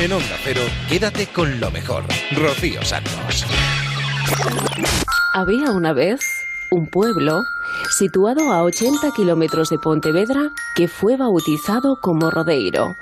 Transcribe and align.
En 0.00 0.12
Onda 0.12 0.36
Cero, 0.42 0.60
quédate 0.88 1.28
con 1.28 1.60
lo 1.60 1.70
mejor. 1.70 2.04
Rocío 2.36 2.82
Santos. 2.82 3.44
Había 5.32 5.70
una 5.70 5.92
vez 5.92 6.20
un 6.70 6.86
pueblo 6.88 7.42
situado 7.96 8.52
a 8.52 8.62
80 8.64 9.10
kilómetros 9.14 9.70
de 9.70 9.78
Pontevedra 9.78 10.50
que 10.74 10.88
fue 10.88 11.16
bautizado 11.16 11.96
como 12.00 12.30
Rodeiro. 12.30 12.94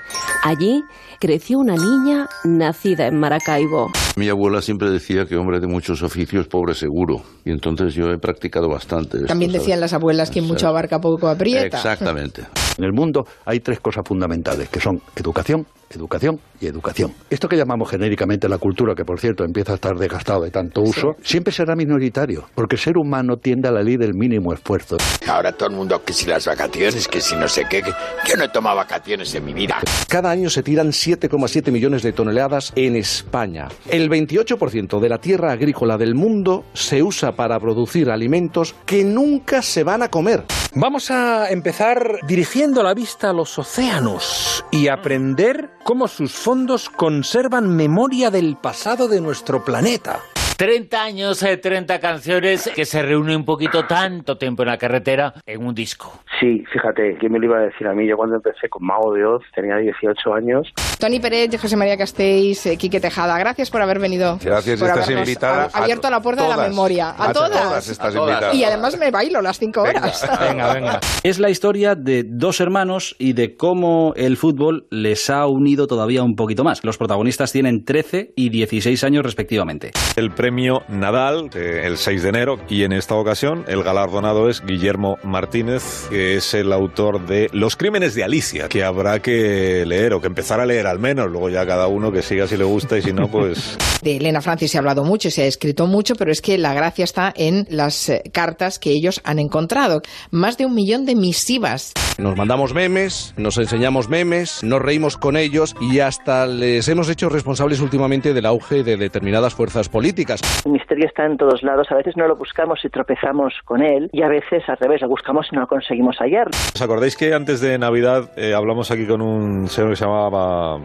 Allí 0.44 0.82
creció 1.18 1.58
una 1.58 1.76
niña 1.76 2.28
nacida 2.44 3.06
en 3.06 3.18
Maracaibo. 3.18 3.90
Mi 4.16 4.28
abuela 4.28 4.60
siempre 4.60 4.90
decía 4.90 5.24
que 5.24 5.36
hombre 5.36 5.60
de 5.60 5.66
muchos 5.68 6.02
oficios, 6.02 6.46
pobre 6.48 6.74
seguro. 6.74 7.22
Y 7.44 7.50
entonces 7.52 7.94
yo 7.94 8.10
he 8.10 8.18
practicado 8.18 8.68
bastante. 8.68 9.16
esto, 9.16 9.28
También 9.28 9.52
decían 9.52 9.78
¿sabes? 9.78 9.80
las 9.80 9.92
abuelas 9.94 10.30
que 10.30 10.42
mucho 10.42 10.68
abarca 10.68 11.00
poco 11.00 11.28
aprieta. 11.28 11.76
Exactamente. 11.78 12.42
En 12.76 12.84
el 12.84 12.92
mundo 12.92 13.26
hay 13.46 13.60
tres 13.60 13.80
cosas 13.80 14.02
fundamentales, 14.06 14.68
que 14.68 14.80
son 14.80 15.00
educación, 15.16 15.66
educación 15.94 16.38
y 16.60 16.66
educación. 16.66 17.12
Esto 17.30 17.48
que 17.48 17.56
llamamos 17.56 17.90
genéricamente 17.90 18.48
la 18.48 18.58
cultura, 18.58 18.94
que 18.94 19.04
por 19.04 19.20
cierto 19.20 19.44
empieza 19.44 19.72
a 19.72 19.74
estar 19.76 19.96
desgastado 19.96 20.42
de 20.42 20.50
tanto 20.50 20.82
uso, 20.82 21.16
siempre 21.22 21.52
será 21.52 21.74
minoritario, 21.74 22.44
porque 22.54 22.76
el 22.76 22.80
ser 22.80 22.96
humano 22.96 23.36
tiende 23.36 23.68
a 23.68 23.72
la 23.72 23.82
ley 23.82 23.96
del 23.96 24.14
mínimo 24.14 24.52
esfuerzo. 24.52 24.96
Ahora 25.26 25.52
todo 25.52 25.70
el 25.70 25.76
mundo 25.76 26.02
que 26.04 26.12
si 26.12 26.26
las 26.26 26.46
vacaciones, 26.46 27.08
que 27.08 27.20
si 27.20 27.36
no 27.36 27.48
sé 27.48 27.64
qué, 27.68 27.82
que 27.82 27.92
yo 28.26 28.36
no 28.36 28.44
he 28.44 28.48
tomado 28.48 28.76
vacaciones 28.76 29.34
en 29.34 29.44
mi 29.44 29.52
vida. 29.54 29.78
Cada 30.08 30.30
año 30.30 30.50
se 30.50 30.62
tiran 30.62 30.88
7,7 30.88 31.70
millones 31.70 32.02
de 32.02 32.12
toneladas 32.12 32.72
en 32.76 32.96
España. 32.96 33.68
El 33.88 34.08
28% 34.10 35.00
de 35.00 35.08
la 35.08 35.18
tierra 35.18 35.52
agrícola 35.52 35.96
del 35.96 36.14
mundo 36.14 36.64
se 36.74 37.02
usa 37.02 37.32
para 37.32 37.58
producir 37.58 38.10
alimentos 38.10 38.74
que 38.86 39.04
nunca 39.04 39.62
se 39.62 39.84
van 39.84 40.02
a 40.02 40.08
comer. 40.08 40.44
Vamos 40.74 41.10
a 41.10 41.50
empezar 41.50 42.20
dirigiendo 42.26 42.82
la 42.82 42.94
vista 42.94 43.30
a 43.30 43.32
los 43.34 43.58
océanos 43.58 44.64
y 44.70 44.88
aprender 44.88 45.70
cómo 45.84 46.08
sus 46.08 46.32
fondos 46.32 46.88
conservan 46.88 47.74
memoria 47.74 48.30
del 48.30 48.56
pasado 48.56 49.08
de 49.08 49.20
nuestro 49.20 49.64
planeta. 49.64 50.20
30 50.62 51.02
años, 51.02 51.42
eh, 51.42 51.56
30 51.56 51.98
canciones 51.98 52.70
que 52.72 52.84
se 52.84 53.02
reúnen 53.02 53.38
un 53.38 53.44
poquito 53.44 53.84
tanto 53.84 54.36
tiempo 54.38 54.62
en 54.62 54.68
la 54.68 54.78
carretera 54.78 55.34
en 55.44 55.66
un 55.66 55.74
disco. 55.74 56.20
Sí, 56.38 56.62
fíjate, 56.72 57.16
¿quién 57.18 57.32
me 57.32 57.40
lo 57.40 57.46
iba 57.46 57.58
a 57.58 57.62
decir 57.62 57.84
a 57.88 57.92
mí? 57.92 58.06
Yo 58.08 58.16
cuando 58.16 58.36
empecé 58.36 58.68
con 58.68 58.86
Mago 58.86 59.12
de 59.12 59.24
Oz 59.24 59.42
tenía 59.56 59.74
18 59.78 60.32
años. 60.32 60.72
Tony 61.00 61.18
Pérez, 61.18 61.60
José 61.60 61.76
María 61.76 61.96
Castells, 61.96 62.64
eh, 62.66 62.76
Quique 62.76 63.00
Tejada, 63.00 63.36
gracias 63.40 63.72
por 63.72 63.82
haber 63.82 63.98
venido. 63.98 64.38
Gracias, 64.40 64.78
por 64.78 64.88
estás 64.90 65.10
invitada 65.10 65.68
a- 65.74 65.78
abierto 65.82 66.06
a 66.06 66.10
la 66.12 66.20
puerta 66.20 66.44
de 66.44 66.48
la 66.50 66.68
memoria. 66.68 67.10
A, 67.10 67.30
A 67.30 67.32
todas. 67.32 67.50
todas 67.50 67.88
estás 67.88 68.14
invitada. 68.14 68.54
Y 68.54 68.62
además 68.62 68.96
me 68.96 69.10
bailo 69.10 69.42
las 69.42 69.58
cinco 69.58 69.82
horas. 69.82 70.24
Venga, 70.48 70.74
venga. 70.74 71.00
Es 71.24 71.40
la 71.40 71.50
historia 71.50 71.96
de 71.96 72.22
dos 72.24 72.60
hermanos 72.60 73.16
y 73.18 73.32
de 73.32 73.56
cómo 73.56 74.12
el 74.14 74.36
fútbol 74.36 74.86
les 74.92 75.28
ha 75.28 75.44
unido 75.48 75.88
todavía 75.88 76.22
un 76.22 76.36
poquito 76.36 76.62
más. 76.62 76.84
Los 76.84 76.98
protagonistas 76.98 77.50
tienen 77.50 77.84
13 77.84 78.32
y 78.36 78.50
16 78.50 79.02
años 79.02 79.24
respectivamente. 79.24 79.90
El 80.14 80.30
premio 80.30 80.51
Nadal 80.52 81.48
eh, 81.54 81.82
el 81.86 81.96
6 81.96 82.22
de 82.22 82.28
enero 82.28 82.58
y 82.68 82.82
en 82.82 82.92
esta 82.92 83.14
ocasión 83.14 83.64
el 83.68 83.82
galardonado 83.82 84.50
es 84.50 84.62
Guillermo 84.62 85.16
Martínez, 85.22 86.08
que 86.10 86.36
es 86.36 86.52
el 86.52 86.74
autor 86.74 87.26
de 87.26 87.48
Los 87.52 87.76
crímenes 87.76 88.14
de 88.14 88.22
Alicia, 88.22 88.68
que 88.68 88.84
habrá 88.84 89.20
que 89.20 89.84
leer 89.86 90.12
o 90.12 90.20
que 90.20 90.26
empezar 90.26 90.60
a 90.60 90.66
leer 90.66 90.86
al 90.86 90.98
menos, 90.98 91.30
luego 91.30 91.48
ya 91.48 91.64
cada 91.64 91.86
uno 91.86 92.12
que 92.12 92.20
siga 92.20 92.46
si 92.46 92.58
le 92.58 92.64
gusta 92.64 92.98
y 92.98 93.02
si 93.02 93.14
no, 93.14 93.28
pues... 93.28 93.78
De 94.02 94.16
Elena 94.16 94.40
Francis 94.40 94.72
se 94.72 94.78
ha 94.78 94.80
hablado 94.80 95.04
mucho, 95.04 95.30
se 95.30 95.42
ha 95.42 95.46
escrito 95.46 95.86
mucho, 95.86 96.16
pero 96.16 96.32
es 96.32 96.42
que 96.42 96.58
la 96.58 96.74
gracia 96.74 97.04
está 97.04 97.32
en 97.36 97.66
las 97.70 98.08
eh, 98.08 98.22
cartas 98.32 98.80
que 98.80 98.90
ellos 98.90 99.20
han 99.22 99.38
encontrado. 99.38 100.02
Más 100.32 100.58
de 100.58 100.66
un 100.66 100.74
millón 100.74 101.06
de 101.06 101.14
misivas. 101.14 101.92
Nos 102.18 102.36
mandamos 102.36 102.74
memes, 102.74 103.32
nos 103.36 103.58
enseñamos 103.58 104.08
memes, 104.08 104.64
nos 104.64 104.82
reímos 104.82 105.16
con 105.16 105.36
ellos 105.36 105.76
y 105.80 106.00
hasta 106.00 106.46
les 106.46 106.88
hemos 106.88 107.08
hecho 107.08 107.28
responsables 107.28 107.80
últimamente 107.80 108.34
del 108.34 108.46
auge 108.46 108.82
de 108.82 108.96
determinadas 108.96 109.54
fuerzas 109.54 109.88
políticas. 109.88 110.41
El 110.64 110.72
misterio 110.72 111.06
está 111.06 111.24
en 111.26 111.36
todos 111.36 111.62
lados. 111.62 111.88
A 111.90 111.96
veces 111.96 112.16
no 112.16 112.26
lo 112.26 112.36
buscamos 112.36 112.78
y 112.84 112.88
tropezamos 112.88 113.52
con 113.64 113.82
él 113.82 114.08
y 114.12 114.22
a 114.22 114.28
veces 114.28 114.62
al 114.68 114.76
revés, 114.78 115.00
lo 115.02 115.08
buscamos 115.08 115.46
y 115.50 115.54
no 115.56 115.62
lo 115.62 115.66
conseguimos 115.66 116.16
hallar. 116.18 116.48
¿Os 116.74 116.82
acordáis 116.82 117.16
que 117.16 117.34
antes 117.34 117.60
de 117.60 117.78
Navidad 117.78 118.30
eh, 118.36 118.54
hablamos 118.54 118.90
aquí 118.90 119.06
con 119.06 119.20
un 119.22 119.68
señor 119.68 119.90
que 119.90 119.96
se 119.96 120.04
llamaba... 120.04 120.78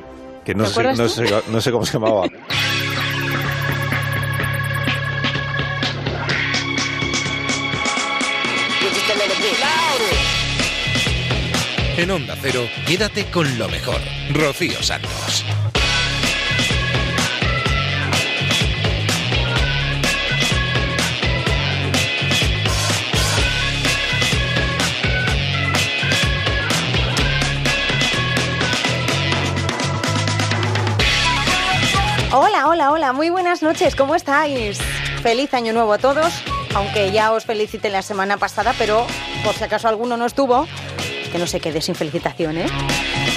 que 0.43 0.55
no 0.55 0.63
¿Te 0.63 0.69
sé, 0.69 0.79
acuerdas 0.79 0.97
no, 0.99 1.03
tú? 1.05 1.09
sé, 1.09 1.51
no 1.51 1.61
sé 1.61 1.71
cómo 1.71 1.85
se 1.85 1.93
llamaba? 1.99 2.23
En 11.97 12.11
Onda 12.11 12.35
Cero, 12.41 12.61
quédate 12.85 13.25
con 13.31 13.57
lo 13.57 13.67
mejor. 13.69 13.99
Rocío 14.33 14.81
Santos. 14.83 15.43
Hola, 32.77 32.91
hola, 32.91 33.11
muy 33.11 33.31
buenas 33.31 33.63
noches, 33.63 33.95
¿cómo 33.95 34.13
estáis? 34.13 34.77
Feliz 35.23 35.51
año 35.55 35.73
nuevo 35.73 35.93
a 35.93 35.97
todos, 35.97 36.31
aunque 36.75 37.11
ya 37.11 37.31
os 37.31 37.43
felicité 37.43 37.89
la 37.89 38.03
semana 38.03 38.38
pasada, 38.38 38.71
pero 38.77 39.07
por 39.43 39.55
si 39.55 39.63
acaso 39.63 39.88
alguno 39.88 40.15
no 40.15 40.27
estuvo, 40.27 40.67
que 41.31 41.39
no 41.39 41.47
se 41.47 41.59
quede 41.59 41.81
sin 41.81 41.95
felicitación, 41.95 42.55
¿eh? 42.55 42.67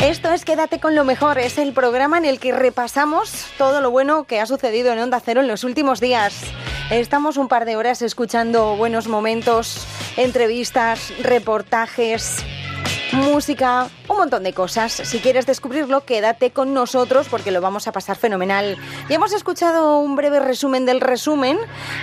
Esto 0.03 0.31
es 0.31 0.45
Quédate 0.45 0.79
con 0.79 0.95
lo 0.95 1.05
mejor, 1.05 1.39
es 1.39 1.57
el 1.57 1.73
programa 1.73 2.19
en 2.19 2.27
el 2.27 2.39
que 2.39 2.53
repasamos 2.53 3.47
todo 3.57 3.81
lo 3.81 3.91
bueno 3.91 4.25
que 4.25 4.41
ha 4.41 4.47
sucedido 4.47 4.93
en 4.93 4.99
Onda 4.99 5.23
Cero 5.25 5.41
en 5.41 5.49
los 5.49 5.65
últimos 5.65 6.01
días. 6.01 6.35
Estamos 6.91 7.39
un 7.39 7.49
par 7.49 7.65
de 7.65 7.77
horas 7.77 8.03
escuchando 8.03 8.77
buenos 8.77 9.09
momentos, 9.09 9.87
entrevistas, 10.19 11.15
reportajes, 11.23 12.45
música, 13.13 13.89
un 14.09 14.17
montón 14.17 14.43
de 14.43 14.53
cosas. 14.53 14.93
Si 14.93 15.19
quieres 15.19 15.47
descubrirlo, 15.47 16.05
quédate 16.05 16.51
con 16.51 16.75
nosotros 16.75 17.27
porque 17.29 17.51
lo 17.51 17.61
vamos 17.61 17.89
a 17.89 17.93
pasar 17.93 18.17
fenomenal. 18.17 18.77
Ya 19.09 19.17
hemos 19.17 19.33
escuchado 19.33 19.99
un 19.99 20.17
breve 20.17 20.41
resumen 20.41 20.87
del 20.87 21.01
resumen, 21.01 21.59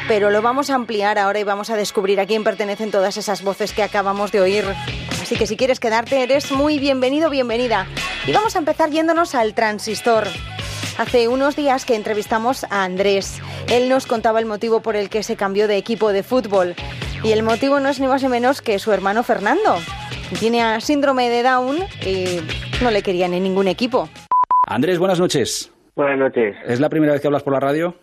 pero 0.08 0.30
lo 0.30 0.42
vamos 0.42 0.70
a 0.70 0.76
ampliar 0.76 1.18
ahora 1.18 1.40
y 1.40 1.44
vamos 1.44 1.70
a 1.70 1.76
descubrir 1.76 2.20
a 2.20 2.26
quién 2.26 2.44
pertenecen 2.44 2.92
todas 2.92 3.18
esas 3.18 3.44
voces 3.44 3.74
que 3.74 3.84
acabamos 3.84 4.32
de 4.32 4.42
oír. 4.42 4.66
Así 5.22 5.36
que 5.36 5.48
si 5.48 5.58
quieres 5.58 5.80
quedarte, 5.80 6.24
eres 6.24 6.52
muy 6.52 6.80
bienvenido, 6.80 7.30
bienvenida. 7.30 7.88
Y 8.26 8.32
vamos 8.32 8.56
a 8.56 8.60
empezar 8.60 8.90
yéndonos 8.90 9.36
al 9.36 9.54
transistor. 9.54 10.28
Hace 10.98 11.28
unos 11.28 11.56
días 11.56 11.86
que 11.86 11.96
entrevistamos 11.96 12.64
a 12.66 12.84
Andrés. 12.84 13.40
Él 13.68 13.88
nos 13.88 14.08
contaba 14.08 14.40
el 14.40 14.46
motivo 14.46 14.82
por 14.82 14.96
el 14.96 15.10
que 15.10 15.24
se 15.24 15.36
cambió 15.36 15.68
de 15.68 15.78
equipo 15.78 16.12
de 16.12 16.24
fútbol. 16.24 16.76
Y 17.24 17.32
el 17.32 17.44
motivo 17.44 17.80
no 17.80 17.90
es 17.90 18.00
ni 18.00 18.08
más 18.08 18.24
ni 18.24 18.30
menos 18.30 18.62
que 18.62 18.80
su 18.80 18.92
hermano 18.92 19.24
Fernando. 19.24 19.78
Tiene 20.40 20.62
a 20.62 20.80
síndrome 20.82 21.30
de 21.30 21.42
Down 21.42 21.78
y 22.06 22.40
no 22.84 22.92
le 22.92 23.02
querían 23.02 23.34
en 23.34 23.44
ningún 23.44 23.68
equipo. 23.68 24.10
Andrés, 24.68 25.00
buenas 25.00 25.20
noches. 25.20 25.74
Buenas 25.96 26.20
noches. 26.20 26.56
¿Es 26.68 26.80
la 26.80 26.90
primera 26.90 27.14
vez 27.14 27.22
que 27.22 27.28
hablas 27.28 27.44
por 27.44 27.54
la 27.54 27.60
radio? 27.60 27.96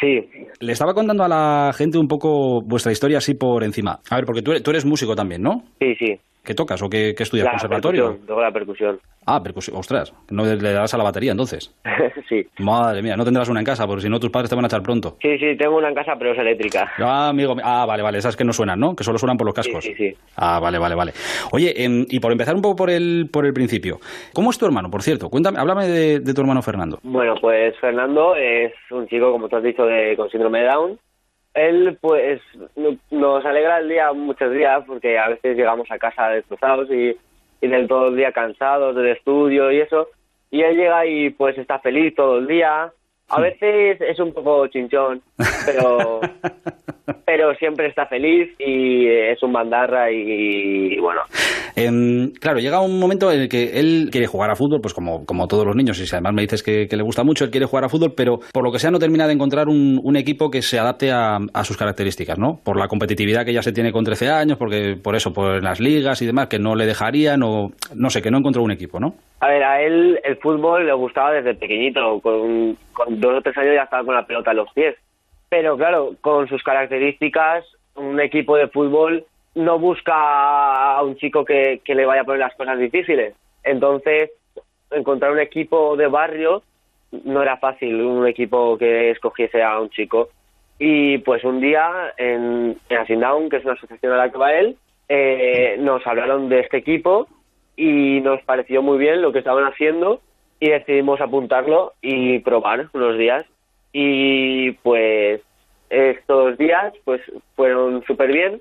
Sí. 0.00 0.28
Le 0.60 0.72
estaba 0.72 0.94
contando 0.94 1.24
a 1.24 1.28
la 1.28 1.72
gente 1.76 1.98
un 1.98 2.08
poco 2.08 2.62
vuestra 2.62 2.90
historia 2.90 3.18
así 3.18 3.34
por 3.34 3.62
encima. 3.64 4.00
A 4.10 4.16
ver, 4.16 4.24
porque 4.24 4.42
tú 4.42 4.52
eres, 4.52 4.62
tú 4.62 4.70
eres 4.70 4.84
músico 4.84 5.14
también, 5.14 5.42
¿no? 5.42 5.64
Sí, 5.78 5.94
sí. 5.96 6.18
¿Qué 6.48 6.54
tocas 6.54 6.80
o 6.80 6.88
qué, 6.88 7.14
qué 7.14 7.24
estudias? 7.24 7.44
La 7.44 7.50
¿Conservatorio? 7.50 8.12
percusión, 8.12 8.40
la 8.40 8.50
percusión. 8.50 9.00
Ah, 9.26 9.42
percusión. 9.42 9.76
Ostras, 9.76 10.14
no 10.30 10.46
le 10.46 10.56
das 10.72 10.94
a 10.94 10.96
la 10.96 11.04
batería 11.04 11.32
entonces. 11.32 11.74
sí. 12.30 12.46
Madre 12.60 13.02
mía, 13.02 13.18
no 13.18 13.24
tendrás 13.26 13.50
una 13.50 13.60
en 13.60 13.66
casa, 13.66 13.86
porque 13.86 14.00
si 14.00 14.08
no 14.08 14.18
tus 14.18 14.30
padres 14.30 14.48
te 14.48 14.56
van 14.56 14.64
a 14.64 14.68
echar 14.68 14.82
pronto. 14.82 15.18
Sí, 15.20 15.36
sí, 15.36 15.54
tengo 15.58 15.76
una 15.76 15.90
en 15.90 15.94
casa, 15.94 16.14
pero 16.18 16.32
es 16.32 16.38
eléctrica. 16.38 16.90
Ah, 17.00 17.28
amigo, 17.28 17.54
mi- 17.54 17.60
ah, 17.62 17.84
vale, 17.84 18.02
vale, 18.02 18.16
esas 18.16 18.34
que 18.34 18.44
no 18.44 18.54
suenan, 18.54 18.80
¿no? 18.80 18.96
Que 18.96 19.04
solo 19.04 19.18
suenan 19.18 19.36
por 19.36 19.44
los 19.46 19.54
cascos. 19.54 19.84
Sí, 19.84 19.92
sí, 19.94 20.08
sí. 20.12 20.16
Ah, 20.36 20.58
vale, 20.58 20.78
vale, 20.78 20.94
vale. 20.94 21.12
Oye, 21.52 21.84
em, 21.84 22.06
y 22.08 22.18
por 22.18 22.32
empezar 22.32 22.54
un 22.54 22.62
poco 22.62 22.76
por 22.76 22.88
el, 22.88 23.28
por 23.30 23.44
el 23.44 23.52
principio, 23.52 23.98
¿cómo 24.32 24.48
es 24.48 24.56
tu 24.56 24.64
hermano, 24.64 24.90
por 24.90 25.02
cierto? 25.02 25.28
Cuéntame, 25.28 25.58
háblame 25.58 25.86
de, 25.86 26.20
de 26.20 26.32
tu 26.32 26.40
hermano 26.40 26.62
Fernando. 26.62 26.98
Bueno, 27.02 27.34
pues 27.42 27.76
Fernando 27.78 28.34
es 28.36 28.72
un 28.90 29.06
chico, 29.08 29.30
como 29.32 29.50
tú 29.50 29.56
has 29.56 29.62
dicho, 29.62 29.84
de, 29.84 30.16
con 30.16 30.30
síndrome 30.30 30.60
de 30.60 30.66
Down. 30.68 30.98
Él, 31.54 31.98
pues, 32.00 32.40
no- 32.76 32.96
nos 33.10 33.44
alegra 33.44 33.78
el 33.78 33.88
día 33.88 34.12
muchos 34.12 34.52
días 34.52 34.82
porque 34.86 35.18
a 35.18 35.28
veces 35.28 35.56
llegamos 35.56 35.90
a 35.90 35.98
casa 35.98 36.28
destrozados 36.28 36.88
y, 36.90 37.16
y 37.60 37.66
del 37.68 37.88
todo 37.88 38.08
el 38.08 38.16
día 38.16 38.32
cansados 38.32 38.94
del 38.94 39.08
estudio 39.08 39.70
y 39.72 39.80
eso. 39.80 40.08
Y 40.50 40.62
él 40.62 40.76
llega 40.76 41.04
y, 41.06 41.30
pues, 41.30 41.58
está 41.58 41.78
feliz 41.80 42.14
todo 42.14 42.38
el 42.38 42.46
día. 42.46 42.92
A 43.30 43.40
veces 43.40 44.00
es 44.00 44.18
un 44.20 44.32
poco 44.32 44.66
chinchón, 44.68 45.20
pero, 45.66 46.20
pero 47.24 47.54
siempre 47.54 47.86
está 47.86 48.06
feliz 48.06 48.54
y 48.58 49.06
es 49.06 49.42
un 49.42 49.52
bandarra 49.52 50.10
y, 50.10 50.98
bueno. 50.98 51.22
Em, 51.76 52.32
claro, 52.32 52.58
llega 52.58 52.80
un 52.80 52.98
momento 52.98 53.30
en 53.30 53.42
el 53.42 53.48
que 53.48 53.78
él 53.78 54.08
quiere 54.10 54.26
jugar 54.26 54.50
a 54.50 54.56
fútbol, 54.56 54.80
pues 54.80 54.94
como, 54.94 55.24
como 55.24 55.46
todos 55.46 55.64
los 55.66 55.76
niños, 55.76 56.00
y 56.00 56.06
si 56.06 56.14
además 56.14 56.34
me 56.34 56.42
dices 56.42 56.62
que, 56.62 56.88
le 56.90 57.02
gusta 57.02 57.22
mucho, 57.22 57.44
él 57.44 57.50
quiere 57.50 57.66
jugar 57.66 57.84
a 57.84 57.88
fútbol, 57.88 58.14
pero 58.16 58.40
por 58.52 58.64
lo 58.64 58.72
que 58.72 58.78
sea 58.78 58.90
no 58.90 58.98
termina 58.98 59.26
de 59.26 59.34
encontrar 59.34 59.68
un, 59.68 60.16
equipo 60.18 60.50
que 60.50 60.62
se 60.62 60.80
adapte 60.80 61.12
a, 61.12 61.38
sus 61.62 61.76
características, 61.76 62.38
¿no? 62.38 62.58
Por 62.64 62.76
la 62.76 62.88
competitividad 62.88 63.44
que 63.44 63.52
ya 63.52 63.62
se 63.62 63.72
tiene 63.72 63.92
con 63.92 64.04
13 64.04 64.30
años, 64.30 64.58
porque 64.58 64.96
por 65.00 65.14
eso, 65.14 65.32
por 65.32 65.62
las 65.62 65.78
ligas 65.78 66.20
y 66.22 66.26
demás, 66.26 66.48
que 66.48 66.58
no 66.58 66.74
le 66.74 66.86
dejarían, 66.86 67.42
o 67.44 67.70
no 67.94 68.10
sé, 68.10 68.20
que 68.20 68.30
no 68.30 68.38
encontró 68.38 68.62
un 68.62 68.72
equipo, 68.72 68.98
¿no? 68.98 69.14
A 69.40 69.48
ver, 69.48 69.62
a 69.62 69.80
él 69.80 70.18
el 70.24 70.36
fútbol 70.38 70.86
le 70.86 70.92
gustaba 70.94 71.32
desde 71.32 71.54
pequeñito, 71.54 72.18
con, 72.20 72.76
con 72.92 73.20
dos 73.20 73.38
o 73.38 73.40
tres 73.42 73.56
años 73.58 73.74
ya 73.76 73.84
estaba 73.84 74.04
con 74.04 74.16
la 74.16 74.26
pelota 74.26 74.50
en 74.50 74.56
los 74.56 74.72
pies. 74.72 74.96
Pero 75.48 75.76
claro, 75.76 76.14
con 76.20 76.48
sus 76.48 76.62
características, 76.62 77.64
un 77.94 78.20
equipo 78.20 78.56
de 78.56 78.68
fútbol 78.68 79.24
no 79.54 79.78
busca 79.78 80.94
a 80.94 81.02
un 81.02 81.16
chico 81.16 81.44
que, 81.44 81.80
le 81.84 82.06
vaya 82.06 82.22
a 82.22 82.24
poner 82.24 82.40
las 82.40 82.54
cosas 82.54 82.78
difíciles. 82.78 83.34
Entonces, 83.64 84.30
encontrar 84.90 85.32
un 85.32 85.40
equipo 85.40 85.96
de 85.96 86.06
barrio 86.06 86.62
no 87.24 87.42
era 87.42 87.56
fácil, 87.56 88.00
un 88.00 88.26
equipo 88.26 88.76
que 88.78 89.10
escogiese 89.10 89.62
a 89.62 89.80
un 89.80 89.90
chico. 89.90 90.28
Y 90.78 91.18
pues 91.18 91.42
un 91.42 91.60
día 91.60 92.12
en, 92.16 92.78
en 92.88 92.98
Asindown, 92.98 93.48
que 93.48 93.56
es 93.56 93.64
una 93.64 93.74
asociación 93.74 94.12
a 94.12 94.16
la 94.16 94.30
que 94.30 94.38
va 94.38 94.52
él, 94.52 94.76
eh, 95.08 95.76
nos 95.78 96.06
hablaron 96.06 96.48
de 96.48 96.60
este 96.60 96.76
equipo 96.76 97.26
y 97.76 98.20
nos 98.20 98.42
pareció 98.42 98.82
muy 98.82 98.98
bien 98.98 99.22
lo 99.22 99.32
que 99.32 99.38
estaban 99.38 99.64
haciendo 99.64 100.20
y 100.60 100.68
decidimos 100.68 101.20
apuntarlo 101.20 101.94
y 102.02 102.40
probar 102.40 102.88
unos 102.92 103.16
días. 103.16 103.44
Y 103.92 104.72
pues 104.82 105.40
estos 105.90 106.58
días 106.58 106.92
pues 107.04 107.20
fueron 107.56 108.04
súper 108.04 108.32
bien 108.32 108.60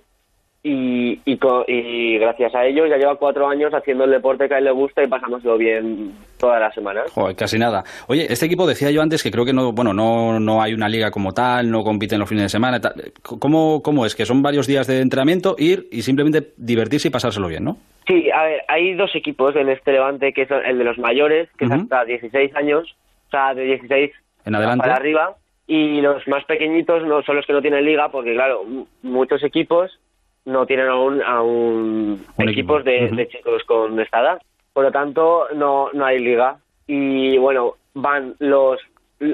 y, 0.63 1.21
y, 1.23 2.17
gracias 2.17 2.53
a 2.53 2.65
ello 2.65 2.85
ya 2.87 2.97
lleva 2.97 3.15
cuatro 3.15 3.47
años 3.47 3.73
haciendo 3.73 4.03
el 4.03 4.11
deporte 4.11 4.49
que 4.49 4.55
a 4.55 4.57
él 4.57 4.65
le 4.65 4.71
gusta 4.71 5.01
y 5.01 5.07
pasámoslo 5.07 5.57
bien 5.57 6.11
todas 6.37 6.59
las 6.59 6.73
semanas. 6.73 7.09
Joder, 7.13 7.35
casi 7.35 7.57
nada. 7.57 7.83
Oye, 8.07 8.25
este 8.29 8.47
equipo 8.47 8.67
decía 8.67 8.91
yo 8.91 9.01
antes 9.01 9.23
que 9.23 9.31
creo 9.31 9.45
que 9.45 9.53
no, 9.53 9.71
bueno, 9.71 9.93
no, 9.93 10.39
no 10.39 10.61
hay 10.61 10.73
una 10.73 10.89
liga 10.89 11.09
como 11.09 11.31
tal, 11.31 11.71
no 11.71 11.83
compiten 11.83 12.19
los 12.19 12.27
fines 12.27 12.45
de 12.45 12.49
semana. 12.49 12.81
¿Cómo, 13.21 13.81
¿Cómo 13.81 14.05
es? 14.05 14.15
Que 14.15 14.25
son 14.25 14.41
varios 14.41 14.67
días 14.67 14.87
de 14.87 14.99
entrenamiento, 14.99 15.55
ir 15.57 15.87
y 15.91 16.01
simplemente 16.01 16.51
divertirse 16.57 17.07
y 17.07 17.11
pasárselo 17.11 17.47
bien, 17.47 17.63
¿no? 17.63 17.77
Sí, 18.05 18.29
a 18.31 18.43
ver, 18.43 18.61
hay 18.67 18.93
dos 18.95 19.15
equipos 19.15 19.55
en 19.55 19.69
este 19.69 19.93
Levante, 19.93 20.33
que 20.33 20.41
es 20.41 20.49
el 20.51 20.77
de 20.77 20.83
los 20.83 20.97
mayores, 20.97 21.49
que 21.57 21.65
es 21.65 21.71
hasta 21.71 22.03
16 22.03 22.55
años, 22.55 22.95
o 23.27 23.29
sea, 23.29 23.53
de 23.53 23.63
16 23.63 24.11
en 24.47 24.55
adelante. 24.55 24.81
para 24.81 24.95
arriba, 24.95 25.35
y 25.67 25.99
los 26.01 26.25
más 26.27 26.45
pequeñitos 26.45 27.03
no 27.03 27.21
son 27.23 27.35
los 27.35 27.45
que 27.45 27.53
no 27.53 27.61
tienen 27.61 27.85
liga, 27.85 28.09
porque 28.09 28.33
claro, 28.33 28.65
muchos 29.03 29.43
equipos 29.43 29.99
no 30.45 30.65
tienen 30.65 30.87
aún, 30.87 31.21
aún 31.21 32.25
equipos 32.37 32.85
de, 32.85 33.27
chicos 33.29 33.63
con 33.65 33.99
esta 33.99 34.21
edad. 34.21 34.41
Por 34.71 34.85
lo 34.85 34.91
tanto, 34.91 35.47
no, 35.53 35.89
no 35.91 36.05
hay 36.05 36.19
liga. 36.19 36.57
Y 36.87 37.37
bueno, 37.37 37.73
van 37.93 38.35
los 38.39 38.79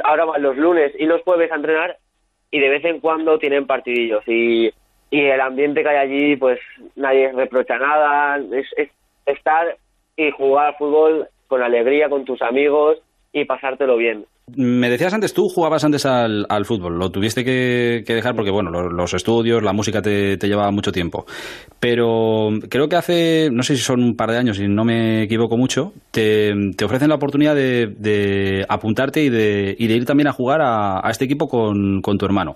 ahora 0.03 0.25
van 0.25 0.41
los 0.41 0.57
lunes 0.57 0.93
y 0.97 1.05
los 1.05 1.21
jueves 1.21 1.51
a 1.51 1.55
entrenar 1.55 1.97
y 2.49 2.59
de 2.59 2.69
vez 2.69 2.85
en 2.85 2.99
cuando 2.99 3.37
tienen 3.37 3.67
partidillos 3.67 4.23
y, 4.27 4.71
y 5.11 5.21
el 5.21 5.41
ambiente 5.41 5.83
que 5.83 5.89
hay 5.89 5.97
allí 5.97 6.35
pues 6.37 6.59
nadie 6.95 7.31
reprocha 7.33 7.77
nada 7.77 8.37
es, 8.37 8.65
es 8.77 8.89
estar 9.25 9.77
y 10.15 10.31
jugar 10.31 10.77
fútbol 10.77 11.27
con 11.47 11.61
alegría 11.61 12.09
con 12.09 12.23
tus 12.23 12.41
amigos 12.41 12.99
y 13.33 13.43
pasártelo 13.43 13.97
bien 13.97 14.25
me 14.55 14.89
decías 14.89 15.13
antes, 15.13 15.33
tú 15.33 15.47
jugabas 15.47 15.83
antes 15.85 16.05
al, 16.05 16.65
fútbol, 16.65 16.99
lo 16.99 17.09
tuviste 17.09 17.45
que, 17.45 18.03
dejar 18.05 18.35
porque, 18.35 18.51
bueno, 18.51 18.69
los, 18.71 19.13
estudios, 19.13 19.63
la 19.63 19.71
música 19.71 20.01
te, 20.01 20.37
llevaba 20.37 20.69
mucho 20.71 20.91
tiempo. 20.91 21.25
Pero 21.79 22.49
creo 22.69 22.89
que 22.89 22.95
hace, 22.97 23.49
no 23.51 23.63
sé 23.63 23.77
si 23.77 23.81
son 23.81 24.03
un 24.03 24.15
par 24.15 24.31
de 24.31 24.37
años, 24.37 24.59
y 24.59 24.67
no 24.67 24.83
me 24.83 25.23
equivoco 25.23 25.57
mucho, 25.57 25.93
te, 26.11 26.51
ofrecen 26.83 27.09
la 27.09 27.15
oportunidad 27.15 27.55
de, 27.55 28.65
apuntarte 28.67 29.23
y 29.23 29.29
de, 29.29 29.75
ir 29.79 30.05
también 30.05 30.27
a 30.27 30.33
jugar 30.33 30.61
a, 30.61 31.09
este 31.09 31.25
equipo 31.25 31.47
con, 31.47 32.01
tu 32.01 32.25
hermano. 32.25 32.55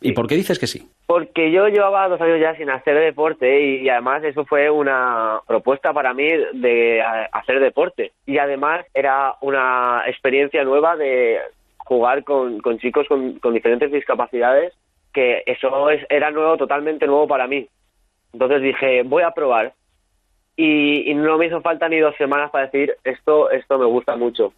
¿Y 0.00 0.12
por 0.12 0.26
qué 0.26 0.34
dices 0.34 0.58
que 0.58 0.66
sí? 0.66 0.88
Porque 1.06 1.50
yo 1.50 1.68
llevaba 1.68 2.08
dos 2.08 2.20
años 2.20 2.40
ya 2.40 2.56
sin 2.56 2.70
hacer 2.70 2.98
deporte 2.98 3.60
y, 3.60 3.88
además 3.88 4.24
eso 4.24 4.44
fue 4.44 4.70
una 4.70 5.40
propuesta 5.46 5.92
para 5.92 6.12
mí 6.14 6.28
de 6.54 7.02
hacer 7.32 7.60
deporte. 7.60 8.12
Y 8.26 8.38
además 8.38 8.84
era 8.94 9.34
una 9.40 10.02
experiencia 10.06 10.64
nueva 10.64 10.96
de 10.96 11.38
jugar 11.78 12.24
con, 12.24 12.60
chicos 12.78 13.06
con, 13.08 13.54
diferentes 13.54 13.90
discapacidades, 13.90 14.74
que 15.12 15.42
eso 15.46 15.90
es, 15.90 16.04
era 16.10 16.30
nuevo, 16.30 16.56
totalmente 16.56 17.06
nuevo 17.06 17.26
para 17.26 17.46
mí. 17.46 17.68
Entonces 18.32 18.62
dije, 18.62 19.02
voy 19.04 19.22
a 19.22 19.30
probar. 19.30 19.72
Y, 20.56 21.08
y 21.10 21.14
no 21.14 21.38
me 21.38 21.46
hizo 21.46 21.60
falta 21.60 21.88
ni 21.88 21.98
dos 21.98 22.16
semanas 22.16 22.50
para 22.50 22.66
decir, 22.66 22.96
esto, 23.04 23.50
esto 23.50 23.78
me 23.78 23.86
gusta 23.86 24.16
mucho. 24.16 24.52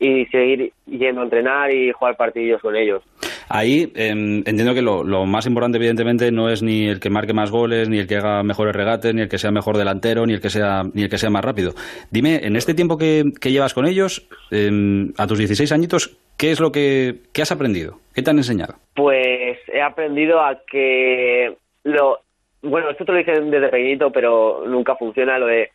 Y 0.00 0.26
seguir 0.26 0.72
yendo 0.86 1.20
a 1.20 1.24
entrenar 1.24 1.70
y 1.70 1.92
jugar 1.92 2.16
partidos 2.16 2.60
con 2.60 2.74
ellos. 2.74 3.02
Ahí 3.48 3.92
em, 3.94 4.38
entiendo 4.46 4.74
que 4.74 4.82
lo, 4.82 5.04
más 5.26 5.46
importante, 5.46 5.78
evidentemente, 5.78 6.30
no 6.32 6.48
es 6.48 6.62
ni 6.62 6.86
el 6.86 7.00
que 7.00 7.10
marque 7.10 7.32
más 7.32 7.50
goles, 7.50 7.88
ni 7.88 7.98
el 7.98 8.06
que 8.06 8.16
haga 8.16 8.42
mejores 8.42 8.74
regates, 8.74 9.14
ni 9.14 9.22
el 9.22 9.28
que 9.28 9.38
sea 9.38 9.50
mejor 9.50 9.76
delantero, 9.76 10.26
ni 10.26 10.34
el 10.34 10.40
que 10.40 10.50
sea, 10.50 10.82
ni 10.92 11.02
el 11.02 11.08
que 11.08 11.18
sea 11.18 11.30
más 11.30 11.44
rápido. 11.44 11.72
Dime, 12.10 12.40
en 12.42 12.56
este 12.56 12.74
tiempo 12.74 12.98
que, 12.98 13.24
llevas 13.42 13.74
con 13.74 13.86
ellos, 13.86 14.26
em, 14.50 15.12
a 15.18 15.26
tus 15.26 15.38
16 15.38 15.70
añitos, 15.72 16.16
¿qué 16.36 16.50
es 16.50 16.60
lo 16.60 16.72
que 16.72 17.20
has 17.40 17.52
aprendido? 17.52 17.98
¿Qué 18.14 18.22
te 18.22 18.30
han 18.30 18.38
enseñado? 18.38 18.74
Pues 18.94 19.58
he 19.72 19.82
aprendido 19.82 20.40
a 20.40 20.60
que 20.70 21.56
lo. 21.82 22.20
Bueno, 22.62 22.90
esto 22.90 23.04
te 23.04 23.12
lo 23.12 23.18
dicen 23.18 23.50
desde 23.50 23.68
pequeñito, 23.68 24.10
pero 24.10 24.64
nunca 24.66 24.94
funciona 24.94 25.38
lo 25.38 25.46
de 25.46 25.70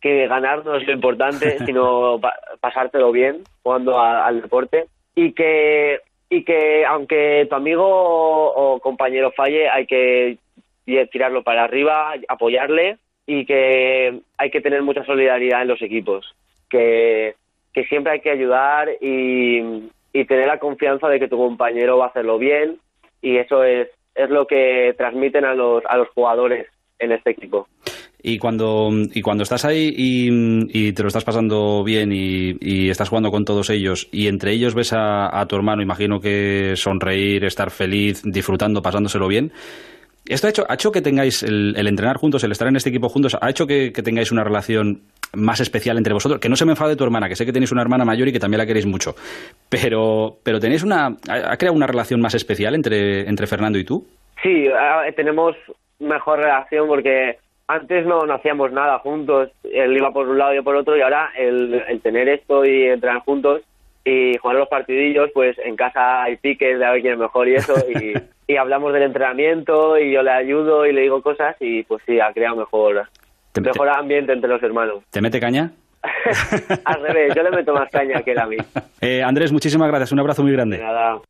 que 0.00 0.28
ganar 0.28 0.64
no 0.64 0.76
es 0.76 0.86
lo 0.86 0.92
importante, 0.92 1.58
sino 1.66 2.20
pasártelo 2.60 3.10
bien 3.10 3.42
jugando 3.62 3.98
al 3.98 4.40
deporte. 4.40 4.86
Y 5.16 5.32
que 5.32 5.98
y 6.30 6.44
que 6.44 6.86
aunque 6.86 7.46
tu 7.50 7.56
amigo 7.56 7.84
o, 7.84 8.78
compañero 8.80 9.32
falle, 9.32 9.68
hay 9.68 9.86
que 9.86 10.38
tirarlo 11.10 11.42
para 11.42 11.64
arriba, 11.64 12.14
apoyarle 12.28 12.98
y 13.26 13.44
que 13.44 14.20
hay 14.38 14.50
que 14.50 14.60
tener 14.60 14.82
mucha 14.82 15.04
solidaridad 15.04 15.62
en 15.62 15.68
los 15.68 15.82
equipos, 15.82 16.34
que, 16.68 17.34
siempre 17.88 18.12
hay 18.12 18.20
que 18.20 18.30
ayudar 18.30 18.88
y, 19.00 19.90
tener 20.26 20.46
la 20.46 20.58
confianza 20.58 21.08
de 21.08 21.18
que 21.18 21.28
tu 21.28 21.36
compañero 21.36 21.98
va 21.98 22.06
a 22.06 22.08
hacerlo 22.08 22.38
bien 22.38 22.78
y 23.20 23.36
eso 23.36 23.64
es, 23.64 23.88
lo 24.28 24.46
que 24.46 24.94
transmiten 24.98 25.44
a 25.44 25.54
los 25.54 26.08
jugadores 26.14 26.66
en 27.00 27.12
este 27.12 27.30
equipo. 27.30 27.66
Y 28.22 28.38
cuando, 28.38 28.90
y 28.92 29.22
cuando 29.22 29.42
estás 29.42 29.64
ahí 29.64 29.92
y, 29.96 30.92
te 30.92 31.02
lo 31.02 31.08
estás 31.08 31.24
pasando 31.24 31.82
bien 31.82 32.12
y, 32.12 32.90
estás 32.90 33.08
jugando 33.08 33.30
con 33.30 33.44
todos 33.44 33.70
ellos 33.70 34.08
y 34.12 34.28
entre 34.28 34.52
ellos 34.52 34.74
ves 34.74 34.92
a, 34.92 35.44
tu 35.48 35.56
hermano, 35.56 35.82
imagino 35.82 36.20
que 36.20 36.74
sonreír, 36.76 37.44
estar 37.44 37.70
feliz, 37.70 38.22
disfrutando, 38.24 38.82
pasándoselo 38.82 39.26
bien, 39.26 39.52
¿esto 40.26 40.46
ha 40.46 40.50
hecho, 40.50 40.66
ha 40.68 40.74
hecho 40.74 40.92
que 40.92 41.00
tengáis 41.00 41.42
el, 41.42 41.74
entrenar 41.86 42.18
juntos, 42.18 42.44
el 42.44 42.52
estar 42.52 42.68
en 42.68 42.76
este 42.76 42.90
equipo 42.90 43.08
juntos, 43.08 43.38
ha 43.40 43.48
hecho 43.48 43.66
que, 43.66 43.90
tengáis 43.90 44.30
una 44.32 44.44
relación 44.44 45.00
más 45.32 45.60
especial 45.60 45.96
entre 45.96 46.12
vosotros? 46.12 46.40
Que 46.40 46.50
no 46.50 46.56
se 46.56 46.66
me 46.66 46.72
enfade 46.72 46.96
tu 46.96 47.04
hermana, 47.04 47.26
que 47.26 47.36
sé 47.36 47.46
que 47.46 47.52
tenéis 47.52 47.72
una 47.72 47.82
hermana 47.82 48.04
mayor 48.04 48.28
y 48.28 48.32
que 48.32 48.40
también 48.40 48.58
la 48.58 48.66
queréis 48.66 48.86
mucho, 48.86 49.14
pero, 49.70 50.36
pero 50.42 50.60
tenéis 50.60 50.82
una, 50.82 51.06
¿ha 51.06 51.56
creado 51.56 51.74
una 51.74 51.86
relación 51.86 52.20
más 52.20 52.34
especial 52.34 52.74
entre, 52.74 53.26
entre 53.26 53.46
Fernando 53.46 53.78
y 53.78 53.84
tú? 53.84 54.06
Sí, 54.42 54.66
tenemos 55.16 55.54
mejor 56.00 56.40
relación 56.40 56.88
porque 56.88 57.38
antes 57.68 58.04
no, 58.04 58.22
hacíamos 58.32 58.72
nada 58.72 58.98
juntos, 58.98 59.50
él 59.62 59.96
iba 59.96 60.12
por 60.12 60.28
un 60.28 60.38
lado 60.38 60.52
y 60.52 60.56
yo 60.56 60.64
por 60.64 60.74
otro 60.74 60.96
y 60.96 61.02
ahora 61.02 61.30
el, 61.36 62.00
tener 62.02 62.28
esto 62.28 62.64
y 62.64 62.86
entrenar 62.86 63.20
juntos 63.20 63.62
y 64.04 64.36
jugar 64.38 64.56
los 64.56 64.68
partidillos, 64.68 65.30
pues 65.32 65.56
en 65.58 65.76
casa 65.76 66.24
hay 66.24 66.36
piques 66.36 66.78
de 66.78 66.84
a 66.84 66.90
ver 66.90 67.02
quién 67.02 67.12
es 67.12 67.18
mejor 67.20 67.48
y 67.48 67.54
eso 67.54 67.74
y, 67.88 68.56
hablamos 68.56 68.92
del 68.92 69.04
entrenamiento 69.04 69.96
y 69.96 70.12
yo 70.12 70.22
le 70.24 70.32
ayudo 70.32 70.84
y 70.84 70.92
le 70.92 71.02
digo 71.02 71.22
cosas 71.22 71.54
y 71.60 71.84
pues 71.84 72.02
sí, 72.04 72.18
ha 72.18 72.32
creado 72.32 72.56
mejor, 72.56 73.06
mejor 73.62 73.88
ambiente 73.88 74.32
entre 74.32 74.50
los 74.50 74.60
hermanos. 74.60 75.04
¿Te 75.10 75.20
mete 75.20 75.38
caña? 75.38 75.70
Al 76.84 77.02
revés, 77.02 77.32
yo 77.36 77.42
le 77.44 77.50
meto 77.52 77.72
más 77.72 77.88
caña 77.90 78.22
que 78.22 78.32
él 78.32 78.38
a 78.38 78.46
mí. 78.46 78.56
Eh, 79.02 79.22
Andrés, 79.22 79.50
muchísimas 79.50 79.88
gracias, 79.88 80.12
un 80.12 80.20
abrazo 80.20 80.42
muy 80.42 80.52
grande. 80.52 80.76
nada. 80.76 81.20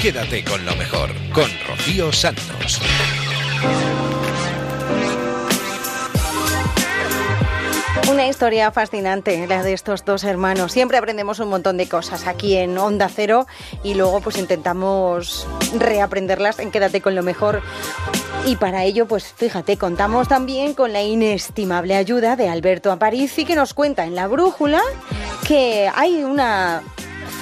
Quédate 0.00 0.42
con 0.42 0.64
lo 0.64 0.74
mejor, 0.76 1.10
con 1.34 1.44
Rocío 1.68 2.10
Santos. 2.10 2.80
Una 8.10 8.28
historia 8.28 8.70
fascinante, 8.70 9.46
la 9.46 9.62
de 9.62 9.72
estos 9.72 10.04
dos 10.04 10.24
hermanos. 10.24 10.72
Siempre 10.72 10.98
aprendemos 10.98 11.40
un 11.40 11.48
montón 11.48 11.76
de 11.76 11.88
cosas 11.88 12.26
aquí 12.26 12.56
en 12.56 12.76
Onda 12.78 13.08
Cero 13.08 13.46
y 13.82 13.94
luego 13.94 14.20
pues 14.20 14.36
intentamos 14.36 15.48
reaprenderlas 15.78 16.58
en 16.58 16.70
Quédate 16.70 17.00
con 17.00 17.14
lo 17.14 17.22
mejor. 17.22 17.62
Y 18.46 18.56
para 18.56 18.84
ello, 18.84 19.06
pues 19.06 19.32
fíjate, 19.32 19.78
contamos 19.78 20.28
también 20.28 20.74
con 20.74 20.92
la 20.92 21.02
inestimable 21.02 21.96
ayuda 21.96 22.36
de 22.36 22.48
Alberto 22.48 22.92
Aparici 22.92 23.44
que 23.44 23.56
nos 23.56 23.72
cuenta 23.72 24.04
en 24.04 24.14
La 24.14 24.26
Brújula 24.26 24.82
que 25.48 25.90
hay 25.94 26.22
una 26.24 26.82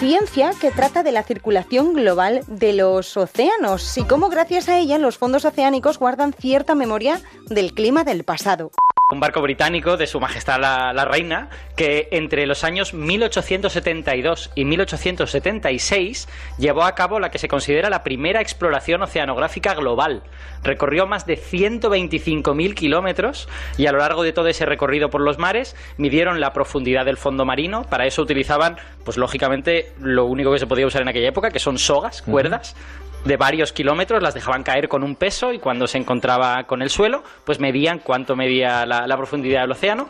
ciencia 0.03 0.51
que 0.61 0.73
trata 0.73 1.05
de 1.05 1.13
la 1.13 1.23
circulación 1.23 1.93
global 1.93 2.43
de 2.49 2.73
los 2.73 3.17
océanos 3.17 3.97
y 3.97 4.03
cómo 4.03 4.31
gracias 4.31 4.69
a 4.69 4.77
ella 4.77 4.99
los 4.99 5.17
fondos 5.17 5.45
oceánicos 5.45 6.01
guardan 6.01 6.33
cierta 6.33 6.75
memoria 6.75 7.21
del 7.49 7.73
clima 7.73 8.03
del 8.03 8.25
pasado. 8.25 8.73
Un 9.13 9.21
barco 9.21 9.43
británico 9.43 9.97
de 9.97 10.07
Su 10.07 10.21
Majestad 10.21 10.61
la, 10.61 10.93
la, 10.93 11.05
Reina 11.05 11.51
que 11.77 12.09
entre 12.13 12.47
los 12.47 12.65
años 12.65 12.95
1872 12.95 14.51
y 14.55 14.65
1876 14.65 16.29
llevó 16.59 16.85
a 16.85 16.95
cabo 16.95 17.21
la 17.21 17.31
que 17.31 17.39
se 17.39 17.49
considera 17.49 17.91
la 17.91 18.03
primera 18.03 18.41
exploración 18.41 19.03
oceanográfica 19.03 19.75
global. 19.75 20.23
Recorrió 20.63 21.07
más 21.07 21.27
de 21.27 21.39
125.000 21.39 22.75
kilómetros 22.75 23.49
y 23.77 23.87
a 23.87 23.93
lo 23.93 23.99
largo 23.99 24.23
de 24.23 24.33
todo 24.33 24.49
ese 24.49 24.65
recorrido 24.65 25.11
por 25.11 25.21
los 25.21 25.39
mares 25.39 25.77
midieron 25.99 26.41
la 26.41 26.53
profundidad 26.53 27.05
del 27.05 27.17
fondo 27.17 27.45
marino. 27.45 27.83
Para 27.83 28.07
eso 28.07 28.23
utilizaban, 28.23 28.77
pues 29.05 29.19
lógicamente, 29.19 29.93
lo 30.01 30.25
único 30.25 30.53
que 30.53 30.59
se 30.59 30.67
podía 30.67 30.87
usar 30.87 31.03
en 31.03 31.09
aquella 31.09 31.29
época, 31.29 31.51
que 31.51 31.59
son 31.59 31.79
sogas, 31.79 32.23
cuerdas, 32.23 32.77
de 33.25 33.37
varios 33.37 33.73
kilómetros, 33.73 34.23
las 34.23 34.35
dejaban 34.35 34.63
caer 34.63 34.89
con 34.89 35.03
un 35.03 35.17
peso 35.17 35.53
y 35.53 35.59
cuando 35.59 35.87
se 35.87 35.99
encontraba 35.99 36.65
con 36.65 36.83
el 36.83 36.91
suelo, 36.91 37.23
pues 37.45 37.61
medían 37.61 37.99
cuánto 37.99 38.37
medía 38.37 38.85
la, 38.87 39.17
profundidad 39.17 39.63
del 39.63 39.73
océano. 39.73 40.09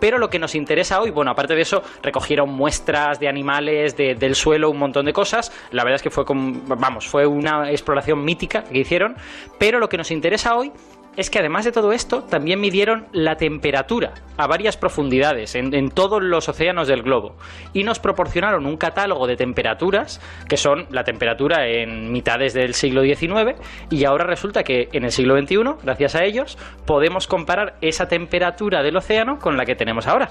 Pero 0.00 0.18
lo 0.18 0.28
que 0.28 0.38
nos 0.38 0.54
interesa 0.54 1.00
hoy, 1.00 1.10
bueno, 1.10 1.30
aparte 1.30 1.54
de 1.54 1.62
eso, 1.62 1.82
recogieron 2.02 2.50
muestras 2.50 3.20
de 3.20 3.28
animales, 3.28 3.96
de, 3.96 4.14
del 4.14 4.34
suelo, 4.34 4.70
un 4.70 4.78
montón 4.78 5.06
de 5.06 5.12
cosas. 5.12 5.52
La 5.70 5.84
verdad 5.84 5.96
es 5.96 6.02
que 6.02 6.10
fue, 6.10 6.24
vamos, 6.26 7.06
fue 7.06 7.26
una 7.26 7.70
exploración 7.70 8.22
mítica 8.24 8.64
que 8.64 8.78
hicieron. 8.78 9.14
Pero 9.58 9.78
lo 9.78 9.88
que 9.88 9.96
nos 9.96 10.10
interesa 10.10 10.56
hoy 10.56 10.72
es 11.16 11.30
que 11.30 11.38
además 11.38 11.64
de 11.64 11.72
todo 11.72 11.92
esto, 11.92 12.22
también 12.22 12.60
midieron 12.60 13.06
la 13.12 13.36
temperatura 13.36 14.14
a 14.36 14.46
varias 14.46 14.76
profundidades 14.76 15.54
en, 15.54 15.90
todos 15.90 16.22
los 16.22 16.48
océanos 16.48 16.88
del 16.88 17.02
globo 17.02 17.36
y 17.72 17.84
nos 17.84 17.98
proporcionaron 17.98 18.66
un 18.66 18.76
catálogo 18.76 19.26
de 19.26 19.36
temperaturas 19.36 20.20
que 20.48 20.56
son 20.56 20.86
la 20.90 21.04
temperatura 21.04 21.66
en 21.68 22.10
mitades 22.10 22.54
del 22.54 22.74
siglo 22.74 23.02
XIX 23.02 23.60
y 23.90 24.04
ahora 24.04 24.24
resulta 24.24 24.64
que 24.64 24.88
en 24.92 25.04
el 25.04 25.12
siglo 25.12 25.36
XXI, 25.38 25.56
gracias 25.82 26.14
a 26.14 26.24
ellos, 26.24 26.58
podemos 26.86 27.26
comparar 27.26 27.76
esa 27.80 28.08
temperatura 28.08 28.82
del 28.82 28.96
océano 28.96 29.38
con 29.38 29.56
la 29.56 29.64
que 29.64 29.74
tenemos 29.74 30.06
ahora. 30.06 30.28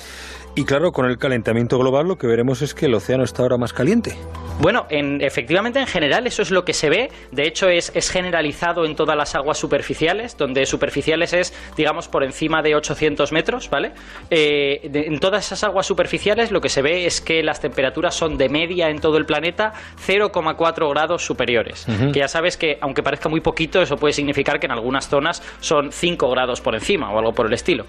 Y 0.56 0.66
claro, 0.66 0.92
con 0.92 1.06
el 1.06 1.18
calentamiento 1.18 1.78
global 1.80 2.08
lo 2.08 2.18
que 2.18 2.28
veremos 2.28 2.62
es 2.62 2.74
que 2.74 2.88
el 2.88 2.94
océano 2.94 3.24
está 3.24 3.44
ahora 3.44 3.58
más 3.58 3.74
caliente. 3.74 4.16
Bueno, 4.60 4.86
en, 4.89 5.22
efectivamente 5.22 5.79
en 5.79 5.88
general 5.88 6.25
eso 6.25 6.41
es 6.41 6.51
lo 6.51 6.63
que 6.63 6.74
se 6.74 6.89
ve, 6.89 7.12
de 7.31 7.48
hecho 7.48 7.67
es, 7.67 7.91
es 7.95 8.10
generalizado 8.10 8.86
en 8.86 8.95
todas 8.95 9.17
las 9.17 9.36
aguas 9.36 9.57
superficiales, 9.57 10.38
donde 10.38 10.65
superficiales 10.65 11.33
es, 11.33 11.53
digamos, 11.75 12.07
por 12.07 12.24
encima 12.24 12.62
de 12.62 12.75
800 12.75 13.31
metros, 13.33 13.69
¿vale? 13.69 13.91
Eh, 14.29 14.88
de, 14.89 15.07
en 15.07 15.19
todas 15.19 15.45
esas 15.45 15.63
aguas 15.63 15.86
superficiales 15.86 16.51
lo 16.51 16.62
que 16.62 16.69
se 16.69 16.81
ve 16.81 17.05
es 17.05 17.19
que 17.19 17.43
las 17.43 17.60
temperaturas 17.60 18.15
son 18.15 18.38
de 18.38 18.48
media 18.48 18.89
en 18.89 19.00
todo 19.00 19.17
el 19.17 19.25
planeta 19.25 19.74
0,4 20.07 20.89
grados 20.89 21.25
superiores. 21.25 21.86
Uh 21.88 21.91
-huh. 21.91 22.12
Que 22.13 22.19
ya 22.19 22.27
sabes 22.27 22.55
que, 22.55 22.77
aunque 22.79 23.03
parezca 23.03 23.27
muy 23.27 23.41
poquito, 23.41 23.81
eso 23.81 23.98
puede 23.98 24.13
significar 24.13 24.60
que 24.60 24.67
en 24.67 24.72
algunas 24.72 25.10
zonas 25.10 25.41
son 25.60 25.91
5 25.91 26.29
grados 26.29 26.62
por 26.62 26.75
encima 26.75 27.12
o 27.12 27.19
algo 27.19 27.33
por 27.33 27.48
el 27.48 27.53
estilo. 27.53 27.86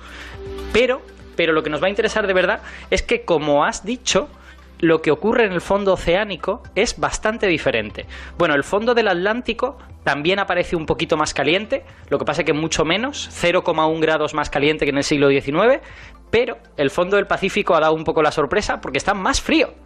Pero, 0.73 1.03
pero 1.37 1.53
lo 1.53 1.63
que 1.63 1.71
nos 1.71 1.81
va 1.81 1.87
a 1.87 1.91
interesar 1.91 2.27
de 2.27 2.33
verdad 2.33 2.61
es 2.91 3.03
que, 3.03 3.23
como 3.23 3.65
has 3.65 3.85
dicho, 3.85 4.29
lo 4.81 5.03
que 5.03 5.11
ocurre 5.11 5.47
en 5.47 5.53
el 5.53 5.61
fondo 5.61 5.93
oceánico 5.93 6.63
es 6.75 6.99
bastante 6.99 7.47
diferente. 7.47 8.07
Bueno, 8.39 8.55
el 8.55 8.65
fondo 8.65 8.95
del 8.95 9.09
Atlántico 9.09 9.79
también 10.03 10.39
aparece 10.39 10.77
un 10.77 10.87
poquito 10.87 11.17
más 11.17 11.33
caliente, 11.33 11.85
lo 12.11 12.19
que 12.19 12.25
pasa 12.25 12.43
es 12.43 12.47
que 12.47 12.53
mucho 12.53 12.85
menos, 12.85 13.31
0,1 13.43 14.01
grados 14.01 14.35
más 14.35 14.51
caliente 14.51 14.85
que 14.85 14.91
en 14.91 14.99
el 14.99 15.05
siglo 15.05 15.29
XIX, 15.29 15.81
pero 16.31 16.59
el 16.77 16.91
fondo 16.91 17.17
del 17.17 17.27
Pacífico 17.27 17.75
ha 17.75 17.81
dado 17.81 17.95
un 17.95 18.05
poco 18.05 18.23
la 18.23 18.33
sorpresa 18.33 18.81
porque 18.81 18.99
está 18.99 19.15
más 19.15 19.41
frío 19.41 19.84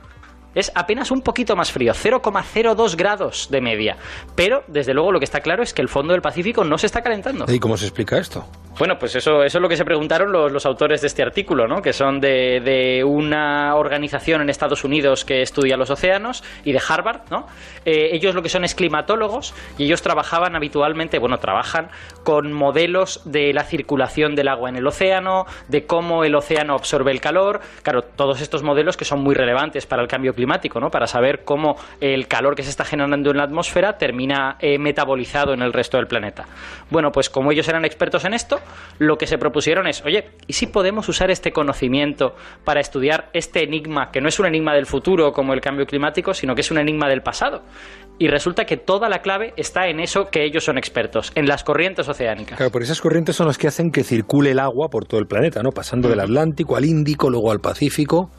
es 0.55 0.73
apenas 0.75 1.11
un 1.11 1.23
poquito 1.23 1.57
más 1.57 1.71
frío, 1.73 1.93
0,02 1.93 2.97
grados 2.97 3.49
de 3.51 3.61
media. 3.61 3.97
Pero, 4.35 4.65
desde 4.67 4.95
luego, 4.95 5.13
lo 5.13 5.19
que 5.19 5.25
está 5.25 5.41
claro 5.41 5.63
es 5.63 5.73
que 5.73 5.83
el 5.83 5.89
fondo 5.89 6.13
del 6.13 6.23
Pacífico 6.23 6.65
no 6.65 6.79
se 6.79 6.87
está 6.87 7.03
calentando. 7.03 7.45
¿Y 7.49 7.59
cómo 7.59 7.77
se 7.77 7.87
explica 7.87 8.19
esto? 8.19 8.47
Bueno, 8.79 8.97
pues 8.97 9.17
eso, 9.17 9.43
eso 9.43 9.59
es 9.59 9.63
lo 9.63 9.69
que 9.69 9.77
se 9.77 9.85
preguntaron 9.85 10.31
los, 10.31 10.53
los 10.53 10.65
autores 10.65 11.01
de 11.01 11.09
este 11.09 11.21
artículo, 11.21 11.67
¿no? 11.67 11.83
que 11.83 11.93
son 11.93 12.21
de, 12.21 12.61
de, 12.61 13.03
una 13.03 13.75
organización 13.75 14.41
en 14.41 14.51
Estados 14.51 14.85
Unidos 14.85 15.25
que 15.25 15.43
estudia 15.43 15.77
los 15.77 15.91
océanos 15.91 16.45
y 16.63 16.71
de 16.71 16.81
Harvard. 16.89 17.23
¿no? 17.29 17.49
Eh, 17.85 18.11
ellos 18.13 18.37
lo 18.37 18.43
que 18.43 18.49
son 18.49 18.63
es 18.63 18.77
climatólogos 18.77 19.53
y 19.79 19.87
ellos 19.87 20.01
trabajaban 20.01 20.55
habitualmente, 20.55 21.19
bueno, 21.19 21.39
trabajan 21.39 21.89
con 22.23 22.53
modelos 22.53 23.23
de 23.25 23.53
la 23.53 23.65
circulación 23.65 24.37
del 24.37 24.47
agua 24.47 24.69
en 24.69 24.77
el 24.77 24.87
océano, 24.87 25.47
de 25.67 25.85
cómo 25.85 26.23
el 26.23 26.37
océano 26.37 26.75
absorbe 26.75 27.11
el 27.11 27.21
calor. 27.21 27.61
Claro, 27.83 28.03
todos 28.03 28.41
estos 28.41 28.63
modelos 28.63 28.97
que 28.97 29.05
son 29.05 29.25
muy 29.25 29.35
relevantes 29.35 29.87
para 29.87 30.03
el 30.03 30.09
cambio 30.09 30.35
climático, 30.39 30.79
¿no? 30.79 30.91
para 30.91 31.09
saber 31.09 31.43
cómo 31.45 31.75
el 32.01 32.29
calor 32.29 32.55
que 32.55 32.63
se 32.63 32.71
está 32.71 32.85
generando 32.85 33.31
en 33.33 33.39
la 33.39 33.43
atmósfera 33.43 33.99
termina 33.99 34.57
eh, 34.61 34.79
metabolizado 34.79 35.53
en 35.53 35.63
el 35.63 35.73
resto 35.73 35.97
del 35.97 36.07
planeta. 36.07 36.45
Bueno, 36.91 37.11
pues 37.11 37.29
como 37.29 37.51
ellos 37.51 37.69
eran 37.69 37.85
expertos 37.85 38.25
en 38.25 38.35
esto, 38.35 38.61
lo 39.01 39.17
que 39.17 39.27
se 39.27 39.37
propusieron 39.37 39.89
es, 39.89 40.05
oye, 40.05 40.31
¿y 40.47 40.53
si 40.53 40.69
podemos 40.69 41.09
usar 41.09 41.33
este 41.33 41.51
conocimiento 41.51 42.37
para 42.65 42.81
estudiar 42.81 43.31
este 43.33 43.65
enigma, 43.65 44.11
que 44.13 44.21
no 44.21 44.29
es 44.29 44.39
un 44.39 44.47
enigma 44.47 44.75
del 44.75 44.87
futuro 44.87 45.33
como 45.33 45.55
el 45.55 45.61
cambio 45.61 45.87
climático, 45.87 46.33
sino 46.35 46.55
que 46.55 46.61
es 46.61 46.71
un 46.71 46.79
enigma 46.79 47.09
del 47.09 47.23
pasado? 47.23 47.63
Y 48.21 48.27
resulta 48.27 48.65
que 48.65 48.77
toda 48.77 49.09
la 49.09 49.21
clave 49.21 49.53
está 49.57 49.87
en 49.89 50.01
eso 50.01 50.27
que 50.27 50.45
ellos 50.45 50.65
son 50.65 50.77
expertos, 50.77 51.31
en 51.37 51.47
las 51.47 51.63
corrientes 51.63 52.09
oceánicas. 52.09 52.57
Claro, 52.57 52.73
por 52.73 52.83
esas 52.83 53.01
corrientes 53.01 53.37
son 53.37 53.47
las 53.47 53.59
que 53.59 53.69
hacen 53.69 53.91
que 53.91 54.03
circule 54.03 54.51
el 54.51 54.59
agua 54.59 54.89
por 54.89 55.05
todo 55.05 55.21
el 55.21 55.27
planeta, 55.27 55.63
¿no? 55.63 55.71
Pasando 55.71 56.09
del 56.09 56.19
Atlántico 56.19 56.77
al 56.77 56.85
Índico, 56.85 57.31
luego 57.31 57.53
al 57.53 57.61
Pacífico. 57.61 58.31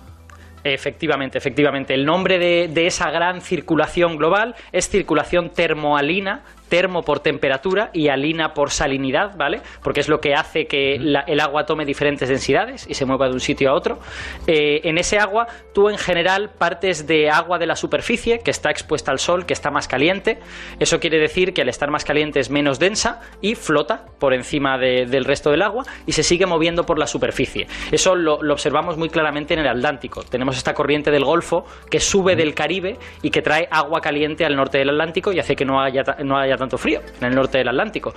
Efectivamente, 0.64 1.38
efectivamente. 1.38 1.94
El 1.94 2.06
nombre 2.06 2.38
de, 2.38 2.68
de, 2.68 2.88
esa 2.88 3.12
gran 3.12 3.42
circulación 3.42 4.18
global 4.18 4.56
es 4.72 4.90
circulación 4.90 5.50
termoalina, 5.52 6.42
termo 6.70 7.02
por 7.02 7.20
temperatura 7.20 7.90
y 7.94 8.08
alina 8.10 8.54
por 8.54 8.72
salinidad, 8.72 9.36
¿vale? 9.36 9.62
Porque 9.84 10.00
es 10.00 10.08
lo 10.08 10.20
que 10.20 10.34
hace 10.34 10.66
que 10.66 10.98
la, 11.00 11.22
el 11.22 11.40
agua 11.40 11.66
tome 11.66 11.86
diferentes 11.86 12.30
densidades 12.30 12.88
y 12.88 12.94
se 12.94 13.06
mueva 13.06 13.28
de 13.28 13.34
un 13.34 13.40
sitio 13.40 13.72
a 13.72 13.74
otro. 13.74 14.00
Eh, 14.48 14.82
en 14.84 14.98
ese 14.98 15.18
agua, 15.18 15.48
tú 15.74 15.90
en 15.90 15.98
general 15.98 16.52
partes 16.58 17.08
de 17.08 17.30
agua 17.30 17.58
de 17.58 17.66
la 17.66 17.76
superficie 17.76 18.40
que 18.40 18.52
está 18.52 18.70
expuesta 18.70 19.12
al 19.12 19.20
sol, 19.20 19.46
que 19.46 19.54
está 19.54 19.72
más 19.72 19.88
caliente. 19.88 20.40
Eso 20.80 21.00
quiere 21.00 21.20
decir 21.20 21.54
que 21.54 21.62
al 21.62 21.70
estar 21.70 21.90
más 21.90 22.06
caliente 22.06 22.40
es 22.40 22.50
menos 22.50 22.80
densa 22.80 23.22
y 23.42 23.56
flota 23.56 24.06
por 24.20 24.34
encima 24.34 24.78
de, 24.78 25.06
del 25.06 25.26
resto 25.26 25.52
del 25.52 25.62
agua 25.62 25.84
y 26.06 26.12
se 26.12 26.24
sigue 26.24 26.46
moviendo 26.46 26.86
por 26.86 27.00
la 27.00 27.08
superficie. 27.08 27.68
Eso 27.92 28.16
lo, 28.16 28.42
lo, 28.42 28.54
observamos 28.54 28.98
muy 28.98 29.10
claramente 29.10 29.54
en 29.54 29.62
el 29.62 29.68
Atlántico. 29.68 30.24
Tenemos 30.24 30.58
esta 30.58 30.74
corriente 30.74 31.12
del 31.12 31.26
Golfo 31.26 31.66
que 31.90 32.00
sube 32.00 32.36
del 32.36 32.54
Caribe 32.54 32.98
y 33.22 33.32
que 33.32 33.42
trae 33.42 33.68
agua 33.72 34.02
caliente 34.02 34.46
al 34.46 34.56
norte 34.56 34.78
del 34.78 34.90
Atlántico 34.90 35.32
y 35.32 35.40
hace 35.40 35.56
que 35.56 35.66
no 35.66 35.82
haya, 35.82 36.04
no 36.24 36.38
haya 36.38 36.58
tanto 36.60 36.78
frío 36.78 37.02
en 37.20 37.28
el 37.28 37.36
norte 37.36 37.58
del 37.58 37.70
Atlántico. 37.70 38.14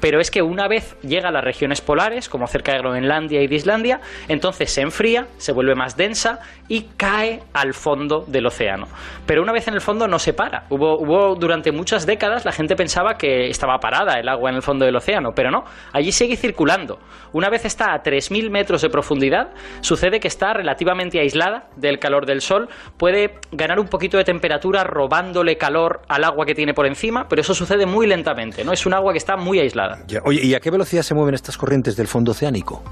Pero 0.00 0.20
es 0.20 0.32
que 0.32 0.42
una 0.42 0.66
vez 0.66 0.96
llega 1.02 1.28
a 1.28 1.32
las 1.32 1.44
regiones 1.44 1.80
polares, 1.80 2.28
como 2.28 2.48
cerca 2.48 2.72
de 2.72 2.78
Groenlandia 2.78 3.40
y 3.40 3.46
de 3.46 3.54
Islandia, 3.54 4.00
entonces 4.26 4.72
se 4.72 4.80
enfría, 4.80 5.28
se 5.36 5.52
vuelve 5.52 5.76
más 5.76 5.96
densa 5.96 6.40
y 6.66 6.88
cae 6.96 7.40
al 7.52 7.72
fondo 7.72 8.24
del 8.26 8.46
océano. 8.46 8.88
Pero 9.26 9.42
una 9.42 9.52
vez 9.52 9.68
en 9.68 9.74
el 9.74 9.80
fondo 9.80 10.08
no 10.08 10.18
se 10.18 10.32
para. 10.32 10.64
Hubo, 10.70 10.98
hubo 10.98 11.36
durante 11.36 11.70
muchas 11.70 12.04
décadas 12.04 12.44
la 12.44 12.52
gente 12.52 12.74
pensaba 12.74 13.16
que 13.16 13.48
estaba 13.48 13.78
parada 13.78 14.18
el 14.18 14.28
agua 14.28 14.50
en 14.50 14.56
el 14.56 14.62
fondo 14.62 14.84
del 14.84 14.96
océano, 14.96 15.34
pero 15.34 15.50
no, 15.50 15.64
allí 15.92 16.10
sigue 16.10 16.36
circulando. 16.36 16.98
Una 17.32 17.48
vez 17.48 17.64
está 17.64 17.94
a 17.94 18.02
3.000 18.02 18.50
metros 18.50 18.82
de 18.82 18.90
profundidad, 18.90 19.50
sucede 19.80 20.20
que 20.20 20.28
está 20.28 20.52
relativamente 20.52 21.20
aislada 21.20 21.68
del 21.76 21.98
calor 21.98 22.26
del 22.26 22.40
sol, 22.40 22.68
puede 22.96 23.38
ganar 23.52 23.78
un 23.78 23.88
poquito 23.88 24.16
de 24.16 24.24
temperatura 24.24 24.84
robándole 24.84 25.56
calor 25.56 26.02
al 26.08 26.24
agua 26.24 26.46
que 26.46 26.54
tiene 26.54 26.74
por 26.74 26.86
encima, 26.86 27.28
pero 27.28 27.40
eso 27.40 27.54
sucede 27.54 27.81
muy 27.86 28.06
lentamente, 28.06 28.64
¿no? 28.64 28.72
Es 28.72 28.86
un 28.86 28.94
agua 28.94 29.12
que 29.12 29.18
está 29.18 29.36
muy 29.36 29.58
aislada. 29.58 30.04
Ya, 30.06 30.20
oye, 30.24 30.40
¿y 30.44 30.54
a 30.54 30.60
qué 30.60 30.70
velocidad 30.70 31.02
se 31.02 31.14
mueven 31.14 31.34
estas 31.34 31.56
corrientes 31.56 31.96
del 31.96 32.06
fondo 32.06 32.32
oceánico? 32.32 32.82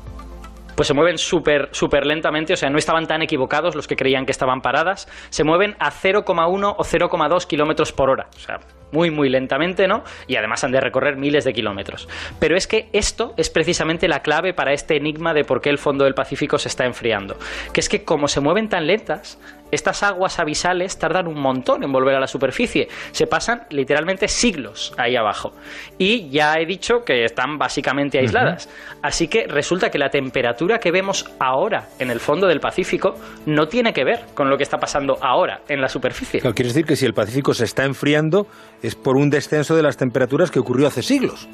pues 0.81 0.89
se 0.89 0.95
mueven 0.95 1.19
súper 1.19 1.69
súper 1.73 2.07
lentamente, 2.07 2.55
o 2.55 2.57
sea, 2.57 2.71
no 2.71 2.79
estaban 2.79 3.07
tan 3.07 3.21
equivocados 3.21 3.75
los 3.75 3.87
que 3.87 3.97
creían 3.97 4.25
que 4.25 4.33
estaban 4.33 4.63
paradas, 4.63 5.09
se 5.29 5.45
mueven 5.45 5.77
a 5.79 5.91
0,1 5.91 6.75
o 6.75 6.83
0,2 6.83 7.47
kilómetros 7.47 7.93
por 7.93 8.09
hora, 8.09 8.29
o 8.35 8.39
sea, 8.39 8.61
muy 8.91 9.11
muy 9.11 9.29
lentamente, 9.29 9.87
¿no? 9.87 10.05
Y 10.27 10.37
además 10.37 10.65
han 10.65 10.73
de 10.73 10.81
recorrer 10.81 11.19
miles 11.19 11.45
de 11.45 11.53
kilómetros. 11.53 12.09
Pero 12.39 12.57
es 12.57 12.67
que 12.67 12.89
esto 12.95 13.35
es 13.37 13.51
precisamente 13.51 14.09
la 14.09 14.21
clave 14.21 14.55
para 14.55 14.73
este 14.73 14.97
enigma 14.97 15.35
de 15.35 15.45
por 15.45 15.61
qué 15.61 15.69
el 15.69 15.77
fondo 15.77 16.05
del 16.05 16.15
Pacífico 16.15 16.57
se 16.57 16.69
está 16.69 16.87
enfriando, 16.87 17.37
que 17.75 17.81
es 17.81 17.91
que 17.91 18.03
como 18.03 18.27
se 18.27 18.41
mueven 18.41 18.71
tan 18.71 18.87
lentas, 18.87 19.39
estas 19.71 20.03
aguas 20.03 20.39
abisales 20.39 20.99
tardan 20.99 21.27
un 21.27 21.41
montón 21.41 21.83
en 21.83 21.93
volver 21.93 22.15
a 22.15 22.21
la 22.21 22.27
superficie. 22.27 22.89
Se 23.13 23.27
pasan 23.27 23.63
literalmente 23.71 24.29
siglos 24.29 24.93
ahí 24.97 25.17
abajo. 25.17 25.53
Y 25.99 26.29
ya 26.31 26.59
he 26.59 26.67
dicho 26.67 27.05
que 27.05 27.25
están 27.25 27.59
básicamente 27.59 28.19
aisladas. 28.19 28.67
Uh 28.67 28.69
-huh. 28.69 28.99
Así 29.03 29.29
que 29.29 29.47
resulta 29.47 29.91
que 29.91 29.99
la 29.99 30.11
temperatura 30.11 30.79
que 30.79 30.91
vemos 30.91 31.25
ahora 31.39 31.89
en 31.99 32.11
el 32.11 32.21
fondo 32.21 32.47
del 32.47 32.61
Pacífico 32.61 33.17
no 33.47 33.67
tiene 33.69 33.93
que 33.93 34.05
ver 34.05 34.21
con 34.35 34.51
lo 34.51 34.57
que 34.57 34.63
está 34.63 34.79
pasando 34.79 35.19
ahora 35.21 35.61
en 35.69 35.81
la 35.81 35.89
superficie. 35.89 36.41
Claro, 36.41 36.55
quiere 36.55 36.69
decir 36.69 36.85
que 36.85 36.97
si 36.97 37.07
el 37.07 37.15
Pacífico 37.15 37.55
se 37.55 37.65
está 37.65 37.85
enfriando 37.85 38.47
es 38.83 38.95
por 38.95 39.17
un 39.17 39.31
descenso 39.31 39.77
de 39.77 39.83
las 39.83 39.97
temperaturas 39.97 40.51
que 40.51 40.59
ocurrió 40.59 40.87
hace 40.87 41.03
siglos. 41.03 41.49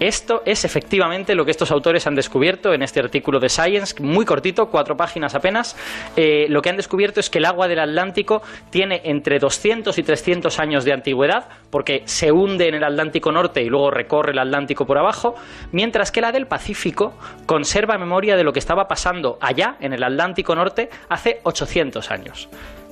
Esto 0.00 0.42
es 0.44 0.64
efectivamente 0.64 1.34
lo 1.34 1.44
que 1.44 1.50
estos 1.50 1.72
autores 1.72 2.06
han 2.06 2.14
descubierto 2.14 2.72
en 2.72 2.82
este 2.82 3.00
artículo 3.00 3.40
de 3.40 3.48
Science, 3.48 4.00
muy 4.00 4.24
cortito, 4.24 4.70
cuatro 4.70 4.96
páginas 4.96 5.34
apenas. 5.34 5.76
Eh, 6.16 6.46
lo 6.48 6.62
que 6.62 6.70
han 6.70 6.76
descubierto 6.76 7.18
es 7.18 7.28
que 7.28 7.38
el 7.38 7.44
agua 7.44 7.66
del 7.66 7.80
Atlántico 7.80 8.42
tiene 8.70 9.00
entre 9.04 9.40
200 9.40 9.98
y 9.98 10.02
300 10.04 10.58
años 10.60 10.84
de 10.84 10.92
antigüedad, 10.92 11.48
porque 11.70 12.02
se 12.04 12.30
hunde 12.30 12.68
en 12.68 12.76
el 12.76 12.84
Atlántico 12.84 13.32
Norte 13.32 13.62
y 13.62 13.68
luego 13.68 13.90
recorre 13.90 14.32
el 14.32 14.38
Atlántico 14.38 14.86
por 14.86 14.98
abajo, 14.98 15.34
mientras 15.72 16.12
que 16.12 16.20
la 16.20 16.30
del 16.30 16.46
Pacífico 16.46 17.14
conserva 17.46 17.98
memoria 17.98 18.36
de 18.36 18.44
lo 18.44 18.52
que 18.52 18.60
estaba 18.60 18.86
pasando 18.86 19.36
allá, 19.40 19.76
en 19.80 19.92
el 19.92 20.04
Atlántico 20.04 20.54
Norte, 20.54 20.90
hace 21.08 21.40
800 21.42 22.10
años. 22.12 22.48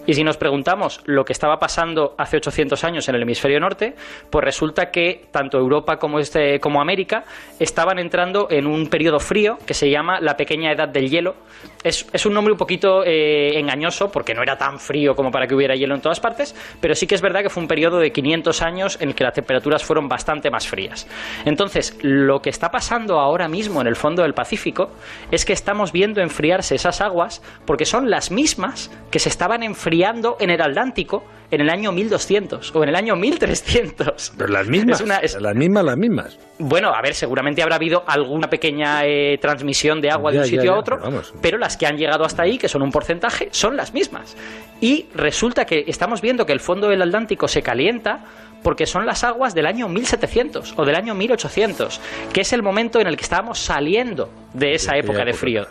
Y 0.06 0.14
si 0.14 0.22
nos 0.22 0.36
preguntamos 0.36 1.00
lo 1.04 1.25
que 1.25 1.32
estaba 1.32 1.58
pasando 1.58 2.14
hace 2.16 2.36
800 2.36 2.84
años 2.84 3.08
en 3.08 3.16
el 3.16 3.22
hemisferio 3.22 3.58
norte, 3.58 3.94
pues 4.30 4.44
resulta 4.44 4.90
que 4.92 5.26
tanto 5.32 5.58
Europa 5.58 5.96
como, 5.96 6.20
este, 6.20 6.60
como 6.60 6.80
América 6.80 7.25
estaban 7.58 7.98
entrando 7.98 8.46
en 8.50 8.66
un 8.66 8.86
periodo 8.86 9.18
frío 9.18 9.58
que 9.66 9.75
se 9.75 9.90
llama 9.90 10.20
la 10.20 10.36
pequeña 10.36 10.70
edad 10.70 10.88
del 10.88 11.10
hielo. 11.10 11.34
Es, 11.82 12.06
es 12.12 12.25
un 12.25 12.34
nombre 12.34 12.52
un 12.52 12.58
poquito 12.58 13.02
eh, 13.04 13.58
engañoso 13.58 14.10
porque 14.12 14.32
no 14.32 14.42
era 14.42 14.56
tan 14.56 14.78
frío 14.78 15.16
como 15.16 15.30
para 15.30 15.46
que 15.46 15.54
hubiera 15.54 15.75
hielo 15.75 15.96
en 15.96 16.00
todas 16.00 16.20
partes, 16.20 16.54
pero 16.80 16.94
sí 16.94 17.06
que 17.06 17.16
es 17.16 17.20
verdad 17.20 17.42
que 17.42 17.50
fue 17.50 17.62
un 17.62 17.68
periodo 17.68 17.98
de 17.98 18.12
500 18.12 18.62
años 18.62 18.98
en 19.00 19.08
el 19.08 19.14
que 19.14 19.25
las 19.25 19.34
temperaturas 19.34 19.84
fueron 19.84 20.08
bastante 20.08 20.50
más 20.50 20.68
frías. 20.68 21.08
Entonces, 21.44 21.98
lo 22.02 22.40
que 22.40 22.50
está 22.50 22.70
pasando 22.70 23.18
ahora 23.18 23.48
mismo 23.48 23.80
en 23.80 23.88
el 23.88 23.96
fondo 23.96 24.22
del 24.22 24.34
Pacífico 24.34 24.90
es 25.32 25.44
que 25.44 25.52
estamos 25.52 25.90
viendo 25.90 26.20
enfriarse 26.20 26.76
esas 26.76 27.00
aguas 27.00 27.42
porque 27.64 27.84
son 27.84 28.08
las 28.08 28.30
mismas 28.30 28.90
que 29.10 29.18
se 29.18 29.28
estaban 29.28 29.62
enfriando 29.62 29.95
en 30.40 30.50
el 30.50 30.60
Atlántico 30.60 31.24
en 31.50 31.60
el 31.60 31.70
año 31.70 31.92
1200 31.92 32.74
o 32.74 32.82
en 32.82 32.88
el 32.88 32.96
año 32.96 33.16
1300. 33.16 34.32
Pero 34.36 34.52
las 34.52 34.66
mismas, 34.68 35.00
las 35.00 35.54
mismas, 35.54 35.84
las 35.84 35.96
mismas. 35.96 36.38
Bueno, 36.58 36.92
a 36.92 37.00
ver, 37.02 37.14
seguramente 37.14 37.62
habrá 37.62 37.76
habido 37.76 38.02
alguna 38.06 38.48
pequeña 38.48 39.04
eh, 39.04 39.38
transmisión 39.40 40.00
de 40.00 40.10
agua 40.10 40.32
de 40.32 40.38
un 40.38 40.44
sitio 40.44 40.74
a 40.74 40.78
otro, 40.78 40.98
pero 41.40 41.58
las 41.58 41.76
que 41.76 41.86
han 41.86 41.96
llegado 41.96 42.24
hasta 42.24 42.42
ahí, 42.42 42.58
que 42.58 42.68
son 42.68 42.82
un 42.82 42.90
porcentaje, 42.90 43.48
son 43.52 43.76
las 43.76 43.92
mismas. 43.92 44.36
Y 44.80 45.06
resulta 45.14 45.64
que 45.64 45.84
estamos 45.86 46.20
viendo 46.20 46.46
que 46.46 46.52
el 46.52 46.60
fondo 46.60 46.88
del 46.88 47.02
Atlántico 47.02 47.48
se 47.48 47.62
calienta 47.62 48.24
porque 48.62 48.86
son 48.86 49.06
las 49.06 49.22
aguas 49.22 49.54
del 49.54 49.66
año 49.66 49.88
1700 49.88 50.74
o 50.76 50.84
del 50.84 50.96
año 50.96 51.14
1800, 51.14 52.00
que 52.32 52.40
es 52.40 52.52
el 52.52 52.62
momento 52.62 53.00
en 53.00 53.06
el 53.06 53.16
que 53.16 53.22
estábamos 53.22 53.58
saliendo 53.58 54.28
de 54.54 54.74
esa 54.74 54.96
época 54.96 55.24
de 55.24 55.32
frío. 55.34 55.66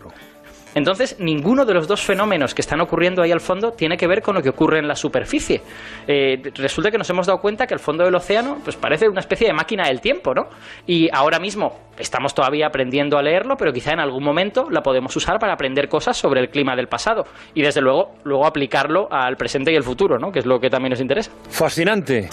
Entonces, 0.75 1.15
ninguno 1.20 1.65
de 1.65 1.74
los 1.74 1.88
dos 1.88 2.03
fenómenos 2.03 2.53
que 2.53 2.62
están 2.62 2.82
ocurriendo 2.82 3.22
ahí 3.22 3.32
al 3.32 3.39
fondo 3.39 3.72
tiene 3.72 3.96
que 3.96 4.08
ver 4.08 4.22
con 4.22 4.36
lo 4.36 4.41
que 4.41 4.50
ocurre 4.50 4.79
en 4.79 4.88
la 4.88 4.96
superficie. 4.96 5.62
Eh, 6.05 6.41
resulta 6.55 6.91
que 6.91 6.98
nos 6.98 7.10
hemos 7.10 7.25
dado 7.25 7.39
cuenta 7.39 7.65
que 7.65 7.74
el 7.74 7.79
fondo 7.79 8.03
del 8.03 8.13
océano 8.13 8.60
pues 8.63 8.75
parece 8.75 9.08
una 9.08 9.22
especie 9.22 9.48
de 9.48 9.53
máquina 9.53 9.88
del 9.88 10.01
tiempo, 10.01 10.34
¿no? 10.34 10.50
Y 10.86 11.10
ahora 11.13 11.39
mismo 11.39 11.79
estamos 11.98 12.36
todavía 12.36 12.67
aprendiendo 12.67 13.17
a 13.17 13.24
leerlo, 13.24 13.55
pero 13.58 13.72
quizá 13.72 13.94
en 13.94 14.01
algún 14.01 14.24
momento 14.24 14.70
la 14.70 14.82
podemos 14.82 15.15
usar 15.15 15.39
para 15.39 15.53
aprender 15.53 15.88
cosas 15.88 16.17
sobre 16.17 16.41
el 16.41 16.50
clima 16.50 16.75
del 16.75 16.88
pasado 16.88 17.24
y 17.53 17.62
desde 17.62 17.79
luego 17.79 18.15
luego 18.25 18.46
aplicarlo 18.46 19.08
al 19.10 19.38
presente 19.38 19.72
y 19.72 19.75
el 19.75 19.84
futuro, 19.84 20.20
¿no? 20.20 20.32
Que 20.32 20.39
es 20.39 20.46
lo 20.46 20.60
que 20.60 20.70
también 20.70 20.91
nos 20.91 21.00
interesa. 21.00 21.32
Fascinante. 21.50 22.29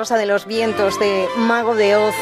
Rosa 0.00 0.16
de 0.16 0.24
los 0.24 0.46
Vientos 0.46 0.98
de 0.98 1.28
Mago 1.36 1.74
de 1.74 1.94
Oz 1.94 2.14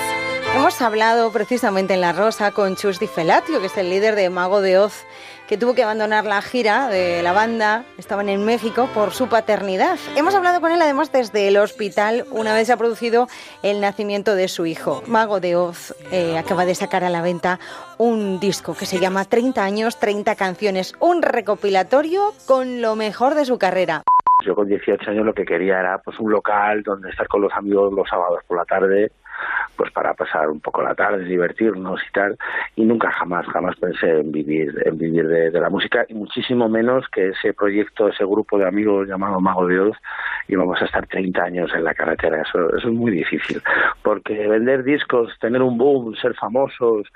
Hemos 0.56 0.82
hablado 0.82 1.30
precisamente 1.30 1.94
en 1.94 2.00
La 2.00 2.12
Rosa 2.12 2.50
con 2.50 2.74
Chus 2.74 2.98
Di 2.98 3.06
Felatio, 3.06 3.60
que 3.60 3.66
es 3.66 3.76
el 3.76 3.90
líder 3.90 4.16
de 4.16 4.30
Mago 4.30 4.60
de 4.60 4.78
Oz, 4.78 5.04
que 5.46 5.56
tuvo 5.56 5.74
que 5.74 5.84
abandonar 5.84 6.24
la 6.24 6.42
gira 6.42 6.88
de 6.88 7.22
la 7.22 7.32
banda, 7.32 7.84
estaban 7.98 8.28
en 8.28 8.44
México, 8.44 8.88
por 8.92 9.12
su 9.12 9.28
paternidad. 9.28 9.98
Hemos 10.16 10.34
hablado 10.34 10.60
con 10.60 10.72
él 10.72 10.82
además 10.82 11.12
desde 11.12 11.46
el 11.46 11.58
hospital 11.58 12.26
una 12.32 12.54
vez 12.54 12.66
se 12.66 12.72
ha 12.72 12.76
producido 12.76 13.28
el 13.62 13.80
nacimiento 13.80 14.34
de 14.34 14.48
su 14.48 14.66
hijo. 14.66 15.02
Mago 15.06 15.38
de 15.38 15.54
Oz 15.54 15.94
eh, 16.10 16.36
acaba 16.36 16.64
de 16.64 16.74
sacar 16.74 17.04
a 17.04 17.10
la 17.10 17.22
venta 17.22 17.60
un 17.98 18.40
disco 18.40 18.74
que 18.74 18.86
se 18.86 18.98
llama 18.98 19.26
30 19.26 19.62
años, 19.62 20.00
30 20.00 20.34
canciones, 20.34 20.94
un 20.98 21.22
recopilatorio 21.22 22.34
con 22.46 22.80
lo 22.82 22.96
mejor 22.96 23.36
de 23.36 23.44
su 23.44 23.58
carrera. 23.58 24.02
Yo 24.44 24.54
con 24.54 24.68
18 24.68 25.10
años 25.10 25.26
lo 25.26 25.34
que 25.34 25.44
quería 25.44 25.80
era 25.80 25.98
pues 25.98 26.18
un 26.20 26.30
local 26.30 26.82
donde 26.82 27.10
estar 27.10 27.26
con 27.26 27.42
los 27.42 27.52
amigos 27.52 27.92
los 27.92 28.08
sábados 28.08 28.40
por 28.46 28.56
la 28.56 28.64
tarde, 28.64 29.10
pues 29.78 29.92
para 29.92 30.12
pasar 30.12 30.50
un 30.50 30.60
poco 30.60 30.82
la 30.82 30.96
tarde, 30.96 31.24
divertirnos 31.24 32.00
y 32.02 32.12
tal. 32.12 32.36
Y 32.74 32.84
nunca 32.84 33.12
jamás, 33.12 33.46
jamás 33.46 33.76
pensé 33.76 34.10
en 34.20 34.32
vivir, 34.32 34.74
en 34.84 34.98
vivir 34.98 35.28
de, 35.28 35.52
la 35.52 35.70
música 35.70 36.04
y 36.08 36.14
muchísimo 36.14 36.68
menos 36.68 37.06
que 37.12 37.28
ese 37.28 37.54
proyecto, 37.54 38.08
ese 38.08 38.24
grupo 38.24 38.58
de 38.58 38.66
amigos 38.66 39.06
llamado 39.06 39.40
Mago 39.40 39.66
de 39.66 39.78
Oz 39.78 39.96
íbamos 40.48 40.80
a 40.82 40.86
estar 40.86 41.06
30 41.06 41.42
años 41.42 41.70
en 41.74 41.84
la 41.84 41.94
carretera. 41.94 42.42
Eso, 42.42 42.68
eso 42.76 42.88
es 42.88 42.94
muy 42.94 43.12
difícil, 43.12 43.62
porque 44.02 44.48
vender 44.48 44.82
discos, 44.82 45.32
tener 45.40 45.62
un 45.62 45.78
boom, 45.78 46.16
ser 46.16 46.34
famosos, 46.34 47.06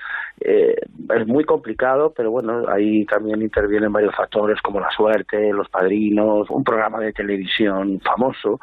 eh, 0.41 0.77
es 1.17 1.27
muy 1.27 1.45
complicado, 1.45 2.13
pero 2.17 2.31
bueno, 2.31 2.65
ahí 2.69 3.05
también 3.07 3.43
intervienen 3.43 3.93
varios 3.93 4.15
factores 4.15 4.61
como 4.63 4.79
la 4.79 4.91
suerte, 4.91 5.53
los 5.53 5.69
padrinos, 5.69 6.49
un 6.51 6.63
programa 6.63 7.01
de 7.01 7.13
televisión 7.13 8.01
famoso, 8.01 8.61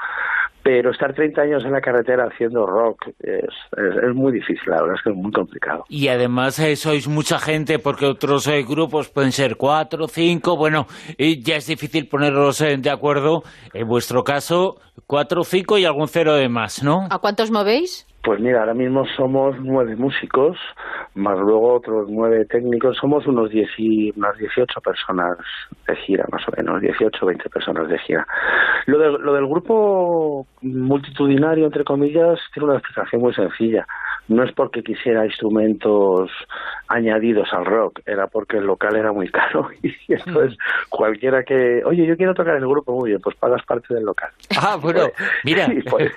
pero 0.63 0.91
estar 0.91 1.13
30 1.13 1.41
años 1.41 1.63
en 1.65 1.71
la 1.71 1.81
carretera 1.81 2.25
haciendo 2.25 2.65
rock 2.65 3.07
es, 3.19 3.43
es, 3.77 4.03
es 4.03 4.15
muy 4.15 4.31
difícil, 4.31 4.63
la 4.67 4.81
verdad 4.81 4.95
es 4.97 5.03
que 5.03 5.09
es 5.11 5.15
muy 5.15 5.31
complicado. 5.31 5.85
Y 5.89 6.07
además 6.07 6.59
eh, 6.59 6.75
sois 6.75 7.07
mucha 7.07 7.39
gente 7.39 7.79
porque 7.79 8.05
otros 8.05 8.47
eh, 8.47 8.63
grupos 8.63 9.09
pueden 9.09 9.31
ser 9.31 9.55
cuatro, 9.55 10.07
cinco, 10.07 10.57
bueno, 10.57 10.87
y 11.17 11.41
ya 11.41 11.55
es 11.55 11.67
difícil 11.67 12.07
ponerlos 12.07 12.61
eh, 12.61 12.77
de 12.77 12.89
acuerdo. 12.89 13.43
En 13.73 13.87
vuestro 13.87 14.23
caso, 14.23 14.75
cuatro, 15.07 15.43
cinco 15.43 15.77
y 15.77 15.85
algún 15.85 16.07
cero 16.07 16.35
de 16.35 16.49
más, 16.49 16.83
¿no? 16.83 17.07
¿A 17.09 17.19
cuántos 17.19 17.51
movéis? 17.51 18.08
Pues 18.21 18.39
mira, 18.41 18.59
ahora 18.59 18.73
mismo 18.73 19.05
somos 19.15 19.55
nueve 19.61 19.95
músicos, 19.95 20.57
más 21.15 21.39
luego 21.39 21.73
otros 21.73 22.09
nueve 22.09 22.45
técnicos. 22.45 22.97
Somos 22.97 23.25
unos 23.25 23.49
diez 23.49 23.69
y, 23.77 24.11
unas 24.17 24.37
18 24.37 24.81
personas 24.81 25.37
de 25.87 25.95
gira, 25.95 26.25
más 26.29 26.45
o 26.49 26.51
menos, 26.57 26.81
18 26.81 27.17
o 27.23 27.27
20 27.27 27.49
personas 27.49 27.87
de 27.87 27.97
gira. 27.99 28.27
Lo, 28.87 28.97
de- 28.99 29.19
lo 29.19 29.33
del 29.33 29.47
grupo 29.47 30.45
multitudinario, 30.61 31.65
entre 31.65 31.85
comillas, 31.85 32.37
tiene 32.53 32.67
una 32.69 32.77
explicación 32.77 33.21
muy 33.21 33.33
sencilla. 33.33 33.87
No 34.29 34.43
es 34.43 34.51
porque 34.55 34.81
quisiera 34.83 35.25
instrumentos 35.25 36.29
añadidos 36.87 37.49
al 37.51 37.65
rock, 37.65 37.99
era 38.05 38.27
porque 38.27 38.57
el 38.57 38.65
local 38.65 38.95
era 38.95 39.11
muy 39.11 39.27
caro 39.31 39.67
y 39.83 39.91
entonces 40.13 40.57
cualquiera 40.89 41.43
que, 41.43 41.81
oye, 41.85 42.07
yo 42.07 42.15
quiero 42.15 42.33
tocar 42.33 42.55
en 42.55 42.61
el 42.63 42.69
grupo, 42.69 42.93
muy 42.93 43.09
bien, 43.09 43.21
pues 43.21 43.35
pagas 43.37 43.63
parte 43.65 43.93
del 43.93 44.03
local. 44.05 44.29
Ah, 44.61 44.75
bueno, 44.79 45.07
mira. 45.43 45.65
Sí, 45.67 45.79
pues- 45.89 46.11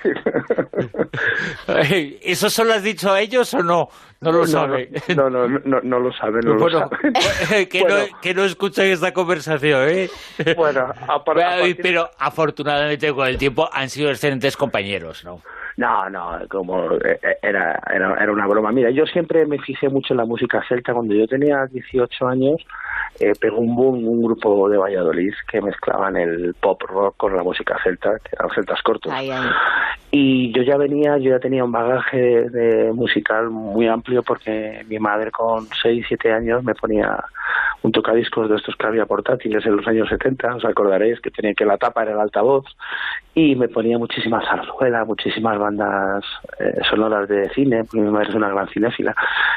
¿Eso 2.21 2.49
solo 2.49 2.69
lo 2.69 2.75
has 2.75 2.83
dicho 2.83 3.11
a 3.11 3.19
ellos 3.21 3.53
o 3.53 3.59
no? 3.63 3.87
No 4.21 4.31
lo 4.31 4.39
No, 4.39 4.45
sabe. 4.47 4.89
No, 5.15 5.29
no, 5.29 5.47
no, 5.47 5.59
no, 5.65 5.79
no 5.81 5.99
lo 5.99 6.11
saben, 6.13 6.41
no 6.45 6.55
Bueno, 6.57 6.79
lo 6.79 6.79
saben. 6.79 7.67
que, 7.69 7.79
Bueno. 7.81 7.95
no, 7.97 8.21
que 8.21 8.33
no 8.33 8.43
escuchen 8.43 8.91
esta 8.91 9.11
conversación, 9.11 9.89
¿eh? 9.89 10.09
Bueno, 10.55 10.87
Bueno, 11.25 11.75
pero 11.81 12.09
afortunadamente 12.17 13.11
con 13.13 13.27
el 13.27 13.37
tiempo 13.37 13.67
han 13.71 13.89
sido 13.89 14.09
excelentes 14.09 14.55
compañeros, 14.57 15.23
¿no? 15.25 15.39
No, 15.77 16.09
no, 16.09 16.39
como 16.49 16.93
eh, 16.93 17.19
era, 17.41 17.79
era, 17.91 18.15
era 18.15 18.31
una 18.31 18.47
broma. 18.47 18.71
Mira, 18.71 18.91
yo 18.91 19.05
siempre 19.05 19.45
me 19.45 19.59
fijé 19.59 19.89
mucho 19.89 20.13
en 20.13 20.17
la 20.17 20.25
música 20.25 20.63
celta. 20.67 20.93
Cuando 20.93 21.15
yo 21.15 21.27
tenía 21.27 21.65
18 21.65 22.27
años, 22.27 22.61
eh, 23.19 23.33
pegó 23.39 23.57
un 23.57 23.75
boom 23.75 24.07
un 24.07 24.21
grupo 24.23 24.69
de 24.69 24.77
Valladolid 24.77 25.33
que 25.51 25.61
mezclaban 25.61 26.17
el 26.17 26.53
pop 26.59 26.81
rock 26.83 27.17
con 27.17 27.35
la 27.35 27.43
música 27.43 27.77
celta, 27.83 28.17
que 28.19 28.35
eran 28.37 28.49
celtas 28.51 28.81
cortos. 28.81 29.11
Y 30.11 30.51
yo 30.53 30.61
ya 30.61 30.77
venía, 30.77 31.17
yo 31.17 31.31
ya 31.31 31.39
tenía 31.39 31.63
un 31.63 31.71
bagaje 31.71 32.49
de 32.49 32.93
musical 32.93 33.49
muy 33.49 33.87
amplio 33.87 34.21
porque 34.21 34.85
mi 34.87 34.99
madre 34.99 35.31
con 35.31 35.67
6, 35.81 36.05
7 36.07 36.31
años 36.31 36.63
me 36.63 36.75
ponía 36.75 37.23
un 37.83 37.91
tocadiscos 37.91 38.49
de 38.49 38.55
estos 38.55 38.75
que 38.75 38.87
había 38.87 39.05
portátiles 39.05 39.65
en 39.65 39.75
los 39.75 39.87
años 39.87 40.09
70, 40.09 40.55
os 40.55 40.65
acordaréis 40.65 41.19
que 41.19 41.31
tenía 41.31 41.53
que 41.53 41.65
la 41.65 41.77
tapa 41.77 42.03
era 42.03 42.13
el 42.13 42.19
altavoz 42.19 42.65
y 43.35 43.55
me 43.55 43.67
ponía 43.67 43.97
muchísima 43.97 44.41
zarzuela, 44.41 45.03
muchísimas 45.05 45.57
bandas 45.57 46.23
eh, 46.59 46.79
sonoras 46.89 47.27
de 47.27 47.49
cine, 47.49 47.83
porque 47.83 47.99
mi 47.99 48.11
madre 48.11 48.29
es 48.29 48.35
una 48.35 48.49
gran 48.49 48.67
cinéfila. 48.69 49.13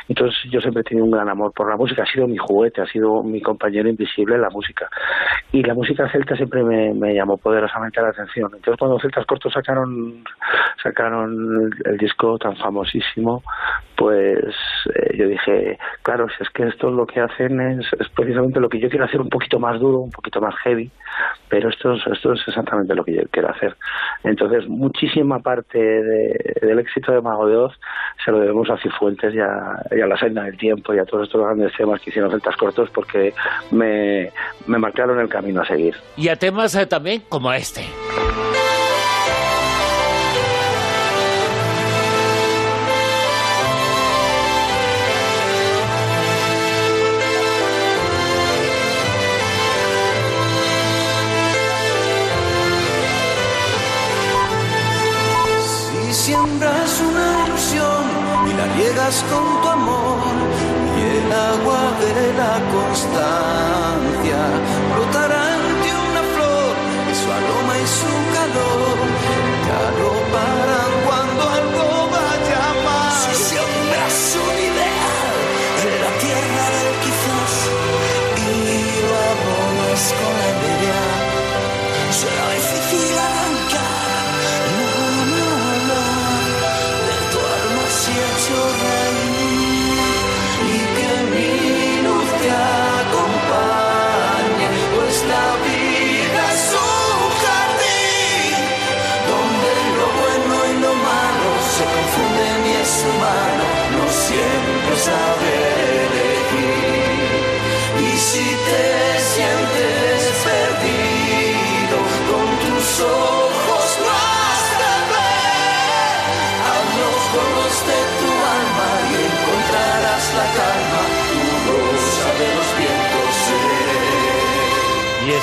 Entonces 0.09 0.37
yo 0.51 0.61
siempre 0.61 0.81
he 0.81 0.85
tenido 0.85 1.05
un 1.05 1.13
gran 1.13 1.29
amor 1.29 1.53
por 1.53 1.71
la 1.71 1.77
música, 1.77 2.03
ha 2.03 2.07
sido 2.07 2.27
mi 2.27 2.37
juguete, 2.37 2.81
ha 2.83 2.87
sido 2.87 3.23
mi 3.23 3.41
compañero 3.41 3.89
invisible 3.89 4.35
en 4.35 4.43
la 4.43 4.51
música. 4.51 4.89
Y 5.53 5.63
la 5.63 5.75
música 5.75 6.11
celta 6.11 6.37
siempre 6.37 6.65
me, 6.65 6.95
me 6.95 7.15
llamó 7.15 7.37
poderosamente 7.37 8.01
la 8.01 8.09
atención. 8.09 8.51
Entonces 8.55 8.79
cuando 8.79 8.99
Celtas 8.99 9.27
Cortos 9.27 9.53
sacaron 9.53 10.25
sacaron 10.83 11.73
el, 11.85 11.99
disco 11.99 12.39
tan 12.39 12.57
famosísimo, 12.57 13.43
pues 13.97 14.55
eh, 14.95 15.17
yo 15.17 15.27
dije, 15.27 15.79
claro, 16.03 16.29
si 16.29 16.43
es 16.43 16.51
que 16.51 16.69
esto 16.69 16.91
lo 16.91 17.07
que 17.07 17.21
hacen 17.21 17.61
es 17.61 17.87
precisamente 18.17 18.59
lo 18.59 18.69
que 18.69 18.81
yo 18.81 18.89
quiero 18.89 19.05
hacer 19.05 19.21
un 19.21 19.29
poquito 19.29 19.59
más 19.61 19.79
duro, 19.79 19.99
un 20.01 20.11
poquito 20.11 20.41
más 20.41 20.55
heavy, 20.65 20.91
pero 21.49 21.69
esto 21.69 21.93
es, 21.93 22.07
esto 22.07 22.33
es 22.33 22.41
exactamente 22.49 22.95
lo 22.95 23.05
que 23.05 23.15
yo 23.15 23.23
quiero 23.31 23.51
hacer. 23.51 23.77
Entonces, 24.25 24.67
muchísima 24.69 25.39
parte 25.41 25.79
de- 25.79 26.55
del 26.63 26.79
éxito 26.81 27.13
de 27.13 27.21
Mago 27.21 27.47
de 27.47 27.57
Oz 27.57 27.75
se 28.25 28.31
lo 28.33 28.41
debemos 28.41 28.69
a 28.71 28.79
Cifuentes 28.79 29.35
y 29.35 29.39
a, 29.39 29.81
y 29.95 30.01
a 30.01 30.07
la 30.07 30.17
senda 30.17 30.45
del 30.45 30.57
tiempo 30.57 30.95
y 30.95 30.99
a 30.99 31.05
todos 31.05 31.25
estos 31.29 31.41
grandes 31.45 31.73
temas 31.77 32.01
que 32.01 32.11
hicieron 32.11 32.31
Celtas 32.31 32.57
Cortos 32.57 32.89
porque 32.91 33.33
me, 33.71 34.31
me 34.67 34.79
marcaron 34.79 35.21
el 35.21 35.29
camino 35.29 35.61
a 35.61 35.67
seguir. 35.67 35.95
Y 36.17 36.29
a 36.29 36.37
temas 36.37 36.75
eh, 36.75 36.87
también 36.87 37.23
como 37.29 37.53
este. 37.53 37.83
Con 59.07 59.63
tu 59.63 59.69
amor 59.69 60.19
y 60.99 61.01
el 61.01 61.33
agua 61.33 61.83
de 62.03 62.33
la 62.35 62.55
constancia 62.75 64.43
brotará 64.93 65.43
ante 65.55 65.89
una 66.07 66.23
flor 66.35 66.75
y 67.11 67.15
su 67.15 67.29
aroma 67.39 67.75
y 67.79 67.87
su 67.87 68.13
calor 68.35 68.97
te 69.63 69.71
arroparán 69.87 70.93
cuando 71.07 71.43
algo 71.61 71.87
vaya 72.11 72.65
mal. 72.85 73.13
Si 73.23 73.35
siembras 73.49 74.19
un 74.43 74.57
ideal 74.71 75.39
en 75.85 75.93
la 76.03 76.13
tierra 76.25 76.65
del 76.75 76.91
quizás 77.05 77.55
y 78.43 78.59
lo 79.07 79.17
abonas 79.31 80.03
con 80.19 80.33
la 80.41 80.47
envidia, 80.51 81.01
será 82.11 82.47
difícil 82.59 83.36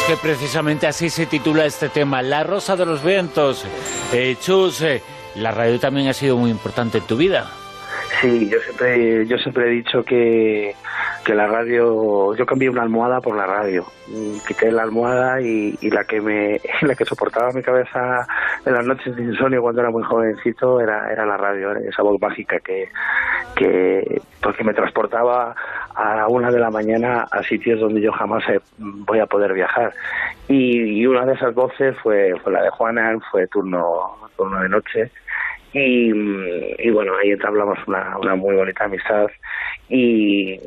que 0.08 0.18
precisamente 0.18 0.86
así 0.86 1.10
se 1.10 1.26
titula 1.26 1.66
este 1.66 1.88
tema, 1.88 2.22
La 2.22 2.44
Rosa 2.44 2.76
de 2.76 2.86
los 2.86 3.04
Vientos. 3.04 3.63
Eh, 4.12 4.36
Chus, 4.42 4.82
eh, 4.82 5.02
la 5.36 5.52
radio 5.52 5.80
también 5.80 6.08
ha 6.10 6.13
sido 6.13 6.38
muy 6.38 6.52
importante 6.52 6.98
en 6.98 7.06
tu 7.06 7.16
vida. 7.16 7.50
Sí, 8.21 8.49
yo 8.49 8.60
siempre, 8.60 9.26
yo 9.28 9.38
siempre 9.38 9.65
he 9.67 9.71
dicho 9.71 10.04
que, 10.04 10.76
que 11.26 11.34
la 11.34 11.47
radio, 11.47 12.36
yo 12.36 12.45
cambié 12.45 12.69
una 12.69 12.84
almohada 12.84 13.19
por 13.21 13.36
la 13.36 13.45
radio. 13.45 13.86
Mm, 14.08 14.38
Quité 14.47 14.71
la 14.71 14.84
almohada 14.84 15.41
y, 15.41 15.78
y 15.82 15.89
la 15.89 16.04
que 16.04 16.21
me, 16.21 16.60
la 16.82 16.95
que 16.95 17.06
soportaba 17.06 17.52
mi 17.52 17.62
cabeza 17.62 18.26
en 18.65 18.73
las 18.73 18.86
noches 18.86 19.15
de 19.15 19.23
insomnio 19.23 19.62
cuando 19.62 19.82
era 19.82 19.89
muy 19.89 20.04
jovencito 20.04 20.80
era, 20.80 21.12
era 21.12 21.26
la 21.26 21.38
radio, 21.38 21.71
era 21.71 21.80
esa 21.82 22.04
voz 22.04 22.21
mágica 22.21 22.60
que, 22.60 22.89
que 23.56 24.21
porque 24.41 24.63
me 24.63 24.73
transportaba 24.73 25.56
a 25.95 26.28
una 26.28 26.52
de 26.52 26.60
la 26.60 26.69
mañana 26.69 27.26
a 27.32 27.43
sitios 27.43 27.80
donde 27.80 28.02
yo 28.02 28.12
jamás 28.12 28.43
eh, 28.49 28.60
voy 28.78 29.19
a 29.19 29.26
poder 29.26 29.54
viajar. 29.54 29.93
Y, 30.47 30.99
y 31.02 31.08
una 31.08 31.26
de 31.26 31.34
esas 31.34 31.54
voces 31.54 31.95
fue, 32.04 32.36
fue 32.43 32.52
la 32.54 32.63
de 32.63 32.69
Juana, 32.69 33.17
fue 33.32 33.47
turno, 33.47 34.17
turno 34.36 34.62
de 34.62 34.69
noche. 34.69 35.12
Y, 35.74 36.12
y 36.78 36.90
bueno, 36.92 37.14
ahí 37.18 37.32
entablamos 37.32 37.80
una, 37.88 38.18
una 38.20 38.36
muy 38.36 38.56
bonita 38.56 38.86
amistad. 38.86 39.28
Y 39.90 40.58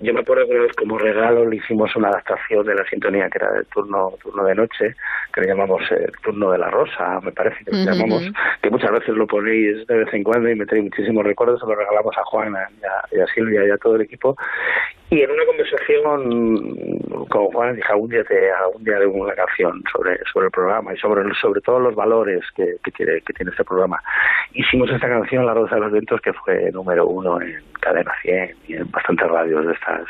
yo 0.00 0.14
me 0.14 0.20
acuerdo 0.20 0.46
que 0.46 0.52
una 0.54 0.62
vez 0.64 0.72
como 0.76 0.98
regalo 0.98 1.46
le 1.48 1.56
hicimos 1.56 1.94
una 1.96 2.08
adaptación 2.08 2.66
de 2.66 2.74
la 2.74 2.84
sintonía 2.86 3.28
que 3.30 3.38
era 3.38 3.52
del 3.52 3.66
turno, 3.66 4.14
turno 4.22 4.44
de 4.44 4.54
noche, 4.54 4.94
que 5.32 5.40
le 5.42 5.48
llamamos 5.48 5.82
eh, 5.90 6.04
el 6.06 6.12
turno 6.22 6.50
de 6.50 6.58
la 6.58 6.70
rosa, 6.70 7.20
me 7.22 7.32
parece 7.32 7.64
que 7.64 7.72
le 7.72 7.78
Ujú, 7.78 7.84
llamamos, 7.84 8.24
que 8.62 8.70
muchas 8.70 8.90
veces 8.90 9.10
lo 9.14 9.26
ponéis 9.26 9.86
de 9.86 9.96
vez 9.98 10.12
en 10.14 10.24
cuando 10.24 10.48
y 10.50 10.54
me 10.56 10.66
trae 10.66 10.82
muchísimos 10.82 11.24
recuerdos, 11.24 11.60
se 11.60 11.66
lo 11.66 11.74
regalamos 11.74 12.16
a 12.16 12.24
Juana 12.24 12.68
y 12.80 12.84
a, 12.84 13.18
y 13.18 13.20
a 13.22 13.26
Silvia 13.34 13.66
y 13.66 13.70
a 13.70 13.78
todo 13.78 13.96
el 13.96 14.02
equipo. 14.02 14.36
Y 15.10 15.22
en 15.22 15.30
una 15.30 15.44
conversación 15.46 16.98
con 17.28 17.46
Juan 17.46 17.76
dije 17.76 17.88
algún 17.90 18.10
día 18.10 18.22
te 18.24 18.52
algún 18.52 18.84
día 18.84 18.96
haré 18.96 19.06
una 19.06 19.34
canción 19.34 19.82
sobre 19.90 20.18
sobre 20.32 20.46
el 20.46 20.52
programa 20.52 20.92
y 20.92 20.98
sobre 20.98 21.22
sobre 21.40 21.60
todos 21.62 21.80
los 21.82 21.94
valores 21.94 22.42
que, 22.54 22.76
que 22.84 22.90
tiene 22.90 23.20
que 23.22 23.32
tiene 23.32 23.50
este 23.50 23.64
programa. 23.64 24.02
Hicimos 24.52 24.90
esta 24.90 25.08
canción 25.08 25.46
La 25.46 25.54
Rosa 25.54 25.76
de 25.76 25.80
los 25.80 25.92
Vientos 25.92 26.20
que 26.20 26.32
fue 26.34 26.70
número 26.72 27.06
uno 27.06 27.40
en 27.40 27.56
Cadena 27.80 28.12
100 28.22 28.56
y 28.68 28.74
en 28.74 28.90
bastantes 28.90 29.28
radios 29.28 29.66
de 29.66 29.72
estas 29.72 30.02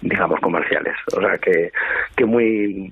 digamos 0.00 0.40
comerciales. 0.40 0.94
O 1.16 1.20
sea 1.20 1.36
que 1.36 1.70
que 2.16 2.24
muy 2.24 2.90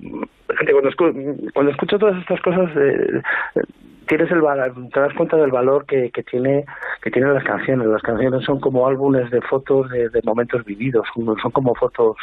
fíjate, 0.49 0.71
cuando 0.71 0.91
escu- 0.91 1.51
cuando 1.53 1.71
escucho 1.71 1.97
todas 1.97 2.17
estas 2.21 2.39
cosas 2.41 2.69
eh, 2.75 3.21
tienes 4.09 4.29
el 4.31 4.41
te 4.91 4.99
das 4.99 5.13
cuenta 5.13 5.37
del 5.37 5.51
valor 5.51 5.85
que, 5.85 6.09
que 6.09 6.23
tiene 6.23 6.65
que 7.01 7.11
tienen 7.11 7.33
las 7.33 7.43
canciones. 7.43 7.87
Las 7.87 8.01
canciones 8.01 8.43
son 8.43 8.59
como 8.59 8.87
álbumes 8.87 9.29
de 9.29 9.39
fotos 9.41 9.89
de, 9.91 10.09
de 10.09 10.21
momentos 10.23 10.65
vividos 10.65 11.05
son 11.13 11.37
son 11.39 11.51
como 11.51 11.75
fotos 11.75 12.17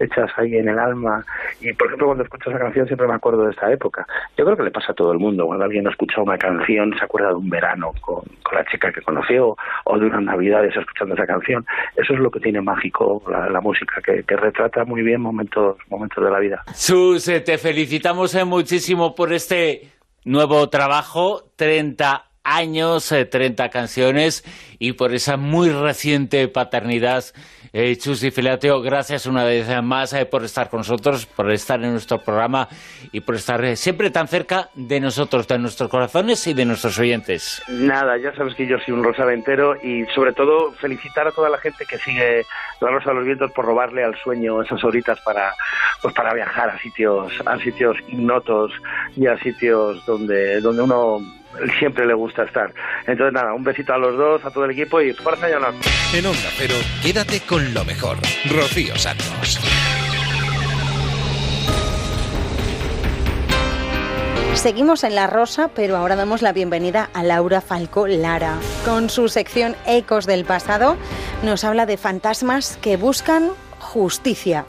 hechas 0.00 0.30
ahí 0.36 0.56
en 0.56 0.68
el 0.68 0.78
alma. 0.78 1.24
Y 1.60 1.72
por 1.74 1.88
ejemplo 1.88 2.06
cuando 2.06 2.24
escucho 2.24 2.50
esa 2.50 2.58
canción 2.58 2.86
siempre 2.86 3.06
me 3.06 3.14
acuerdo 3.14 3.44
de 3.44 3.50
esta 3.50 3.70
época. 3.70 4.06
Yo 4.36 4.44
creo 4.46 4.56
que 4.56 4.62
le 4.62 4.70
pasa 4.70 4.92
a 4.92 4.94
todo 4.94 5.12
el 5.12 5.18
mundo. 5.18 5.46
Cuando 5.46 5.64
alguien 5.64 5.86
ha 5.86 5.90
escuchado 5.90 6.22
una 6.22 6.38
canción 6.38 6.94
se 6.98 7.04
acuerda 7.04 7.28
de 7.28 7.34
un 7.34 7.50
verano 7.50 7.92
con, 8.00 8.22
con 8.42 8.54
la 8.54 8.64
chica 8.64 8.90
que 8.90 9.02
conoció 9.02 9.56
o 9.84 9.98
de 9.98 10.06
unas 10.06 10.22
navidades 10.22 10.74
escuchando 10.74 11.14
esa 11.14 11.26
canción. 11.26 11.66
Eso 11.96 12.14
es 12.14 12.18
lo 12.18 12.30
que 12.30 12.40
tiene 12.40 12.62
mágico 12.62 13.22
la, 13.30 13.50
la 13.50 13.60
música 13.60 14.00
que, 14.02 14.22
que 14.22 14.36
retrata 14.36 14.86
muy 14.86 15.02
bien 15.02 15.20
momentos 15.20 15.76
momentos 15.90 16.24
de 16.24 16.30
la 16.30 16.38
vida. 16.38 16.62
Sus, 16.72 17.28
eh, 17.28 17.40
te 17.40 17.58
felicitamos 17.58 18.34
eh, 18.34 18.44
muchísimo 18.44 19.14
por 19.14 19.34
este 19.34 19.95
nuevo 20.26 20.68
trabajo, 20.68 21.52
30 21.56 22.30
años, 22.42 23.10
eh, 23.12 23.24
30 23.24 23.70
canciones 23.70 24.44
y 24.78 24.92
por 24.92 25.14
esa 25.14 25.36
muy 25.36 25.70
reciente 25.70 26.46
paternidad. 26.48 27.24
Eh, 27.78 27.94
Chus 27.98 28.24
y 28.24 28.30
Filateo, 28.30 28.80
gracias 28.80 29.26
una 29.26 29.44
vez 29.44 29.68
más 29.82 30.14
eh, 30.14 30.24
por 30.24 30.42
estar 30.42 30.70
con 30.70 30.78
nosotros, 30.78 31.26
por 31.26 31.52
estar 31.52 31.78
en 31.84 31.90
nuestro 31.90 32.16
programa 32.16 32.68
y 33.12 33.20
por 33.20 33.34
estar 33.34 33.62
eh, 33.66 33.76
siempre 33.76 34.10
tan 34.10 34.28
cerca 34.28 34.70
de 34.72 34.98
nosotros, 34.98 35.46
de 35.46 35.58
nuestros 35.58 35.90
corazones 35.90 36.46
y 36.46 36.54
de 36.54 36.64
nuestros 36.64 36.98
oyentes. 36.98 37.62
Nada, 37.68 38.16
ya 38.16 38.34
sabes 38.34 38.54
que 38.54 38.66
yo 38.66 38.78
soy 38.78 38.94
un 38.94 39.04
rosaventero 39.04 39.76
y 39.76 40.06
sobre 40.14 40.32
todo 40.32 40.72
felicitar 40.80 41.28
a 41.28 41.32
toda 41.32 41.50
la 41.50 41.58
gente 41.58 41.84
que 41.84 41.98
sigue 41.98 42.46
la 42.80 42.90
Rosa 42.90 43.10
de 43.10 43.16
los 43.16 43.26
Vientos 43.26 43.52
por 43.52 43.66
robarle 43.66 44.02
al 44.02 44.16
sueño 44.24 44.62
esas 44.62 44.82
horitas 44.82 45.20
para 45.20 45.52
pues 46.00 46.14
para 46.14 46.32
viajar 46.32 46.70
a 46.70 46.78
sitios 46.78 47.30
a 47.44 47.58
sitios 47.58 47.98
ignotos 48.08 48.72
y 49.16 49.26
a 49.26 49.36
sitios 49.36 50.04
donde 50.06 50.62
donde 50.62 50.82
uno 50.82 51.18
siempre 51.78 52.06
le 52.06 52.14
gusta 52.14 52.44
estar. 52.44 52.72
Entonces 53.06 53.32
nada, 53.32 53.54
un 53.54 53.64
besito 53.64 53.92
a 53.92 53.98
los 53.98 54.16
dos, 54.16 54.44
a 54.44 54.50
todo 54.50 54.64
el 54.64 54.72
equipo 54.72 55.00
y 55.00 55.12
fuerza 55.12 55.48
y 55.50 55.52
honor. 55.52 55.74
En 56.14 56.26
Onda 56.26 56.50
Cero, 56.56 56.74
quédate 57.02 57.40
con 57.40 57.74
lo 57.74 57.84
mejor. 57.84 58.16
Rocío 58.50 58.96
Santos. 58.96 59.60
Seguimos 64.54 65.04
en 65.04 65.14
La 65.14 65.26
Rosa, 65.26 65.70
pero 65.74 65.96
ahora 65.96 66.16
damos 66.16 66.40
la 66.40 66.52
bienvenida 66.52 67.10
a 67.12 67.22
Laura 67.22 67.60
Falcó 67.60 68.06
Lara. 68.06 68.58
Con 68.84 69.10
su 69.10 69.28
sección 69.28 69.76
Ecos 69.86 70.26
del 70.26 70.44
pasado, 70.44 70.96
nos 71.44 71.62
habla 71.62 71.84
de 71.84 71.98
fantasmas 71.98 72.78
que 72.78 72.96
buscan 72.96 73.50
justicia. 73.78 74.64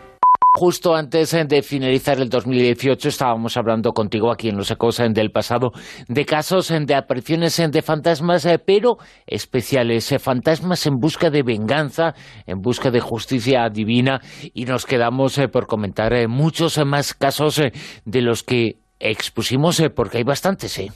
Justo 0.59 0.95
antes 0.95 1.37
de 1.47 1.61
finalizar 1.61 2.19
el 2.19 2.29
2018 2.29 3.09
estábamos 3.09 3.55
hablando 3.57 3.91
contigo 3.91 4.31
aquí 4.31 4.49
en 4.49 4.57
Los 4.57 4.71
Ecos 4.71 4.97
del 4.97 5.29
pasado 5.29 5.69
de 6.07 6.25
casos 6.25 6.73
de 6.75 6.95
apariciones 6.95 7.61
de 7.69 7.81
fantasmas, 7.83 8.43
eh, 8.47 8.57
pero 8.57 8.97
especiales, 9.27 10.11
eh, 10.11 10.17
fantasmas 10.17 10.87
en 10.87 10.95
busca 10.95 11.29
de 11.29 11.43
venganza, 11.43 12.15
en 12.47 12.59
busca 12.59 12.89
de 12.89 13.01
justicia 13.01 13.69
divina 13.69 14.19
y 14.51 14.65
nos 14.65 14.87
quedamos 14.87 15.37
eh, 15.37 15.47
por 15.47 15.67
comentar 15.67 16.27
muchos 16.27 16.83
más 16.83 17.13
casos 17.13 17.61
de 18.05 18.21
los 18.23 18.41
que 18.41 18.79
expusimos 18.99 19.79
porque 19.95 20.17
hay 20.17 20.23
bastantes, 20.23 20.79
¿eh? 20.79 20.89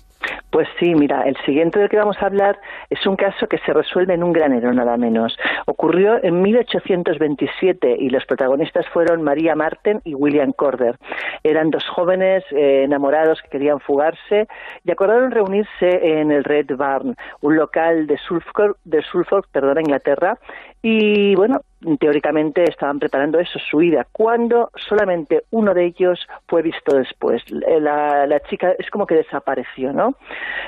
Pues 0.51 0.67
sí, 0.77 0.93
mira, 0.95 1.23
el 1.23 1.37
siguiente 1.45 1.79
del 1.79 1.87
que 1.87 1.95
vamos 1.95 2.17
a 2.21 2.25
hablar 2.25 2.59
es 2.89 3.05
un 3.07 3.15
caso 3.15 3.47
que 3.47 3.57
se 3.59 3.71
resuelve 3.71 4.13
en 4.15 4.23
un 4.23 4.33
granero, 4.33 4.73
nada 4.73 4.97
menos. 4.97 5.37
Ocurrió 5.65 6.21
en 6.21 6.41
1827 6.41 7.95
y 7.97 8.09
los 8.09 8.25
protagonistas 8.25 8.85
fueron 8.89 9.21
María 9.21 9.55
Marten 9.55 10.01
y 10.03 10.13
William 10.13 10.51
Corder. 10.51 10.97
Eran 11.43 11.69
dos 11.69 11.87
jóvenes 11.87 12.43
eh, 12.51 12.83
enamorados 12.83 13.41
que 13.41 13.47
querían 13.47 13.79
fugarse 13.79 14.49
y 14.83 14.91
acordaron 14.91 15.31
reunirse 15.31 16.19
en 16.19 16.31
el 16.31 16.43
Red 16.43 16.75
Barn, 16.75 17.15
un 17.39 17.55
local 17.55 18.05
de 18.05 18.17
Suffolk, 18.17 18.77
de 18.83 19.01
Suffolk 19.03 19.47
perdón, 19.53 19.79
Inglaterra, 19.79 20.37
y 20.81 21.33
bueno, 21.35 21.61
teóricamente 21.99 22.63
estaban 22.63 22.99
preparando 22.99 23.39
eso, 23.39 23.59
su 23.59 23.81
ida, 23.81 24.05
cuando 24.11 24.69
solamente 24.75 25.43
uno 25.51 25.73
de 25.73 25.85
ellos 25.85 26.27
fue 26.47 26.61
visto 26.61 26.95
después. 26.95 27.41
La, 27.49 28.25
la 28.27 28.39
chica 28.41 28.73
es 28.77 28.89
como 28.89 29.05
que 29.05 29.15
desapareció, 29.15 29.93
¿no? 29.93 30.15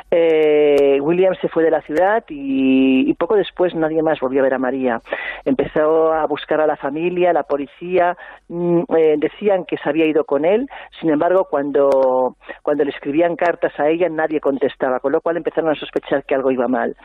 Eh, 0.09 0.99
William 1.01 1.35
se 1.41 1.49
fue 1.49 1.63
de 1.63 1.71
la 1.71 1.81
ciudad 1.81 2.23
y, 2.29 3.09
y 3.09 3.13
poco 3.13 3.35
después 3.35 3.75
nadie 3.75 4.01
más 4.01 4.19
volvió 4.19 4.41
a 4.41 4.43
ver 4.43 4.53
a 4.53 4.59
María. 4.59 5.01
Empezó 5.45 6.13
a 6.13 6.25
buscar 6.25 6.61
a 6.61 6.67
la 6.67 6.77
familia, 6.77 7.33
la 7.33 7.43
policía, 7.43 8.17
mm, 8.49 8.81
eh, 8.95 9.15
decían 9.17 9.65
que 9.65 9.77
se 9.77 9.89
había 9.89 10.05
ido 10.05 10.23
con 10.25 10.45
él, 10.45 10.67
sin 10.99 11.09
embargo, 11.09 11.47
cuando, 11.49 12.35
cuando 12.61 12.83
le 12.83 12.91
escribían 12.91 13.35
cartas 13.35 13.77
a 13.79 13.89
ella 13.89 14.09
nadie 14.09 14.39
contestaba, 14.39 14.99
con 14.99 15.11
lo 15.11 15.21
cual 15.21 15.37
empezaron 15.37 15.71
a 15.71 15.75
sospechar 15.75 16.23
que 16.25 16.35
algo 16.35 16.51
iba 16.51 16.67
mal. 16.67 16.95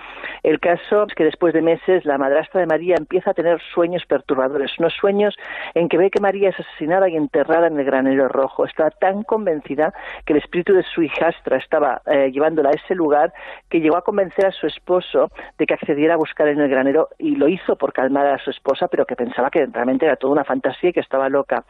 El 0.42 0.60
caso 0.60 1.04
es 1.04 1.14
que 1.14 1.24
después 1.24 1.54
de 1.54 1.62
meses 1.62 2.04
la 2.04 2.18
madrastra 2.18 2.60
de 2.60 2.66
María 2.66 2.94
empieza 2.96 3.30
a 3.30 3.34
tener 3.34 3.60
sueños 3.74 3.97
perturbadores, 4.06 4.78
unos 4.78 4.94
sueños 4.94 5.36
en 5.74 5.88
que 5.88 5.98
ve 5.98 6.10
que 6.10 6.20
María 6.20 6.50
es 6.50 6.60
asesinada 6.60 7.08
y 7.08 7.16
enterrada 7.16 7.66
en 7.66 7.78
el 7.78 7.84
granero 7.84 8.28
rojo. 8.28 8.64
Está 8.64 8.90
tan 8.90 9.22
convencida 9.22 9.92
que 10.24 10.32
el 10.32 10.38
espíritu 10.38 10.74
de 10.74 10.82
su 10.82 11.02
hijastra 11.02 11.56
estaba 11.58 12.02
eh, 12.06 12.30
llevándola 12.30 12.70
a 12.70 12.72
ese 12.72 12.94
lugar 12.94 13.32
que 13.68 13.80
llegó 13.80 13.96
a 13.96 14.02
convencer 14.02 14.46
a 14.46 14.52
su 14.52 14.66
esposo 14.66 15.30
de 15.58 15.66
que 15.66 15.74
accediera 15.74 16.14
a 16.14 16.16
buscar 16.16 16.48
en 16.48 16.60
el 16.60 16.68
granero 16.68 17.08
y 17.18 17.36
lo 17.36 17.48
hizo 17.48 17.76
por 17.76 17.92
calmar 17.92 18.26
a 18.26 18.38
su 18.38 18.50
esposa, 18.50 18.88
pero 18.88 19.06
que 19.06 19.16
pensaba 19.16 19.50
que 19.50 19.66
realmente 19.66 20.06
era 20.06 20.16
toda 20.16 20.32
una 20.32 20.44
fantasía 20.44 20.90
y 20.90 20.92
que 20.92 21.00
estaba 21.00 21.28
loca. 21.28 21.64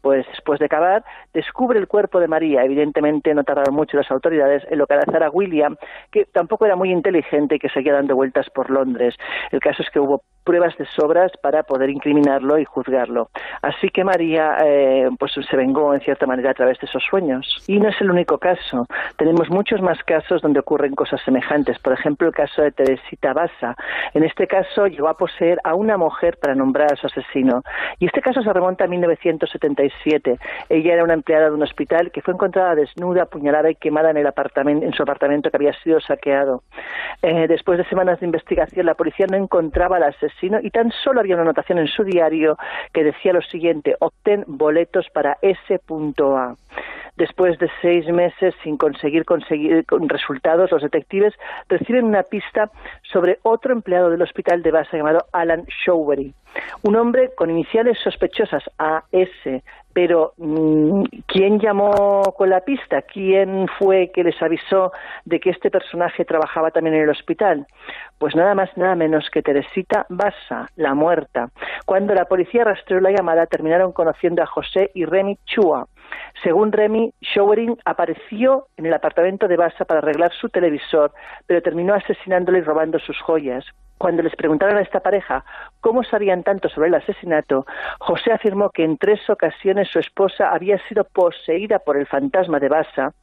Pues 0.00 0.26
después 0.26 0.58
de 0.60 0.66
acabar, 0.66 1.04
descubre 1.32 1.78
el 1.78 1.88
cuerpo 1.88 2.20
de 2.20 2.28
María. 2.28 2.64
Evidentemente 2.64 3.34
no 3.34 3.44
tardaron 3.44 3.74
mucho 3.74 3.96
las 3.96 4.10
autoridades 4.10 4.62
en 4.70 4.78
localizar 4.78 5.22
a 5.22 5.30
William, 5.30 5.76
que 6.10 6.24
tampoco 6.26 6.66
era 6.66 6.76
muy 6.76 6.90
inteligente 6.90 7.56
y 7.56 7.58
que 7.58 7.68
seguía 7.68 7.94
dando 7.94 8.16
vueltas 8.16 8.48
por 8.50 8.70
Londres. 8.70 9.14
El 9.50 9.60
caso 9.60 9.82
es 9.82 9.90
que 9.90 10.00
hubo 10.00 10.22
pruebas 10.44 10.76
de 10.76 10.86
sobras 10.86 11.32
para 11.42 11.62
poder 11.62 11.90
incriminarlo 11.90 12.58
y 12.58 12.64
juzgarlo. 12.64 13.30
Así 13.62 13.88
que 13.88 14.04
María 14.04 14.56
eh, 14.64 15.08
pues 15.18 15.32
se 15.32 15.56
vengó 15.56 15.94
en 15.94 16.00
cierta 16.00 16.26
manera 16.26 16.50
a 16.50 16.54
través 16.54 16.78
de 16.78 16.86
esos 16.86 17.02
sueños. 17.08 17.64
Y 17.66 17.80
no 17.80 17.88
es 17.88 18.00
el 18.00 18.10
único 18.10 18.38
caso. 18.38 18.86
Tenemos 19.16 19.48
muchos 19.48 19.80
más 19.80 19.98
casos 20.04 20.42
donde 20.42 20.60
ocurren 20.60 20.94
cosas 20.94 21.20
semejantes. 21.24 21.78
Por 21.78 21.94
ejemplo, 21.94 22.28
el 22.28 22.34
caso 22.34 22.62
de 22.62 22.72
Teresita 22.72 23.32
Basa. 23.32 23.74
En 24.12 24.22
este 24.22 24.46
caso 24.46 24.86
llegó 24.86 25.08
a 25.08 25.16
poseer 25.16 25.58
a 25.64 25.74
una 25.74 25.96
mujer 25.96 26.36
para 26.40 26.54
nombrar 26.54 26.92
a 26.92 26.96
su 26.96 27.06
asesino. 27.06 27.62
Y 27.98 28.06
este 28.06 28.20
caso 28.20 28.42
se 28.42 28.52
remonta 28.52 28.84
a 28.84 28.88
1977. 28.88 30.38
Ella 30.68 30.94
era 30.94 31.04
una 31.04 31.14
empleada 31.14 31.48
de 31.48 31.54
un 31.54 31.62
hospital 31.62 32.10
que 32.12 32.20
fue 32.20 32.34
encontrada 32.34 32.74
desnuda, 32.74 33.22
apuñalada 33.22 33.70
y 33.70 33.76
quemada 33.76 34.10
en, 34.10 34.18
el 34.18 34.26
apartamento, 34.26 34.84
en 34.84 34.92
su 34.92 35.02
apartamento 35.02 35.50
que 35.50 35.56
había 35.56 35.72
sido 35.82 36.00
saqueado. 36.00 36.62
Eh, 37.22 37.46
después 37.48 37.78
de 37.78 37.84
semanas 37.84 38.20
de 38.20 38.26
investigación, 38.26 38.84
la 38.86 38.94
policía 38.94 39.26
no 39.30 39.36
encontraba 39.36 39.96
al 39.96 40.02
asesino 40.04 40.33
y 40.40 40.70
tan 40.70 40.90
solo 40.90 41.20
había 41.20 41.34
una 41.34 41.42
anotación 41.42 41.78
en 41.78 41.88
su 41.88 42.04
diario 42.04 42.58
que 42.92 43.04
decía 43.04 43.32
lo 43.32 43.42
siguiente, 43.42 43.96
obtén 44.00 44.44
boletos 44.46 45.08
para 45.10 45.38
S.A. 45.40 46.54
Después 47.16 47.58
de 47.60 47.70
seis 47.80 48.06
meses 48.08 48.54
sin 48.64 48.76
conseguir 48.76 49.24
conseguir 49.24 49.86
con 49.86 50.08
resultados, 50.08 50.72
los 50.72 50.82
detectives 50.82 51.32
reciben 51.68 52.06
una 52.06 52.24
pista 52.24 52.70
sobre 53.02 53.38
otro 53.42 53.72
empleado 53.72 54.10
del 54.10 54.22
hospital 54.22 54.62
de 54.62 54.72
base 54.72 54.96
llamado 54.96 55.26
Alan 55.32 55.64
Showery, 55.66 56.34
un 56.82 56.96
hombre 56.96 57.30
con 57.36 57.50
iniciales 57.50 57.98
sospechosas 58.00 58.64
AS, 58.78 59.62
pero 59.94 60.34
mm, 60.36 61.04
¿quién 61.26 61.60
llamó 61.60 62.22
con 62.36 62.50
la 62.50 62.60
pista? 62.60 63.02
¿Quién 63.02 63.68
fue 63.78 64.10
que 64.12 64.24
les 64.24 64.40
avisó 64.42 64.92
de 65.24 65.38
que 65.40 65.50
este 65.50 65.70
personaje 65.70 66.24
trabajaba 66.24 66.72
también 66.72 66.96
en 66.96 67.02
el 67.04 67.10
hospital? 67.10 67.66
Pues 68.18 68.34
nada 68.34 68.54
más, 68.54 68.76
nada 68.76 68.96
menos 68.96 69.30
que 69.30 69.40
Teresita 69.40 70.04
Bassa, 70.08 70.68
la 70.76 70.94
muerta. 70.94 71.48
Cuando 71.86 72.12
la 72.12 72.24
policía 72.24 72.64
rastreó 72.64 73.00
la 73.00 73.12
llamada, 73.12 73.46
terminaron 73.46 73.92
conociendo 73.92 74.42
a 74.42 74.46
José 74.46 74.90
y 74.94 75.04
Remy 75.04 75.38
Chua. 75.46 75.86
Según 76.42 76.72
Remy, 76.72 77.12
Showering 77.20 77.78
apareció 77.84 78.66
en 78.76 78.86
el 78.86 78.94
apartamento 78.94 79.46
de 79.46 79.56
Bassa 79.56 79.84
para 79.84 80.00
arreglar 80.00 80.32
su 80.32 80.48
televisor, 80.48 81.12
pero 81.46 81.62
terminó 81.62 81.94
asesinándole 81.94 82.58
y 82.58 82.62
robando 82.62 82.98
sus 82.98 83.18
joyas. 83.20 83.64
Cuando 83.98 84.22
les 84.22 84.34
preguntaron 84.36 84.76
a 84.76 84.82
esta 84.82 85.00
pareja 85.00 85.44
cómo 85.80 86.02
sabían 86.02 86.42
tanto 86.42 86.68
sobre 86.68 86.88
el 86.88 86.94
asesinato, 86.94 87.66
José 88.00 88.32
afirmó 88.32 88.70
que 88.70 88.84
en 88.84 88.98
tres 88.98 89.28
ocasiones 89.30 89.88
su 89.88 89.98
esposa 89.98 90.50
había 90.50 90.78
sido 90.88 91.04
poseída 91.04 91.78
por 91.78 91.96
el 91.96 92.06
fantasma 92.06 92.58
de 92.58 92.68
Bassa, 92.68 93.14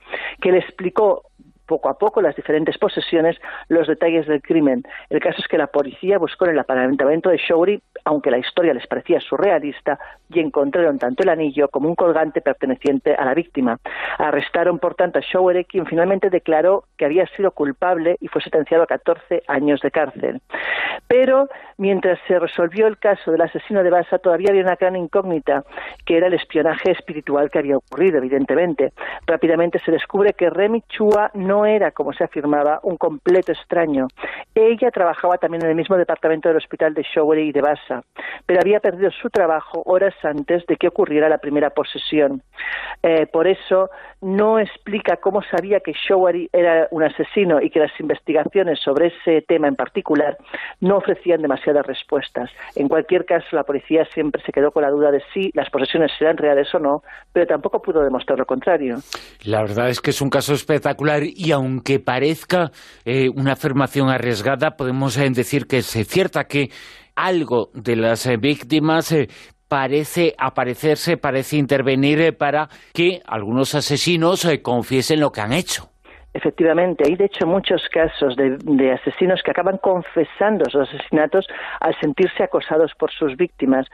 que 0.42 0.52
le 0.52 0.60
explicó 0.60 1.24
poco 1.72 1.88
a 1.88 1.98
poco 1.98 2.22
las 2.22 2.36
diferentes 2.36 2.78
posesiones, 2.78 3.38
los 3.70 3.88
detalles 3.88 4.28
del 4.28 4.42
crimen. 4.42 4.84
El 5.10 5.22
caso 5.22 5.40
es 5.40 5.48
que 5.48 5.58
la 5.58 5.68
policía 5.68 6.18
buscó 6.18 6.44
en 6.44 6.52
el 6.52 6.60
apartamento 6.60 7.30
de 7.30 7.38
Showry, 7.38 7.82
aunque 8.04 8.30
la 8.30 8.40
historia 8.40 8.74
les 8.74 8.88
parecía 8.88 9.22
surrealista, 9.22 9.98
y 10.30 10.42
encontraron 10.42 11.00
tanto 11.00 11.24
el 11.24 11.30
anillo 11.30 11.70
como 11.70 11.88
un 11.88 11.96
colgante 11.96 12.42
perteneciente 12.42 13.16
a 13.16 13.24
la 13.24 13.34
víctima. 13.34 13.78
Arrestaron, 14.18 14.80
por 14.80 14.96
tanto, 14.96 15.20
a 15.20 15.22
Showry, 15.22 15.64
quien 15.64 15.86
finalmente 15.86 16.30
declaró 16.30 16.84
que 16.98 17.06
había 17.06 17.26
sido 17.28 17.52
culpable 17.52 18.18
y 18.20 18.28
fue 18.28 18.42
sentenciado 18.42 18.84
a 18.84 18.88
14 18.88 19.44
años 19.48 19.80
de 19.80 19.92
cárcel. 19.92 20.42
Pero 21.08 21.48
mientras 21.78 22.20
se 22.28 22.38
resolvió 22.40 22.88
el 22.88 22.98
caso 22.98 23.32
del 23.32 23.42
asesino 23.42 23.84
de 23.84 23.90
Bassa, 23.90 24.18
todavía 24.18 24.50
había 24.50 24.64
una 24.64 24.76
gran 24.76 24.96
incógnita, 24.96 25.64
que 26.06 26.18
era 26.18 26.28
el 26.28 26.34
espionaje 26.34 26.92
espiritual 26.92 27.50
que 27.50 27.60
había 27.60 27.78
ocurrido, 27.78 28.18
evidentemente. 28.18 28.94
Rápidamente 29.26 29.80
se 29.80 29.92
descubre 29.92 30.34
que 30.34 30.50
Remy 30.50 30.84
Chua 30.90 31.32
no 31.34 31.61
era, 31.66 31.92
como 31.92 32.14
se 32.14 32.24
afirmaba, 32.24 32.80
un 32.84 32.98
completo 32.98 33.52
extraño. 33.52 34.08
Ella 34.56 34.92
trabajaba 34.92 35.38
también 35.38 35.64
en 35.64 35.70
el 35.70 35.76
mismo 35.76 35.98
departamento 35.98 36.50
del 36.50 36.58
hospital 36.58 36.94
de 36.94 37.04
Showery 37.04 37.50
y 37.50 37.52
de 37.52 37.62
Bassa, 37.62 38.04
pero 38.46 38.60
había 38.62 38.80
perdido 38.80 39.12
su 39.12 39.30
trabajo 39.30 39.82
horas 39.86 40.14
antes 40.24 40.66
de 40.66 40.76
que 40.76 40.88
ocurriera 40.88 41.30
la 41.30 41.38
primera 41.38 41.70
posesión. 41.70 42.42
Eh, 43.04 43.26
por 43.28 43.48
eso 43.48 43.90
no 44.22 44.60
explica 44.60 45.18
cómo 45.18 45.42
sabía 45.42 45.80
que 45.80 45.94
Showery 45.94 46.50
era 46.54 46.88
un 46.92 47.04
asesino 47.04 47.62
y 47.62 47.70
que 47.70 47.80
las 47.80 47.92
investigaciones 48.00 48.80
sobre 48.80 49.08
ese 49.08 49.42
tema 49.42 49.68
en 49.68 49.76
particular 49.76 50.38
no 50.80 50.98
ofrecían 50.98 51.42
demasiadas 51.42 51.86
respuestas. 51.86 52.52
En 52.76 52.88
cualquier 52.88 53.26
caso, 53.26 53.48
la 53.56 53.64
policía 53.64 54.06
siempre 54.14 54.42
se 54.44 54.52
quedó 54.52 54.72
con 54.72 54.84
la 54.84 54.90
duda 54.90 55.12
de 55.12 55.24
si 55.34 55.52
las 55.54 55.70
posesiones 55.70 56.12
eran 56.20 56.38
reales 56.38 56.74
o 56.76 56.80
no, 56.80 57.04
pero 57.34 57.48
tampoco 57.48 57.82
pudo 57.82 58.04
demostrar 58.04 58.38
lo 58.38 58.46
contrario. 58.46 58.98
La 59.46 59.62
verdad 59.62 59.90
es 59.90 60.00
que 60.00 60.12
es 60.12 60.22
un 60.22 60.30
caso 60.30 60.54
espectacular 60.54 61.24
y 61.42 61.52
aunque 61.52 62.00
parezca 62.00 62.72
eh, 63.04 63.30
una 63.30 63.54
afirmación 63.54 64.10
arriesgada, 64.10 64.78
podemos 64.78 65.18
eh, 65.18 65.28
decir 65.32 65.66
que 65.66 65.80
es 65.80 65.88
cierta 66.08 66.44
que 66.44 66.70
algo 67.16 67.72
de 67.74 67.96
las 67.96 68.28
eh, 68.28 68.38
víctimas 68.38 69.16
parece 69.68 70.36
aparecerse, 70.38 71.18
parece 71.18 71.58
intervenir 71.58 72.38
para 72.38 72.70
que 72.94 73.22
algunos 73.26 73.74
asesinos 73.74 74.48
confiesen 74.62 75.20
lo 75.20 75.32
que 75.32 75.42
han 75.42 75.54
hecho. 75.54 75.91
Efectivamente, 76.34 77.04
hay 77.06 77.16
de 77.16 77.26
hecho 77.26 77.46
muchos 77.46 77.82
casos 77.92 78.38
de, 78.38 78.92
asesinos 78.92 79.42
que 79.44 79.52
acaban 79.52 79.78
confesando 79.78 80.64
esos 80.66 80.88
asesinatos 80.88 81.46
al 81.82 81.94
sentirse 82.00 82.44
acosados 82.44 82.94
por 82.98 83.12
sus 83.12 83.36
víctimas. 83.36 83.86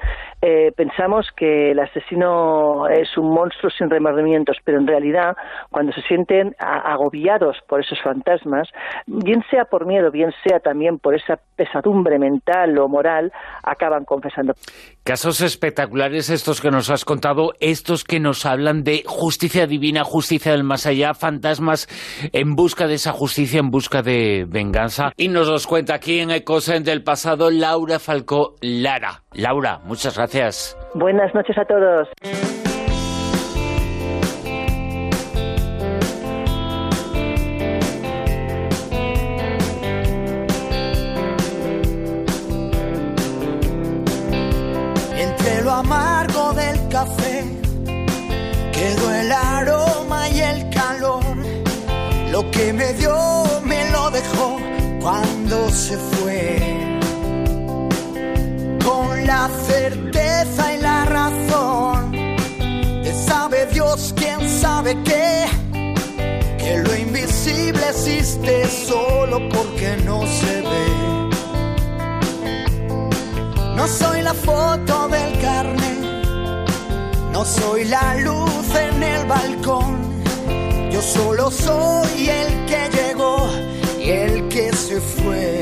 Eh, 0.41 0.71
pensamos 0.75 1.31
que 1.35 1.71
el 1.71 1.79
asesino 1.79 2.87
es 2.89 3.17
un 3.17 3.31
monstruo 3.31 3.71
sin 3.71 3.89
remordimientos, 3.89 4.57
pero 4.63 4.77
en 4.77 4.85
realidad, 4.85 5.35
cuando 5.71 5.91
se 5.93 6.01
sienten 6.03 6.55
agobiados 6.59 7.57
por 7.67 7.79
esos 7.79 7.99
fantasmas, 8.03 8.69
bien 9.07 9.43
sea 9.49 9.65
por 9.65 9.87
miedo, 9.87 10.11
bien 10.11 10.31
sea 10.43 10.59
también 10.59 10.99
por 10.99 11.15
esa 11.15 11.39
pesadumbre 11.55 12.19
mental 12.19 12.77
o 12.77 12.87
moral, 12.87 13.31
acaban 13.63 14.05
confesando. 14.05 14.53
Casos 15.03 15.41
espectaculares 15.41 16.29
estos 16.29 16.61
que 16.61 16.69
nos 16.69 16.91
has 16.91 17.03
contado, 17.03 17.53
estos 17.59 18.03
que 18.03 18.19
nos 18.19 18.45
hablan 18.45 18.83
de 18.83 19.03
justicia 19.07 19.65
divina, 19.65 20.03
justicia 20.03 20.51
del 20.51 20.63
más 20.63 20.85
allá, 20.85 21.15
fantasmas 21.15 21.87
en 22.33 22.55
busca 22.55 22.87
de 22.87 22.95
esa 22.95 23.11
justicia, 23.11 23.59
en 23.59 23.71
busca 23.71 24.01
de 24.01 24.45
venganza. 24.47 25.11
Y 25.17 25.29
nos 25.29 25.47
los 25.47 25.67
cuenta 25.67 25.95
aquí 25.95 26.19
en 26.19 26.31
Ecos 26.31 26.67
del 26.67 27.03
pasado 27.03 27.49
Laura 27.49 27.99
Falcó 27.99 28.55
Lara. 28.61 29.23
Laura, 29.33 29.79
muchas 29.85 30.15
gracias. 30.15 30.77
Buenas 30.93 31.33
noches 31.33 31.57
a 31.57 31.65
todos. 31.65 32.07
Entre 45.17 45.63
lo 45.63 45.71
amargo 45.71 46.53
del 46.53 46.89
café 46.89 47.43
quedó 48.71 49.13
el 49.13 49.29
calor. 49.29 49.86
Lo 52.37 52.51
que 52.51 52.71
me 52.71 52.93
dio 52.93 53.17
me 53.63 53.89
lo 53.89 54.11
dejó 54.11 54.59
cuando 55.01 55.71
se 55.71 55.97
fue. 55.97 56.99
Con 58.85 59.25
la 59.25 59.49
certeza 59.67 60.75
y 60.75 60.77
la 60.79 61.05
razón 61.05 62.11
de 62.11 63.11
sabe 63.27 63.65
Dios 63.73 64.13
quién 64.15 64.47
sabe 64.47 64.95
qué. 65.03 65.45
Que 66.59 66.77
lo 66.77 66.95
invisible 66.95 67.81
existe 67.89 68.67
solo 68.67 69.39
porque 69.49 69.97
no 70.05 70.21
se 70.27 70.61
ve. 70.61 70.87
No 73.75 73.87
soy 73.87 74.21
la 74.21 74.35
foto 74.35 75.07
del 75.07 75.41
carnet, 75.41 76.27
no 77.31 77.43
soy 77.43 77.85
la 77.85 78.13
luz 78.17 78.75
en 78.75 79.01
el 79.01 79.25
balcón. 79.25 80.06
Yo 80.97 81.03
solo 81.03 81.51
soy 81.51 82.27
el 82.27 82.65
que 82.65 82.89
llegó 82.97 83.47
y 83.99 84.09
el 84.09 84.47
que 84.47 84.73
se 84.73 84.99
fue. 84.99 85.61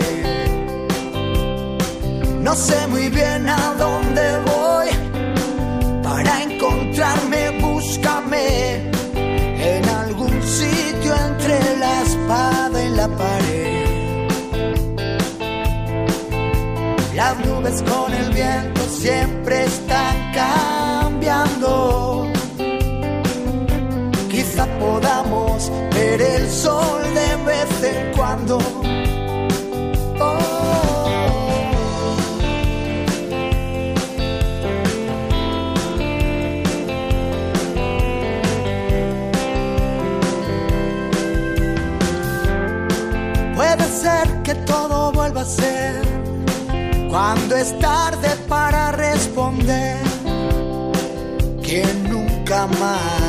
No 2.39 2.55
sé 2.55 2.87
muy 2.87 3.09
bien 3.09 3.49
a 3.49 3.73
dónde 3.77 4.23
voy. 4.45 4.87
Para 6.01 6.41
encontrarme, 6.41 7.59
búscame 7.59 8.89
en 9.73 9.89
algún 9.89 10.41
sitio 10.41 11.13
entre 11.27 11.77
la 11.79 12.01
espada 12.03 12.85
y 12.85 12.89
la 12.91 13.07
pared. 13.09 14.27
Las 17.13 17.45
nubes 17.45 17.81
con 17.81 18.13
el 18.13 18.31
viento 18.31 18.81
siempre 18.87 19.65
están 19.65 20.31
cambiando. 20.33 22.24
Ver 25.93 26.21
el 26.21 26.49
sol 26.49 27.01
de 27.13 27.35
vez 27.45 27.83
en 27.83 28.11
cuando. 28.15 28.57
Oh. 30.19 30.55
Puede 43.55 43.85
ser 43.85 44.41
que 44.43 44.55
todo 44.55 45.11
vuelva 45.13 45.41
a 45.41 45.45
ser 45.45 46.01
cuando 47.09 47.55
es 47.55 47.77
tarde 47.79 48.29
para 48.49 48.91
responder 48.91 50.03
que 51.63 51.83
nunca 52.09 52.67
más 52.67 53.24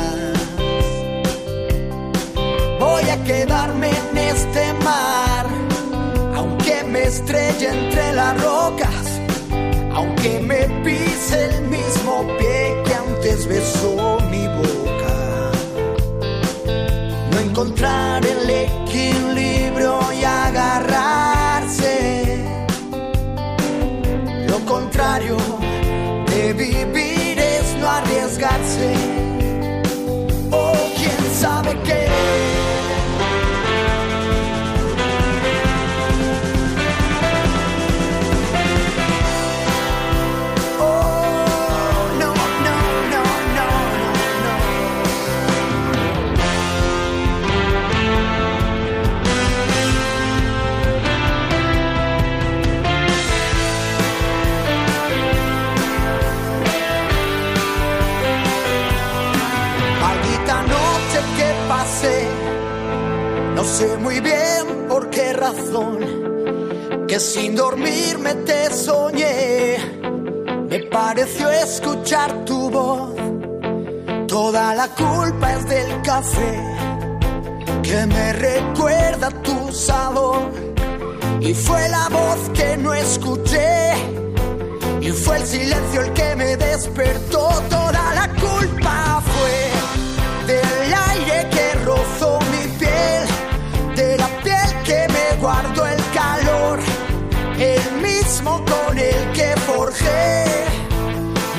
quedarme 3.27 3.89
en 3.89 4.17
este 4.17 4.73
mar. 4.83 5.45
Aunque 6.35 6.83
me 6.83 7.03
estrelle 7.03 7.69
entre 7.69 8.13
las 8.13 8.41
rocas 8.41 9.07
aunque 9.97 10.39
me 10.41 10.61
pise 10.83 11.45
el 11.45 11.61
mismo 11.63 12.23
pie 12.37 12.83
que 12.85 12.93
antes 12.93 13.47
besó 13.47 14.19
mi 14.29 14.45
boca. 14.47 15.51
No 17.31 17.39
encontrar 17.39 18.23
el 18.23 18.47
equilibrio 18.47 19.99
y 20.13 20.23
agarrarse. 20.23 21.95
Lo 24.47 24.59
contrario 24.65 25.37
de 26.27 26.53
vivir 26.53 27.39
es 27.39 27.75
no 27.79 27.89
arriesgarse. 27.89 29.16
Sé 63.77 63.95
muy 63.97 64.19
bien 64.21 64.87
por 64.89 65.07
qué 65.11 65.33
razón 65.33 65.99
que 67.07 67.19
sin 67.19 67.55
dormirme 67.55 68.33
te 68.49 68.73
soñé. 68.73 69.77
Me 70.67 70.79
pareció 70.79 71.47
escuchar 71.51 72.43
tu 72.45 72.71
voz. 72.71 73.11
Toda 74.27 74.73
la 74.73 74.87
culpa 74.87 75.53
es 75.53 75.69
del 75.69 76.01
café 76.01 76.53
que 77.83 78.05
me 78.07 78.33
recuerda 78.33 79.29
tu 79.43 79.71
sabor. 79.71 80.49
Y 81.39 81.53
fue 81.53 81.87
la 81.89 82.09
voz 82.09 82.49
que 82.55 82.77
no 82.77 82.95
escuché. 82.95 83.93
Y 85.01 85.11
fue 85.11 85.37
el 85.37 85.45
silencio 85.45 86.01
el 86.01 86.13
que 86.13 86.35
me 86.35 86.57
despertó. 86.57 87.47
Toda 87.69 88.15
la 88.15 88.27
culpa 88.41 89.06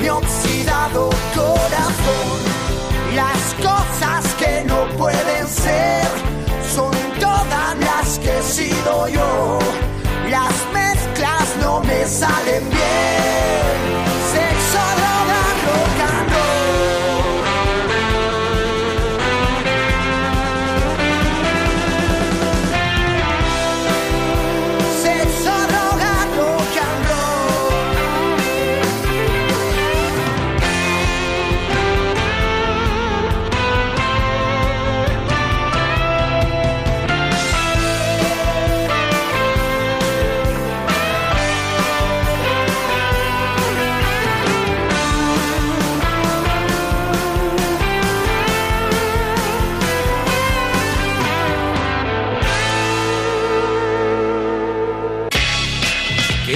mi 0.01 0.09
oxidado 0.09 1.09
corazón. 1.35 2.39
Las 3.15 3.53
cosas 3.55 4.33
que 4.35 4.63
no 4.65 4.87
pueden 4.97 5.47
ser 5.47 6.07
son 6.73 6.91
todas 7.19 7.77
las 7.79 8.19
que 8.19 8.37
he 8.37 8.43
sido 8.43 9.07
yo. 9.07 9.59
Las 10.29 10.53
mezclas 10.73 11.47
no 11.61 11.81
me 11.81 12.05
salen 12.05 12.69
bien. 12.69 14.08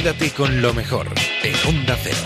Quédate 0.04 0.32
con 0.32 0.62
lo 0.62 0.74
mejor 0.74 1.08
en 1.44 1.56
Onda 1.66 1.96
Cero. 2.04 2.18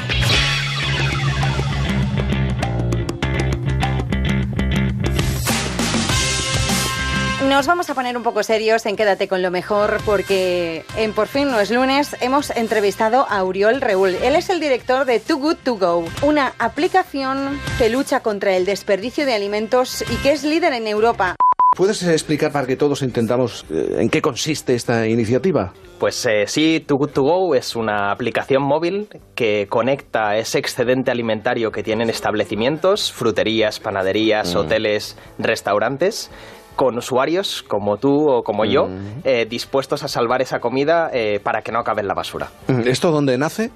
Nos 7.47 7.67
vamos 7.67 7.87
a 7.91 7.93
poner 7.93 8.17
un 8.17 8.23
poco 8.23 8.41
serios 8.41 8.83
en 8.87 8.95
Quédate 8.95 9.27
con 9.27 9.43
lo 9.43 9.51
mejor 9.51 10.01
porque 10.07 10.85
en 10.95 11.13
Por 11.13 11.27
fin 11.27 11.51
no 11.51 11.59
es 11.59 11.69
lunes 11.69 12.15
hemos 12.19 12.49
entrevistado 12.49 13.27
a 13.29 13.43
Uriol 13.43 13.79
Reul. 13.79 14.15
Él 14.23 14.35
es 14.35 14.49
el 14.49 14.59
director 14.59 15.05
de 15.05 15.19
Too 15.19 15.37
Good 15.37 15.57
To 15.57 15.75
Go, 15.75 16.05
una 16.23 16.53
aplicación 16.57 17.61
que 17.77 17.89
lucha 17.89 18.21
contra 18.21 18.57
el 18.57 18.65
desperdicio 18.65 19.27
de 19.27 19.35
alimentos 19.35 20.03
y 20.11 20.15
que 20.23 20.31
es 20.31 20.43
líder 20.43 20.73
en 20.73 20.87
Europa. 20.87 21.35
¿Puedes 21.75 22.01
explicar 22.03 22.51
para 22.51 22.65
que 22.65 22.75
todos 22.77 23.01
entendamos 23.03 23.65
eh, 23.69 23.97
en 23.99 24.09
qué 24.09 24.21
consiste 24.21 24.73
esta 24.73 25.05
iniciativa? 25.07 25.73
Pues 25.99 26.25
eh, 26.25 26.45
sí, 26.47 26.79
Too 26.79 26.95
Good 26.97 27.09
To 27.11 27.21
Go 27.23 27.55
es 27.55 27.75
una 27.75 28.11
aplicación 28.11 28.63
móvil 28.63 29.09
que 29.35 29.67
conecta 29.69 30.37
ese 30.37 30.59
excedente 30.59 31.11
alimentario 31.11 31.71
que 31.71 31.83
tienen 31.83 32.09
establecimientos, 32.09 33.11
fruterías, 33.11 33.79
panaderías, 33.79 34.55
Mm. 34.55 34.57
hoteles, 34.57 35.17
restaurantes 35.37 36.31
con 36.77 36.97
usuarios 36.97 37.63
como 37.67 37.97
tú 37.97 38.29
o 38.29 38.43
como 38.43 38.63
yo, 38.65 38.85
Mm. 38.87 39.21
eh, 39.25 39.45
dispuestos 39.49 40.03
a 40.03 40.07
salvar 40.07 40.41
esa 40.41 40.59
comida 40.59 41.09
eh, 41.13 41.39
para 41.43 41.61
que 41.61 41.71
no 41.71 41.79
acabe 41.79 42.01
en 42.01 42.07
la 42.07 42.13
basura. 42.13 42.49
¿Esto 42.85 43.11
dónde 43.11 43.37
nace? 43.37 43.71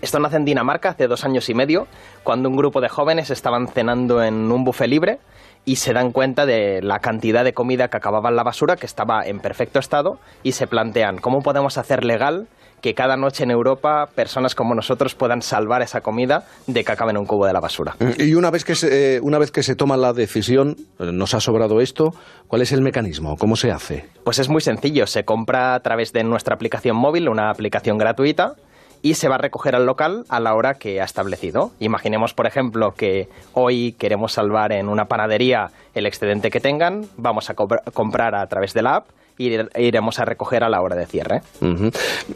Esto 0.00 0.18
nace 0.20 0.36
en 0.36 0.44
Dinamarca 0.44 0.90
hace 0.90 1.06
dos 1.06 1.24
años 1.24 1.48
y 1.48 1.54
medio, 1.54 1.86
cuando 2.22 2.48
un 2.48 2.56
grupo 2.56 2.80
de 2.80 2.88
jóvenes 2.88 3.30
estaban 3.30 3.68
cenando 3.68 4.22
en 4.22 4.50
un 4.50 4.64
buffet 4.64 4.88
libre 4.88 5.18
y 5.64 5.76
se 5.76 5.92
dan 5.92 6.12
cuenta 6.12 6.46
de 6.46 6.82
la 6.82 6.98
cantidad 6.98 7.44
de 7.44 7.52
comida 7.52 7.88
que 7.88 7.96
acababa 7.96 8.30
en 8.30 8.36
la 8.36 8.42
basura, 8.42 8.76
que 8.76 8.86
estaba 8.86 9.24
en 9.24 9.40
perfecto 9.40 9.78
estado, 9.78 10.18
y 10.42 10.52
se 10.52 10.66
plantean 10.66 11.18
cómo 11.18 11.42
podemos 11.42 11.78
hacer 11.78 12.04
legal 12.04 12.48
que 12.82 12.94
cada 12.94 13.16
noche 13.16 13.44
en 13.44 13.52
Europa 13.52 14.08
personas 14.14 14.56
como 14.56 14.74
nosotros 14.74 15.14
puedan 15.14 15.40
salvar 15.40 15.82
esa 15.82 16.00
comida 16.00 16.44
de 16.66 16.84
que 16.84 16.92
acabe 16.92 17.12
en 17.12 17.18
un 17.18 17.26
cubo 17.26 17.46
de 17.46 17.52
la 17.52 17.60
basura. 17.60 17.94
Y 18.18 18.34
una 18.34 18.50
vez 18.50 18.64
que 18.64 18.74
se, 18.74 19.16
eh, 19.16 19.20
una 19.20 19.38
vez 19.38 19.52
que 19.52 19.62
se 19.62 19.76
toma 19.76 19.96
la 19.96 20.12
decisión, 20.12 20.76
eh, 20.98 21.12
nos 21.12 21.32
ha 21.34 21.40
sobrado 21.40 21.80
esto, 21.80 22.12
¿cuál 22.48 22.60
es 22.60 22.72
el 22.72 22.82
mecanismo? 22.82 23.36
¿Cómo 23.36 23.54
se 23.54 23.70
hace? 23.70 24.06
Pues 24.24 24.40
es 24.40 24.48
muy 24.48 24.60
sencillo, 24.60 25.06
se 25.06 25.24
compra 25.24 25.76
a 25.76 25.80
través 25.80 26.12
de 26.12 26.24
nuestra 26.24 26.56
aplicación 26.56 26.96
móvil, 26.96 27.28
una 27.28 27.50
aplicación 27.50 27.98
gratuita, 27.98 28.56
y 29.02 29.14
se 29.14 29.28
va 29.28 29.34
a 29.34 29.38
recoger 29.38 29.74
al 29.74 29.84
local 29.84 30.24
a 30.28 30.38
la 30.40 30.54
hora 30.54 30.74
que 30.74 31.00
ha 31.00 31.04
establecido. 31.04 31.72
Imaginemos, 31.80 32.34
por 32.34 32.46
ejemplo, 32.46 32.92
que 32.96 33.28
hoy 33.52 33.92
queremos 33.98 34.32
salvar 34.32 34.72
en 34.72 34.88
una 34.88 35.06
panadería 35.06 35.70
el 35.94 36.06
excedente 36.06 36.50
que 36.50 36.60
tengan, 36.60 37.02
vamos 37.16 37.50
a 37.50 37.54
comprar 37.54 38.34
a 38.34 38.46
través 38.46 38.72
de 38.74 38.82
la 38.82 38.96
app 38.96 39.06
y 39.38 39.48
ir- 39.50 39.70
iremos 39.78 40.18
a 40.20 40.24
recoger 40.24 40.62
a 40.62 40.68
la 40.68 40.80
hora 40.82 40.94
de 40.94 41.06
cierre. 41.06 41.40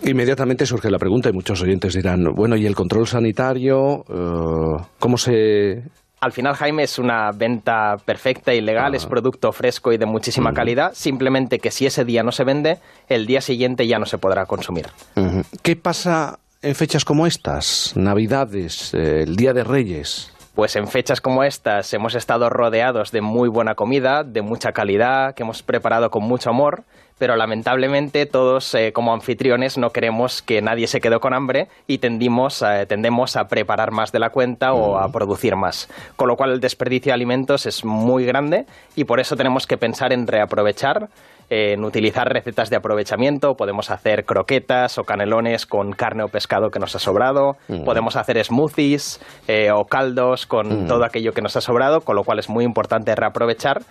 Inmediatamente 0.03 0.67
surge 0.67 0.91
la 0.91 0.99
pregunta 0.99 1.29
y 1.29 1.33
muchos 1.33 1.62
oyentes 1.62 1.95
dirán, 1.95 2.25
bueno, 2.35 2.57
¿y 2.57 2.67
el 2.67 2.75
control 2.75 3.07
sanitario? 3.07 4.05
eh, 4.09 4.85
¿Cómo 4.99 5.17
se...? 5.19 5.83
Al 6.19 6.33
final, 6.33 6.55
Jaime, 6.55 6.83
es 6.83 6.99
una 6.99 7.31
venta 7.31 7.97
perfecta 8.05 8.53
y 8.55 8.62
legal, 8.62 8.95
es 8.95 9.05
producto 9.05 9.53
fresco 9.53 9.93
y 9.93 9.99
de 9.99 10.07
muchísima 10.07 10.55
calidad, 10.55 10.93
simplemente 10.95 11.59
que 11.59 11.71
si 11.71 11.85
ese 11.85 12.07
día 12.07 12.23
no 12.23 12.33
se 12.33 12.43
vende, 12.43 12.79
el 13.09 13.27
día 13.27 13.43
siguiente 13.43 13.87
ya 13.87 13.99
no 13.99 14.07
se 14.07 14.17
podrá 14.17 14.47
consumir. 14.47 14.87
¿Qué 15.62 15.77
pasa 15.77 16.39
en 16.67 16.75
fechas 16.75 17.05
como 17.05 17.29
estas? 17.29 17.93
Navidades, 17.95 18.93
eh, 18.93 19.23
el 19.23 19.37
Día 19.37 19.53
de 19.53 19.62
Reyes. 19.62 20.33
Pues 20.57 20.75
en 20.75 20.89
fechas 20.89 21.21
como 21.21 21.45
estas 21.45 21.93
hemos 21.95 22.17
estado 22.17 22.51
rodeados 22.51 23.12
de 23.12 23.21
muy 23.21 23.49
buena 23.49 23.77
comida, 23.77 24.25
de 24.25 24.43
mucha 24.43 24.73
calidad, 24.73 25.35
que 25.35 25.45
hemos 25.45 25.62
preparado 25.62 26.11
con 26.11 26.25
mucho 26.25 26.51
amor, 26.51 26.83
pero 27.19 27.37
lamentablemente 27.37 28.27
todos 28.27 28.75
eh, 28.75 28.93
como 28.93 29.12
anfitriones 29.12 29.79
no 29.79 29.91
queremos 29.91 30.43
que 30.43 30.61
nadie 30.61 30.89
se 30.89 31.01
quede 31.01 31.21
con 31.21 31.35
hambre 31.35 31.69
y 31.87 31.99
tendimos, 31.99 32.62
eh, 32.62 32.85
tendemos 32.87 33.37
a 33.37 33.47
preparar 33.47 33.93
más 33.93 34.11
de 34.11 34.19
la 34.19 34.31
cuenta 34.31 34.73
o 34.73 34.99
a 34.99 35.12
producir 35.12 35.55
más. 35.55 35.89
Con 36.17 36.27
lo 36.27 36.37
cual 36.37 36.51
el 36.51 36.61
desperdicio 36.61 37.11
de 37.11 37.14
alimentos 37.14 37.67
es 37.67 37.85
muy 37.85 38.25
grande 38.25 38.67
y 38.97 39.05
por 39.05 39.21
eso 39.21 39.37
tenemos 39.37 39.69
que 39.69 39.79
pensar 39.79 40.12
en 40.12 40.27
reaprovechar 40.27 41.11
en 41.49 41.85
utilizar 41.85 42.29
recetas 42.29 42.71
de 42.71 42.77
aprovechamiento. 42.77 43.55
Podemos 43.55 43.91
hacer 43.91 44.25
croquetas 44.25 44.99
o 44.99 45.05
canelones 45.05 45.67
con 45.67 45.93
carne 45.93 46.25
o 46.25 46.29
pescado 46.29 46.71
que 46.71 46.79
nos 46.79 46.95
ha 46.97 46.99
sobrado. 46.99 47.57
Mm. 47.69 47.85
Podemos 47.85 48.17
hacer 48.17 48.43
smoothies 48.45 49.21
eh, 49.49 49.71
o 49.71 49.85
caldos 49.85 50.47
con 50.47 50.85
Mm. 50.85 50.87
todo 50.89 51.05
aquello 51.05 51.33
que 51.33 51.43
nos 51.43 51.57
ha 51.57 51.61
sobrado, 51.61 52.01
con 52.01 52.17
lo 52.17 52.25
cual 52.25 52.39
es 52.39 52.49
muy 52.49 52.65
importante 52.65 53.15
reaprovechar 53.15 53.83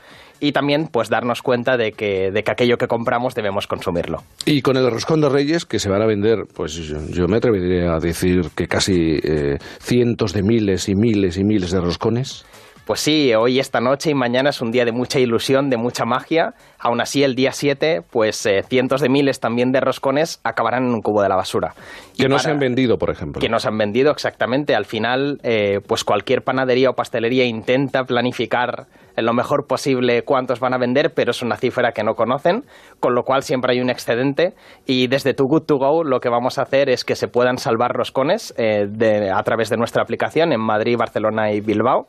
y 0.41 0.51
también 0.51 0.87
pues 0.91 1.09
darnos 1.09 1.41
cuenta 1.41 1.77
de 1.77 1.93
que, 1.93 2.29
de 2.31 2.43
que 2.43 2.51
aquello 2.51 2.77
que 2.77 2.87
compramos 2.87 3.35
debemos 3.35 3.67
consumirlo. 3.67 4.17
Y 4.45 4.61
con 4.61 4.75
el 4.75 4.91
roscón 4.91 5.21
de 5.21 5.29
Reyes, 5.29 5.65
que 5.65 5.79
se 5.79 5.89
van 5.89 6.01
a 6.01 6.05
vender, 6.05 6.39
pues 6.53 6.73
yo, 6.73 6.97
yo 7.09 7.27
me 7.27 7.37
atrevería 7.37 7.93
a 7.93 7.99
decir 7.99 8.49
que 8.55 8.67
casi 8.67 9.19
eh, 9.23 9.57
cientos 9.79 10.33
de 10.33 10.43
miles 10.43 10.89
y 10.89 10.95
miles 10.95 11.37
y 11.37 11.43
miles 11.45 11.71
de 11.71 11.79
roscones. 11.79 12.45
Pues 12.85 12.99
sí, 12.99 13.33
hoy, 13.33 13.57
esta 13.59 13.79
noche 13.79 14.11
y 14.11 14.13
mañana 14.13 14.51
es 14.51 14.61
un 14.61 14.69
día 14.69 14.85
de 14.85 14.91
mucha 14.91 15.19
ilusión, 15.19 15.71
de 15.71 15.77
mucha 15.77 16.05
magia. 16.05 16.53
Aún 16.87 17.01
así, 17.01 17.23
el 17.23 17.33
día 17.33 17.51
7, 17.51 18.01
pues 18.11 18.45
eh, 18.45 18.61
cientos 18.69 19.01
de 19.01 19.09
miles 19.09 19.39
también 19.39 19.71
de 19.71 19.79
roscones 19.81 20.39
acabarán 20.43 20.83
en 20.85 20.93
un 20.93 21.01
cubo 21.01 21.23
de 21.23 21.29
la 21.29 21.35
basura. 21.35 21.73
Y 22.13 22.21
Que 22.21 22.29
no 22.29 22.37
se 22.37 22.43
para- 22.43 22.53
han 22.53 22.59
vendido, 22.59 22.97
por 22.99 23.09
ejemplo. 23.09 23.39
que 23.41 23.49
nos 23.49 23.65
han 23.65 23.75
vendido 23.75 24.11
exactamente. 24.11 24.75
Al 24.75 24.85
final, 24.85 25.39
eh, 25.41 25.79
pues 25.87 26.03
cualquier 26.03 26.43
panadería 26.43 26.91
o 26.91 26.93
pastelería 26.93 27.43
intenta 27.45 28.03
planificar 28.03 28.85
en 29.17 29.25
lo 29.25 29.33
mejor 29.33 29.65
posible 29.65 30.23
cuántos 30.23 30.59
van 30.59 30.73
a 30.73 30.77
vender, 30.77 31.13
pero 31.15 31.31
es 31.31 31.41
una 31.41 31.55
cifra 31.55 31.93
que 31.93 32.03
no 32.03 32.15
conocen, 32.15 32.65
con 32.99 33.15
lo 33.15 33.23
cual 33.23 33.43
siempre 33.43 33.71
hay 33.71 33.79
un 33.79 33.89
excedente. 33.89 34.53
Y 34.85 35.07
desde 35.07 35.33
Too 35.33 35.45
Good 35.47 35.63
To 35.67 35.77
Go 35.77 36.03
lo 36.03 36.19
que 36.19 36.27
vamos 36.27 36.59
a 36.59 36.63
hacer 36.63 36.89
es 36.89 37.05
que 37.05 37.15
se 37.15 37.29
puedan 37.29 37.57
salvar 37.57 37.93
roscones 37.93 38.53
eh, 38.57 38.85
de- 38.89 39.31
a 39.31 39.41
través 39.43 39.69
de 39.69 39.77
nuestra 39.77 40.03
aplicación 40.03 40.51
en 40.51 40.59
Madrid, 40.59 40.97
Barcelona 40.99 41.51
y 41.53 41.61
Bilbao 41.61 42.07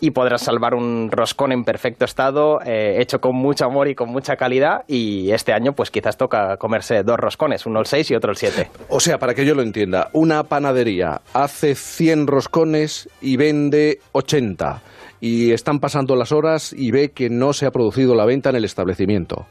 y 0.00 0.10
podrás 0.12 0.40
salvar 0.42 0.74
un 0.74 1.10
roscón 1.12 1.52
en 1.52 1.64
perfecto 1.64 2.06
estado, 2.06 2.60
eh, 2.64 2.96
hecho 3.00 3.18
con 3.18 3.36
mucho 3.36 3.66
amor 3.66 3.88
y 3.88 3.91
con 3.94 4.10
mucha 4.10 4.36
calidad. 4.36 4.84
Y 4.86 5.30
este 5.30 5.52
año, 5.52 5.72
pues 5.72 5.90
quizás 5.90 6.16
toca 6.16 6.56
comerse 6.56 7.02
dos 7.02 7.16
roscones, 7.16 7.66
uno 7.66 7.80
el 7.80 7.86
6 7.86 8.10
y 8.10 8.14
otro 8.14 8.30
el 8.30 8.36
7. 8.36 8.70
O 8.88 9.00
sea, 9.00 9.18
para 9.18 9.34
que 9.34 9.44
yo 9.44 9.54
lo 9.54 9.62
entienda, 9.62 10.08
una 10.12 10.44
panadería 10.44 11.20
hace 11.32 11.74
100 11.74 12.26
roscones 12.26 13.08
y 13.20 13.36
vende 13.36 14.00
80. 14.12 14.82
Y 15.20 15.52
están 15.52 15.78
pasando 15.78 16.16
las 16.16 16.32
horas 16.32 16.72
y 16.72 16.90
ve 16.90 17.10
que 17.12 17.30
no 17.30 17.52
se 17.52 17.66
ha 17.66 17.70
producido 17.70 18.14
la 18.14 18.24
venta 18.24 18.50
en 18.50 18.56
el 18.56 18.64
establecimiento. 18.64 19.46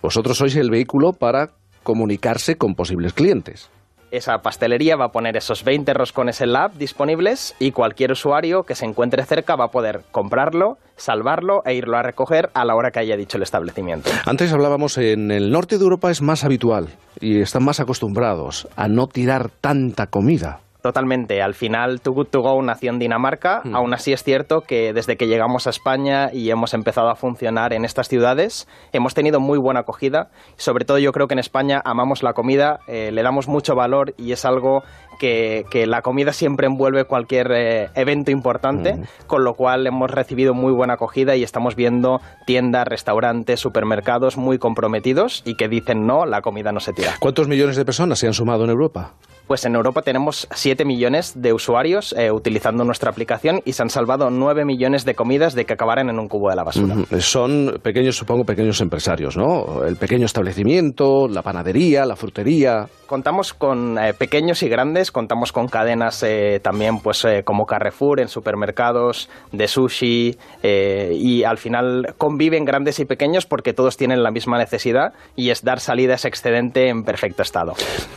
Vosotros 0.00 0.38
sois 0.38 0.56
el 0.56 0.70
vehículo 0.70 1.12
para 1.12 1.50
comunicarse 1.82 2.56
con 2.56 2.74
posibles 2.74 3.12
clientes. 3.12 3.70
Esa 4.12 4.42
pastelería 4.42 4.96
va 4.96 5.06
a 5.06 5.08
poner 5.08 5.38
esos 5.38 5.64
20 5.64 5.94
roscones 5.94 6.42
en 6.42 6.52
la 6.52 6.64
app 6.64 6.74
disponibles 6.74 7.56
y 7.58 7.70
cualquier 7.70 8.12
usuario 8.12 8.64
que 8.64 8.74
se 8.74 8.84
encuentre 8.84 9.24
cerca 9.24 9.56
va 9.56 9.64
a 9.64 9.70
poder 9.70 10.02
comprarlo, 10.12 10.76
salvarlo 10.96 11.62
e 11.64 11.72
irlo 11.74 11.96
a 11.96 12.02
recoger 12.02 12.50
a 12.52 12.66
la 12.66 12.74
hora 12.74 12.90
que 12.90 12.98
haya 12.98 13.16
dicho 13.16 13.38
el 13.38 13.42
establecimiento. 13.42 14.10
Antes 14.26 14.52
hablábamos 14.52 14.98
en 14.98 15.30
el 15.30 15.50
norte 15.50 15.78
de 15.78 15.84
Europa 15.84 16.10
es 16.10 16.20
más 16.20 16.44
habitual 16.44 16.88
y 17.20 17.40
están 17.40 17.64
más 17.64 17.80
acostumbrados 17.80 18.68
a 18.76 18.86
no 18.86 19.06
tirar 19.06 19.48
tanta 19.48 20.06
comida. 20.08 20.60
Totalmente. 20.82 21.40
Al 21.40 21.54
final, 21.54 22.00
Too 22.00 22.12
Good 22.12 22.26
To 22.26 22.40
Go 22.40 22.60
nació 22.60 22.90
en 22.90 22.98
Dinamarca. 22.98 23.62
Mm. 23.62 23.76
Aún 23.76 23.94
así 23.94 24.12
es 24.12 24.24
cierto 24.24 24.62
que 24.62 24.92
desde 24.92 25.16
que 25.16 25.28
llegamos 25.28 25.68
a 25.68 25.70
España 25.70 26.30
y 26.32 26.50
hemos 26.50 26.74
empezado 26.74 27.08
a 27.08 27.14
funcionar 27.14 27.72
en 27.72 27.84
estas 27.84 28.08
ciudades, 28.08 28.66
hemos 28.92 29.14
tenido 29.14 29.38
muy 29.38 29.58
buena 29.58 29.80
acogida. 29.80 30.30
Sobre 30.56 30.84
todo 30.84 30.98
yo 30.98 31.12
creo 31.12 31.28
que 31.28 31.34
en 31.34 31.38
España 31.38 31.80
amamos 31.84 32.24
la 32.24 32.32
comida, 32.32 32.80
eh, 32.88 33.10
le 33.12 33.22
damos 33.22 33.46
mucho 33.46 33.76
valor 33.76 34.14
y 34.18 34.32
es 34.32 34.44
algo 34.44 34.82
que, 35.20 35.64
que 35.70 35.86
la 35.86 36.02
comida 36.02 36.32
siempre 36.32 36.66
envuelve 36.66 37.04
cualquier 37.04 37.52
eh, 37.52 37.90
evento 37.94 38.32
importante, 38.32 38.96
con 39.28 39.44
lo 39.44 39.54
cual 39.54 39.86
hemos 39.86 40.10
recibido 40.10 40.52
muy 40.52 40.72
buena 40.72 40.94
acogida 40.94 41.36
y 41.36 41.44
estamos 41.44 41.76
viendo 41.76 42.20
tiendas, 42.44 42.88
restaurantes, 42.88 43.60
supermercados 43.60 44.36
muy 44.36 44.58
comprometidos 44.58 45.42
y 45.44 45.54
que 45.54 45.68
dicen 45.68 46.06
no, 46.06 46.26
la 46.26 46.40
comida 46.40 46.72
no 46.72 46.80
se 46.80 46.92
tira. 46.92 47.14
¿Cuántos 47.20 47.46
millones 47.46 47.76
de 47.76 47.84
personas 47.84 48.18
se 48.18 48.26
han 48.26 48.34
sumado 48.34 48.64
en 48.64 48.70
Europa? 48.70 49.14
Pues 49.52 49.66
en 49.66 49.74
Europa 49.74 50.00
tenemos 50.00 50.48
7 50.54 50.86
millones 50.86 51.34
de 51.36 51.52
usuarios 51.52 52.14
eh, 52.16 52.32
utilizando 52.32 52.84
nuestra 52.84 53.10
aplicación 53.10 53.60
y 53.66 53.74
se 53.74 53.82
han 53.82 53.90
salvado 53.90 54.30
9 54.30 54.64
millones 54.64 55.04
de 55.04 55.14
comidas 55.14 55.54
de 55.54 55.66
que 55.66 55.74
acabaran 55.74 56.08
en 56.08 56.18
un 56.18 56.26
cubo 56.26 56.48
de 56.48 56.56
la 56.56 56.64
basura. 56.64 56.94
Ujú. 56.94 57.20
Son 57.20 57.78
pequeños, 57.82 58.16
supongo, 58.16 58.44
pequeños 58.44 58.80
empresarios, 58.80 59.36
¿no? 59.36 59.84
El 59.84 59.96
pequeño 59.96 60.24
establecimiento, 60.24 61.28
la 61.28 61.42
panadería, 61.42 62.06
la 62.06 62.16
frutería. 62.16 62.86
Contamos 63.06 63.52
con 63.52 63.98
eh, 63.98 64.14
pequeños 64.14 64.62
y 64.62 64.70
grandes, 64.70 65.12
contamos 65.12 65.52
con 65.52 65.68
cadenas 65.68 66.22
eh, 66.22 66.60
también 66.62 67.00
pues 67.00 67.22
eh, 67.26 67.42
como 67.44 67.66
Carrefour 67.66 68.20
en 68.20 68.28
supermercados, 68.28 69.28
de 69.52 69.68
sushi 69.68 70.38
eh, 70.62 71.10
y 71.14 71.44
al 71.44 71.58
final 71.58 72.14
conviven 72.16 72.64
grandes 72.64 73.00
y 73.00 73.04
pequeños 73.04 73.44
porque 73.44 73.74
todos 73.74 73.98
tienen 73.98 74.22
la 74.22 74.30
misma 74.30 74.56
necesidad 74.56 75.12
y 75.36 75.50
es 75.50 75.62
dar 75.62 75.80
salida 75.80 76.14
a 76.14 76.16
ese 76.16 76.28
excedente 76.28 76.88
en 76.88 77.02
perfecto 77.02 77.42
estado. 77.42 77.74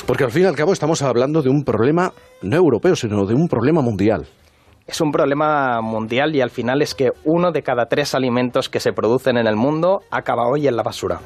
Porque 0.08 0.24
al 0.24 0.32
fin 0.32 0.44
y 0.44 0.46
al 0.46 0.56
cabo 0.56 0.72
estamos 0.72 1.02
hablando 1.02 1.25
de 1.32 1.50
un 1.50 1.64
problema 1.64 2.12
no 2.42 2.56
europeo, 2.56 2.96
sino 2.96 3.26
de 3.26 3.34
un 3.34 3.48
problema 3.48 3.82
mundial. 3.82 4.26
Es 4.88 5.02
un 5.02 5.12
problema 5.12 5.82
mundial 5.82 6.36
y 6.36 6.42
al 6.42 6.52
final 6.52 6.82
es 6.82 6.94
que 6.94 7.12
uno 7.24 7.52
de 7.52 7.64
cada 7.64 7.88
tres 7.88 8.14
alimentos 8.14 8.70
que 8.70 8.80
se 8.80 8.94
producen 8.94 9.38
en 9.38 9.48
el 9.48 9.56
mundo 9.56 10.02
acaba 10.12 10.48
hoy 10.48 10.68
en 10.68 10.76
la 10.76 10.84
basura. 10.84 11.20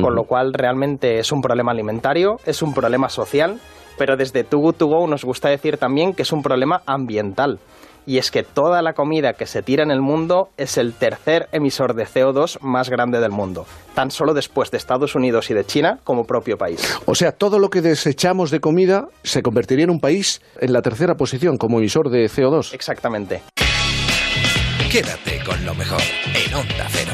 Con 0.00 0.14
lo 0.14 0.24
cual 0.24 0.54
realmente 0.54 1.18
es 1.18 1.32
un 1.32 1.42
problema 1.42 1.72
alimentario, 1.72 2.36
es 2.46 2.62
un 2.62 2.72
problema 2.72 3.10
social, 3.10 3.60
pero 3.98 4.16
desde 4.16 4.42
Too 4.42 4.60
Good 4.60 4.74
To 4.76 4.86
Go 4.86 5.06
nos 5.06 5.22
gusta 5.22 5.50
decir 5.50 5.76
también 5.76 6.14
que 6.14 6.22
es 6.22 6.32
un 6.32 6.42
problema 6.42 6.80
ambiental. 6.86 7.58
Y 8.06 8.18
es 8.18 8.30
que 8.30 8.42
toda 8.42 8.82
la 8.82 8.94
comida 8.94 9.34
que 9.34 9.46
se 9.46 9.62
tira 9.62 9.82
en 9.82 9.90
el 9.90 10.00
mundo 10.00 10.48
es 10.56 10.76
el 10.76 10.92
tercer 10.92 11.48
emisor 11.52 11.94
de 11.94 12.04
CO2 12.04 12.58
más 12.60 12.90
grande 12.90 13.20
del 13.20 13.30
mundo, 13.30 13.66
tan 13.94 14.10
solo 14.10 14.34
después 14.34 14.70
de 14.70 14.78
Estados 14.78 15.14
Unidos 15.14 15.50
y 15.50 15.54
de 15.54 15.64
China 15.64 15.98
como 16.04 16.24
propio 16.24 16.56
país. 16.56 16.98
O 17.06 17.14
sea, 17.14 17.32
todo 17.32 17.58
lo 17.58 17.70
que 17.70 17.80
desechamos 17.80 18.50
de 18.50 18.60
comida 18.60 19.06
se 19.22 19.42
convertiría 19.42 19.84
en 19.84 19.90
un 19.90 20.00
país 20.00 20.42
en 20.60 20.72
la 20.72 20.82
tercera 20.82 21.14
posición 21.14 21.56
como 21.56 21.78
emisor 21.78 22.10
de 22.10 22.26
CO2. 22.26 22.74
Exactamente. 22.74 23.42
Quédate 24.90 25.42
con 25.44 25.64
lo 25.64 25.74
mejor 25.74 26.02
en 26.34 26.54
Onda 26.54 26.86
Cero. 26.90 27.12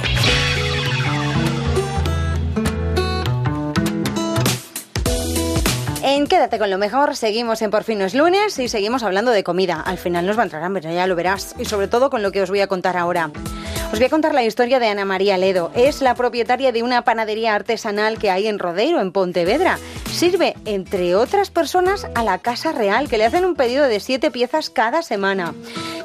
En 6.19 6.27
Quédate 6.27 6.59
con 6.59 6.69
lo 6.69 6.79
mejor, 6.79 7.15
seguimos 7.15 7.63
en 7.63 7.71
Por 7.71 7.85
fin 7.85 8.01
no 8.01 8.05
es 8.05 8.13
lunes 8.13 8.59
y 8.59 8.67
seguimos 8.67 9.05
hablando 9.05 9.31
de 9.31 9.45
comida. 9.45 9.81
Al 9.81 9.99
final 9.99 10.27
nos 10.27 10.37
va 10.37 10.41
a 10.41 10.47
entrar 10.47 10.65
hambre, 10.65 10.93
ya 10.93 11.07
lo 11.07 11.15
verás. 11.15 11.55
Y 11.61 11.65
sobre 11.65 11.87
todo 11.87 12.11
con 12.11 12.25
lo 12.25 12.33
que 12.33 12.43
os 12.43 12.51
voy 12.51 12.59
a 12.59 12.67
contar 12.67 12.97
ahora. 12.97 13.31
Os 13.93 14.01
voy 14.01 14.05
a 14.05 14.09
contar 14.11 14.35
la 14.35 14.43
historia 14.43 14.81
de 14.81 14.89
Ana 14.89 15.05
María 15.05 15.39
Ledo. 15.39 15.71
Es 15.77 16.03
la 16.03 16.17
propietaria 16.17 16.73
de 16.73 16.83
una 16.83 17.03
panadería 17.03 17.55
artesanal 17.55 18.19
que 18.19 18.33
hay 18.33 18.49
en 18.49 18.59
Rodeiro, 18.59 19.01
en 19.01 19.13
Pontevedra. 19.13 19.79
Sirve, 20.11 20.57
entre 20.65 21.15
otras 21.15 21.51
personas, 21.51 22.09
a 22.17 22.25
la 22.25 22.39
Casa 22.39 22.73
Real, 22.73 23.09
que 23.09 23.17
le 23.17 23.25
hacen 23.25 23.45
un 23.45 23.55
pedido 23.55 23.85
de 23.85 24.01
siete 24.01 24.33
piezas 24.33 24.71
cada 24.71 25.03
semana. 25.03 25.55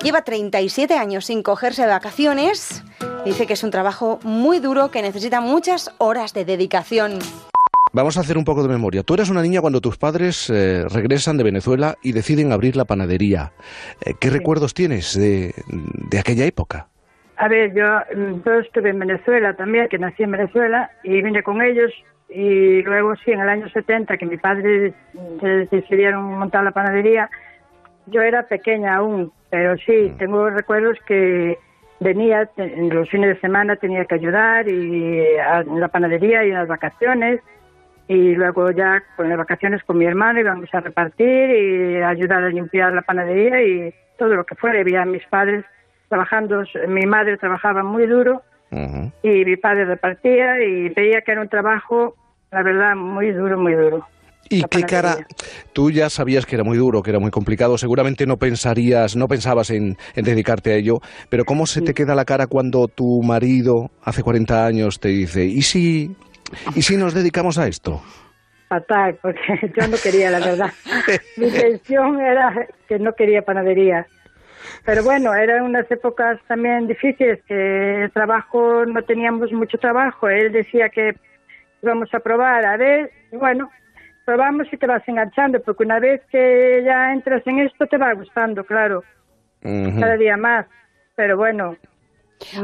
Lleva 0.03 0.21
37 0.21 0.93
años 0.93 1.25
sin 1.25 1.41
cogerse 1.41 1.81
de 1.81 1.87
vacaciones. 1.87 2.83
Dice 3.25 3.47
que 3.47 3.53
es 3.53 3.63
un 3.63 3.71
trabajo 3.71 4.19
muy 4.21 4.59
duro 4.59 4.91
que 4.91 5.01
necesita 5.01 5.41
muchas 5.41 5.89
horas 5.97 6.33
de 6.33 6.45
dedicación. 6.45 7.17
Vamos 7.95 8.17
a 8.17 8.21
hacer 8.21 8.37
un 8.39 8.43
poco 8.43 8.63
de 8.63 8.69
memoria. 8.69 9.03
Tú 9.03 9.13
eras 9.13 9.29
una 9.29 9.43
niña 9.43 9.61
cuando 9.61 9.79
tus 9.79 9.97
padres 9.97 10.49
eh, 10.49 10.83
regresan 10.91 11.37
de 11.37 11.43
Venezuela 11.43 11.95
y 12.01 12.11
deciden 12.11 12.51
abrir 12.51 12.75
la 12.75 12.85
panadería. 12.85 13.51
Eh, 14.03 14.15
¿Qué 14.19 14.31
recuerdos 14.31 14.73
tienes 14.73 15.13
de, 15.17 15.53
de 16.09 16.19
aquella 16.19 16.45
época? 16.45 16.87
A 17.37 17.47
ver, 17.47 17.73
yo, 17.75 17.85
mm, 18.15 18.41
yo 18.43 18.53
estuve 18.59 18.89
en 18.89 18.99
Venezuela 18.99 19.55
también, 19.55 19.87
que 19.89 19.99
nací 19.99 20.23
en 20.23 20.31
Venezuela, 20.31 20.89
y 21.03 21.21
vine 21.21 21.43
con 21.43 21.61
ellos. 21.61 21.91
Y 22.29 22.81
luego, 22.81 23.15
sí, 23.17 23.31
en 23.31 23.41
el 23.41 23.49
año 23.49 23.69
70, 23.69 24.17
que 24.17 24.25
mi 24.25 24.37
padre 24.37 24.93
mm, 25.13 25.69
decidieron 25.69 26.23
montar 26.39 26.63
la 26.63 26.71
panadería, 26.71 27.29
yo 28.07 28.21
era 28.23 28.47
pequeña 28.47 28.95
aún, 28.95 29.31
pero 29.51 29.77
sí, 29.77 30.11
tengo 30.17 30.49
recuerdos 30.49 30.97
que 31.07 31.59
venía 31.99 32.49
en 32.57 32.89
los 32.89 33.07
fines 33.09 33.35
de 33.35 33.39
semana, 33.39 33.75
tenía 33.75 34.03
que 34.05 34.15
ayudar 34.15 34.67
y 34.67 35.21
a- 35.37 35.59
en 35.61 35.79
la 35.79 35.87
panadería 35.89 36.43
y 36.43 36.49
en 36.49 36.55
las 36.55 36.67
vacaciones. 36.67 37.39
Y 38.07 38.35
luego 38.35 38.71
ya 38.71 39.01
con 39.15 39.29
las 39.29 39.37
vacaciones 39.37 39.83
con 39.83 39.97
mi 39.97 40.05
hermano 40.05 40.39
íbamos 40.39 40.69
a 40.73 40.81
repartir 40.81 41.49
y 41.49 42.01
ayudar 42.01 42.43
a 42.43 42.49
limpiar 42.49 42.93
la 42.93 43.01
panadería 43.01 43.61
y 43.63 43.93
todo 44.17 44.35
lo 44.35 44.45
que 44.45 44.55
fuera. 44.55 44.79
Y 44.79 44.83
veía 44.83 45.03
a 45.03 45.05
mis 45.05 45.25
padres 45.27 45.65
trabajando, 46.09 46.63
mi 46.87 47.05
madre 47.05 47.37
trabajaba 47.37 47.83
muy 47.83 48.05
duro 48.05 48.43
y 49.21 49.45
mi 49.45 49.55
padre 49.57 49.85
repartía 49.85 50.63
y 50.63 50.89
veía 50.89 51.21
que 51.21 51.31
era 51.31 51.41
un 51.41 51.49
trabajo, 51.49 52.15
la 52.51 52.63
verdad, 52.63 52.95
muy 52.95 53.31
duro, 53.31 53.57
muy 53.59 53.73
duro. 53.73 54.05
¿Y 54.49 54.63
qué 54.63 54.83
cara? 54.83 55.17
Tú 55.73 55.89
ya 55.89 56.09
sabías 56.09 56.45
que 56.45 56.55
era 56.55 56.63
muy 56.63 56.77
duro, 56.77 57.01
que 57.01 57.09
era 57.09 57.19
muy 57.19 57.31
complicado. 57.31 57.77
Seguramente 57.77 58.25
no 58.25 58.37
pensarías, 58.37 59.15
no 59.15 59.27
pensabas 59.27 59.69
en, 59.71 59.97
en 60.15 60.25
dedicarte 60.25 60.73
a 60.73 60.75
ello. 60.75 60.99
Pero 61.29 61.45
¿cómo 61.45 61.65
se 61.65 61.81
te 61.81 61.93
queda 61.93 62.13
la 62.13 62.25
cara 62.25 62.47
cuando 62.47 62.87
tu 62.87 63.21
marido 63.23 63.89
hace 64.03 64.21
40 64.21 64.65
años 64.65 64.99
te 64.99 65.09
dice, 65.09 65.45
¿y 65.45 65.61
si, 65.61 66.15
y 66.75 66.81
si 66.81 66.97
nos 66.97 67.13
dedicamos 67.13 67.57
a 67.57 67.67
esto? 67.67 68.01
Fatal, 68.67 69.17
porque 69.21 69.71
yo 69.77 69.87
no 69.87 69.97
quería, 70.01 70.31
la 70.31 70.39
verdad. 70.39 70.71
Mi 71.37 71.47
intención 71.47 72.19
era 72.19 72.67
que 72.87 72.99
no 72.99 73.13
quería 73.13 73.41
panadería. 73.41 74.07
Pero 74.85 75.03
bueno, 75.03 75.33
eran 75.33 75.63
unas 75.63 75.89
épocas 75.91 76.39
también 76.47 76.87
difíciles, 76.87 77.39
que 77.47 78.03
el 78.03 78.11
trabajo, 78.11 78.85
no 78.85 79.03
teníamos 79.03 79.51
mucho 79.51 79.77
trabajo. 79.77 80.29
Él 80.29 80.51
decía 80.51 80.89
que 80.89 81.15
íbamos 81.81 82.13
a 82.13 82.19
probar, 82.19 82.65
a 82.65 82.77
ver, 82.77 83.11
y 83.31 83.35
bueno, 83.35 83.69
probamos 84.25 84.67
y 84.71 84.77
te 84.77 84.87
vas 84.87 85.03
enganchando, 85.07 85.61
porque 85.61 85.83
una 85.83 85.99
vez 85.99 86.21
que 86.31 86.81
ya 86.85 87.11
entras 87.11 87.45
en 87.45 87.59
esto 87.59 87.85
te 87.87 87.97
va 87.97 88.13
gustando, 88.13 88.63
claro, 88.63 89.03
cada 89.61 90.15
día 90.15 90.37
más. 90.37 90.65
Pero 91.15 91.37
bueno, 91.37 91.77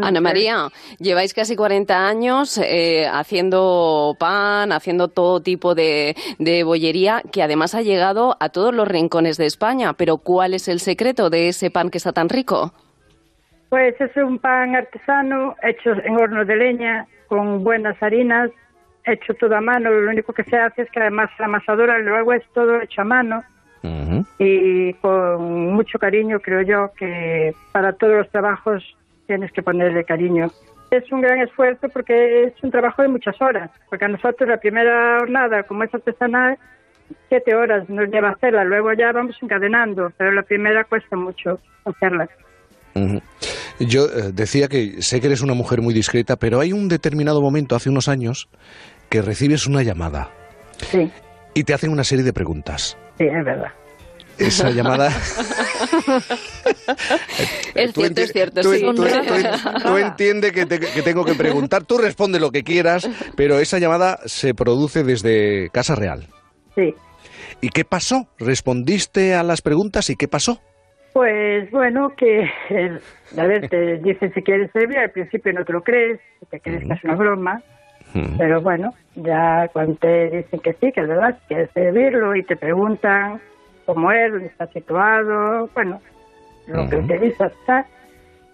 Ana 0.01 0.21
María, 0.21 0.69
lleváis 0.99 1.33
casi 1.33 1.55
40 1.55 2.07
años 2.07 2.57
eh, 2.57 3.07
haciendo 3.07 4.15
pan, 4.19 4.71
haciendo 4.71 5.07
todo 5.07 5.41
tipo 5.41 5.75
de, 5.75 6.15
de 6.37 6.63
bollería, 6.63 7.21
que 7.31 7.43
además 7.43 7.75
ha 7.75 7.81
llegado 7.81 8.37
a 8.39 8.49
todos 8.49 8.73
los 8.73 8.87
rincones 8.87 9.37
de 9.37 9.45
España. 9.45 9.93
Pero 9.93 10.17
¿cuál 10.17 10.53
es 10.53 10.67
el 10.67 10.79
secreto 10.79 11.29
de 11.29 11.49
ese 11.49 11.71
pan 11.71 11.89
que 11.89 11.97
está 11.97 12.13
tan 12.13 12.29
rico? 12.29 12.73
Pues 13.69 13.99
es 14.01 14.15
un 14.17 14.39
pan 14.39 14.75
artesano 14.75 15.55
hecho 15.61 15.91
en 15.91 16.15
horno 16.15 16.43
de 16.43 16.55
leña, 16.55 17.07
con 17.27 17.63
buenas 17.63 18.01
harinas, 18.01 18.49
hecho 19.05 19.33
todo 19.35 19.55
a 19.55 19.61
mano. 19.61 19.91
Lo 19.91 20.09
único 20.09 20.33
que 20.33 20.43
se 20.43 20.57
hace 20.57 20.83
es 20.83 20.91
que 20.91 20.99
además 20.99 21.29
la 21.37 21.45
amasadora 21.45 21.99
luego 21.99 22.33
es 22.33 22.43
todo 22.53 22.81
hecho 22.81 23.01
a 23.01 23.05
mano 23.05 23.43
y 24.37 24.93
con 24.95 25.73
mucho 25.73 25.99
cariño, 25.99 26.39
creo 26.39 26.61
yo, 26.61 26.91
que 26.97 27.53
para 27.71 27.93
todos 27.93 28.17
los 28.17 28.29
trabajos 28.29 28.83
tienes 29.29 29.51
que 29.51 29.61
ponerle 29.61 30.03
cariño. 30.03 30.51
Es 30.89 31.03
un 31.11 31.21
gran 31.21 31.39
esfuerzo 31.39 31.87
porque 31.89 32.45
es 32.45 32.53
un 32.63 32.71
trabajo 32.71 33.03
de 33.03 33.09
muchas 33.09 33.39
horas, 33.39 33.69
porque 33.91 34.05
a 34.05 34.07
nosotros 34.07 34.49
la 34.49 34.57
primera 34.57 35.19
jornada, 35.19 35.61
como 35.61 35.83
es 35.83 35.93
artesanal, 35.93 36.57
siete 37.29 37.53
horas 37.53 37.87
nos 37.89 38.09
lleva 38.09 38.31
hacerla, 38.31 38.63
luego 38.63 38.91
ya 38.93 39.11
vamos 39.11 39.37
encadenando, 39.39 40.11
pero 40.17 40.31
la 40.31 40.41
primera 40.41 40.83
cuesta 40.85 41.15
mucho 41.15 41.59
hacerla. 41.85 42.27
Yo 43.79 44.05
eh, 44.05 44.31
decía 44.33 44.67
que 44.67 45.03
sé 45.03 45.21
que 45.21 45.27
eres 45.27 45.41
una 45.41 45.53
mujer 45.53 45.79
muy 45.81 45.93
discreta, 45.93 46.37
pero 46.37 46.59
hay 46.59 46.73
un 46.73 46.89
determinado 46.89 47.39
momento, 47.39 47.75
hace 47.75 47.91
unos 47.91 48.07
años, 48.07 48.49
que 49.09 49.21
recibes 49.21 49.67
una 49.67 49.83
llamada 49.83 50.29
Sí, 50.89 51.11
y 51.53 51.63
te 51.65 51.75
hacen 51.75 51.91
una 51.91 52.03
serie 52.03 52.23
de 52.25 52.33
preguntas. 52.33 52.97
sí, 53.19 53.25
es 53.25 53.45
verdad. 53.45 53.71
Esa 54.39 54.71
llamada, 54.71 55.09
Es 57.75 57.93
Tú 57.93 58.01
cierto, 58.01 58.21
es 58.21 58.31
cierto, 58.33 58.61
tú- 58.61 58.73
sí. 58.73 58.81
tú- 58.81 58.93
tú- 58.95 59.03
tú 59.83 59.97
entiende 59.97 60.51
que, 60.51 60.65
te- 60.65 60.79
que 60.79 61.01
tengo 61.01 61.23
que 61.25 61.35
preguntar. 61.35 61.83
Tú 61.85 61.97
responde 61.97 62.39
lo 62.39 62.51
que 62.51 62.63
quieras, 62.63 63.09
pero 63.35 63.59
esa 63.59 63.79
llamada 63.79 64.19
se 64.25 64.53
produce 64.53 65.03
desde 65.03 65.69
Casa 65.71 65.95
Real. 65.95 66.27
Sí. 66.75 66.93
¿Y 67.61 67.69
qué 67.69 67.83
pasó? 67.85 68.27
¿Respondiste 68.39 69.33
a 69.35 69.43
las 69.43 69.61
preguntas 69.61 70.09
y 70.09 70.15
qué 70.15 70.27
pasó? 70.27 70.61
Pues 71.13 71.69
bueno, 71.71 72.09
que 72.15 72.43
eh, 72.69 72.99
a 73.37 73.45
ver, 73.45 73.67
te 73.67 73.97
dicen 73.97 74.31
si 74.33 74.41
quieres 74.43 74.71
servir, 74.71 74.97
al 74.99 75.11
principio 75.11 75.51
no 75.53 75.65
te 75.65 75.73
lo 75.73 75.81
crees, 75.81 76.19
te 76.49 76.59
crees 76.59 76.83
que 76.87 76.93
es 76.93 77.03
una 77.03 77.15
broma, 77.15 77.61
pero 78.37 78.61
bueno, 78.61 78.93
ya 79.15 79.67
cuando 79.73 79.95
te 79.95 80.29
dicen 80.29 80.59
que 80.59 80.73
sí, 80.73 80.91
que 80.93 81.01
es 81.01 81.07
verdad, 81.07 81.37
quieres 81.47 81.69
servirlo 81.73 82.35
y 82.35 82.43
te 82.43 82.55
preguntan 82.55 83.41
cómo 83.89 84.11
es, 84.11 84.31
dónde 84.31 84.45
está 84.45 84.67
situado, 84.67 85.67
bueno, 85.73 85.99
lo 86.67 86.87
que 86.87 86.97
te 86.97 87.17
dices, 87.17 87.51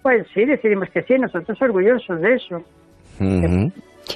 pues 0.01 0.25
sí, 0.33 0.45
decidimos 0.45 0.89
que 0.91 1.03
sí, 1.03 1.15
nosotros 1.19 1.61
orgullosos 1.61 2.21
de 2.21 2.35
eso. 2.35 2.63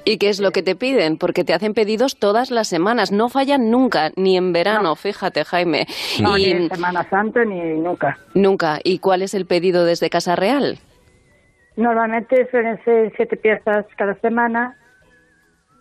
¿Y 0.05 0.17
qué 0.17 0.29
es 0.29 0.39
lo 0.39 0.51
que 0.51 0.63
te 0.63 0.77
piden? 0.77 1.17
Porque 1.17 1.43
te 1.43 1.53
hacen 1.53 1.73
pedidos 1.73 2.17
todas 2.17 2.51
las 2.51 2.69
semanas, 2.69 3.11
no 3.11 3.27
fallan 3.27 3.69
nunca, 3.69 4.11
ni 4.15 4.37
en 4.37 4.53
verano, 4.53 4.95
fíjate, 4.95 5.43
Jaime. 5.43 5.87
No, 6.21 6.37
y 6.37 6.45
ni 6.45 6.51
en 6.51 6.69
Semana 6.69 7.03
Santa 7.09 7.43
ni 7.43 7.59
nunca. 7.77 8.17
nunca. 8.33 8.79
¿Y 8.81 8.99
cuál 8.99 9.21
es 9.21 9.33
el 9.33 9.45
pedido 9.45 9.83
desde 9.83 10.09
Casa 10.09 10.37
Real? 10.37 10.77
Normalmente 11.75 12.47
suelen 12.49 12.81
ser 12.85 13.11
siete 13.17 13.35
piezas 13.35 13.85
cada 13.97 14.13
semana 14.21 14.77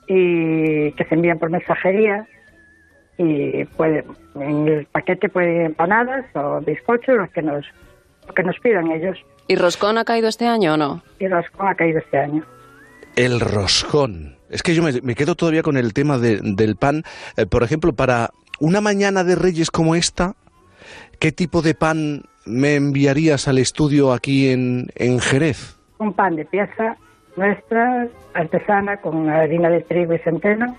y 0.09 0.91
que 0.93 1.05
se 1.09 1.15
envían 1.15 1.39
por 1.39 1.51
mensajería 1.51 2.27
y 3.19 3.65
puede, 3.65 4.05
en 4.37 4.69
el 4.69 4.87
paquete 4.87 5.29
puede 5.29 5.55
ir 5.57 5.61
empanadas 5.63 6.25
o 6.35 6.61
bizcochos, 6.61 7.17
los 7.17 7.31
que 7.31 7.43
nos, 7.43 7.67
lo 8.27 8.33
que 8.35 8.43
nos 8.45 8.59
pidan 8.61 8.91
ellos. 8.93 9.19
¿Y 9.49 9.57
Roscón 9.57 9.99
ha 9.99 10.05
caído 10.05 10.29
este 10.29 10.47
año 10.47 10.75
o 10.75 10.77
no? 10.77 11.03
Y 11.19 11.27
Roscón 11.29 11.69
ha 11.69 11.75
caído 11.75 11.99
este 11.99 12.19
año. 12.19 12.45
El 13.17 13.41
roscón. 13.41 14.37
Es 14.51 14.63
que 14.63 14.75
yo 14.75 14.83
me, 14.83 14.93
me 15.03 15.15
quedo 15.15 15.35
todavía 15.35 15.63
con 15.63 15.77
el 15.77 15.93
tema 15.93 16.19
de- 16.19 16.41
del 16.43 16.77
pan. 16.77 17.03
Eh, 17.37 17.47
por 17.47 17.63
ejemplo, 17.65 17.93
para 17.93 18.31
una 18.61 18.81
mañana 18.81 19.25
de 19.25 19.35
Reyes 19.35 19.71
como 19.71 19.95
esta, 19.95 20.35
¿qué 21.19 21.33
tipo 21.33 21.61
de 21.63 21.75
pan 21.75 22.23
me 22.47 22.77
enviarías 22.77 23.49
al 23.49 23.59
estudio 23.59 24.13
aquí 24.13 24.51
en, 24.51 24.87
en 24.95 25.19
Jerez? 25.21 25.77
Un 25.99 26.13
pan 26.15 26.37
de 26.37 26.45
pieza 26.45 26.97
nuestra, 27.37 28.07
artesana, 28.35 28.97
con 28.99 29.29
harina 29.29 29.69
de 29.71 29.81
trigo 29.83 30.15
y 30.15 30.19
centeno 30.19 30.77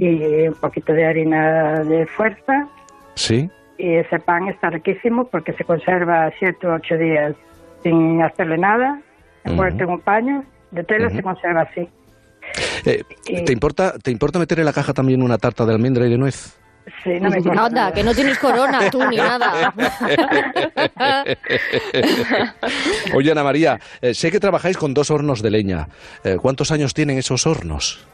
y 0.00 0.48
un 0.48 0.54
poquito 0.54 0.92
de 0.92 1.06
harina 1.06 1.84
de 1.84 2.06
fuerza. 2.06 2.66
Sí. 3.14 3.48
Y 3.78 3.94
ese 3.94 4.18
pan 4.18 4.48
está 4.48 4.70
riquísimo 4.70 5.26
porque 5.26 5.52
se 5.54 5.64
conserva 5.64 6.30
siete 6.38 6.66
o 6.66 6.74
ocho 6.74 6.96
días 6.96 7.34
sin 7.82 8.22
hacerle 8.22 8.58
nada, 8.58 9.00
envuelto 9.44 9.84
en 9.84 9.90
un 9.90 10.00
paño 10.00 10.44
de 10.70 10.84
tela, 10.84 11.10
se 11.10 11.22
conserva 11.22 11.62
así. 11.62 11.88
Eh, 12.84 13.02
¿te, 13.44 13.52
importa, 13.52 13.94
¿Te 13.98 14.10
importa 14.10 14.38
meter 14.38 14.58
en 14.58 14.64
la 14.64 14.72
caja 14.72 14.92
también 14.92 15.22
una 15.22 15.38
tarta 15.38 15.64
de 15.64 15.72
almendra 15.72 16.06
y 16.06 16.10
de 16.10 16.18
nuez? 16.18 16.58
Sí, 17.04 17.20
no 17.20 17.30
me 17.30 17.36
importa 17.38 17.66
Anda, 17.66 17.80
nada. 17.82 17.92
que 17.92 18.02
no 18.02 18.14
tienes 18.14 18.38
corona 18.38 18.90
tú 18.90 19.02
ni 19.08 19.16
nada. 19.16 19.72
Oye, 23.14 23.30
Ana 23.30 23.44
María, 23.44 23.78
eh, 24.00 24.14
sé 24.14 24.30
que 24.30 24.40
trabajáis 24.40 24.76
con 24.76 24.94
dos 24.94 25.10
hornos 25.10 25.42
de 25.42 25.50
leña. 25.50 25.88
Eh, 26.24 26.36
¿Cuántos 26.40 26.70
años 26.70 26.94
tienen 26.94 27.18
esos 27.18 27.46
hornos? 27.46 28.06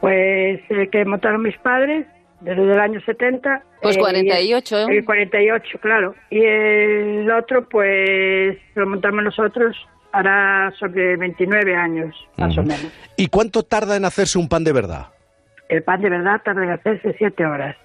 Pues 0.00 0.60
el 0.70 0.88
que 0.90 1.04
montaron 1.04 1.42
mis 1.42 1.56
padres 1.58 2.06
desde 2.40 2.62
el 2.62 2.80
año 2.80 3.00
70. 3.00 3.62
Pues 3.82 3.96
eh, 3.96 4.00
48, 4.00 4.78
¿eh? 4.78 4.86
El 4.88 5.04
48, 5.04 5.78
claro. 5.80 6.14
Y 6.30 6.42
el 6.42 7.30
otro, 7.30 7.68
pues 7.68 8.58
lo 8.74 8.86
montamos 8.86 9.24
nosotros 9.24 9.76
hará 10.12 10.72
sobre 10.78 11.16
29 11.16 11.76
años, 11.76 12.16
más 12.36 12.56
o 12.58 12.62
menos. 12.62 12.88
¿Y 13.16 13.28
cuánto 13.28 13.62
tarda 13.62 13.96
en 13.96 14.04
hacerse 14.04 14.38
un 14.38 14.48
pan 14.48 14.64
de 14.64 14.72
verdad? 14.72 15.06
El 15.68 15.84
pan 15.84 16.00
de 16.00 16.10
verdad 16.10 16.40
tarda 16.44 16.64
en 16.64 16.70
hacerse 16.70 17.14
7 17.16 17.46
horas. 17.46 17.76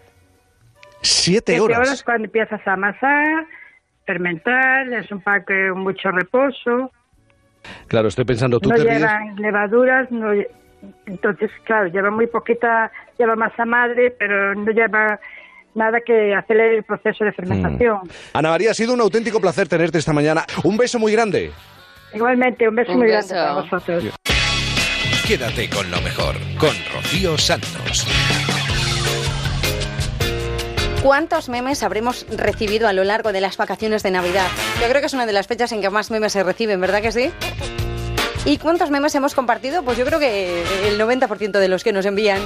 Siete 1.02 1.54
Siete 1.54 1.60
horas. 1.62 1.78
horas 1.80 2.04
cuando 2.04 2.26
empiezas 2.26 2.66
a 2.66 2.74
amasar, 2.74 3.46
fermentar, 4.06 4.92
es 4.92 5.12
un 5.12 5.22
pan 5.22 5.44
con 5.44 5.82
mucho 5.82 6.10
reposo, 6.10 6.92
Claro, 7.88 8.08
estoy 8.08 8.26
pensando, 8.26 8.60
tú 8.60 8.70
no 8.70 8.76
querrías... 8.76 9.00
llevan 9.00 9.36
levaduras, 9.38 10.12
no, 10.12 10.32
entonces 11.06 11.52
claro, 11.64 11.88
lleva 11.88 12.10
muy 12.12 12.28
poquita, 12.28 12.92
lleva 13.18 13.36
masa 13.36 13.66
madre, 13.66 14.12
pero 14.18 14.56
no 14.56 14.72
lleva 14.72 15.20
nada 15.74 16.00
que 16.02 16.34
acelere 16.34 16.78
el 16.78 16.84
proceso 16.84 17.26
de 17.26 17.32
fermentación. 17.34 18.00
Ana 18.34 18.50
María, 18.50 18.72
ha 18.72 18.74
sido 18.74 18.94
un 18.94 19.02
auténtico 19.02 19.40
placer 19.42 19.68
tenerte 19.68 19.98
esta 19.98 20.14
mañana. 20.14 20.46
Un 20.64 20.78
beso 20.78 21.00
muy 21.00 21.12
grande. 21.12 21.52
Igualmente, 22.14 22.68
un 22.70 22.76
beso 22.76 22.92
Un 22.94 23.00
muy 23.00 23.08
beso. 23.08 23.28
grande 23.34 23.34
para 23.36 23.54
vosotros. 23.62 24.04
Quédate 25.28 25.70
con 25.70 25.90
lo 25.92 26.00
mejor, 26.02 26.36
con 26.60 26.70
Rocío 26.94 27.38
Santos. 27.38 28.06
¿Cuántos 31.04 31.50
memes 31.50 31.84
habremos 31.84 32.26
recibido 32.36 32.88
a 32.88 32.94
lo 32.94 33.04
largo 33.04 33.32
de 33.32 33.42
las 33.42 33.58
vacaciones 33.58 34.02
de 34.02 34.12
Navidad? 34.12 34.48
Yo 34.82 34.88
creo 34.88 35.02
que 35.02 35.08
es 35.08 35.14
una 35.14 35.26
de 35.28 35.34
las 35.34 35.46
fechas 35.48 35.72
en 35.72 35.82
que 35.82 35.90
más 35.90 36.10
memes 36.10 36.34
se 36.34 36.44
reciben, 36.44 36.82
¿verdad 36.82 37.02
que 37.02 37.12
sí? 37.12 37.32
¿Y 38.46 38.60
cuántos 38.60 38.92
memes 38.92 39.16
hemos 39.16 39.34
compartido? 39.34 39.84
Pues 39.84 39.98
yo 39.98 40.06
creo 40.06 40.20
que 40.20 40.62
el 40.88 41.00
90% 41.00 41.60
de 41.60 41.68
los 41.68 41.84
que 41.84 41.92
nos 41.92 42.06
envían. 42.06 42.42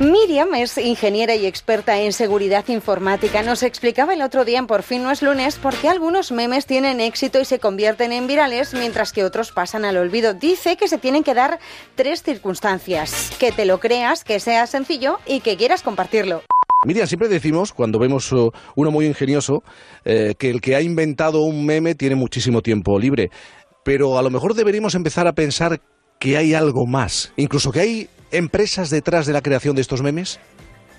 Miriam 0.00 0.54
es 0.54 0.78
ingeniera 0.78 1.36
y 1.36 1.44
experta 1.44 2.00
en 2.00 2.12
seguridad 2.12 2.66
informática. 2.68 3.42
Nos 3.42 3.62
explicaba 3.62 4.14
el 4.14 4.22
otro 4.22 4.46
día 4.46 4.58
en 4.58 4.66
Por 4.66 4.82
fin 4.82 5.02
no 5.02 5.10
es 5.10 5.22
lunes 5.22 5.56
por 5.56 5.74
qué 5.76 5.88
algunos 5.88 6.32
memes 6.32 6.64
tienen 6.64 7.00
éxito 7.00 7.40
y 7.40 7.44
se 7.44 7.58
convierten 7.58 8.12
en 8.12 8.26
virales 8.26 8.72
mientras 8.72 9.12
que 9.12 9.22
otros 9.22 9.52
pasan 9.52 9.84
al 9.84 9.98
olvido. 9.98 10.32
Dice 10.32 10.76
que 10.76 10.88
se 10.88 10.96
tienen 10.98 11.22
que 11.22 11.34
dar 11.34 11.58
tres 11.94 12.22
circunstancias. 12.22 13.32
Que 13.38 13.52
te 13.52 13.66
lo 13.66 13.80
creas, 13.80 14.24
que 14.24 14.40
sea 14.40 14.66
sencillo 14.66 15.18
y 15.26 15.40
que 15.40 15.56
quieras 15.56 15.82
compartirlo. 15.82 16.42
Miriam, 16.84 17.06
siempre 17.06 17.28
decimos, 17.28 17.72
cuando 17.72 17.98
vemos 17.98 18.30
uh, 18.32 18.50
uno 18.74 18.90
muy 18.90 19.06
ingenioso, 19.06 19.62
eh, 20.04 20.34
que 20.38 20.50
el 20.50 20.60
que 20.60 20.76
ha 20.76 20.82
inventado 20.82 21.40
un 21.40 21.64
meme 21.64 21.94
tiene 21.94 22.14
muchísimo 22.14 22.60
tiempo 22.60 22.98
libre. 22.98 23.30
Pero 23.84 24.18
a 24.18 24.22
lo 24.22 24.30
mejor 24.30 24.54
deberíamos 24.54 24.94
empezar 24.94 25.26
a 25.26 25.32
pensar 25.32 25.78
que 26.18 26.36
hay 26.36 26.54
algo 26.54 26.86
más. 26.86 27.32
Incluso 27.36 27.70
que 27.70 27.80
hay 27.80 28.08
empresas 28.32 28.90
detrás 28.90 29.26
de 29.26 29.32
la 29.32 29.42
creación 29.42 29.74
de 29.76 29.82
estos 29.82 30.02
memes. 30.02 30.40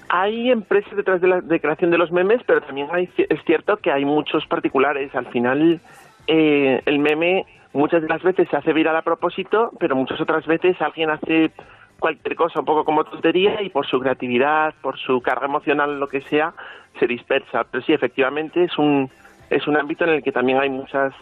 Hay 0.10 0.52
empresas 0.52 0.96
detrás 0.96 1.20
de 1.20 1.28
la 1.28 1.42
de 1.42 1.60
creación 1.60 1.90
de 1.90 1.98
los 1.98 2.12
memes, 2.12 2.42
pero 2.46 2.62
también 2.62 2.88
hay, 2.92 3.10
es 3.18 3.40
cierto 3.46 3.78
que 3.78 3.92
hay 3.92 4.06
muchos 4.06 4.46
particulares. 4.46 5.14
Al 5.16 5.26
final, 5.32 5.82
eh, 6.28 6.82
el 6.86 7.00
meme 7.00 7.46
muchas 7.74 8.02
de 8.02 8.08
las 8.08 8.24
veces 8.24 8.48
se 8.50 8.56
hace 8.56 8.72
viral 8.72 8.96
a 8.96 9.02
propósito, 9.02 9.72
pero 9.80 9.96
muchas 9.96 10.22
otras 10.22 10.46
veces 10.46 10.80
alguien 10.80 11.10
hace 11.10 11.52
cualquier 12.00 12.36
cosa 12.36 12.60
un 12.60 12.66
poco 12.66 12.86
como 12.86 13.04
tontería 13.04 13.62
y 13.62 13.70
por 13.70 13.86
su 13.88 14.00
creatividad, 14.00 14.74
por 14.82 14.98
su 14.98 15.22
carga 15.22 15.46
emocional, 15.46 16.00
lo 16.00 16.08
que 16.08 16.22
sea, 16.22 16.54
se 17.00 17.08
dispersa. 17.08 17.64
Pero 17.70 17.84
sí, 17.84 17.94
efectivamente 17.94 18.64
es 18.64 18.78
un, 18.78 19.10
es 19.50 19.68
un 19.68 19.78
ámbito 19.78 20.04
en 20.06 20.12
el 20.12 20.24
que 20.24 20.32
también 20.32 20.60
hay 20.60 20.70
muchas 20.70 21.14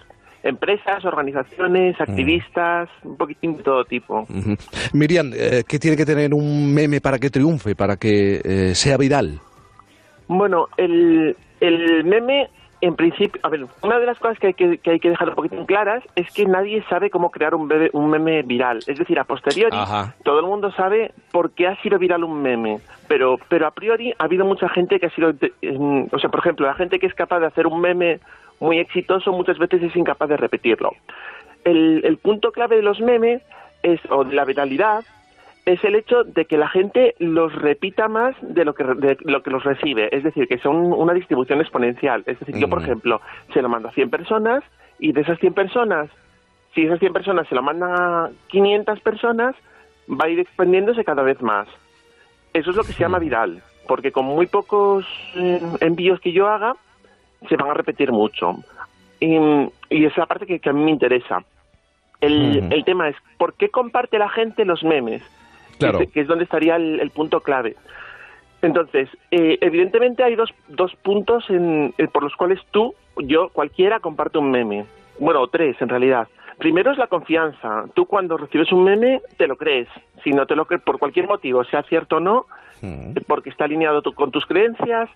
empresas, 0.44 1.04
organizaciones, 1.06 2.00
activistas, 2.02 2.90
un 3.04 3.16
poquitín 3.18 3.58
de 3.58 3.64
todo 3.64 3.86
tipo. 3.86 4.28
Miriam, 4.94 5.32
eh, 5.34 5.64
¿qué 5.68 5.80
tiene 5.80 5.96
que 5.98 6.06
tener 6.06 6.34
un 6.34 6.74
meme 6.74 7.00
para 7.02 7.18
que 7.18 7.30
triunfe, 7.30 7.76
para 7.76 7.96
que 7.96 8.42
eh, 8.44 8.76
sea 8.76 8.98
viral? 8.98 9.40
Bueno, 10.28 10.68
el, 10.78 11.36
el 11.60 12.04
meme, 12.06 12.50
en 12.82 12.96
principio, 12.96 13.40
a 13.44 13.50
ver, 13.50 13.66
una 13.82 14.00
de 14.00 14.06
las 14.06 14.20
cosas 14.20 14.38
que 14.40 14.48
hay 14.48 14.54
que, 14.54 14.78
que 14.80 14.92
hay 14.92 15.00
que 15.00 15.10
dejar 15.10 15.30
un 15.30 15.36
poquito 15.36 15.66
claras 15.66 16.04
es 16.16 16.30
que 16.34 16.46
nadie 16.46 16.84
sabe 16.90 17.10
cómo 17.10 17.30
crear 17.32 17.56
un, 17.56 17.68
bebe- 17.70 17.90
un 17.94 18.10
meme 18.10 18.42
viral. 18.44 18.80
Es 18.88 18.98
decir, 18.98 19.18
a 19.20 19.24
posteriori, 19.24 19.76
Ajá. 19.78 20.14
todo 20.24 20.40
el 20.40 20.46
mundo 20.46 20.72
sabe 20.74 21.14
por 21.32 21.52
qué 21.52 21.68
ha 21.68 21.82
sido 21.82 21.98
viral 22.00 22.24
un 22.26 22.42
meme, 22.42 22.80
pero, 23.08 23.38
pero 23.48 23.68
a 23.68 23.72
priori 23.72 24.14
ha 24.18 24.24
habido 24.26 24.46
mucha 24.46 24.68
gente 24.70 25.00
que 25.00 25.06
ha 25.06 25.10
sido, 25.12 25.34
en- 25.62 26.10
o 26.12 26.20
sea, 26.20 26.30
por 26.30 26.40
ejemplo, 26.42 26.66
la 26.68 26.74
gente 26.74 27.00
que 27.00 27.08
es 27.08 27.14
capaz 27.14 27.40
de 27.40 27.48
hacer 27.48 27.68
un 27.68 27.80
meme 27.80 28.20
muy 28.64 28.80
exitoso 28.80 29.32
muchas 29.32 29.58
veces 29.58 29.84
es 29.84 29.96
incapaz 29.96 30.30
de 30.30 30.38
repetirlo. 30.38 30.94
El, 31.66 32.02
el 32.04 32.18
punto 32.18 32.52
clave 32.52 32.78
de 32.78 32.82
los 32.82 33.00
memes 33.00 33.42
es, 33.84 34.00
o 34.10 34.24
de 34.24 34.34
la 34.34 34.46
viralidad 34.46 35.04
es 35.66 35.84
el 35.84 35.96
hecho 35.96 36.24
de 36.24 36.46
que 36.46 36.58
la 36.58 36.68
gente 36.68 37.16
los 37.20 37.54
repita 37.54 38.08
más 38.08 38.36
de 38.42 38.66
lo 38.66 38.74
que 38.74 38.84
de 38.84 39.18
lo 39.22 39.44
que 39.44 39.50
los 39.50 39.64
recibe, 39.64 40.10
es 40.16 40.24
decir, 40.24 40.48
que 40.48 40.58
son 40.58 40.92
una 40.92 41.14
distribución 41.14 41.62
exponencial. 41.62 42.24
Es 42.26 42.40
decir, 42.40 42.58
yo, 42.58 42.70
por 42.70 42.82
ejemplo, 42.82 43.22
se 43.54 43.62
lo 43.62 43.70
mando 43.70 43.88
a 43.88 43.92
100 43.92 44.10
personas 44.10 44.64
y 45.00 45.14
de 45.14 45.22
esas 45.22 45.40
100 45.40 45.54
personas, 45.54 46.10
si 46.74 46.84
esas 46.84 47.00
100 47.00 47.14
personas 47.14 47.48
se 47.48 47.56
lo 47.56 47.64
mandan 47.64 47.92
a 47.92 48.30
500 48.48 49.00
personas, 49.00 49.56
va 50.10 50.26
a 50.26 50.30
ir 50.30 50.40
expandiéndose 50.40 51.06
cada 51.06 51.24
vez 51.24 51.42
más. 51.42 51.68
Eso 52.54 52.72
es 52.72 52.76
lo 52.76 52.84
que 52.84 52.94
se 52.94 53.00
llama 53.00 53.20
viral, 53.20 53.62
porque 53.88 54.12
con 54.12 54.26
muy 54.26 54.48
pocos 54.48 55.06
eh, 55.36 55.62
envíos 55.80 56.20
que 56.20 56.34
yo 56.34 56.50
haga, 56.50 56.76
se 57.50 57.56
van 57.56 57.70
a 57.70 57.74
repetir 57.74 58.12
mucho. 58.12 58.56
Y, 59.20 59.36
y 59.90 60.06
es 60.06 60.18
la 60.18 60.26
parte 60.26 60.46
que, 60.46 60.60
que 60.60 60.70
a 60.70 60.74
mí 60.74 60.84
me 60.84 60.92
interesa. 60.92 61.44
El, 62.22 62.72
el 62.72 62.84
tema 62.86 63.10
es, 63.10 63.16
¿por 63.38 63.54
qué 63.56 63.70
comparte 63.70 64.18
la 64.18 64.30
gente 64.30 64.66
los 64.66 64.84
memes? 64.84 65.22
Claro. 65.80 65.98
Que 65.98 66.04
es- 66.06 66.12
que 66.12 66.22
es 66.22 66.28
donde 66.28 66.46
estaría 66.46 66.76
el, 66.78 67.00
el 67.00 67.10
punto 67.12 67.42
clave. 67.42 67.76
Entonces, 68.62 69.10
eh, 69.32 69.58
evidentemente 69.62 70.24
hay 70.24 70.36
dos, 70.36 70.54
dos 70.70 70.96
puntos 70.96 71.50
en- 71.50 71.94
eh, 71.98 72.08
por 72.08 72.24
los 72.24 72.34
cuales 72.36 72.60
tú, 72.72 72.96
yo, 73.18 73.50
cualquiera 73.50 74.00
comparte 74.00 74.38
un 74.38 74.52
meme. 74.52 74.86
Bueno, 75.20 75.46
tres 75.48 75.76
en 75.82 75.90
realidad. 75.90 76.28
Primero 76.58 76.92
es 76.92 76.98
la 76.98 77.08
confianza. 77.08 77.86
Tú 77.94 78.06
cuando 78.06 78.38
recibes 78.38 78.72
un 78.72 78.84
meme 78.86 79.22
te 79.38 79.48
lo 79.48 79.58
crees. 79.58 79.90
Si 80.24 80.32
no 80.32 80.46
te 80.46 80.56
lo 80.56 80.66
crees 80.66 80.82
por 80.84 80.98
cualquier 81.00 81.28
motivo, 81.28 81.64
sea 81.66 81.84
cierto 81.84 82.18
o 82.18 82.20
no, 82.22 82.46
porque 83.28 83.50
está 83.50 83.66
alineado 83.66 84.02
tu- 84.02 84.14
con 84.14 84.32
tus 84.32 84.46
creencias, 84.46 85.10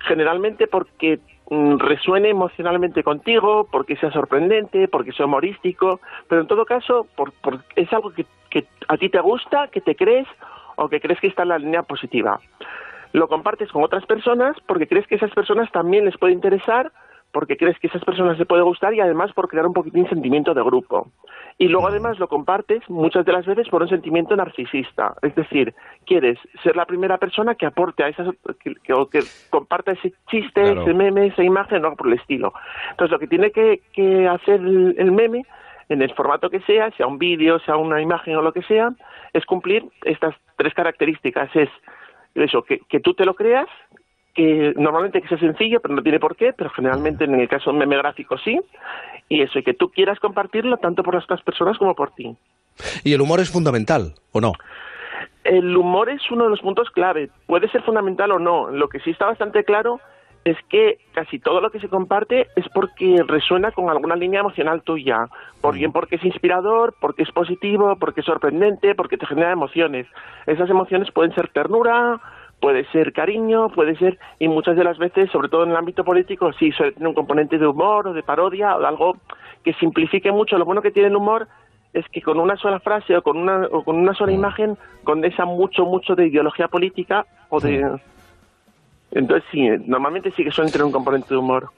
generalmente 0.00 0.66
porque 0.66 1.18
resuene 1.50 2.30
emocionalmente 2.30 3.02
contigo, 3.02 3.68
porque 3.70 3.96
sea 3.96 4.10
sorprendente, 4.10 4.88
porque 4.88 5.12
sea 5.12 5.26
humorístico, 5.26 6.00
pero 6.28 6.40
en 6.40 6.46
todo 6.46 6.64
caso 6.64 7.06
por- 7.16 7.32
es 7.76 7.92
algo 7.92 8.12
que, 8.12 8.24
que 8.50 8.66
a 8.88 8.96
ti 8.96 9.08
te 9.10 9.20
gusta, 9.20 9.68
que 9.68 9.80
te 9.80 9.94
crees 9.94 10.26
o 10.76 10.88
que 10.88 11.00
crees 11.00 11.20
que 11.20 11.26
está 11.28 11.42
en 11.42 11.50
la 11.50 11.58
línea 11.58 11.82
positiva. 11.82 12.40
Lo 13.12 13.28
compartes 13.28 13.70
con 13.70 13.84
otras 13.84 14.04
personas 14.06 14.56
porque 14.66 14.88
crees 14.88 15.06
que 15.06 15.14
esas 15.16 15.30
personas 15.32 15.70
también 15.70 16.04
les 16.04 16.16
puede 16.18 16.32
interesar, 16.32 16.90
porque 17.34 17.58
crees 17.58 17.78
que 17.80 17.88
esas 17.88 18.02
personas 18.04 18.38
les 18.38 18.48
puede 18.48 18.62
gustar 18.62 18.94
y 18.94 19.00
además 19.00 19.32
por 19.34 19.48
crear 19.48 19.66
un 19.66 19.74
poquitín 19.74 20.08
sentimiento 20.08 20.54
de 20.54 20.62
grupo. 20.62 21.08
Y 21.58 21.68
luego 21.68 21.88
además 21.88 22.18
lo 22.18 22.28
compartes 22.28 22.80
muchas 22.88 23.24
de 23.26 23.32
las 23.32 23.44
veces 23.44 23.68
por 23.68 23.82
un 23.82 23.88
sentimiento 23.88 24.34
narcisista, 24.36 25.14
es 25.22 25.34
decir, 25.34 25.74
quieres 26.06 26.38
ser 26.62 26.74
la 26.76 26.86
primera 26.86 27.18
persona 27.18 27.54
que 27.56 27.66
aporte 27.66 28.02
a 28.04 28.08
esas, 28.08 28.28
que, 28.62 28.74
que- 28.84 29.20
comparta 29.50 29.92
ese 29.92 30.14
chiste, 30.28 30.62
Claro. 30.62 30.82
ese 30.82 30.94
meme, 30.94 31.26
esa 31.26 31.42
imagen 31.42 31.84
o 31.84 31.94
por 31.94 32.06
el 32.06 32.14
estilo. 32.14 32.54
Entonces 32.92 33.12
lo 33.12 33.18
que 33.18 33.26
tiene 33.28 33.50
que, 33.50 33.82
que 33.92 34.26
hacer 34.28 34.60
el, 34.60 34.94
el 34.98 35.12
meme 35.12 35.42
en 35.88 36.00
el 36.00 36.14
formato 36.14 36.48
que 36.48 36.60
sea, 36.60 36.90
sea 36.92 37.06
un 37.06 37.18
vídeo, 37.18 37.58
sea 37.60 37.76
una 37.76 38.00
imagen 38.00 38.36
o 38.36 38.42
lo 38.42 38.52
que 38.52 38.62
sea, 38.62 38.92
es 39.32 39.44
cumplir 39.44 39.84
estas 40.04 40.34
tres 40.56 40.72
características. 40.72 41.54
Es 41.54 41.68
eso, 42.34 42.62
que, 42.62 42.78
que 42.88 43.00
tú 43.00 43.14
te 43.14 43.24
lo 43.24 43.34
creas, 43.34 43.68
que 44.34 44.74
normalmente 44.76 45.22
que 45.22 45.28
sea 45.28 45.38
sencillo, 45.38 45.80
pero 45.80 45.94
no 45.94 46.02
tiene 46.02 46.18
por 46.18 46.36
qué, 46.36 46.52
pero 46.52 46.70
generalmente 46.70 47.24
en 47.24 47.34
el 47.34 47.48
caso 47.48 47.70
de 47.70 47.74
un 47.74 47.78
meme 47.78 47.96
gráfico 47.96 48.36
sí, 48.38 48.60
y 49.28 49.42
eso, 49.42 49.58
y 49.58 49.62
que 49.62 49.74
tú 49.74 49.90
quieras 49.90 50.18
compartirlo 50.20 50.76
tanto 50.78 51.02
por 51.02 51.14
las 51.14 51.24
otras 51.24 51.42
personas 51.42 51.78
como 51.78 51.94
por 51.94 52.10
ti. 52.12 52.36
Y 53.04 53.12
el 53.12 53.20
humor 53.20 53.40
es 53.40 53.50
fundamental, 53.50 54.14
¿o 54.32 54.40
no? 54.40 54.52
El 55.44 55.76
humor 55.76 56.08
es 56.08 56.22
uno 56.30 56.44
de 56.44 56.50
los 56.50 56.60
puntos 56.60 56.90
clave. 56.90 57.30
Puede 57.46 57.68
ser 57.68 57.82
fundamental 57.82 58.32
o 58.32 58.38
no. 58.38 58.70
Lo 58.70 58.88
que 58.88 59.00
sí 59.00 59.10
está 59.10 59.26
bastante 59.26 59.62
claro 59.62 60.00
es 60.44 60.56
que 60.68 60.98
casi 61.12 61.38
todo 61.38 61.60
lo 61.60 61.70
que 61.70 61.80
se 61.80 61.88
comparte 61.88 62.48
es 62.56 62.68
porque 62.74 63.22
resuena 63.26 63.70
con 63.72 63.88
alguna 63.88 64.16
línea 64.16 64.40
emocional 64.40 64.82
tuya. 64.82 65.28
Por 65.60 65.74
bien 65.74 65.92
porque 65.92 66.16
es 66.16 66.24
inspirador, 66.24 66.94
porque 67.00 67.22
es 67.22 67.30
positivo, 67.30 67.96
porque 67.96 68.20
es 68.20 68.26
sorprendente, 68.26 68.94
porque 68.94 69.16
te 69.16 69.26
genera 69.26 69.52
emociones. 69.52 70.06
Esas 70.46 70.68
emociones 70.68 71.10
pueden 71.12 71.34
ser 71.34 71.48
ternura, 71.48 72.20
puede 72.64 72.86
ser 72.92 73.12
cariño, 73.12 73.68
puede 73.68 73.94
ser, 73.96 74.18
y 74.38 74.48
muchas 74.48 74.74
de 74.74 74.84
las 74.84 74.96
veces, 74.96 75.30
sobre 75.30 75.50
todo 75.50 75.64
en 75.64 75.72
el 75.72 75.76
ámbito 75.76 76.02
político, 76.02 76.50
sí 76.54 76.72
suele 76.72 76.92
tener 76.92 77.08
un 77.08 77.14
componente 77.14 77.58
de 77.58 77.66
humor 77.66 78.08
o 78.08 78.14
de 78.14 78.22
parodia 78.22 78.74
o 78.74 78.80
de 78.80 78.86
algo 78.86 79.18
que 79.62 79.74
simplifique 79.74 80.32
mucho. 80.32 80.56
Lo 80.56 80.64
bueno 80.64 80.80
que 80.80 80.90
tiene 80.90 81.08
el 81.08 81.16
humor 81.16 81.46
es 81.92 82.08
que 82.08 82.22
con 82.22 82.40
una 82.40 82.56
sola 82.56 82.80
frase 82.80 83.18
o 83.18 83.22
con 83.22 83.36
una, 83.36 83.66
o 83.70 83.84
con 83.84 83.96
una 83.96 84.14
sola 84.14 84.32
imagen 84.32 84.78
condensa 85.02 85.44
mucho, 85.44 85.84
mucho 85.84 86.14
de 86.14 86.28
ideología 86.28 86.68
política 86.68 87.26
o 87.50 87.60
de... 87.60 88.00
Entonces 89.10 89.46
sí, 89.52 89.68
normalmente 89.84 90.30
sí 90.30 90.42
que 90.42 90.50
suelen 90.50 90.72
tener 90.72 90.86
un 90.86 90.92
componente 90.92 91.34
de 91.34 91.36
humor. 91.36 91.68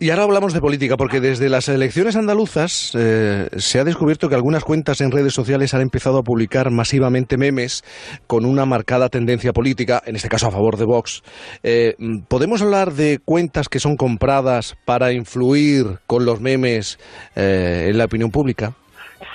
Y 0.00 0.10
ahora 0.10 0.24
hablamos 0.24 0.52
de 0.52 0.60
política, 0.60 0.96
porque 0.96 1.20
desde 1.20 1.48
las 1.48 1.68
elecciones 1.68 2.16
andaluzas 2.16 2.92
eh, 2.98 3.48
se 3.58 3.78
ha 3.78 3.84
descubierto 3.84 4.28
que 4.28 4.34
algunas 4.34 4.64
cuentas 4.64 5.00
en 5.00 5.12
redes 5.12 5.34
sociales 5.34 5.72
han 5.72 5.82
empezado 5.82 6.18
a 6.18 6.22
publicar 6.24 6.72
masivamente 6.72 7.36
memes 7.36 7.84
con 8.26 8.44
una 8.44 8.66
marcada 8.66 9.08
tendencia 9.08 9.52
política, 9.52 10.02
en 10.04 10.16
este 10.16 10.28
caso 10.28 10.48
a 10.48 10.50
favor 10.50 10.76
de 10.78 10.84
Vox. 10.84 11.22
Eh, 11.62 11.94
¿Podemos 12.28 12.60
hablar 12.60 12.90
de 12.90 13.20
cuentas 13.24 13.68
que 13.68 13.78
son 13.78 13.96
compradas 13.96 14.76
para 14.84 15.12
influir 15.12 15.98
con 16.08 16.24
los 16.24 16.40
memes 16.40 16.98
eh, 17.36 17.86
en 17.88 17.96
la 17.96 18.06
opinión 18.06 18.32
pública? 18.32 18.72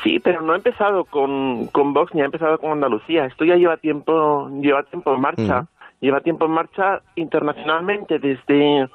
Sí, 0.03 0.20
pero 0.20 0.41
no 0.41 0.51
ha 0.51 0.57
empezado 0.57 1.05
con, 1.05 1.68
con 1.68 1.93
Vox 1.93 2.14
ni 2.14 2.22
ha 2.22 2.26
empezado 2.26 2.57
con 2.57 2.72
Andalucía. 2.72 3.26
Esto 3.26 3.45
ya 3.45 3.55
lleva 3.55 3.78
tiempo, 3.78 4.49
lleva 4.62 4.84
tiempo 4.84 5.14
en 5.16 5.22
marcha. 5.22 5.68
Lleva 6.01 6.22
tiempo 6.22 6.45
en 6.45 6.51
marcha 6.51 7.01
internacionalmente 7.16 8.20
desde, 8.20 8.88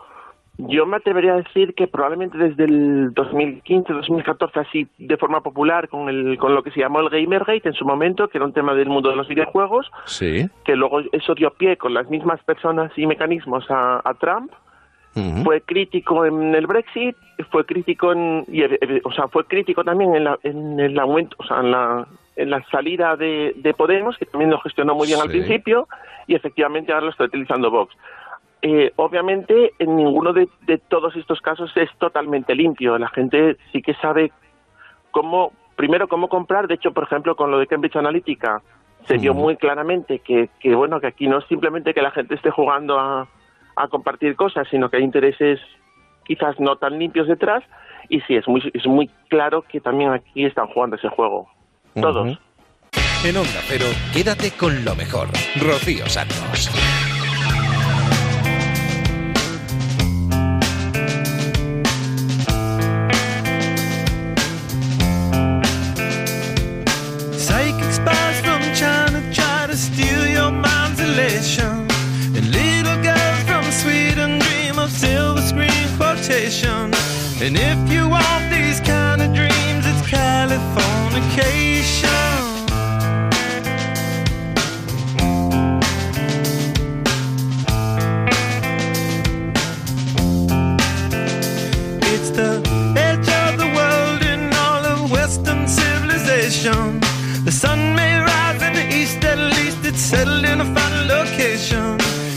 yo 0.56 0.86
me 0.86 0.96
atrevería 0.98 1.32
a 1.32 1.36
decir 1.42 1.74
que 1.74 1.88
probablemente 1.88 2.38
desde 2.38 2.64
el 2.64 3.12
2015, 3.12 3.92
2014, 3.92 4.60
así 4.60 4.86
de 4.98 5.16
forma 5.16 5.40
popular, 5.42 5.88
con, 5.88 6.08
el, 6.08 6.38
con 6.38 6.54
lo 6.54 6.62
que 6.62 6.70
se 6.70 6.80
llamó 6.80 7.00
el 7.00 7.08
Gamergate 7.10 7.68
en 7.68 7.74
su 7.74 7.84
momento, 7.84 8.28
que 8.28 8.38
era 8.38 8.44
un 8.46 8.52
tema 8.52 8.74
del 8.74 8.88
mundo 8.88 9.10
de 9.10 9.16
los 9.16 9.26
videojuegos, 9.28 9.90
Sí. 10.04 10.48
que 10.64 10.76
luego 10.76 11.00
eso 11.12 11.34
dio 11.34 11.50
pie 11.50 11.76
con 11.76 11.92
las 11.94 12.08
mismas 12.08 12.42
personas 12.44 12.92
y 12.96 13.06
mecanismos 13.06 13.68
a, 13.70 14.00
a 14.04 14.14
Trump. 14.14 14.52
Fue 15.44 15.60
crítico 15.60 16.24
en 16.26 16.56
el 16.56 16.66
Brexit, 16.66 17.14
fue 17.50 17.64
crítico 17.64 18.10
en, 18.12 18.44
y, 18.48 18.62
eh, 18.62 18.78
eh, 18.80 19.00
o 19.04 19.12
sea, 19.12 19.28
fue 19.28 19.44
crítico 19.44 19.84
también 19.84 20.16
en, 20.16 20.24
la, 20.24 20.38
en 20.42 20.80
el 20.80 20.98
aumento, 20.98 21.36
o 21.38 21.44
sea, 21.46 21.60
en 21.60 21.70
la, 21.70 22.08
en 22.34 22.50
la 22.50 22.64
salida 22.64 23.14
de, 23.14 23.52
de 23.54 23.74
Podemos, 23.74 24.18
que 24.18 24.26
también 24.26 24.50
lo 24.50 24.58
gestionó 24.58 24.96
muy 24.96 25.06
bien 25.06 25.20
al 25.20 25.28
principio, 25.28 25.86
y 26.26 26.34
efectivamente 26.34 26.92
ahora 26.92 27.04
lo 27.06 27.10
está 27.12 27.24
utilizando 27.24 27.70
Vox. 27.70 27.94
Eh, 28.66 28.94
obviamente, 28.96 29.74
en 29.78 29.94
ninguno 29.94 30.32
de, 30.32 30.48
de 30.62 30.78
todos 30.78 31.14
estos 31.16 31.42
casos 31.42 31.70
es 31.76 31.90
totalmente 31.98 32.54
limpio. 32.54 32.96
La 32.96 33.10
gente 33.10 33.58
sí 33.70 33.82
que 33.82 33.92
sabe 33.96 34.32
cómo, 35.10 35.52
primero, 35.76 36.08
cómo 36.08 36.30
comprar. 36.30 36.66
De 36.66 36.76
hecho, 36.76 36.92
por 36.92 37.04
ejemplo, 37.04 37.36
con 37.36 37.50
lo 37.50 37.58
de 37.58 37.66
Cambridge 37.66 37.96
Analytica, 37.96 38.62
se 39.06 39.18
vio 39.18 39.34
muy 39.34 39.58
claramente 39.58 40.20
que, 40.20 40.48
que, 40.60 40.74
bueno, 40.74 40.98
que 40.98 41.08
aquí 41.08 41.28
no 41.28 41.40
es 41.40 41.44
simplemente 41.46 41.92
que 41.92 42.00
la 42.00 42.10
gente 42.10 42.36
esté 42.36 42.50
jugando 42.50 42.98
a, 42.98 43.28
a 43.76 43.88
compartir 43.88 44.34
cosas, 44.34 44.66
sino 44.70 44.88
que 44.88 44.96
hay 44.96 45.02
intereses 45.02 45.60
quizás 46.24 46.58
no 46.58 46.76
tan 46.76 46.98
limpios 46.98 47.28
detrás. 47.28 47.62
Y 48.08 48.22
sí, 48.22 48.34
es 48.34 48.48
muy, 48.48 48.62
es 48.72 48.86
muy 48.86 49.10
claro 49.28 49.60
que 49.60 49.78
también 49.78 50.10
aquí 50.10 50.46
están 50.46 50.68
jugando 50.68 50.96
ese 50.96 51.10
juego. 51.10 51.50
Todos. 52.00 52.38
En 53.26 53.36
Onda 53.36 53.60
Cero, 53.66 53.84
quédate 54.14 54.52
con 54.52 54.86
lo 54.86 54.94
mejor. 54.94 55.28
Rocío 55.60 56.06
Santos. 56.06 56.70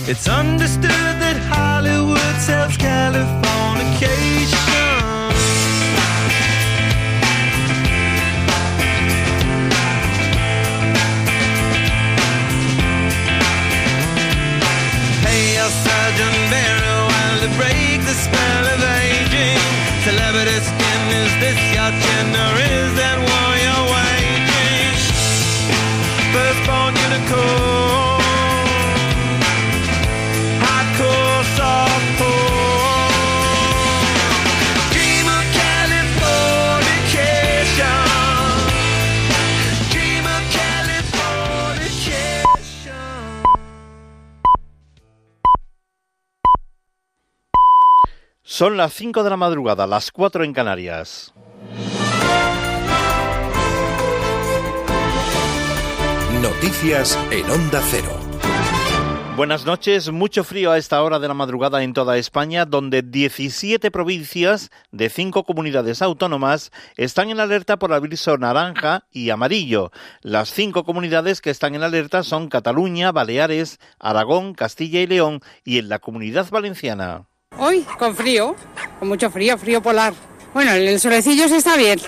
It's 0.10 0.30
understood 0.30 1.20
that 1.20 1.36
Hollywood 1.52 2.36
sells 2.40 2.78
Californication. 2.78 4.56
Pay 15.28 15.60
your 15.60 15.72
surgeon 15.84 16.36
very 16.56 16.96
well 17.12 17.36
to 17.44 17.52
break 17.60 18.00
the 18.08 18.16
spell 18.16 18.64
of 18.64 18.80
aging. 19.04 19.60
Celebrity 20.08 20.56
skin, 20.72 21.02
is 21.20 21.36
this 21.44 21.60
your 21.76 21.92
chin 21.92 22.32
or 22.32 22.56
is 22.64 22.96
that 22.96 23.20
war 23.28 23.50
you're 23.60 23.88
waging? 23.92 24.96
Firstborn 26.32 26.96
unicorn, 26.96 28.24
Son 48.58 48.76
las 48.76 48.92
5 48.94 49.24
de 49.24 49.30
la 49.30 49.38
madrugada, 49.38 49.86
las 49.86 50.12
4 50.12 50.44
en 50.44 50.52
Canarias. 50.52 51.32
Noticias 56.42 57.20
en 57.30 57.48
Onda 57.52 57.80
Cero. 57.92 58.10
Buenas 59.36 59.68
noches. 59.68 60.12
Mucho 60.12 60.44
frío 60.44 60.72
a 60.72 60.80
esta 60.80 61.04
hora 61.04 61.20
de 61.20 61.28
la 61.28 61.36
madrugada 61.36 61.84
en 61.84 61.94
toda 61.94 62.18
España, 62.18 62.66
donde 62.66 63.04
17 63.04 63.92
provincias 63.92 64.72
de 64.92 65.10
cinco 65.10 65.44
comunidades 65.44 66.02
autónomas 66.02 66.72
están 66.96 67.30
en 67.30 67.40
alerta 67.40 67.78
por 67.78 67.94
aviso 67.94 68.40
naranja 68.40 69.06
y 69.12 69.30
amarillo. 69.30 69.92
Las 70.24 70.50
cinco 70.50 70.84
comunidades 70.84 71.42
que 71.42 71.52
están 71.52 71.76
en 71.76 71.84
alerta 71.84 72.24
son 72.24 72.50
Cataluña, 72.50 73.12
Baleares, 73.12 73.78
Aragón, 74.00 74.56
Castilla 74.56 75.00
y 75.00 75.06
León 75.06 75.42
y 75.64 75.78
en 75.78 75.90
la 75.90 76.00
Comunidad 76.00 76.50
Valenciana. 76.50 77.28
Hoy 77.60 77.86
con 77.98 78.16
frío, 78.16 78.56
con 79.00 79.08
mucho 79.08 79.30
frío, 79.30 79.58
frío 79.58 79.82
polar. 79.82 80.14
Bueno, 80.54 80.72
el 80.74 81.00
solecillo 81.00 81.48
se 81.48 81.58
está 81.58 81.76
bien, 81.76 82.00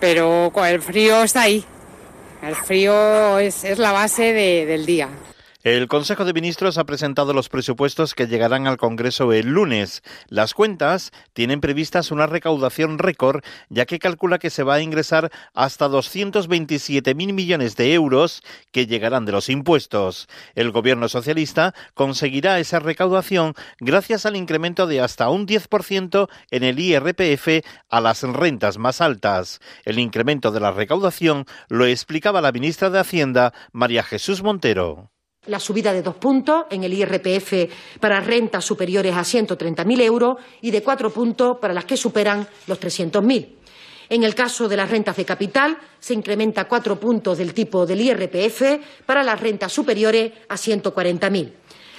pero 0.00 0.52
el 0.64 0.82
frío 0.82 1.22
está 1.22 1.42
ahí. 1.42 1.64
El 2.42 2.56
frío 2.56 3.38
es, 3.38 3.64
es 3.64 3.78
la 3.78 3.92
base 3.92 4.32
de- 4.32 4.66
del 4.66 4.84
día. 4.86 5.08
El 5.64 5.86
Consejo 5.86 6.24
de 6.24 6.32
Ministros 6.32 6.76
ha 6.76 6.82
presentado 6.82 7.32
los 7.32 7.48
presupuestos 7.48 8.16
que 8.16 8.26
llegarán 8.26 8.66
al 8.66 8.78
Congreso 8.78 9.32
el 9.32 9.46
lunes. 9.46 10.02
Las 10.26 10.54
cuentas 10.54 11.12
tienen 11.34 11.60
previstas 11.60 12.10
una 12.10 12.26
recaudación 12.26 12.98
récord, 12.98 13.44
ya 13.68 13.86
que 13.86 14.00
calcula 14.00 14.40
que 14.40 14.50
se 14.50 14.64
va 14.64 14.74
a 14.74 14.80
ingresar 14.80 15.30
hasta 15.54 15.88
227.000 15.88 17.32
millones 17.32 17.76
de 17.76 17.94
euros 17.94 18.42
que 18.72 18.88
llegarán 18.88 19.24
de 19.24 19.30
los 19.30 19.48
impuestos. 19.48 20.28
El 20.56 20.72
gobierno 20.72 21.08
socialista 21.08 21.74
conseguirá 21.94 22.58
esa 22.58 22.80
recaudación 22.80 23.54
gracias 23.78 24.26
al 24.26 24.34
incremento 24.34 24.88
de 24.88 25.00
hasta 25.00 25.30
un 25.30 25.46
10% 25.46 26.28
en 26.50 26.64
el 26.64 26.80
IRPF 26.80 27.64
a 27.88 28.00
las 28.00 28.24
rentas 28.24 28.78
más 28.78 29.00
altas. 29.00 29.60
El 29.84 30.00
incremento 30.00 30.50
de 30.50 30.58
la 30.58 30.72
recaudación 30.72 31.44
lo 31.68 31.86
explicaba 31.86 32.40
la 32.40 32.50
ministra 32.50 32.90
de 32.90 32.98
Hacienda, 32.98 33.54
María 33.70 34.02
Jesús 34.02 34.42
Montero. 34.42 35.11
La 35.46 35.58
subida 35.58 35.92
de 35.92 36.02
dos 36.02 36.14
puntos 36.14 36.66
en 36.70 36.84
el 36.84 36.94
IRPF 36.94 37.98
para 37.98 38.20
rentas 38.20 38.64
superiores 38.64 39.12
a 39.16 39.22
130.000 39.22 40.00
euros 40.02 40.36
y 40.60 40.70
de 40.70 40.84
cuatro 40.84 41.10
puntos 41.10 41.58
para 41.60 41.74
las 41.74 41.84
que 41.84 41.96
superan 41.96 42.46
los 42.68 42.78
300.000. 42.78 43.48
En 44.08 44.22
el 44.22 44.36
caso 44.36 44.68
de 44.68 44.76
las 44.76 44.88
rentas 44.88 45.16
de 45.16 45.24
capital, 45.24 45.78
se 45.98 46.14
incrementa 46.14 46.68
cuatro 46.68 47.00
puntos 47.00 47.38
del 47.38 47.54
tipo 47.54 47.86
del 47.86 48.02
IRPF 48.02 49.04
para 49.04 49.24
las 49.24 49.40
rentas 49.40 49.72
superiores 49.72 50.32
a 50.48 50.54
140.000. 50.54 51.52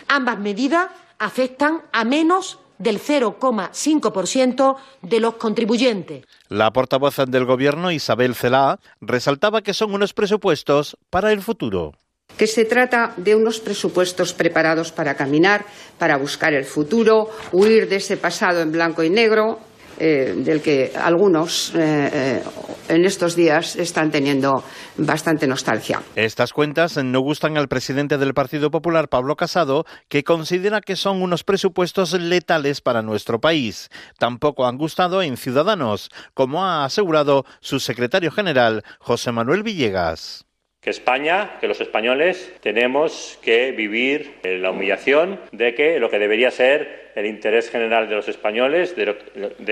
Ambas 0.07 0.39
medidas 0.39 0.89
afectan 1.19 1.81
a 1.91 2.05
menos 2.05 2.59
del 2.77 2.99
0,5% 2.99 4.77
de 5.01 5.19
los 5.19 5.33
contribuyentes. 5.33 6.25
La 6.47 6.71
portavoz 6.71 7.17
del 7.27 7.43
Gobierno, 7.43 7.91
Isabel 7.91 8.35
Celá, 8.35 8.79
resaltaba 9.01 9.61
que 9.61 9.73
son 9.73 9.93
unos 9.93 10.13
presupuestos 10.13 10.97
para 11.09 11.33
el 11.33 11.41
futuro. 11.41 11.93
Que 12.37 12.47
se 12.47 12.65
trata 12.65 13.13
de 13.17 13.35
unos 13.35 13.59
presupuestos 13.59 14.33
preparados 14.33 14.91
para 14.91 15.15
caminar, 15.15 15.65
para 15.97 16.17
buscar 16.17 16.53
el 16.53 16.65
futuro, 16.65 17.29
huir 17.51 17.87
de 17.87 17.97
ese 17.97 18.17
pasado 18.17 18.61
en 18.61 18.71
blanco 18.71 19.03
y 19.03 19.09
negro 19.09 19.59
eh, 19.99 20.33
del 20.37 20.61
que 20.61 20.91
algunos 20.95 21.71
eh, 21.75 22.09
eh, 22.11 22.43
en 22.89 23.05
estos 23.05 23.35
días 23.35 23.75
están 23.75 24.09
teniendo 24.09 24.63
bastante 24.97 25.45
nostalgia. 25.45 26.01
Estas 26.15 26.51
cuentas 26.51 26.97
no 26.97 27.19
gustan 27.21 27.57
al 27.57 27.67
presidente 27.67 28.17
del 28.17 28.33
Partido 28.33 28.71
Popular, 28.71 29.07
Pablo 29.07 29.35
Casado, 29.35 29.85
que 30.09 30.23
considera 30.23 30.81
que 30.81 30.95
son 30.95 31.21
unos 31.21 31.43
presupuestos 31.43 32.13
letales 32.13 32.81
para 32.81 33.03
nuestro 33.03 33.39
país. 33.39 33.89
Tampoco 34.17 34.65
han 34.65 34.77
gustado 34.77 35.21
en 35.21 35.37
Ciudadanos, 35.37 36.09
como 36.33 36.65
ha 36.65 36.85
asegurado 36.85 37.45
su 37.59 37.79
secretario 37.79 38.31
general, 38.31 38.83
José 38.99 39.31
Manuel 39.31 39.61
Villegas. 39.61 40.45
Que 40.83 40.89
España, 40.89 41.57
que 41.61 41.67
los 41.67 41.79
españoles 41.79 42.53
tenemos 42.61 43.39
que 43.41 43.71
vivir 43.71 44.33
la 44.43 44.71
humillación 44.71 45.39
de 45.51 45.73
que 45.73 45.99
lo 45.99 46.09
que 46.09 46.19
debería 46.19 46.51
ser 46.51 47.02
el 47.15 47.25
interés 47.25 47.69
general 47.69 48.09
de 48.09 48.15
los 48.15 48.27
españoles, 48.27 48.95
de, 48.95 49.05
lo- 49.05 49.17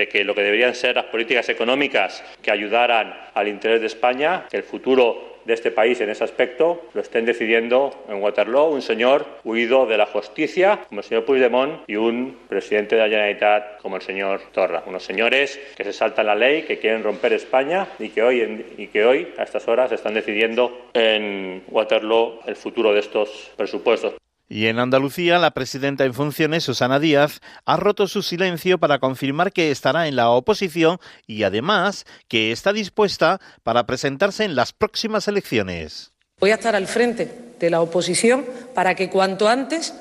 que 0.08 0.24
lo 0.24 0.34
que 0.34 0.42
deberían 0.42 0.74
ser 0.74 0.96
las 0.96 1.06
políticas 1.06 1.48
económicas 1.48 2.24
que 2.42 2.50
ayudaran 2.50 3.14
al 3.34 3.48
interés 3.48 3.80
de 3.80 3.86
España, 3.86 4.46
el 4.52 4.62
futuro 4.62 5.30
de 5.44 5.54
este 5.54 5.72
país 5.72 6.00
en 6.00 6.08
ese 6.08 6.22
aspecto 6.22 6.82
lo 6.94 7.00
estén 7.00 7.24
decidiendo 7.24 8.04
en 8.08 8.22
Waterloo 8.22 8.66
un 8.70 8.80
señor 8.80 9.26
huido 9.42 9.86
de 9.86 9.96
la 9.98 10.06
justicia 10.06 10.78
como 10.88 11.00
el 11.00 11.04
señor 11.04 11.24
Puigdemont 11.24 11.80
y 11.88 11.96
un 11.96 12.38
presidente 12.48 12.94
de 12.94 13.02
la 13.02 13.08
Generalitat 13.08 13.80
como 13.82 13.96
el 13.96 14.02
señor 14.02 14.40
Torra. 14.52 14.84
Unos 14.86 15.02
señores 15.02 15.58
que 15.76 15.82
se 15.82 15.92
saltan 15.92 16.26
la 16.26 16.36
ley, 16.36 16.62
que 16.62 16.78
quieren 16.78 17.02
romper 17.02 17.32
España 17.32 17.88
y 17.98 18.10
que 18.10 18.22
hoy, 18.22 18.40
en- 18.40 18.66
y 18.78 18.86
que 18.86 19.04
hoy 19.04 19.34
a 19.36 19.42
estas 19.42 19.66
horas 19.66 19.90
están 19.90 20.14
decidiendo 20.14 20.86
en 20.94 21.64
Waterloo 21.68 22.38
el 22.46 22.54
futuro 22.54 22.92
de 22.92 23.00
estos 23.00 23.50
presupuestos. 23.56 24.14
Y 24.48 24.66
en 24.66 24.78
Andalucía, 24.78 25.38
la 25.38 25.52
presidenta 25.52 26.04
en 26.04 26.12
funciones, 26.12 26.64
Susana 26.64 26.98
Díaz, 26.98 27.40
ha 27.64 27.76
roto 27.76 28.06
su 28.06 28.22
silencio 28.22 28.78
para 28.78 28.98
confirmar 28.98 29.52
que 29.52 29.70
estará 29.70 30.08
en 30.08 30.16
la 30.16 30.30
oposición 30.30 30.98
y 31.26 31.44
además 31.44 32.04
que 32.28 32.52
está 32.52 32.72
dispuesta 32.72 33.40
para 33.62 33.86
presentarse 33.86 34.44
en 34.44 34.54
las 34.54 34.72
próximas 34.72 35.26
elecciones. 35.26 36.12
Voy 36.38 36.50
a 36.50 36.56
estar 36.56 36.76
al 36.76 36.86
frente 36.86 37.54
de 37.58 37.70
la 37.70 37.80
oposición 37.80 38.44
para 38.74 38.94
que 38.94 39.08
cuanto 39.08 39.48
antes 39.48 39.94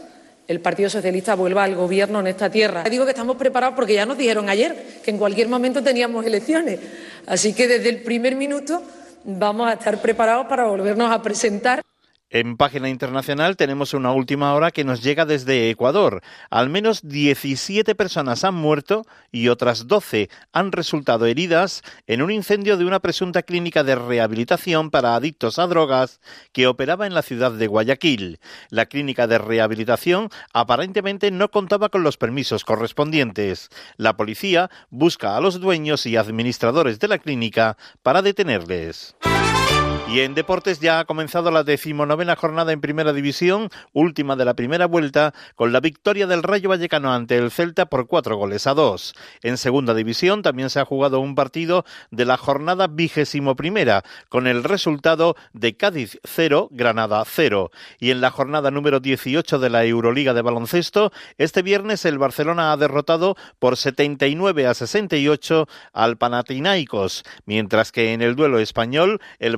el 0.47 0.59
Partido 0.59 0.89
Socialista 0.89 1.35
vuelva 1.35 1.63
al 1.63 1.75
gobierno 1.75 2.19
en 2.19 2.27
esta 2.27 2.49
tierra. 2.49 2.83
Digo 2.83 3.05
que 3.05 3.11
estamos 3.11 3.37
preparados 3.37 3.75
porque 3.75 3.93
ya 3.93 4.05
nos 4.05 4.17
dijeron 4.17 4.49
ayer 4.49 4.99
que 5.03 5.11
en 5.11 5.17
cualquier 5.17 5.47
momento 5.47 5.81
teníamos 5.81 6.25
elecciones. 6.25 6.79
Así 7.25 7.53
que 7.53 7.67
desde 7.67 7.89
el 7.89 8.01
primer 8.01 8.35
minuto 8.35 8.83
vamos 9.23 9.69
a 9.69 9.73
estar 9.73 10.01
preparados 10.01 10.47
para 10.47 10.65
volvernos 10.65 11.11
a 11.11 11.21
presentar. 11.21 11.81
En 12.33 12.55
página 12.55 12.87
internacional 12.87 13.57
tenemos 13.57 13.93
una 13.93 14.13
última 14.13 14.53
hora 14.53 14.71
que 14.71 14.85
nos 14.85 15.03
llega 15.03 15.25
desde 15.25 15.69
Ecuador. 15.69 16.21
Al 16.49 16.69
menos 16.69 17.01
17 17.03 17.93
personas 17.93 18.45
han 18.45 18.55
muerto 18.55 19.05
y 19.33 19.49
otras 19.49 19.85
12 19.85 20.29
han 20.53 20.71
resultado 20.71 21.25
heridas 21.25 21.81
en 22.07 22.21
un 22.21 22.31
incendio 22.31 22.77
de 22.77 22.85
una 22.85 23.01
presunta 23.01 23.43
clínica 23.43 23.83
de 23.83 23.95
rehabilitación 23.95 24.91
para 24.91 25.15
adictos 25.15 25.59
a 25.59 25.67
drogas 25.67 26.21
que 26.53 26.67
operaba 26.67 27.05
en 27.05 27.13
la 27.13 27.21
ciudad 27.21 27.51
de 27.51 27.67
Guayaquil. 27.67 28.39
La 28.69 28.85
clínica 28.85 29.27
de 29.27 29.37
rehabilitación 29.37 30.29
aparentemente 30.53 31.31
no 31.31 31.51
contaba 31.51 31.89
con 31.89 32.03
los 32.03 32.15
permisos 32.15 32.63
correspondientes. 32.63 33.67
La 33.97 34.15
policía 34.15 34.71
busca 34.89 35.35
a 35.35 35.41
los 35.41 35.59
dueños 35.59 36.05
y 36.05 36.15
administradores 36.15 36.97
de 36.99 37.09
la 37.09 37.17
clínica 37.17 37.75
para 38.03 38.21
detenerles. 38.21 39.17
Y 40.11 40.19
en 40.19 40.35
deportes 40.35 40.81
ya 40.81 40.99
ha 40.99 41.05
comenzado 41.05 41.51
la 41.51 41.63
decimonovena 41.63 42.35
jornada 42.35 42.73
en 42.73 42.81
Primera 42.81 43.13
División, 43.13 43.69
última 43.93 44.35
de 44.35 44.43
la 44.43 44.55
primera 44.55 44.85
vuelta, 44.85 45.33
con 45.55 45.71
la 45.71 45.79
victoria 45.79 46.27
del 46.27 46.43
Rayo 46.43 46.67
Vallecano 46.67 47.13
ante 47.13 47.37
el 47.37 47.49
Celta 47.49 47.85
por 47.85 48.07
cuatro 48.07 48.35
goles 48.35 48.67
a 48.67 48.73
dos. 48.73 49.15
En 49.41 49.55
Segunda 49.55 49.93
División 49.93 50.41
también 50.41 50.69
se 50.69 50.81
ha 50.81 50.85
jugado 50.85 51.21
un 51.21 51.33
partido 51.33 51.85
de 52.09 52.25
la 52.25 52.35
jornada 52.35 52.87
vigésimo 52.87 53.55
primera, 53.55 54.03
con 54.27 54.47
el 54.47 54.65
resultado 54.65 55.37
de 55.53 55.77
Cádiz 55.77 56.19
0, 56.25 56.67
Granada 56.71 57.23
0. 57.25 57.71
Y 57.97 58.11
en 58.11 58.19
la 58.19 58.31
jornada 58.31 58.69
número 58.69 58.99
18 58.99 59.59
de 59.59 59.69
la 59.69 59.85
Euroliga 59.85 60.33
de 60.33 60.41
baloncesto, 60.41 61.13
este 61.37 61.61
viernes 61.61 62.03
el 62.03 62.17
Barcelona 62.17 62.73
ha 62.73 62.77
derrotado 62.77 63.37
por 63.59 63.77
79 63.77 64.67
a 64.67 64.73
68 64.73 65.69
al 65.93 66.17
Panathinaikos, 66.17 67.23
mientras 67.45 67.93
que 67.93 68.11
en 68.11 68.21
el 68.21 68.35
duelo 68.35 68.59
español 68.59 69.21
el 69.39 69.55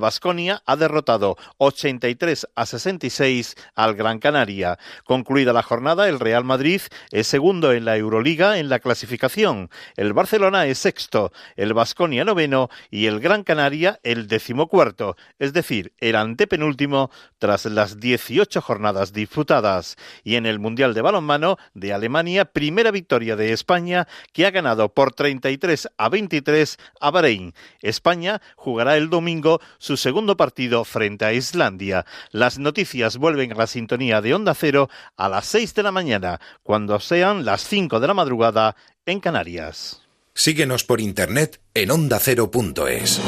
Ha 0.50 0.76
derrotado 0.76 1.38
83 1.58 2.48
a 2.56 2.66
66 2.66 3.56
al 3.76 3.96
Gran 3.96 4.20
Canaria. 4.20 4.78
Concluida 5.06 5.54
la 5.54 5.64
jornada, 5.64 6.10
el 6.10 6.20
Real 6.20 6.44
Madrid 6.44 6.82
es 7.12 7.28
segundo 7.28 7.72
en 7.72 7.86
la 7.86 7.98
Euroliga 7.98 8.58
en 8.58 8.70
la 8.70 8.80
clasificación. 8.80 9.70
El 9.96 10.14
Barcelona 10.14 10.66
es 10.66 10.80
sexto, 10.80 11.32
el 11.56 11.74
Vasconia 11.74 12.26
noveno 12.26 12.70
y 12.89 13.06
el 13.06 13.20
Gran 13.20 13.44
Canaria 13.44 14.00
el 14.04 14.28
decimocuarto, 14.28 15.16
es 15.39 15.54
decir, 15.54 15.94
el 16.00 16.16
antepenúltimo 16.16 17.12
tras 17.39 17.66
las 17.66 18.00
18 18.00 18.62
jornadas 18.62 19.14
disputadas. 19.14 19.98
Y 20.24 20.36
en 20.36 20.46
el 20.46 20.60
Mundial 20.60 20.94
de 20.94 21.02
Balonmano 21.02 21.58
de 21.74 21.94
Alemania, 21.94 22.46
primera 22.46 22.91
victoria 22.91 23.36
de 23.36 23.54
España 23.54 24.08
que 24.32 24.46
ha 24.46 24.52
ganado 24.52 24.94
por 24.94 25.14
33 25.14 25.89
a 25.98 26.10
23 26.10 26.78
a 27.00 27.12
Bahrein. 27.12 27.54
España 27.82 28.41
jugará 28.56 28.98
el 28.98 29.10
domingo 29.10 29.60
su 29.78 29.98
segundo 29.98 30.33
partido 30.38 30.84
frente 30.84 31.26
a 31.26 31.34
Islandia. 31.34 32.06
Las 32.32 32.60
noticias 32.60 33.18
vuelven 33.18 33.52
a 33.54 33.56
la 33.56 33.68
sintonía 33.68 34.22
de 34.22 34.34
Onda 34.34 34.54
Cero 34.54 34.90
a 35.18 35.30
las 35.30 35.46
6 35.48 35.74
de 35.76 35.84
la 35.84 35.92
mañana, 35.92 36.40
cuando 36.62 37.00
sean 37.00 37.46
las 37.46 37.64
5 37.68 38.00
de 38.00 38.08
la 38.08 38.14
madrugada 38.14 38.76
en 39.06 39.20
Canarias. 39.20 40.02
Síguenos 40.34 40.84
por 40.84 41.00
internet 41.00 41.62
en 41.74 41.92
ondacero.es. 41.92 43.22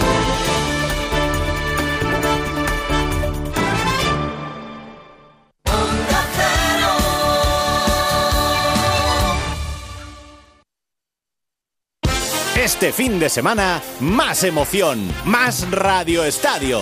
Este 12.75 12.91
fin 12.91 13.19
de 13.21 13.29
semana, 13.29 13.81
más 14.01 14.43
emoción, 14.43 15.09
más 15.23 15.65
Radio 15.71 16.25
Estadio. 16.25 16.81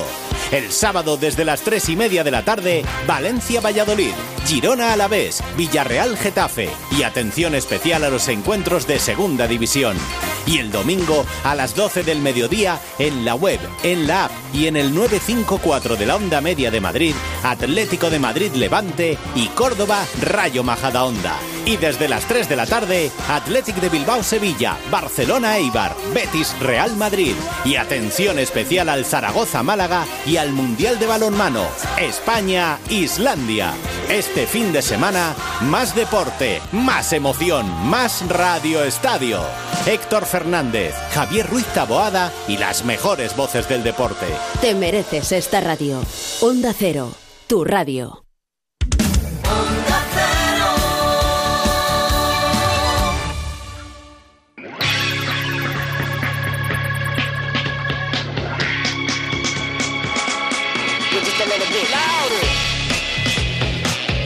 El 0.51 0.71
sábado 0.71 1.17
desde 1.17 1.45
las 1.45 1.61
3 1.61 1.89
y 1.89 1.95
media 1.95 2.23
de 2.23 2.31
la 2.31 2.45
tarde, 2.45 2.83
Valencia-Valladolid, 3.07 4.13
Girona-Alavés, 4.45 5.41
Villarreal-Getafe 5.57 6.69
y 6.91 7.03
atención 7.03 7.55
especial 7.55 8.03
a 8.03 8.09
los 8.09 8.27
encuentros 8.27 8.85
de 8.85 8.99
Segunda 8.99 9.47
División. 9.47 9.97
Y 10.45 10.57
el 10.57 10.71
domingo 10.71 11.25
a 11.43 11.55
las 11.55 11.73
12 11.75 12.03
del 12.03 12.19
mediodía 12.19 12.79
en 12.99 13.23
la 13.23 13.33
web, 13.35 13.59
en 13.81 14.07
la 14.07 14.25
app 14.25 14.31
y 14.53 14.67
en 14.67 14.75
el 14.75 14.93
954 14.93 15.95
de 15.95 16.05
la 16.05 16.17
Onda 16.17 16.41
Media 16.41 16.69
de 16.69 16.81
Madrid, 16.81 17.15
Atlético 17.43 18.09
de 18.09 18.19
Madrid 18.19 18.51
Levante 18.53 19.17
y 19.35 19.47
Córdoba 19.47 20.05
Rayo 20.21 20.63
Majadahonda. 20.63 21.37
Y 21.65 21.77
desde 21.77 22.09
las 22.09 22.25
3 22.25 22.49
de 22.49 22.55
la 22.57 22.65
tarde, 22.65 23.09
Athletic 23.29 23.77
de 23.77 23.87
Bilbao 23.87 24.21
Sevilla, 24.21 24.77
Barcelona 24.91 25.57
Eibar, 25.57 25.95
Betis 26.13 26.53
Real 26.59 26.95
Madrid 26.97 27.33
y 27.63 27.77
atención 27.77 28.37
especial 28.37 28.89
al 28.89 29.05
Zaragoza 29.05 29.63
Málaga 29.63 30.05
y 30.25 30.32
al 30.37 30.51
Mundial 30.51 30.99
de 30.99 31.05
Balonmano, 31.05 31.65
España 31.99 32.79
Islandia. 32.89 33.73
Este 34.09 34.47
fin 34.47 34.71
de 34.71 34.81
semana, 34.81 35.35
más 35.61 35.95
deporte, 35.95 36.61
más 36.71 37.13
emoción, 37.13 37.65
más 37.89 38.27
Radio 38.29 38.83
Estadio. 38.83 39.41
Héctor 39.85 40.25
Fernández, 40.25 40.93
Javier 41.11 41.49
Ruiz 41.49 41.65
Taboada 41.67 42.31
y 42.47 42.57
las 42.57 42.85
mejores 42.85 43.35
voces 43.35 43.67
del 43.67 43.83
deporte. 43.83 44.25
Te 44.61 44.75
mereces 44.75 45.31
esta 45.31 45.61
radio. 45.61 46.01
Onda 46.41 46.73
Cero, 46.77 47.11
tu 47.47 47.63
radio. 47.63 48.22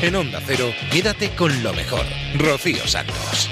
En 0.08 0.16
Onda 0.16 0.39
Cero, 0.45 0.72
quédate 0.89 1.32
con 1.36 1.62
lo 1.62 1.74
mejor. 1.74 2.05
Rocío 2.36 2.88
Santos. 2.88 3.49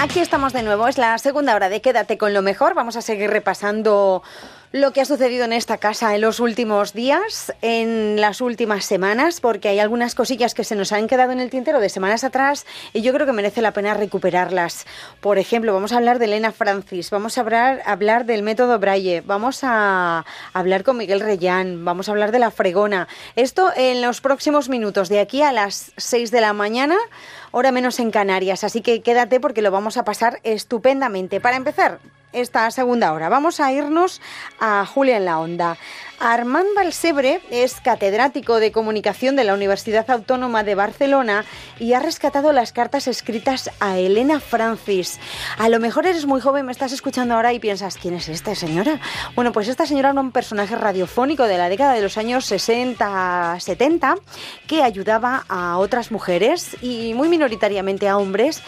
Aquí 0.00 0.18
estamos 0.18 0.52
de 0.52 0.64
nuevo, 0.64 0.88
es 0.88 0.98
la 0.98 1.16
segunda 1.18 1.54
hora 1.54 1.68
de 1.68 1.80
Quédate 1.80 2.18
con 2.18 2.34
lo 2.34 2.42
mejor. 2.42 2.74
Vamos 2.74 2.96
a 2.96 3.02
seguir 3.02 3.30
repasando 3.30 4.24
lo 4.72 4.92
que 4.92 5.00
ha 5.00 5.04
sucedido 5.04 5.44
en 5.44 5.52
esta 5.52 5.78
casa 5.78 6.14
en 6.14 6.20
los 6.20 6.38
últimos 6.38 6.92
días, 6.92 7.52
en 7.60 8.20
las 8.20 8.40
últimas 8.40 8.84
semanas, 8.84 9.40
porque 9.40 9.68
hay 9.68 9.80
algunas 9.80 10.14
cosillas 10.14 10.54
que 10.54 10.62
se 10.62 10.76
nos 10.76 10.92
han 10.92 11.08
quedado 11.08 11.32
en 11.32 11.40
el 11.40 11.50
tintero 11.50 11.80
de 11.80 11.88
semanas 11.88 12.22
atrás 12.22 12.66
y 12.92 13.02
yo 13.02 13.12
creo 13.12 13.26
que 13.26 13.32
merece 13.32 13.62
la 13.62 13.72
pena 13.72 13.94
recuperarlas. 13.94 14.86
Por 15.20 15.38
ejemplo, 15.38 15.74
vamos 15.74 15.92
a 15.92 15.96
hablar 15.96 16.20
de 16.20 16.26
Elena 16.26 16.52
Francis, 16.52 17.10
vamos 17.10 17.36
a 17.36 17.40
hablar, 17.40 18.26
del 18.26 18.44
método 18.44 18.78
Braille, 18.78 19.22
vamos 19.22 19.60
a 19.64 20.24
hablar 20.52 20.84
con 20.84 20.98
Miguel 20.98 21.18
Reyán, 21.18 21.84
vamos 21.84 22.08
a 22.08 22.12
hablar 22.12 22.30
de 22.30 22.38
la 22.38 22.52
fregona. 22.52 23.08
Esto 23.34 23.72
en 23.74 24.02
los 24.02 24.20
próximos 24.20 24.68
minutos, 24.68 25.08
de 25.08 25.18
aquí 25.18 25.42
a 25.42 25.50
las 25.50 25.90
6 25.96 26.30
de 26.30 26.40
la 26.40 26.52
mañana 26.52 26.96
hora 27.50 27.72
menos 27.72 27.98
en 27.98 28.12
Canarias. 28.12 28.62
Así 28.62 28.82
que 28.82 29.02
quédate 29.02 29.40
porque 29.40 29.62
lo 29.62 29.72
vamos 29.72 29.96
a 29.96 30.04
pasar 30.04 30.38
estupendamente. 30.44 31.40
Para 31.40 31.56
empezar 31.56 31.98
esta 32.32 32.70
segunda 32.70 33.12
hora, 33.12 33.28
vamos 33.28 33.60
a 33.60 33.72
irnos 33.72 34.20
a 34.60 34.86
Julia 34.86 35.16
en 35.16 35.24
la 35.24 35.38
Onda. 35.38 35.76
Armand 36.20 36.68
Balsebre 36.76 37.40
es 37.50 37.80
catedrático 37.80 38.60
de 38.60 38.72
comunicación 38.72 39.36
de 39.36 39.44
la 39.44 39.54
Universidad 39.54 40.10
Autónoma 40.10 40.62
de 40.62 40.74
Barcelona 40.74 41.46
y 41.78 41.94
ha 41.94 42.00
rescatado 42.00 42.52
las 42.52 42.72
cartas 42.72 43.08
escritas 43.08 43.70
a 43.80 43.98
Elena 43.98 44.38
Francis. 44.38 45.18
A 45.56 45.70
lo 45.70 45.80
mejor 45.80 46.06
eres 46.06 46.26
muy 46.26 46.42
joven, 46.42 46.66
me 46.66 46.72
estás 46.72 46.92
escuchando 46.92 47.34
ahora 47.34 47.54
y 47.54 47.58
piensas, 47.58 47.96
¿quién 47.96 48.14
es 48.14 48.28
esta 48.28 48.54
señora? 48.54 49.00
Bueno, 49.34 49.52
pues 49.52 49.68
esta 49.68 49.86
señora 49.86 50.10
era 50.10 50.20
un 50.20 50.30
personaje 50.30 50.76
radiofónico 50.76 51.44
de 51.44 51.56
la 51.56 51.70
década 51.70 51.94
de 51.94 52.02
los 52.02 52.18
años 52.18 52.50
60-70 52.52 54.20
que 54.66 54.82
ayudaba 54.82 55.46
a 55.48 55.78
otras 55.78 56.10
mujeres 56.10 56.76
y 56.82 57.14
muy 57.14 57.28
minoritariamente 57.28 58.08
a 58.08 58.18
hombres 58.18 58.62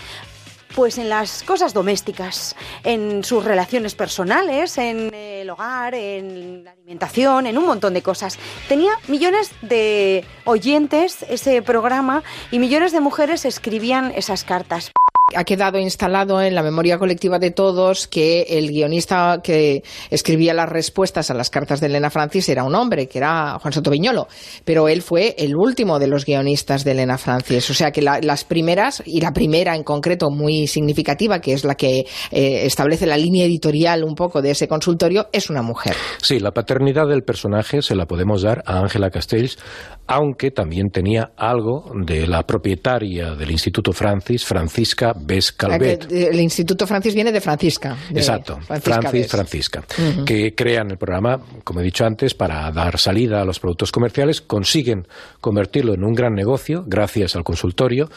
pues 0.75 0.99
en 0.99 1.09
las 1.09 1.43
cosas 1.43 1.75
domésticas, 1.75 2.57
en 2.85 3.25
sus 3.25 3.45
relaciones 3.45 3.95
personales, 3.95 4.79
en 4.79 5.13
el 5.15 5.51
hogar, 5.51 5.95
en 5.95 6.65
la 6.65 6.73
alimentación, 6.73 7.47
en 7.47 7.59
un 7.59 7.67
montón 7.67 7.95
de 7.95 8.03
cosas. 8.03 8.39
Tenía 8.69 8.93
millones 9.09 9.53
de 9.63 10.25
oyentes 10.45 11.25
ese 11.29 11.63
programa 11.63 12.23
y 12.51 12.59
millones 12.59 12.93
de 12.93 13.01
mujeres 13.01 13.45
escribían 13.45 14.13
esas 14.17 14.45
cartas 14.45 14.93
ha 15.37 15.45
quedado 15.45 15.79
instalado 15.79 16.41
en 16.41 16.55
la 16.55 16.63
memoria 16.63 16.99
colectiva 16.99 17.39
de 17.39 17.51
todos 17.51 18.07
que 18.07 18.43
el 18.49 18.69
guionista 18.69 19.41
que 19.43 19.83
escribía 20.11 20.55
las 20.55 20.69
respuestas 20.69 21.31
a 21.31 21.35
las 21.35 21.51
cartas 21.51 21.81
de 21.81 21.87
Elena 21.87 22.11
Francis 22.11 22.49
era 22.49 22.65
un 22.65 22.75
hombre, 22.75 23.09
que 23.09 23.19
era 23.19 23.59
Juan 23.61 23.73
Soto 23.73 23.91
Viñolo, 23.91 24.29
pero 24.65 24.89
él 24.89 25.03
fue 25.03 25.35
el 25.39 25.57
último 25.57 25.99
de 25.99 26.07
los 26.07 26.25
guionistas 26.25 26.85
de 26.85 26.93
Elena 26.93 27.19
Francis. 27.19 27.69
O 27.71 27.75
sea 27.75 27.91
que 27.91 28.03
las 28.03 28.45
primeras, 28.45 29.03
y 29.05 29.21
la 29.21 29.33
primera 29.33 29.75
en 29.75 29.83
concreto 29.83 30.31
muy 30.31 30.67
significativa, 30.67 31.41
que 31.41 31.53
es 31.53 31.65
la 31.65 31.75
que 31.75 32.07
eh, 32.31 32.67
establece 32.67 33.07
la 33.07 33.17
línea 33.17 33.45
editorial 33.45 34.05
un 34.05 34.15
poco 34.15 34.43
de 34.43 34.51
ese 34.51 34.69
consultorio, 34.69 35.29
es 35.33 35.51
una 35.51 35.63
mujer. 35.63 35.95
Sí, 36.21 36.39
la 36.39 36.53
paternidad 36.53 37.07
del 37.09 37.23
personaje 37.23 37.83
se 37.83 37.95
la 37.95 38.07
podemos 38.07 38.43
dar 38.43 38.63
a 38.67 38.79
Ángela 38.79 39.11
Castells, 39.11 39.59
aunque 40.07 40.51
también 40.51 40.91
tenía 40.91 41.33
algo 41.37 41.91
de 41.95 42.27
la 42.27 42.43
propietaria 42.43 43.35
del 43.35 43.51
Instituto 43.51 43.93
Francis, 43.93 44.45
Francisca 44.45 45.13
Bes 45.25 45.53
Calvet. 45.53 46.11
El 46.11 46.41
Instituto 46.41 46.87
Francis 46.87 47.15
viene 47.15 47.33
de 47.33 47.41
Francisca. 47.41 47.97
Exacto, 48.11 48.59
Francis 48.61 49.29
Francisca, 49.29 49.83
que 50.27 50.55
crean 50.55 50.91
el 50.91 50.99
programa, 50.99 51.41
como 51.65 51.81
he 51.81 51.85
dicho 51.85 52.05
antes, 52.05 52.35
para 52.35 52.71
dar 52.71 52.99
salida 52.99 53.41
a 53.41 53.45
los 53.45 53.61
productos 53.61 53.93
comerciales, 53.93 54.41
consiguen 54.41 55.07
convertirlo 55.41 55.95
en 55.95 56.05
un 56.05 56.15
gran 56.15 56.35
negocio 56.35 56.85
gracias 56.87 57.37
al 57.37 57.45
consultorio, 57.45 58.09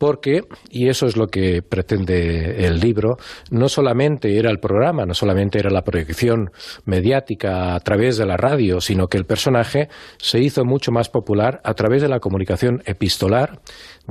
porque, 0.00 0.44
y 0.70 0.88
eso 0.88 1.04
es 1.04 1.18
lo 1.18 1.26
que 1.26 1.60
pretende 1.60 2.66
el 2.66 2.80
libro, 2.80 3.18
no 3.50 3.68
solamente 3.68 4.38
era 4.38 4.50
el 4.50 4.58
programa, 4.58 5.04
no 5.04 5.12
solamente 5.12 5.58
era 5.58 5.68
la 5.68 5.82
proyección 5.82 6.50
mediática 6.86 7.74
a 7.74 7.80
través 7.80 8.16
de 8.16 8.24
la 8.24 8.38
radio, 8.38 8.80
sino 8.80 9.08
que 9.08 9.18
el 9.18 9.26
personaje 9.26 9.88
se 10.16 10.40
hizo 10.40 10.64
mucho 10.64 10.90
más 10.90 11.10
popular 11.10 11.60
a 11.64 11.74
través 11.74 12.00
de 12.00 12.08
la 12.08 12.18
comunicación 12.18 12.82
epistolar, 12.86 13.60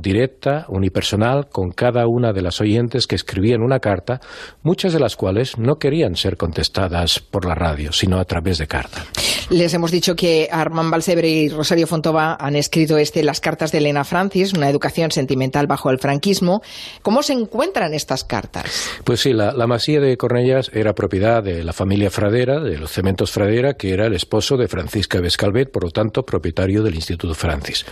directa, 0.00 0.66
unipersonal, 0.68 1.48
con 1.48 1.70
cada 1.70 2.06
una 2.06 2.32
de 2.32 2.42
las 2.42 2.60
oyentes 2.60 3.06
que 3.06 3.16
escribían 3.16 3.62
una 3.62 3.80
carta, 3.80 4.20
muchas 4.62 4.92
de 4.92 5.00
las 5.00 5.16
cuales 5.16 5.58
no 5.58 5.76
querían 5.76 6.16
ser 6.16 6.36
contestadas 6.36 7.20
por 7.20 7.44
la 7.44 7.54
radio, 7.54 7.92
sino 7.92 8.18
a 8.18 8.24
través 8.24 8.58
de 8.58 8.66
carta. 8.66 9.04
Les 9.50 9.74
hemos 9.74 9.90
dicho 9.90 10.14
que 10.14 10.48
Armand 10.50 10.90
Balsebre 10.90 11.28
y 11.28 11.48
Rosario 11.48 11.86
Fontova 11.86 12.36
han 12.38 12.54
escrito 12.54 12.98
este 12.98 13.24
Las 13.24 13.40
cartas 13.40 13.72
de 13.72 13.78
Elena 13.78 14.04
Francis, 14.04 14.52
una 14.52 14.68
educación 14.68 15.10
sentimental 15.10 15.66
bajo 15.66 15.90
el 15.90 15.98
franquismo. 15.98 16.62
¿Cómo 17.02 17.22
se 17.22 17.32
encuentran 17.32 17.92
estas 17.92 18.22
cartas? 18.22 18.88
Pues 19.02 19.20
sí, 19.20 19.32
la, 19.32 19.66
masía 19.66 20.00
de 20.00 20.16
Cornellas 20.16 20.70
era 20.72 20.94
propiedad 20.94 21.42
de 21.42 21.64
la 21.64 21.72
familia 21.72 22.10
Fradera, 22.10 22.60
de 22.60 22.78
los 22.78 22.92
cementos 22.92 23.32
Fradera, 23.32 23.74
que 23.74 23.92
era 23.92 24.06
el 24.06 24.14
esposo 24.14 24.56
de 24.56 24.68
Francisca 24.68 25.20
Vescalvet, 25.20 25.70
por 25.70 25.84
lo 25.84 25.90
tanto 25.90 26.22
propietario 26.22 26.82
del 26.82 26.94
Instituto 26.94 27.34
Francis. 27.34 27.84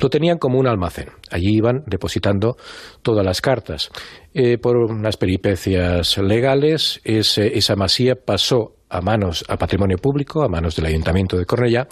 Lo 0.00 0.10
tenían 0.10 0.38
como 0.38 0.58
un 0.58 0.68
almacén. 0.68 1.08
Allí 1.30 1.49
iban 1.52 1.82
depositando 1.86 2.56
todas 3.02 3.24
las 3.24 3.40
cartas. 3.40 3.90
Eh, 4.34 4.58
por 4.58 4.76
unas 4.76 5.16
peripecias 5.16 6.18
legales, 6.18 7.00
esa 7.04 7.76
masía 7.76 8.14
pasó 8.14 8.74
a 8.88 9.00
manos 9.00 9.44
a 9.48 9.56
patrimonio 9.56 9.96
público, 9.98 10.42
a 10.42 10.48
manos 10.48 10.76
del 10.76 10.86
Ayuntamiento 10.86 11.36
de 11.36 11.46
Cornellá, 11.46 11.86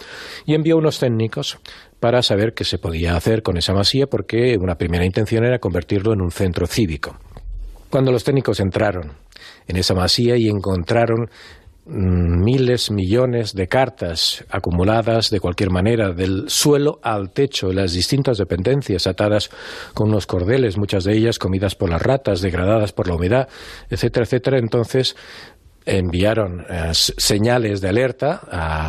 y 0.44 0.54
envió 0.54 0.76
unos 0.76 0.98
técnicos 0.98 1.58
para 2.00 2.22
saber 2.22 2.52
qué 2.54 2.64
se 2.64 2.78
podía 2.78 3.16
hacer 3.16 3.42
con 3.42 3.56
esa 3.56 3.72
masía, 3.72 4.06
porque 4.06 4.56
una 4.60 4.74
primera 4.74 5.04
intención 5.04 5.44
era 5.44 5.58
convertirlo 5.58 6.12
en 6.12 6.20
un 6.20 6.30
centro 6.30 6.66
cívico. 6.66 7.16
Cuando 7.88 8.12
los 8.12 8.24
técnicos 8.24 8.60
entraron 8.60 9.12
en 9.66 9.76
esa 9.76 9.94
masía 9.94 10.36
y 10.36 10.48
encontraron 10.48 11.30
miles, 11.88 12.90
millones 12.90 13.54
de 13.54 13.66
cartas 13.66 14.44
acumuladas 14.50 15.30
de 15.30 15.40
cualquier 15.40 15.70
manera, 15.70 16.12
del 16.12 16.48
suelo 16.48 17.00
al 17.02 17.30
techo, 17.30 17.72
las 17.72 17.92
distintas 17.92 18.38
dependencias 18.38 19.06
atadas 19.06 19.50
con 19.94 20.10
unos 20.10 20.26
cordeles, 20.26 20.76
muchas 20.76 21.04
de 21.04 21.14
ellas 21.14 21.38
comidas 21.38 21.74
por 21.74 21.88
las 21.88 22.02
ratas, 22.02 22.42
degradadas 22.42 22.92
por 22.92 23.08
la 23.08 23.14
humedad, 23.14 23.48
etcétera, 23.88 24.24
etcétera. 24.24 24.58
Entonces 24.58 25.16
enviaron 25.88 26.64
eh, 26.68 26.90
señales 26.92 27.80
de 27.80 27.88
alerta 27.88 28.40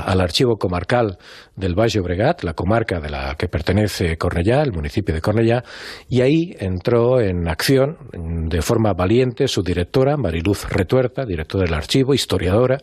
al 0.06 0.20
archivo 0.22 0.58
comarcal 0.58 1.18
del 1.56 1.74
Valle 1.74 2.00
Obregat, 2.00 2.44
la 2.44 2.54
comarca 2.54 3.00
de 3.00 3.10
la 3.10 3.36
que 3.36 3.48
pertenece 3.48 4.18
Cornellá, 4.18 4.62
el 4.62 4.74
municipio 4.74 5.14
de 5.14 5.22
Cornellá, 5.22 5.64
y 6.08 6.22
ahí 6.22 6.56
entró 6.60 7.22
en 7.22 7.48
acción 7.48 7.98
de 8.14 8.62
forma 8.62 8.94
valiente 8.94 9.48
su 9.48 9.64
directora, 9.64 10.18
Mariluz 10.18 10.70
Retuerta, 10.70 11.26
directora 11.26 11.66
del 11.66 11.74
archivo, 11.74 12.14
historiadora, 12.14 12.78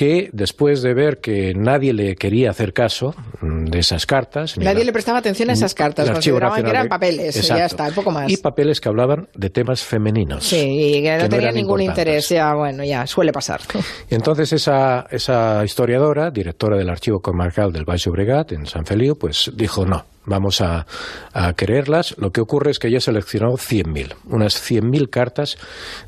que 0.00 0.30
después 0.32 0.80
de 0.80 0.94
ver 0.94 1.18
que 1.18 1.52
nadie 1.54 1.92
le 1.92 2.16
quería 2.16 2.48
hacer 2.48 2.72
caso 2.72 3.14
mm, 3.42 3.66
de 3.66 3.80
esas 3.80 4.06
cartas... 4.06 4.56
Nadie 4.56 4.78
la- 4.78 4.84
le 4.84 4.92
prestaba 4.94 5.18
atención 5.18 5.50
a 5.50 5.52
esas 5.52 5.74
cartas, 5.74 6.10
consideraban 6.10 6.64
que 6.64 6.70
eran 6.70 6.88
papeles, 6.88 7.36
y 7.36 7.40
ya 7.42 7.54
Exacto. 7.56 7.66
está, 7.66 7.88
un 7.88 7.94
poco 7.94 8.10
más. 8.10 8.30
Y 8.32 8.38
papeles 8.38 8.80
que 8.80 8.88
hablaban 8.88 9.28
de 9.34 9.50
temas 9.50 9.82
femeninos. 9.84 10.42
Sí, 10.46 10.56
y 10.56 11.02
que 11.02 11.10
no 11.10 11.16
que 11.18 11.22
no 11.24 11.28
tenía 11.28 11.42
eran 11.48 11.54
ningún 11.54 11.82
interés, 11.82 12.30
ya, 12.30 12.54
bueno, 12.54 12.82
ya, 12.82 13.06
suele 13.06 13.30
pasar. 13.30 13.60
Entonces 14.08 14.50
esa, 14.54 15.06
esa 15.10 15.62
historiadora, 15.66 16.30
directora 16.30 16.78
del 16.78 16.88
Archivo 16.88 17.20
Comarcal 17.20 17.70
del 17.70 17.84
Baix 17.84 18.02
Llobregat, 18.06 18.52
en 18.52 18.64
San 18.64 18.86
Feliu, 18.86 19.18
pues 19.18 19.52
dijo 19.54 19.84
no, 19.84 20.06
vamos 20.24 20.62
a, 20.62 20.86
a 21.34 21.52
quererlas. 21.52 22.14
Lo 22.16 22.30
que 22.30 22.40
ocurre 22.40 22.70
es 22.70 22.78
que 22.78 22.88
ella 22.88 23.00
seleccionó 23.00 23.52
100.000, 23.58 24.14
unas 24.30 24.54
100.000 24.56 25.10
cartas 25.10 25.58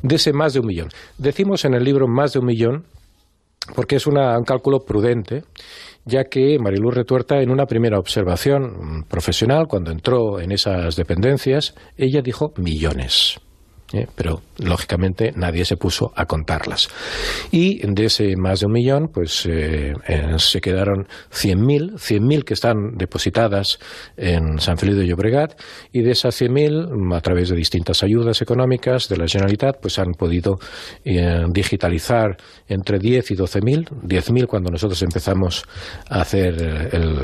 de 0.01 0.15
ese 0.17 0.33
más 0.33 0.55
de 0.55 0.61
un 0.61 0.67
millón. 0.67 0.89
Decimos 1.19 1.67
en 1.67 1.75
el 1.75 1.85
libro 1.85 2.09
más 2.09 2.33
de 2.33 2.39
un 2.39 2.47
millón 2.47 2.85
porque 3.75 3.97
es 3.97 4.07
una- 4.07 4.37
un 4.39 4.45
cálculo 4.45 4.81
prudente, 4.81 5.43
ya 6.05 6.25
que 6.25 6.59
Mariluz 6.59 6.95
Retuerta, 6.95 7.41
en 7.41 7.51
una 7.51 7.67
primera 7.67 7.99
observación 7.99 8.63
mm, 9.01 9.03
profesional, 9.05 9.67
cuando 9.69 9.91
entró 9.91 10.41
en 10.41 10.53
esas 10.53 10.97
dependencias, 10.97 11.75
ella 11.97 12.23
dijo 12.23 12.53
millones. 12.57 13.39
¿Eh? 13.93 14.07
Pero, 14.15 14.43
lógicamente, 14.59 15.33
nadie 15.35 15.65
se 15.65 15.77
puso 15.77 16.13
a 16.15 16.27
contarlas. 16.27 16.89
Y 17.51 17.87
de 17.87 18.05
ese 18.05 18.37
más 18.37 18.61
de 18.61 18.67
un 18.67 18.73
millón, 18.73 19.09
pues 19.13 19.47
eh, 19.47 19.95
eh, 20.07 20.35
se 20.39 20.61
quedaron 20.61 21.07
100.000, 21.31 21.95
100.000 21.95 22.45
que 22.45 22.55
están 22.55 22.97
depositadas 22.97 23.79
en 24.17 24.59
San 24.59 24.79
Feliu 24.79 24.97
de 24.97 25.07
Llobregat, 25.07 25.61
y 25.93 26.03
de 26.03 26.13
esas 26.13 26.41
100.000, 26.41 26.89
mm, 26.91 27.13
a 27.13 27.21
través 27.21 27.49
de 27.49 27.57
distintas 27.57 28.03
ayudas 28.03 28.43
económicas 28.43 29.09
de 29.09 29.17
la 29.17 29.27
Generalitat, 29.27 29.81
pues 29.81 29.99
han 29.99 30.13
podido 30.13 30.59
eh, 31.05 31.45
digitalizar 31.51 32.37
entre 32.69 32.99
10 32.99 33.31
y 33.31 33.37
12.000, 33.37 33.89
10.000 34.03 34.47
cuando 34.47 34.71
nosotros 34.71 35.03
empezamos 35.03 35.65
a 36.09 36.21
hacer 36.21 36.55
eh, 36.63 36.89
el 36.93 37.23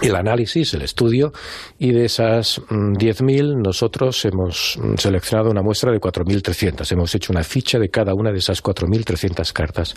el 0.00 0.16
análisis, 0.16 0.74
el 0.74 0.82
estudio, 0.82 1.32
y 1.78 1.92
de 1.92 2.04
esas 2.04 2.60
mm, 2.68 2.94
10.000 2.94 3.62
nosotros 3.62 4.24
hemos 4.24 4.78
mm, 4.78 4.96
seleccionado 4.96 5.50
una 5.50 5.62
muestra 5.62 5.92
de 5.92 6.00
4.300. 6.00 6.90
Hemos 6.92 7.14
hecho 7.14 7.32
una 7.32 7.44
ficha 7.44 7.78
de 7.78 7.88
cada 7.88 8.14
una 8.14 8.32
de 8.32 8.38
esas 8.38 8.62
4.300 8.62 9.52
cartas 9.52 9.94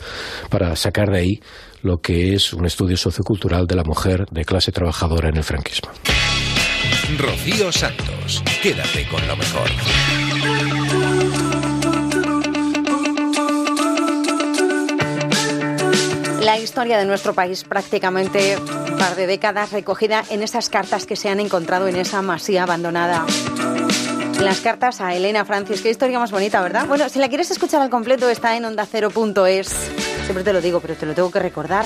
para 0.50 0.76
sacar 0.76 1.10
de 1.10 1.20
ahí 1.20 1.40
lo 1.82 1.98
que 1.98 2.34
es 2.34 2.54
un 2.54 2.66
estudio 2.66 2.98
sociocultural 2.98 3.66
de 3.66 3.76
la 3.76 3.84
mujer 3.84 4.26
de 4.32 4.46
clase 4.46 4.72
trabajadora 4.72 5.30
en 5.30 5.38
el 5.38 5.44
franquismo. 5.44 5.90
Rocío 7.18 7.72
Santos, 7.72 8.44
quédate 8.62 9.08
con 9.08 9.26
lo 9.28 9.36
mejor. 9.38 9.70
La 16.48 16.58
historia 16.58 16.98
de 16.98 17.04
nuestro 17.04 17.34
país 17.34 17.66
prácticamente 17.66 18.56
un 18.58 18.98
par 18.98 19.18
de 19.18 19.28
décadas 19.28 19.74
recogida 19.74 20.24
en 20.30 20.42
esas 20.42 20.70
cartas 20.70 21.06
que 21.06 21.18
se 21.18 21.28
han 21.28 21.42
encontrado 21.42 21.90
en 21.90 21.98
esa 21.98 22.22
masía 22.22 22.64
abandonada. 22.64 23.26
Las 24.40 24.62
cartas 24.62 25.02
a 25.02 25.14
Elena 25.14 25.44
Francis, 25.44 25.82
qué 25.82 25.90
historia 25.90 26.20
más 26.20 26.32
bonita, 26.32 26.62
¿verdad? 26.62 26.88
Bueno, 26.88 27.10
si 27.10 27.20
la 27.20 27.28
quieres 27.28 27.52
escuchar 27.52 27.82
al 27.82 27.90
completo 27.90 28.30
está 28.30 28.56
en 28.56 28.64
ondacero.es. 28.64 29.68
Siempre 30.24 30.46
te 30.46 30.54
lo 30.54 30.62
digo, 30.62 30.80
pero 30.80 30.94
te 30.94 31.06
lo 31.06 31.14
tengo 31.14 31.30
que 31.32 31.40
recordar. 31.40 31.84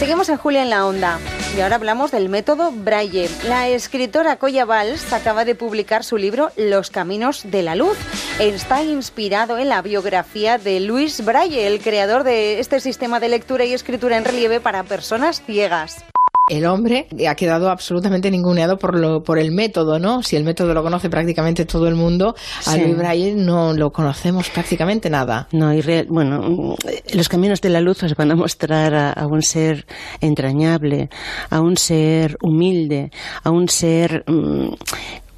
Seguimos 0.00 0.30
en 0.30 0.38
Julia 0.38 0.62
en 0.62 0.70
la 0.70 0.86
Onda 0.86 1.18
y 1.54 1.60
ahora 1.60 1.76
hablamos 1.76 2.10
del 2.10 2.30
método 2.30 2.72
Braille. 2.72 3.28
La 3.46 3.68
escritora 3.68 4.36
Coya 4.36 4.64
Valls 4.64 5.12
acaba 5.12 5.44
de 5.44 5.54
publicar 5.54 6.04
su 6.04 6.16
libro 6.16 6.50
Los 6.56 6.88
Caminos 6.88 7.42
de 7.44 7.62
la 7.62 7.74
Luz. 7.74 7.98
Está 8.38 8.82
inspirado 8.82 9.58
en 9.58 9.68
la 9.68 9.82
biografía 9.82 10.56
de 10.56 10.80
Luis 10.80 11.22
Braille, 11.22 11.66
el 11.66 11.82
creador 11.82 12.24
de 12.24 12.60
este 12.60 12.80
sistema 12.80 13.20
de 13.20 13.28
lectura 13.28 13.66
y 13.66 13.74
escritura 13.74 14.16
en 14.16 14.24
relieve 14.24 14.58
para 14.58 14.84
personas 14.84 15.42
ciegas. 15.42 16.02
El 16.50 16.66
hombre 16.66 17.06
ha 17.28 17.34
quedado 17.34 17.70
absolutamente 17.70 18.30
ninguneado 18.30 18.76
por, 18.78 18.98
lo, 18.98 19.22
por 19.22 19.38
el 19.38 19.52
método, 19.52 19.98
¿no? 19.98 20.22
Si 20.22 20.36
el 20.36 20.44
método 20.44 20.74
lo 20.74 20.82
conoce 20.82 21.08
prácticamente 21.08 21.64
todo 21.64 21.86
el 21.88 21.94
mundo, 21.94 22.34
a 22.66 22.72
Sí. 22.72 22.80
Louis 22.80 22.96
Braille 22.96 23.34
no 23.34 23.72
lo 23.72 23.90
conocemos 23.92 24.50
prácticamente 24.50 25.08
nada. 25.10 25.48
No, 25.52 25.72
y 25.72 25.80
real- 25.80 26.06
bueno, 26.10 26.74
los 27.14 27.28
caminos 27.28 27.60
de 27.60 27.68
la 27.70 27.80
luz 27.80 28.02
os 28.02 28.14
van 28.16 28.30
a 28.32 28.34
mostrar 28.36 28.94
a, 28.94 29.12
a 29.12 29.26
un 29.26 29.42
ser 29.42 29.86
entrañable, 30.20 31.08
a 31.50 31.60
un 31.60 31.76
ser 31.76 32.36
humilde, 32.42 33.10
a 33.44 33.50
un 33.50 33.68
ser 33.68 34.24
mm, 34.26 34.74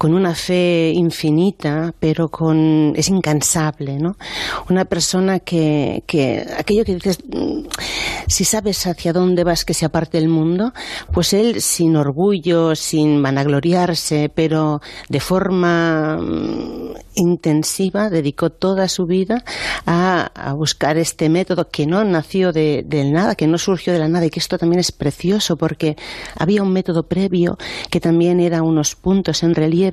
con 0.03 0.13
una 0.13 0.35
fe 0.35 0.91
infinita, 0.93 1.93
pero 1.97 2.27
con 2.27 2.91
es 2.93 3.07
incansable, 3.07 3.99
¿no? 3.99 4.17
Una 4.69 4.83
persona 4.83 5.39
que, 5.39 6.03
que 6.05 6.45
aquello 6.57 6.83
que 6.83 6.95
dices, 6.95 7.19
mm, 7.25 7.67
si 8.27 8.43
sabes 8.43 8.85
hacia 8.85 9.13
dónde 9.13 9.45
vas 9.45 9.63
que 9.63 9.73
se 9.73 9.85
aparte 9.85 10.17
el 10.17 10.27
mundo, 10.27 10.73
pues 11.13 11.31
él 11.31 11.61
sin 11.61 11.95
orgullo, 11.95 12.75
sin 12.75 13.23
vanagloriarse, 13.23 14.27
pero 14.27 14.81
de 15.07 15.21
forma 15.21 16.17
mm, 16.17 16.95
intensiva 17.15 18.09
dedicó 18.09 18.49
toda 18.49 18.89
su 18.89 19.05
vida 19.05 19.45
a, 19.85 20.31
a 20.35 20.51
buscar 20.51 20.97
este 20.97 21.29
método 21.29 21.69
que 21.69 21.85
no 21.85 22.03
nació 22.03 22.51
de, 22.51 22.83
del 22.85 23.13
nada, 23.13 23.35
que 23.35 23.47
no 23.47 23.57
surgió 23.57 23.93
de 23.93 23.99
la 23.99 24.09
nada 24.09 24.25
y 24.25 24.29
que 24.29 24.41
esto 24.41 24.57
también 24.57 24.81
es 24.81 24.91
precioso 24.91 25.55
porque 25.55 25.95
había 26.37 26.61
un 26.61 26.73
método 26.73 27.03
previo 27.03 27.57
que 27.89 28.01
también 28.01 28.41
era 28.41 28.63
unos 28.63 28.95
puntos 28.95 29.43
en 29.43 29.55
relieve 29.55 29.92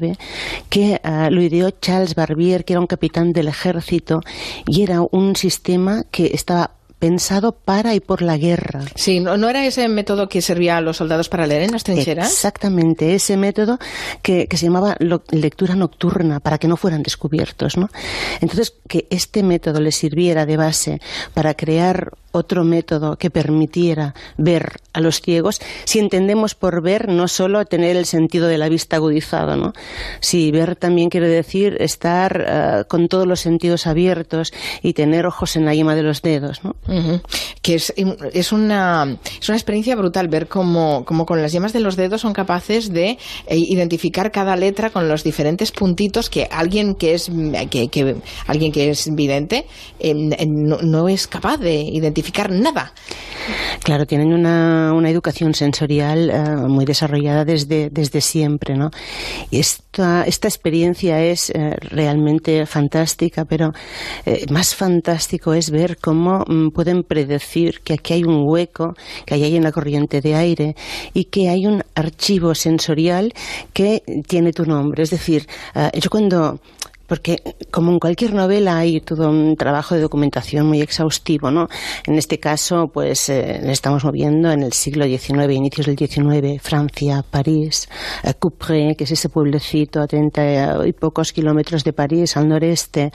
que 0.68 1.00
ah, 1.02 1.30
lo 1.30 1.42
ideó 1.42 1.70
Charles 1.70 2.14
Barbier, 2.14 2.64
que 2.64 2.74
era 2.74 2.80
un 2.80 2.86
capitán 2.86 3.32
del 3.32 3.48
ejército 3.48 4.20
y 4.66 4.82
era 4.82 5.02
un 5.02 5.36
sistema 5.36 6.04
que 6.10 6.26
estaba 6.34 6.72
pensado 7.00 7.50
para 7.52 7.94
y 7.96 8.00
por 8.00 8.22
la 8.22 8.36
guerra. 8.36 8.82
Sí, 8.94 9.18
¿no, 9.18 9.36
no 9.36 9.48
era 9.48 9.66
ese 9.66 9.88
método 9.88 10.28
que 10.28 10.40
servía 10.42 10.76
a 10.76 10.80
los 10.80 10.98
soldados 10.98 11.28
para 11.28 11.46
leer 11.48 11.62
en 11.62 11.72
las 11.72 11.82
trincheras? 11.82 12.30
Exactamente, 12.30 13.14
ese 13.14 13.36
método 13.36 13.78
que, 14.22 14.46
que 14.46 14.56
se 14.56 14.66
llamaba 14.66 14.94
lo- 15.00 15.24
lectura 15.30 15.74
nocturna 15.74 16.38
para 16.40 16.58
que 16.58 16.68
no 16.68 16.76
fueran 16.76 17.02
descubiertos. 17.02 17.76
¿no? 17.76 17.88
Entonces, 18.40 18.74
que 18.86 19.06
este 19.10 19.42
método 19.42 19.80
le 19.80 19.90
sirviera 19.90 20.46
de 20.46 20.56
base 20.56 21.00
para 21.34 21.54
crear 21.54 22.12
otro 22.32 22.62
método 22.62 23.16
que 23.16 23.28
permitiera 23.28 24.14
ver 24.36 24.74
a 24.92 25.00
los 25.00 25.20
ciegos, 25.20 25.60
si 25.84 25.98
entendemos 25.98 26.54
por 26.54 26.80
ver 26.80 27.08
no 27.08 27.26
solo 27.26 27.64
tener 27.64 27.96
el 27.96 28.06
sentido 28.06 28.46
de 28.46 28.56
la 28.56 28.68
vista 28.68 28.96
agudizado, 28.96 29.56
¿no? 29.56 29.72
Si 30.20 30.52
ver 30.52 30.76
también 30.76 31.10
quiere 31.10 31.26
decir 31.28 31.76
estar 31.80 32.44
eh, 32.46 32.84
con 32.86 33.08
todos 33.08 33.26
los 33.26 33.40
sentidos 33.40 33.88
abiertos 33.88 34.52
y 34.80 34.92
tener 34.92 35.26
ojos 35.26 35.56
en 35.56 35.64
la 35.64 35.74
yema 35.74 35.96
de 35.96 36.04
los 36.04 36.22
dedos, 36.22 36.62
¿no? 36.62 36.76
Que 37.62 37.74
es, 37.74 37.92
es, 38.32 38.52
una, 38.52 39.16
es 39.40 39.48
una 39.48 39.56
experiencia 39.56 39.94
brutal 39.96 40.28
ver 40.28 40.48
cómo, 40.48 41.04
cómo 41.04 41.26
con 41.26 41.40
las 41.42 41.52
yemas 41.52 41.72
de 41.72 41.80
los 41.80 41.94
dedos 41.96 42.22
son 42.22 42.32
capaces 42.32 42.92
de 42.92 43.10
eh, 43.10 43.18
identificar 43.56 44.30
cada 44.32 44.56
letra 44.56 44.90
con 44.90 45.08
los 45.08 45.22
diferentes 45.22 45.70
puntitos 45.72 46.30
que 46.30 46.48
alguien 46.50 46.94
que 46.94 47.14
es, 47.14 47.30
que, 47.70 47.88
que- 47.88 48.16
alguien 48.46 48.72
que 48.72 48.90
es 48.90 49.14
vidente 49.14 49.66
eh, 49.98 50.14
eh, 50.38 50.46
no, 50.48 50.78
no 50.78 51.08
es 51.08 51.26
capaz 51.26 51.58
de 51.58 51.74
identificar 51.80 52.50
nada. 52.50 52.92
Claro, 53.82 54.06
tienen 54.06 54.32
una, 54.32 54.92
una 54.94 55.10
educación 55.10 55.54
sensorial 55.54 56.30
eh, 56.30 56.42
muy 56.68 56.84
desarrollada 56.84 57.44
desde, 57.44 57.90
desde 57.90 58.20
siempre, 58.20 58.76
¿no? 58.76 58.90
Y 59.50 59.58
esta, 59.60 60.24
esta 60.24 60.48
experiencia 60.48 61.22
es 61.22 61.50
eh, 61.50 61.76
realmente 61.80 62.66
fantástica, 62.66 63.44
pero 63.44 63.72
más 64.50 64.74
fantástico 64.74 65.52
es 65.54 65.70
ver 65.70 65.98
cómo 65.98 66.44
mm, 66.46 66.70
pueden 66.80 67.02
predecir 67.02 67.82
que 67.82 67.92
aquí 67.92 68.14
hay 68.14 68.24
un 68.24 68.48
hueco, 68.48 68.96
que 69.26 69.34
ahí 69.34 69.44
hay 69.44 69.58
una 69.58 69.70
corriente 69.70 70.22
de 70.22 70.34
aire 70.34 70.76
y 71.12 71.24
que 71.24 71.50
hay 71.50 71.66
un 71.66 71.82
archivo 71.94 72.54
sensorial 72.54 73.34
que 73.74 74.02
tiene 74.26 74.54
tu 74.54 74.64
nombre. 74.64 75.02
Es 75.02 75.10
decir, 75.10 75.46
eh, 75.74 75.90
yo 76.00 76.08
cuando 76.08 76.58
porque 77.10 77.42
como 77.72 77.90
en 77.90 77.98
cualquier 77.98 78.34
novela 78.34 78.78
hay 78.78 79.00
todo 79.00 79.28
un 79.28 79.56
trabajo 79.56 79.96
de 79.96 80.00
documentación 80.00 80.68
muy 80.68 80.80
exhaustivo, 80.80 81.50
¿no? 81.50 81.66
En 82.06 82.14
este 82.14 82.38
caso, 82.38 82.86
pues 82.86 83.28
eh, 83.28 83.68
estamos 83.68 84.04
moviendo 84.04 84.52
en 84.52 84.62
el 84.62 84.72
siglo 84.72 85.04
XIX, 85.06 85.50
inicios 85.50 85.86
del 85.86 85.98
XIX, 85.98 86.62
Francia, 86.62 87.24
París, 87.28 87.88
eh, 88.22 88.34
Couperet, 88.38 88.96
que 88.96 89.02
es 89.04 89.10
ese 89.10 89.28
pueblecito 89.28 90.00
a 90.00 90.06
treinta 90.06 90.86
y 90.86 90.92
pocos 90.92 91.32
kilómetros 91.32 91.82
de 91.82 91.92
París, 91.92 92.36
al 92.36 92.46
noreste, 92.46 93.10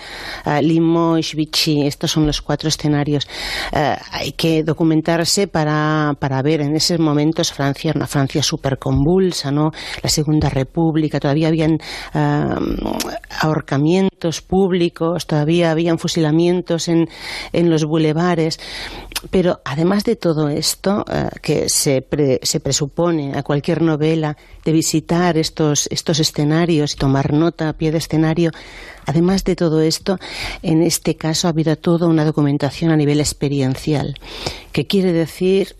eh, 0.45 0.61
Limoges, 0.61 1.33
Vichy, 1.33 1.87
estos 1.87 2.11
son 2.11 2.25
los 2.25 2.41
cuatro 2.41 2.67
escenarios. 2.67 3.25
Eh, 3.71 3.95
hay 4.11 4.33
que 4.33 4.63
documentarse 4.63 5.47
para, 5.47 6.17
para 6.19 6.41
ver 6.41 6.59
en 6.59 6.75
esos 6.75 6.99
momentos 6.99 7.53
Francia, 7.53 7.93
una 7.95 8.07
Francia 8.07 8.43
súper 8.43 8.77
convulsa, 8.77 9.51
¿no? 9.51 9.71
La 10.03 10.09
Segunda 10.09 10.49
República, 10.49 11.17
todavía 11.17 11.47
habían 11.47 11.77
eh, 12.13 12.45
ahorcamientos 13.39 13.84
fusilamientos 13.85 14.41
públicos, 14.41 15.27
todavía 15.27 15.71
habían 15.71 15.99
fusilamientos 15.99 16.87
en, 16.87 17.07
en 17.53 17.69
los 17.69 17.85
bulevares. 17.85 18.59
Pero 19.29 19.61
además 19.63 20.03
de 20.03 20.15
todo 20.15 20.49
esto, 20.49 21.05
eh, 21.11 21.29
que 21.41 21.69
se, 21.69 22.05
se 22.41 22.59
presupone 22.59 23.33
a 23.35 23.43
cualquier 23.43 23.81
novela 23.81 24.37
de 24.63 24.71
visitar 24.71 25.37
estos, 25.37 25.87
estos 25.91 26.19
escenarios 26.19 26.93
y 26.93 26.97
tomar 26.97 27.33
nota 27.33 27.69
a 27.69 27.73
pie 27.73 27.91
de 27.91 27.99
escenario, 27.99 28.51
además 29.05 29.43
de 29.43 29.55
todo 29.55 29.81
esto, 29.81 30.17
en 30.61 30.81
este 30.83 31.15
caso 31.15 31.47
ha 31.47 31.51
habido 31.51 31.75
toda 31.75 32.07
una 32.07 32.25
documentación 32.25 32.91
a 32.91 32.97
nivel 32.97 33.19
experiencial, 33.19 34.15
que 34.71 34.85
quiere 34.85 35.13
decir 35.13 35.75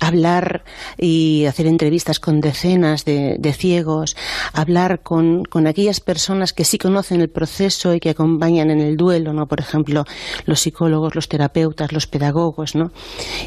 hablar 0.00 0.64
y 0.96 1.46
hacer 1.46 1.66
entrevistas 1.66 2.20
con 2.20 2.40
decenas 2.40 3.04
de, 3.04 3.36
de 3.38 3.52
ciegos, 3.52 4.16
hablar 4.52 5.00
con, 5.00 5.44
con 5.44 5.66
aquellas 5.66 6.00
personas 6.00 6.52
que 6.52 6.64
sí 6.64 6.78
conocen 6.78 6.97
el 7.20 7.28
proceso 7.28 7.94
y 7.94 8.00
que 8.00 8.10
acompañan 8.10 8.70
en 8.70 8.80
el 8.80 8.96
duelo, 8.96 9.32
¿no? 9.32 9.46
Por 9.46 9.60
ejemplo, 9.60 10.04
los 10.46 10.60
psicólogos, 10.60 11.14
los 11.14 11.28
terapeutas, 11.28 11.92
los 11.92 12.06
pedagogos, 12.06 12.74
¿no? 12.74 12.90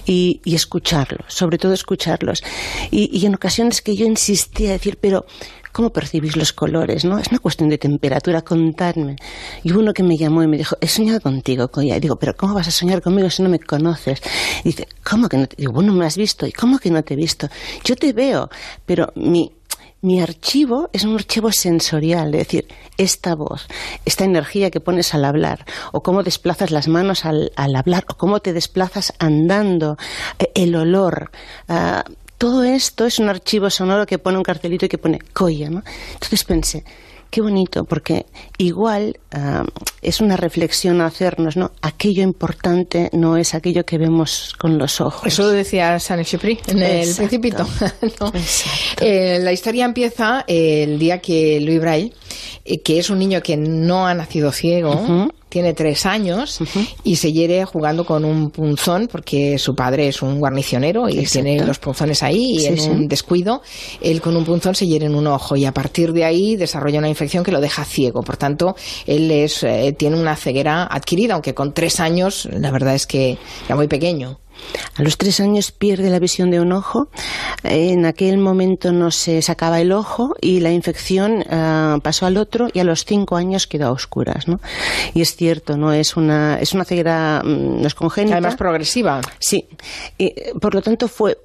Y, 0.05 0.41
y 0.43 0.55
escucharlos, 0.55 1.33
sobre 1.33 1.57
todo 1.57 1.73
escucharlos. 1.73 2.43
Y, 2.91 3.09
y 3.17 3.25
en 3.25 3.35
ocasiones 3.35 3.81
que 3.81 3.95
yo 3.95 4.05
insistía 4.05 4.69
a 4.69 4.73
decir, 4.73 4.97
pero 4.99 5.25
¿Cómo 5.71 5.91
percibís 5.91 6.35
los 6.35 6.51
colores? 6.51 7.05
¿no? 7.05 7.17
Es 7.17 7.29
una 7.29 7.39
cuestión 7.39 7.69
de 7.69 7.77
temperatura, 7.77 8.41
contadme. 8.41 9.15
Y 9.63 9.71
uno 9.71 9.93
que 9.93 10.03
me 10.03 10.17
llamó 10.17 10.43
y 10.43 10.47
me 10.47 10.57
dijo, 10.57 10.75
he 10.81 10.87
soñado 10.87 11.21
contigo, 11.21 11.69
Coya. 11.69 11.95
Y 11.95 11.99
digo, 12.01 12.17
pero 12.17 12.33
¿cómo 12.35 12.53
vas 12.53 12.67
a 12.67 12.71
soñar 12.71 13.01
conmigo 13.01 13.29
si 13.29 13.41
no 13.41 13.49
me 13.49 13.59
conoces? 13.59 14.21
Y 14.63 14.69
dice, 14.69 14.87
¿cómo 15.09 15.29
que 15.29 15.37
no 15.37 15.47
te 15.47 15.55
Digo, 15.55 15.71
bueno, 15.71 15.93
me 15.93 16.05
has 16.05 16.17
visto. 16.17 16.45
¿Y 16.45 16.51
cómo 16.51 16.77
que 16.77 16.91
no 16.91 17.03
te 17.03 17.13
he 17.13 17.17
visto? 17.17 17.47
Yo 17.85 17.95
te 17.95 18.11
veo, 18.11 18.49
pero 18.85 19.13
mi, 19.15 19.51
mi 20.01 20.21
archivo 20.21 20.89
es 20.93 21.03
un 21.03 21.15
archivo 21.15 21.51
sensorial, 21.51 22.33
es 22.33 22.47
decir, 22.47 22.67
esta 22.97 23.35
voz, 23.35 23.67
esta 24.05 24.25
energía 24.25 24.71
que 24.71 24.79
pones 24.79 25.13
al 25.13 25.25
hablar, 25.25 25.65
o 25.91 26.01
cómo 26.01 26.23
desplazas 26.23 26.71
las 26.71 26.87
manos 26.87 27.25
al, 27.25 27.51
al 27.55 27.75
hablar, 27.75 28.05
o 28.09 28.15
cómo 28.15 28.39
te 28.39 28.53
desplazas 28.53 29.13
andando, 29.19 29.97
eh, 30.39 30.51
el 30.55 30.75
olor. 30.75 31.31
ah, 31.67 32.03
todo 32.37 32.63
esto 32.63 33.05
es 33.05 33.19
un 33.19 33.29
archivo 33.29 33.69
sonoro 33.69 34.07
que 34.07 34.17
pone 34.17 34.37
un 34.37 34.43
cartelito 34.43 34.87
y 34.87 34.89
que 34.89 34.97
pone 34.97 35.19
Coya, 35.31 35.69
¿no? 35.69 35.83
Entonces 36.13 36.43
pensé, 36.43 36.83
qué 37.31 37.41
bonito, 37.41 37.85
porque 37.85 38.25
igual 38.57 39.17
ah, 39.31 39.63
es 40.01 40.21
una 40.21 40.37
reflexión 40.37 41.01
a 41.01 41.07
hacernos, 41.07 41.57
¿no? 41.57 41.71
Aquello 41.81 42.21
importante 42.21 43.09
no 43.13 43.37
es 43.37 43.55
aquello 43.55 43.85
que 43.85 43.97
vemos 43.97 44.53
con 44.59 44.77
los 44.77 45.01
ojos. 45.01 45.25
Eso 45.25 45.43
lo 45.43 45.49
decía 45.49 45.97
Saint-Exupéry 45.97 46.59
en 46.67 46.83
El. 46.83 47.15
Principito. 47.15 47.65
¿no? 48.19 48.31
Eh, 48.99 49.39
la 49.41 49.53
historia 49.53 49.85
empieza 49.85 50.43
el 50.47 50.99
día 50.99 51.19
que 51.19 51.59
Louis 51.61 51.79
Braille, 51.79 52.13
eh, 52.65 52.81
que 52.81 52.99
es 52.99 53.09
un 53.09 53.19
niño 53.19 53.41
que 53.41 53.55
no 53.57 54.05
ha 54.05 54.13
nacido 54.13 54.51
ciego, 54.51 55.29
tiene 55.51 55.73
tres 55.73 56.05
años 56.05 56.59
y 57.03 57.17
se 57.17 57.31
hiere 57.33 57.65
jugando 57.65 58.05
con 58.05 58.23
un 58.25 58.49
punzón 58.49 59.07
porque 59.11 59.57
su 59.59 59.75
padre 59.75 60.07
es 60.07 60.21
un 60.21 60.39
guarnicionero 60.39 61.09
y 61.09 61.19
Exacto. 61.19 61.31
tiene 61.45 61.65
los 61.65 61.77
punzones 61.77 62.23
ahí 62.23 62.55
y 62.55 62.59
Sí, 62.61 62.65
en 62.67 62.79
sí. 62.79 62.89
un 62.89 63.07
descuido 63.09 63.61
él 64.01 64.21
con 64.21 64.35
un 64.37 64.45
punzón 64.45 64.73
se 64.73 64.87
hiere 64.87 65.05
en 65.07 65.15
un 65.15 65.27
ojo 65.27 65.55
y 65.57 65.65
a 65.65 65.73
partir 65.73 66.13
de 66.13 66.23
ahí 66.23 66.55
desarrolla 66.55 66.99
una 66.99 67.09
infección 67.09 67.43
que 67.43 67.51
lo 67.51 67.59
deja 67.59 67.83
ciego. 67.83 68.21
Por 68.23 68.37
tanto, 68.37 68.75
él 69.05 69.29
es, 69.29 69.63
eh, 69.63 69.93
tiene 69.97 70.17
una 70.19 70.35
ceguera 70.37 70.87
adquirida, 70.89 71.33
aunque 71.33 71.53
con 71.53 71.73
tres 71.73 71.99
años 71.99 72.47
la 72.51 72.71
verdad 72.71 72.95
es 72.95 73.05
que 73.05 73.37
era 73.65 73.75
muy 73.75 73.87
pequeño. 73.87 74.39
A 74.95 75.03
los 75.03 75.17
tres 75.17 75.39
años 75.39 75.71
pierde 75.71 76.09
la 76.09 76.19
visión 76.19 76.51
de 76.51 76.59
un 76.59 76.71
ojo. 76.71 77.09
En 77.63 78.05
aquel 78.05 78.37
momento 78.37 78.91
no 78.91 79.11
se 79.11 79.41
sacaba 79.41 79.79
el 79.81 79.91
ojo 79.91 80.35
y 80.41 80.59
la 80.59 80.71
infección 80.71 81.43
ah, 81.49 81.97
pasó 82.03 82.25
al 82.25 82.37
otro 82.37 82.67
y 82.73 82.79
a 82.79 82.83
los 82.83 83.05
cinco 83.05 83.35
años 83.35 83.67
quedó 83.67 83.87
a 83.87 83.91
oscuras, 83.91 84.47
¿no? 84.47 84.59
Y 85.13 85.21
es 85.21 85.35
cierto, 85.35 85.77
no 85.77 85.93
es 85.93 86.17
una 86.17 86.59
es 86.59 86.73
una 86.73 86.85
ceguera 86.85 87.41
mm, 87.43 87.81
no 87.81 87.87
es 87.87 87.95
congénita. 87.95 88.35
Además 88.35 88.55
progresiva. 88.55 89.21
Sí. 89.39 89.67
Y, 90.17 90.25
eh, 90.25 90.53
por 90.59 90.73
lo 90.75 90.81
tanto 90.81 91.07
fue 91.07 91.37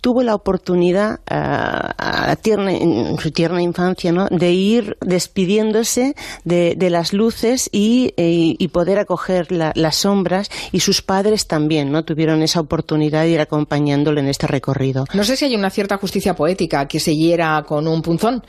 tuvo 0.00 0.22
la 0.22 0.34
oportunidad 0.34 1.20
ah, 1.28 1.94
a 1.98 2.26
la 2.28 2.36
tierna, 2.36 2.72
en 2.72 3.18
su 3.18 3.30
tierna 3.30 3.62
infancia 3.62 4.12
¿no? 4.12 4.26
de 4.30 4.52
ir 4.52 4.96
despidiéndose 5.00 6.14
de, 6.44 6.74
de 6.76 6.90
las 6.90 7.12
luces 7.12 7.68
y, 7.72 8.12
eh, 8.16 8.54
y 8.58 8.68
poder 8.68 8.98
acoger 8.98 9.50
la- 9.52 9.72
las 9.74 9.96
sombras 9.96 10.50
y 10.72 10.80
sus 10.80 11.02
padres 11.02 11.46
también 11.46 11.90
no 11.92 12.04
tuvieron 12.04 12.42
esa 12.42 12.60
oportunidad 12.60 13.22
de 13.22 13.30
ir 13.30 13.40
acompañándole 13.40 14.20
en 14.20 14.28
este 14.28 14.46
recorrido. 14.46 15.04
No 15.14 15.24
sé 15.24 15.36
si 15.36 15.44
hay 15.46 15.54
una 15.56 15.70
cierta 15.70 15.96
justicia 15.96 16.34
poética 16.34 16.86
que 16.86 17.00
se 17.00 17.14
hiera 17.16 17.62
con 17.66 17.86
un 17.88 18.02
punzón, 18.02 18.42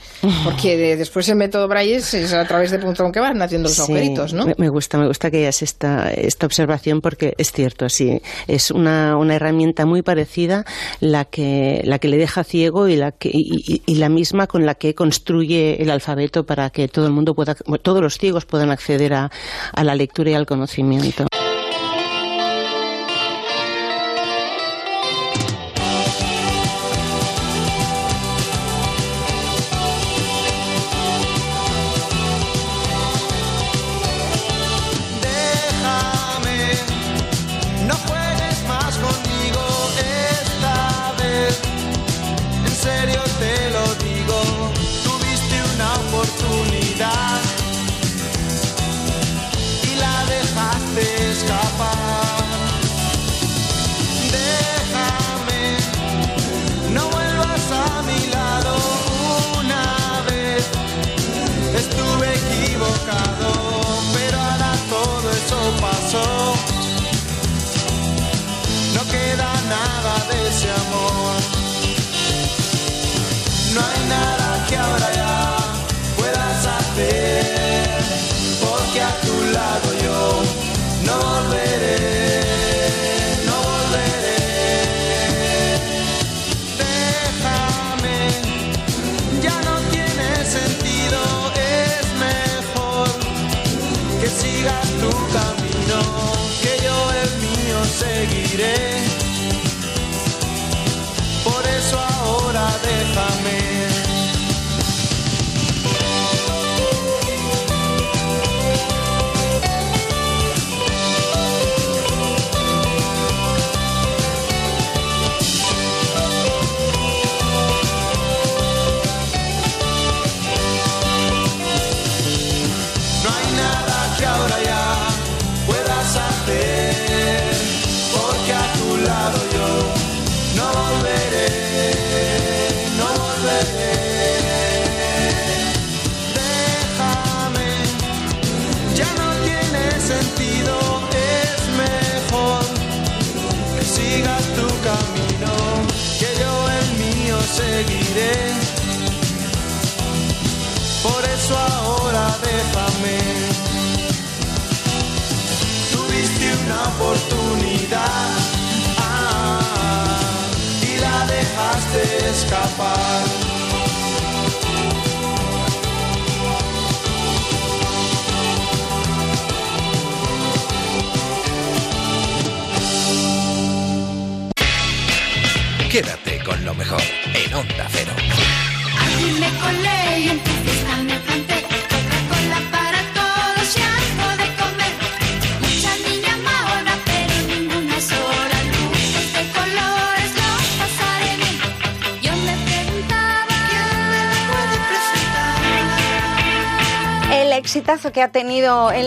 porque 0.44 0.78
de- 0.78 0.98
después 0.98 1.28
el 1.30 1.36
método 1.36 1.68
Braille 1.68 1.96
es, 1.98 2.34
a 2.34 2.46
través 2.46 2.72
de 2.72 2.80
punzón 2.80 3.12
que 3.12 3.20
van 3.20 3.42
haciendo 3.42 3.68
los 3.70 3.76
Sí, 3.76 3.82
agujeritos, 3.84 4.34
¿no? 4.34 4.46
Me, 4.46 4.56
me 4.58 4.70
gusta, 4.70 4.98
me 4.98 5.08
gusta 5.08 5.30
que 5.32 5.38
hayas 5.38 5.62
esta, 5.62 6.12
esta 6.12 6.46
observación 6.46 7.02
porque 7.02 7.34
es 7.38 7.52
cierto, 7.52 7.90
sí. 7.90 8.22
Es 8.48 8.72
una, 8.72 9.18
una 9.18 9.36
herramienta 9.36 9.86
muy 9.86 10.02
parecida 10.02 10.66
la 11.00 11.26
que, 11.26 11.41
la 11.84 12.00
que 12.00 12.08
le 12.08 12.18
deja 12.18 12.44
ciego 12.44 12.88
y 12.88 12.96
la, 12.96 13.12
que, 13.12 13.30
y, 13.34 13.64
y- 13.68 13.82
y 13.86 13.96
la 13.96 14.10
misma 14.10 14.48
con 14.48 14.66
la 14.66 14.76
que 14.76 14.94
construye 14.96 15.82
el 15.82 15.90
alfabeto 15.90 16.46
para 16.46 16.70
que 16.70 16.88
todo 16.88 17.06
el 17.08 17.14
mundo 17.14 17.34
pueda, 17.36 17.56
todos 17.82 18.02
los 18.02 18.18
ciegos 18.18 18.46
puedan 18.46 18.72
acceder 18.72 19.14
a, 19.14 19.32
a 19.74 19.84
la 19.84 19.96
lectura 19.96 20.32
y 20.32 20.34
al 20.34 20.46
conocimiento. 20.46 21.26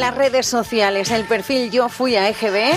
Las 0.05 0.14
redes 0.14 0.47
sociales 0.47 1.10
el 1.10 1.24
perfil 1.24 1.70
Yo 1.70 1.89
Fui 1.89 2.14
a 2.14 2.28
EGB, 2.28 2.74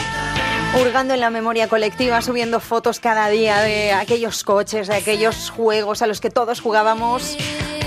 hurgando 0.80 1.14
en 1.14 1.20
la 1.20 1.30
memoria 1.30 1.68
colectiva, 1.68 2.22
subiendo 2.22 2.62
fotos 2.62 3.02
cada 3.02 3.28
día 3.28 3.60
de 3.60 3.92
aquellos 3.92 4.46
coches, 4.46 4.88
de 4.88 4.96
aquellos 4.96 5.50
juegos 5.50 6.02
a 6.02 6.08
los 6.08 6.22
que 6.22 6.30
todos 6.30 6.62
jugábamos, 6.62 7.36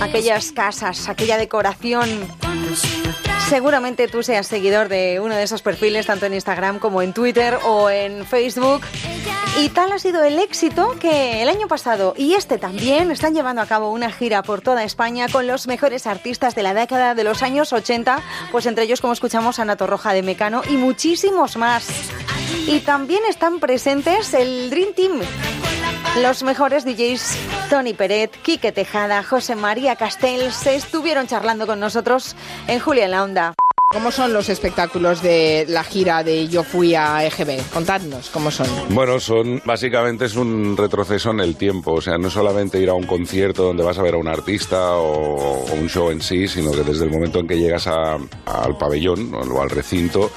aquellas 0.02 0.52
casas, 0.52 1.08
aquella 1.08 1.38
decoración. 1.38 2.10
Seguramente 3.50 4.06
tú 4.06 4.22
seas 4.22 4.46
seguidor 4.46 4.88
de 4.88 5.18
uno 5.18 5.34
de 5.34 5.42
esos 5.42 5.60
perfiles, 5.60 6.06
tanto 6.06 6.24
en 6.24 6.34
Instagram 6.34 6.78
como 6.78 7.02
en 7.02 7.12
Twitter 7.12 7.58
o 7.64 7.90
en 7.90 8.24
Facebook. 8.24 8.82
Y 9.58 9.70
tal 9.70 9.90
ha 9.90 9.98
sido 9.98 10.22
el 10.22 10.38
éxito 10.38 10.94
que 11.00 11.42
el 11.42 11.48
año 11.48 11.66
pasado 11.66 12.14
y 12.16 12.34
este 12.34 12.58
también 12.58 13.10
están 13.10 13.34
llevando 13.34 13.60
a 13.60 13.66
cabo 13.66 13.90
una 13.90 14.12
gira 14.12 14.44
por 14.44 14.60
toda 14.60 14.84
España 14.84 15.26
con 15.26 15.48
los 15.48 15.66
mejores 15.66 16.06
artistas 16.06 16.54
de 16.54 16.62
la 16.62 16.74
década 16.74 17.16
de 17.16 17.24
los 17.24 17.42
años 17.42 17.72
80, 17.72 18.22
pues 18.52 18.66
entre 18.66 18.84
ellos, 18.84 19.00
como 19.00 19.14
escuchamos, 19.14 19.58
Ana 19.58 19.74
Torroja 19.74 20.12
de 20.12 20.22
Mecano 20.22 20.62
y 20.70 20.76
muchísimos 20.76 21.56
más. 21.56 21.88
Y 22.68 22.78
también 22.78 23.22
están 23.28 23.58
presentes 23.58 24.32
el 24.32 24.70
Dream 24.70 24.92
Team. 24.94 25.22
Los 26.16 26.42
mejores 26.42 26.84
DJs 26.84 27.36
Tony 27.70 27.94
Peret, 27.94 28.32
Quique 28.42 28.72
Tejada, 28.72 29.22
José 29.22 29.54
María 29.54 29.94
Castells 29.94 30.54
se 30.54 30.74
estuvieron 30.74 31.28
charlando 31.28 31.68
con 31.68 31.78
nosotros 31.78 32.34
en 32.66 32.80
Julia 32.80 33.04
en 33.04 33.10
la 33.12 33.22
Onda. 33.22 33.54
¿Cómo 33.92 34.12
son 34.12 34.32
los 34.32 34.48
espectáculos 34.48 35.20
de 35.20 35.64
la 35.68 35.82
gira 35.82 36.22
de 36.22 36.46
Yo 36.46 36.62
Fui 36.62 36.94
a 36.94 37.26
EGB? 37.26 37.60
Contadnos, 37.72 38.30
¿cómo 38.30 38.52
son? 38.52 38.68
Bueno, 38.90 39.18
son 39.18 39.60
básicamente 39.64 40.26
es 40.26 40.36
un 40.36 40.76
retroceso 40.76 41.32
en 41.32 41.40
el 41.40 41.56
tiempo, 41.56 41.94
o 41.94 42.00
sea, 42.00 42.16
no 42.16 42.28
es 42.28 42.34
solamente 42.34 42.78
ir 42.78 42.88
a 42.88 42.94
un 42.94 43.02
concierto 43.04 43.64
donde 43.64 43.82
vas 43.82 43.98
a 43.98 44.02
ver 44.02 44.14
a 44.14 44.18
un 44.18 44.28
artista 44.28 44.92
o, 44.94 45.64
o 45.64 45.72
un 45.74 45.88
show 45.88 46.12
en 46.12 46.22
sí, 46.22 46.46
sino 46.46 46.70
que 46.70 46.84
desde 46.84 47.02
el 47.04 47.10
momento 47.10 47.40
en 47.40 47.48
que 47.48 47.58
llegas 47.58 47.88
a- 47.88 48.14
al 48.14 48.78
pabellón 48.78 49.34
o 49.34 49.60
al 49.60 49.70
recinto 49.70 50.30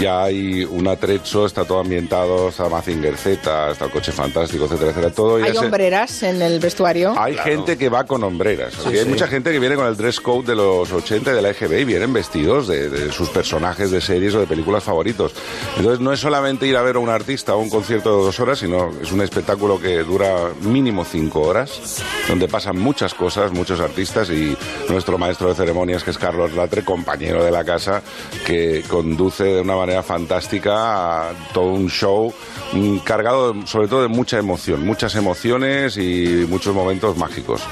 ya 0.00 0.22
hay 0.24 0.64
un 0.64 0.88
atrecho, 0.88 1.44
está 1.44 1.66
todo 1.66 1.80
ambientado, 1.80 2.48
está 2.48 2.70
Mazinger 2.70 3.18
Z, 3.18 3.70
está 3.72 3.84
el 3.84 3.90
coche 3.90 4.12
fantástico, 4.12 4.64
etcétera, 4.64 4.92
etcétera, 4.92 5.14
todo. 5.14 5.38
ya 5.38 5.44
¿Hay 5.44 5.52
se- 5.52 5.58
hombreras 5.58 6.22
en 6.22 6.40
el 6.40 6.58
vestuario? 6.58 7.12
hay 7.20 7.36
gente 7.36 7.76
que 7.76 7.90
va 7.90 8.04
con 8.04 8.24
hombreras. 8.24 8.72
Sí, 8.72 8.88
hay 8.96 9.04
sí. 9.04 9.08
mucha 9.10 9.26
gente 9.28 9.52
que 9.52 9.58
viene 9.58 9.76
con 9.76 9.86
el 9.86 9.94
dress 9.94 10.20
code 10.22 10.46
de 10.46 10.56
los 10.56 10.90
80 10.90 11.32
y 11.32 11.34
de 11.34 11.42
la 11.42 11.50
EGB 11.50 11.80
y 11.80 11.84
vienen 11.84 12.14
vestidos 12.14 12.66
de, 12.66 12.77
de 12.88 13.12
sus 13.12 13.28
personajes 13.30 13.90
de 13.90 14.00
series 14.00 14.34
o 14.34 14.40
de 14.40 14.46
películas 14.46 14.84
favoritos. 14.84 15.32
Entonces 15.76 16.00
no 16.00 16.12
es 16.12 16.20
solamente 16.20 16.66
ir 16.66 16.76
a 16.76 16.82
ver 16.82 16.96
a 16.96 16.98
un 16.98 17.08
artista 17.08 17.54
o 17.54 17.58
un 17.58 17.70
concierto 17.70 18.18
de 18.18 18.24
dos 18.24 18.40
horas, 18.40 18.58
sino 18.58 18.90
es 19.00 19.12
un 19.12 19.20
espectáculo 19.20 19.80
que 19.80 19.98
dura 19.98 20.50
mínimo 20.62 21.04
cinco 21.04 21.42
horas, 21.42 22.02
donde 22.28 22.48
pasan 22.48 22.78
muchas 22.78 23.14
cosas, 23.14 23.52
muchos 23.52 23.80
artistas 23.80 24.30
y 24.30 24.56
nuestro 24.88 25.18
maestro 25.18 25.48
de 25.48 25.54
ceremonias, 25.54 26.04
que 26.04 26.10
es 26.10 26.18
Carlos 26.18 26.52
Latre, 26.54 26.84
compañero 26.84 27.44
de 27.44 27.50
la 27.50 27.64
casa, 27.64 28.02
que 28.46 28.84
conduce 28.88 29.44
de 29.44 29.60
una 29.60 29.76
manera 29.76 30.02
fantástica 30.02 31.28
a 31.28 31.32
todo 31.52 31.72
un 31.72 31.88
show 31.88 32.32
mm, 32.72 32.98
cargado 32.98 33.54
sobre 33.66 33.88
todo 33.88 34.02
de 34.02 34.08
mucha 34.08 34.38
emoción, 34.38 34.84
muchas 34.84 35.14
emociones 35.14 35.96
y 35.96 36.46
muchos 36.48 36.74
momentos 36.74 37.16
mágicos. 37.16 37.62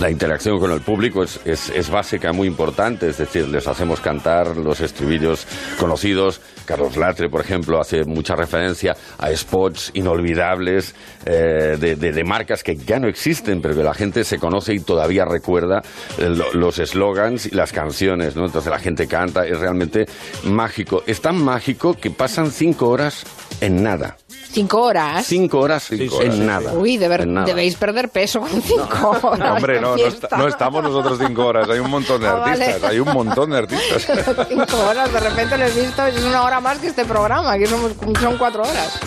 La 0.00 0.10
interacción 0.10 0.58
con 0.58 0.70
el 0.72 0.80
público 0.80 1.22
es, 1.22 1.40
es, 1.44 1.68
es 1.70 1.90
básica, 1.90 2.32
muy 2.32 2.48
importante, 2.48 3.08
es 3.08 3.18
decir, 3.18 3.48
les 3.48 3.66
hacemos 3.66 4.00
cantar 4.00 4.51
los 4.56 4.80
estribillos 4.80 5.46
conocidos. 5.78 6.40
Carlos 6.64 6.96
Latre, 6.96 7.28
por 7.28 7.40
ejemplo, 7.40 7.80
hace 7.80 8.04
mucha 8.04 8.36
referencia 8.36 8.96
a 9.18 9.30
spots 9.36 9.90
inolvidables 9.94 10.94
eh, 11.26 11.76
de, 11.78 11.96
de- 11.96 12.12
de 12.12 12.24
marcas 12.24 12.62
que 12.62 12.76
ya 12.76 12.98
no 13.00 13.08
existen, 13.08 13.60
pero 13.60 13.74
que 13.74 13.82
la 13.82 13.94
gente 13.94 14.22
se 14.24 14.38
conoce 14.38 14.74
y 14.74 14.80
todavía 14.80 15.24
recuerda 15.24 15.82
eh, 16.18 16.28
lo- 16.28 16.52
los 16.54 16.78
eslogans 16.78 17.46
y 17.46 17.50
las 17.50 17.72
canciones. 17.72 18.36
Entonces 18.36 18.66
la 18.70 18.78
gente 18.78 19.06
canta, 19.08 19.46
es 19.46 19.58
realmente 19.58 20.06
mágico. 20.44 21.02
Es 21.06 21.20
tan 21.20 21.36
mágico 21.42 21.94
que 21.94 22.10
pasan 22.10 22.50
cinco 22.50 22.88
horas 22.88 23.24
en 23.60 23.82
nada. 23.82 24.16
¿Cinco 24.52 24.82
horas? 24.82 25.24
Cinco 25.26 25.60
horas 25.60 25.90
en 25.92 26.46
nada. 26.46 26.72
Uy, 26.74 26.96
de 26.98 27.08
ver- 27.08 27.22
En 27.22 27.34
nada. 27.34 27.46
debéis 27.46 27.74
perder 27.76 28.08
peso 28.10 28.40
con 28.40 28.50
cinco 28.62 29.18
horas. 29.22 29.38
No, 29.38 29.54
hombre, 29.54 29.80
no, 29.80 29.96
no, 29.96 30.06
está- 30.06 30.36
no 30.36 30.46
estamos 30.48 30.82
nosotros 30.82 31.18
cinco 31.24 31.46
horas, 31.46 31.68
hay 31.70 31.78
un 31.78 31.90
montón 31.90 32.20
de 32.20 32.28
Ah, 32.28 32.34
vale. 32.34 32.64
artistas, 32.64 32.90
hay 32.90 32.98
un 33.00 33.12
montón 33.12 33.50
de 33.50 33.58
artistas. 33.58 34.06
Cinco 34.48 34.78
horas, 34.88 35.12
de 35.12 35.20
repente 35.20 35.56
lo 35.58 35.64
he 35.66 35.70
visto, 35.70 36.06
es 36.06 36.22
una 36.24 36.42
hora 36.42 36.60
más 36.60 36.78
que 36.78 36.88
este 36.88 37.04
programa, 37.04 37.56
que 37.56 37.66
somos, 37.66 37.92
son 38.20 38.36
cuatro 38.38 38.62
horas. 38.62 38.98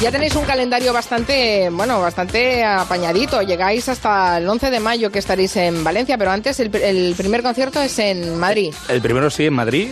Ya 0.00 0.10
tenéis 0.10 0.34
un 0.34 0.44
calendario 0.44 0.92
bastante, 0.92 1.68
bueno, 1.70 2.00
bastante 2.00 2.64
apañadito. 2.64 3.40
Llegáis 3.42 3.88
hasta 3.88 4.38
el 4.38 4.48
11 4.48 4.70
de 4.70 4.80
mayo 4.80 5.10
que 5.12 5.18
estaréis 5.20 5.54
en 5.56 5.84
Valencia, 5.84 6.18
pero 6.18 6.32
antes 6.32 6.58
el, 6.58 6.74
el 6.74 7.14
primer 7.16 7.42
concierto 7.42 7.80
es 7.80 7.98
en 8.00 8.38
Madrid. 8.38 8.74
El 8.88 9.00
primero 9.00 9.30
sí, 9.30 9.46
en 9.46 9.54
Madrid. 9.54 9.88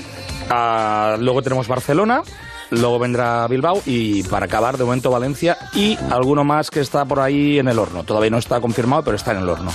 Ah, 0.49 1.17
luego 1.19 1.43
tenemos 1.43 1.69
Barcelona. 1.69 2.23
Luego 2.71 2.99
vendrá 2.99 3.47
Bilbao 3.49 3.83
y 3.85 4.23
para 4.25 4.47
acabar, 4.47 4.79
de 4.79 4.85
momento 4.85 5.11
Valencia 5.11 5.57
y 5.75 5.99
alguno 6.11 6.45
más 6.45 6.71
que 6.71 6.81
está 6.81 7.05
por 7.05 7.21
ahí 7.21 7.59
en 7.59 7.69
el 7.69 7.79
horno. 7.79 8.05
Todavía 8.05 8.31
no 8.31 8.39
está 8.39 8.61
confirmado, 8.61 9.03
pero 9.03 9.17
está 9.17 9.33
en 9.33 9.39
el 9.39 9.49
horno. 9.49 9.73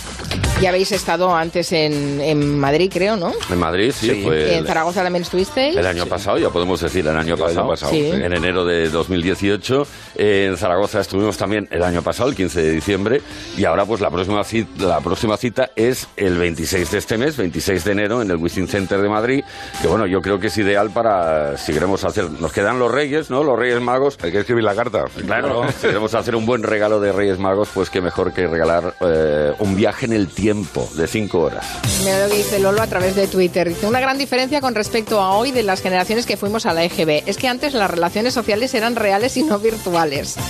Ya 0.62 0.70
habéis 0.70 0.92
estado 0.94 1.36
antes 1.36 1.74
en, 1.74 2.22
en 2.22 2.58
Madrid, 2.58 2.90
creo, 2.92 3.18
¿no? 3.18 3.34
En 3.52 3.60
Madrid, 3.60 3.92
sí, 3.94 4.10
Sí. 4.10 4.22
fue 4.24 4.56
en 4.58 4.66
Zaragoza 4.66 5.04
también 5.04 5.24
estuvisteis. 5.24 5.76
El 5.76 5.86
año 5.86 6.06
pasado, 6.06 6.38
ya 6.38 6.50
podemos 6.50 6.80
decir, 6.80 7.06
el 7.06 7.16
año 7.16 7.36
pasado, 7.38 7.68
pasado, 7.68 7.92
Sí. 7.92 8.10
en 8.10 8.32
enero 8.34 8.64
de 8.64 8.90
2018. 8.90 9.86
En 10.16 10.56
Zaragoza 10.56 11.02
estuvimos 11.02 11.38
también 11.38 11.68
el 11.72 11.84
año 11.84 12.02
pasado, 12.02 12.30
el 12.30 12.36
15 12.36 12.62
de 12.62 12.72
diciembre, 12.72 13.22
y 13.58 13.66
ahora 13.66 13.86
pues 13.86 14.00
la 14.00 14.10
próxima 14.10 14.44
cita, 14.46 14.86
la 14.86 15.02
próxima 15.02 15.36
cita 15.36 15.72
es 15.76 16.08
el 16.16 16.38
26 16.38 16.90
de 16.90 16.98
este 17.00 17.18
mes, 17.18 17.36
26 17.36 17.84
de 17.84 17.92
enero, 17.92 18.22
en 18.22 18.32
el 18.32 18.38
Wishing 18.38 18.70
Center 18.70 19.02
de 19.02 19.10
Madrid, 19.10 19.44
que 19.82 19.88
bueno, 19.90 20.08
yo 20.08 20.22
creo 20.22 20.40
que 20.40 20.48
es 20.48 20.58
ideal 20.58 20.90
para, 20.92 21.58
si 21.58 21.74
queremos 21.74 22.06
hacer, 22.06 22.32
nos 22.32 22.54
quedan 22.54 22.80
los 22.80 22.90
Reyes, 22.90 23.30
¿no? 23.30 23.44
Los 23.44 23.60
Reyes 23.60 23.82
Magos. 23.82 24.18
Hay 24.24 24.32
que 24.32 24.40
escribir 24.40 24.64
la 24.64 24.74
carta. 24.74 25.04
Claro, 25.26 25.66
si 25.82 25.88
queremos 25.88 26.14
hacer 26.16 26.34
un 26.38 26.46
buen 26.46 26.64
regalo 26.64 27.02
de 27.02 27.12
Reyes 27.12 27.40
Magos, 27.40 27.68
pues 27.74 27.90
qué 27.90 28.00
mejor 28.00 28.32
que 28.34 28.48
regalar 28.48 28.94
eh, 29.02 29.52
un 29.60 29.76
viaje 29.76 30.06
en 30.06 30.14
el 30.14 30.28
tiempo 30.30 30.45
de 30.46 31.08
cinco 31.08 31.40
horas. 31.40 31.66
Mira 32.04 32.20
lo 32.24 32.30
que 32.30 32.38
dice 32.38 32.60
Lolo 32.60 32.80
a 32.84 32.86
través 32.88 33.16
de 33.16 33.26
Twitter. 33.28 33.68
Dice, 33.70 33.88
una 33.88 34.00
gran 34.00 34.20
diferencia 34.20 34.62
con 34.62 34.76
respecto 34.76 35.20
a 35.20 35.34
hoy 35.36 35.50
de 35.52 35.64
las 35.64 35.82
generaciones 35.82 36.28
que 36.28 36.38
fuimos 36.38 36.68
a 36.68 36.74
la 36.74 36.84
EGB. 36.84 37.24
Es 37.26 37.38
que 37.38 37.48
antes 37.48 37.74
las 37.74 37.90
relaciones 37.90 38.36
sociales 38.36 38.72
eran 38.76 38.96
reales 38.96 39.38
y 39.38 39.44
no 39.44 39.58
virtuales. 39.58 40.36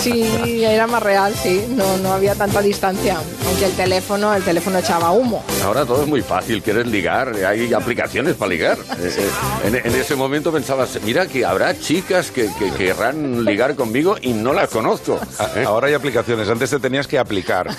Sí, 0.00 0.64
era 0.64 0.86
más 0.86 1.02
real, 1.02 1.34
sí. 1.40 1.66
No, 1.68 1.96
no 1.98 2.12
había 2.12 2.34
tanta 2.34 2.60
distancia. 2.62 3.18
Aunque 3.46 3.66
el 3.66 3.72
teléfono, 3.72 4.32
el 4.34 4.42
teléfono 4.42 4.78
echaba 4.78 5.10
humo. 5.12 5.44
Ahora 5.62 5.84
todo 5.84 6.02
es 6.02 6.08
muy 6.08 6.22
fácil, 6.22 6.62
quieres 6.62 6.86
ligar, 6.86 7.34
hay 7.46 7.72
aplicaciones 7.72 8.34
para 8.34 8.48
ligar. 8.48 8.78
Eh, 8.98 9.12
eh, 9.18 9.28
En, 9.66 9.74
en 9.76 9.94
ese 9.94 10.16
momento 10.16 10.50
pensabas, 10.50 10.98
mira 11.04 11.26
que 11.26 11.44
habrá 11.44 11.78
chicas 11.78 12.30
que, 12.30 12.48
que 12.58 12.70
querrán 12.72 13.44
ligar 13.44 13.76
conmigo 13.76 14.16
y 14.20 14.32
no 14.32 14.52
las 14.54 14.70
conozco. 14.70 15.20
¿eh? 15.56 15.64
Ahora 15.66 15.88
hay 15.88 15.94
aplicaciones, 15.94 16.48
antes 16.48 16.70
te 16.70 16.78
tenías 16.80 17.06
que 17.06 17.18
aplicar. 17.18 17.68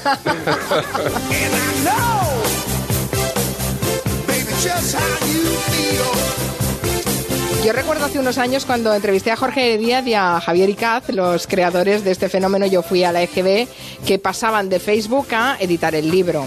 Yo 7.65 7.71
recuerdo 7.71 8.05
hace 8.05 8.19
unos 8.19 8.37
años 8.37 8.65
cuando 8.65 8.93
entrevisté 8.93 9.31
a 9.31 9.37
Jorge 9.37 9.77
Díaz 9.77 10.05
y 10.05 10.13
a 10.13 10.41
Javier 10.41 10.69
Icaz, 10.69 11.09
los 11.09 11.47
creadores 11.47 12.03
de 12.03 12.11
este 12.11 12.27
fenómeno 12.27 12.65
Yo 12.65 12.83
fui 12.83 13.05
a 13.05 13.13
la 13.13 13.23
EGB, 13.23 13.67
que 14.05 14.19
pasaban 14.19 14.67
de 14.67 14.79
Facebook 14.79 15.27
a 15.33 15.55
editar 15.59 15.95
el 15.95 16.11
libro. 16.11 16.45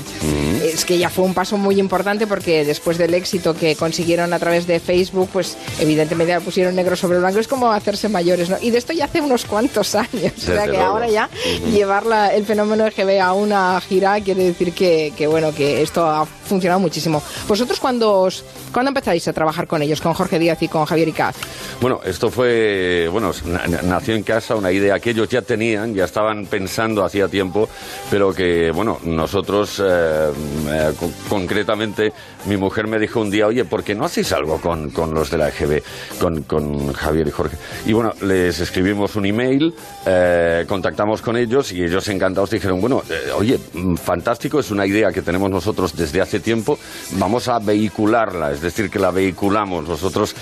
Es 0.77 0.85
que 0.85 0.99
ya 0.99 1.09
fue 1.09 1.25
un 1.25 1.33
paso 1.33 1.57
muy 1.57 1.81
importante 1.81 2.27
porque 2.27 2.63
después 2.63 2.99
del 2.99 3.15
éxito 3.15 3.55
que 3.55 3.77
consiguieron 3.77 4.35
a 4.35 4.39
través 4.39 4.67
de 4.67 4.79
Facebook, 4.79 5.31
pues 5.33 5.57
evidentemente 5.81 6.33
ya 6.33 6.41
pusieron 6.41 6.75
negro 6.77 6.95
sobre 6.97 7.19
blanco. 7.19 7.39
Es 7.39 7.49
como 7.49 7.73
hacerse 7.73 8.11
mayores, 8.11 8.51
¿no? 8.51 8.59
Y 8.61 8.71
de 8.71 8.77
esto 8.77 8.93
ya 8.93 9.07
hace 9.07 9.23
unos 9.23 9.47
cuantos 9.47 9.95
años. 9.95 10.33
o 10.37 10.41
sea 10.41 10.65
que 10.65 10.73
luego. 10.73 10.83
ahora 10.85 11.09
ya 11.09 11.31
llevar 11.73 12.05
la- 12.05 12.35
el 12.35 12.45
fenómeno 12.45 12.87
EGB 12.87 13.21
a 13.23 13.33
una 13.33 13.81
gira 13.81 14.21
quiere 14.21 14.45
decir 14.45 14.75
que, 14.75 15.15
que, 15.17 15.27
bueno, 15.27 15.55
que 15.55 15.81
esto 15.81 16.05
ha 16.07 16.27
funcionado 16.27 16.79
muchísimo. 16.79 17.23
¿Vosotros 17.49 17.81
cuándo, 17.81 18.13
os, 18.21 18.45
cuándo 18.71 18.91
empezáis 18.91 19.27
a 19.29 19.33
trabajar 19.33 19.67
con 19.67 19.81
ellos, 19.81 20.03
con 20.03 20.13
Jorge 20.13 20.39
Díaz 20.39 20.63
y 20.63 20.69
con 20.69 20.85
Javier 20.85 21.09
Icaz? 21.09 21.37
Bueno, 21.81 22.01
esto 22.05 22.31
fue, 22.31 23.09
bueno, 23.11 23.33
na- 23.47 23.67
na- 23.67 23.81
nació 23.83 24.15
en 24.15 24.23
casa 24.25 24.55
una 24.57 24.71
idea 24.71 25.01
que 25.01 25.11
ellos 25.11 25.29
ya 25.31 25.41
tenían, 25.41 25.95
ya 25.95 26.05
estaban 26.05 26.45
pensando 26.45 27.03
hacía 27.03 27.29
tiempo, 27.29 27.67
pero 28.11 28.35
que, 28.35 28.71
bueno, 28.73 28.99
nosotros, 29.05 29.83
eh, 29.83 30.31
eh, 30.69 30.93
con- 30.99 31.13
concretamente, 31.29 32.13
mi 32.47 32.57
mujer 32.57 32.87
me 32.87 32.99
dijo 32.99 33.21
un 33.21 33.31
día, 33.31 33.47
oye, 33.47 33.65
¿por 33.65 33.83
qué 33.85 33.95
no 33.95 34.05
hacéis 34.05 34.33
algo 34.33 34.61
con, 34.61 34.91
con 34.91 35.15
los 35.15 35.31
de 35.31 35.39
la 35.39 35.49
EGB, 35.49 35.83
con, 36.21 36.43
con 36.43 36.93
Javier 36.93 37.29
y 37.29 37.31
Jorge? 37.31 37.57
Y 37.87 37.93
bueno, 37.93 38.13
les 38.23 38.59
escribimos 38.61 39.17
un 39.17 39.27
email, 39.27 39.75
eh, 40.07 40.65
contactamos 40.69 41.23
con 41.23 41.37
ellos 41.37 41.73
y 41.73 41.83
ellos 41.83 42.09
encantados 42.09 42.51
dijeron, 42.51 42.81
bueno, 42.81 43.03
eh, 43.11 43.31
oye, 43.37 43.59
mm, 43.75 43.95
fantástico, 43.97 44.61
es 44.61 44.71
una 44.71 44.87
idea 44.87 45.13
que 45.13 45.23
tenemos 45.23 45.51
nosotros 45.51 45.97
desde 45.97 46.21
hace 46.21 46.41
tiempo, 46.41 46.79
vamos 47.13 47.49
a 47.49 47.59
vehicularla, 47.59 48.53
es 48.53 48.61
decir, 48.61 48.91
que 48.91 48.99
la 48.99 49.11
vehiculamos. 49.11 49.89
Nosotros 49.89 50.35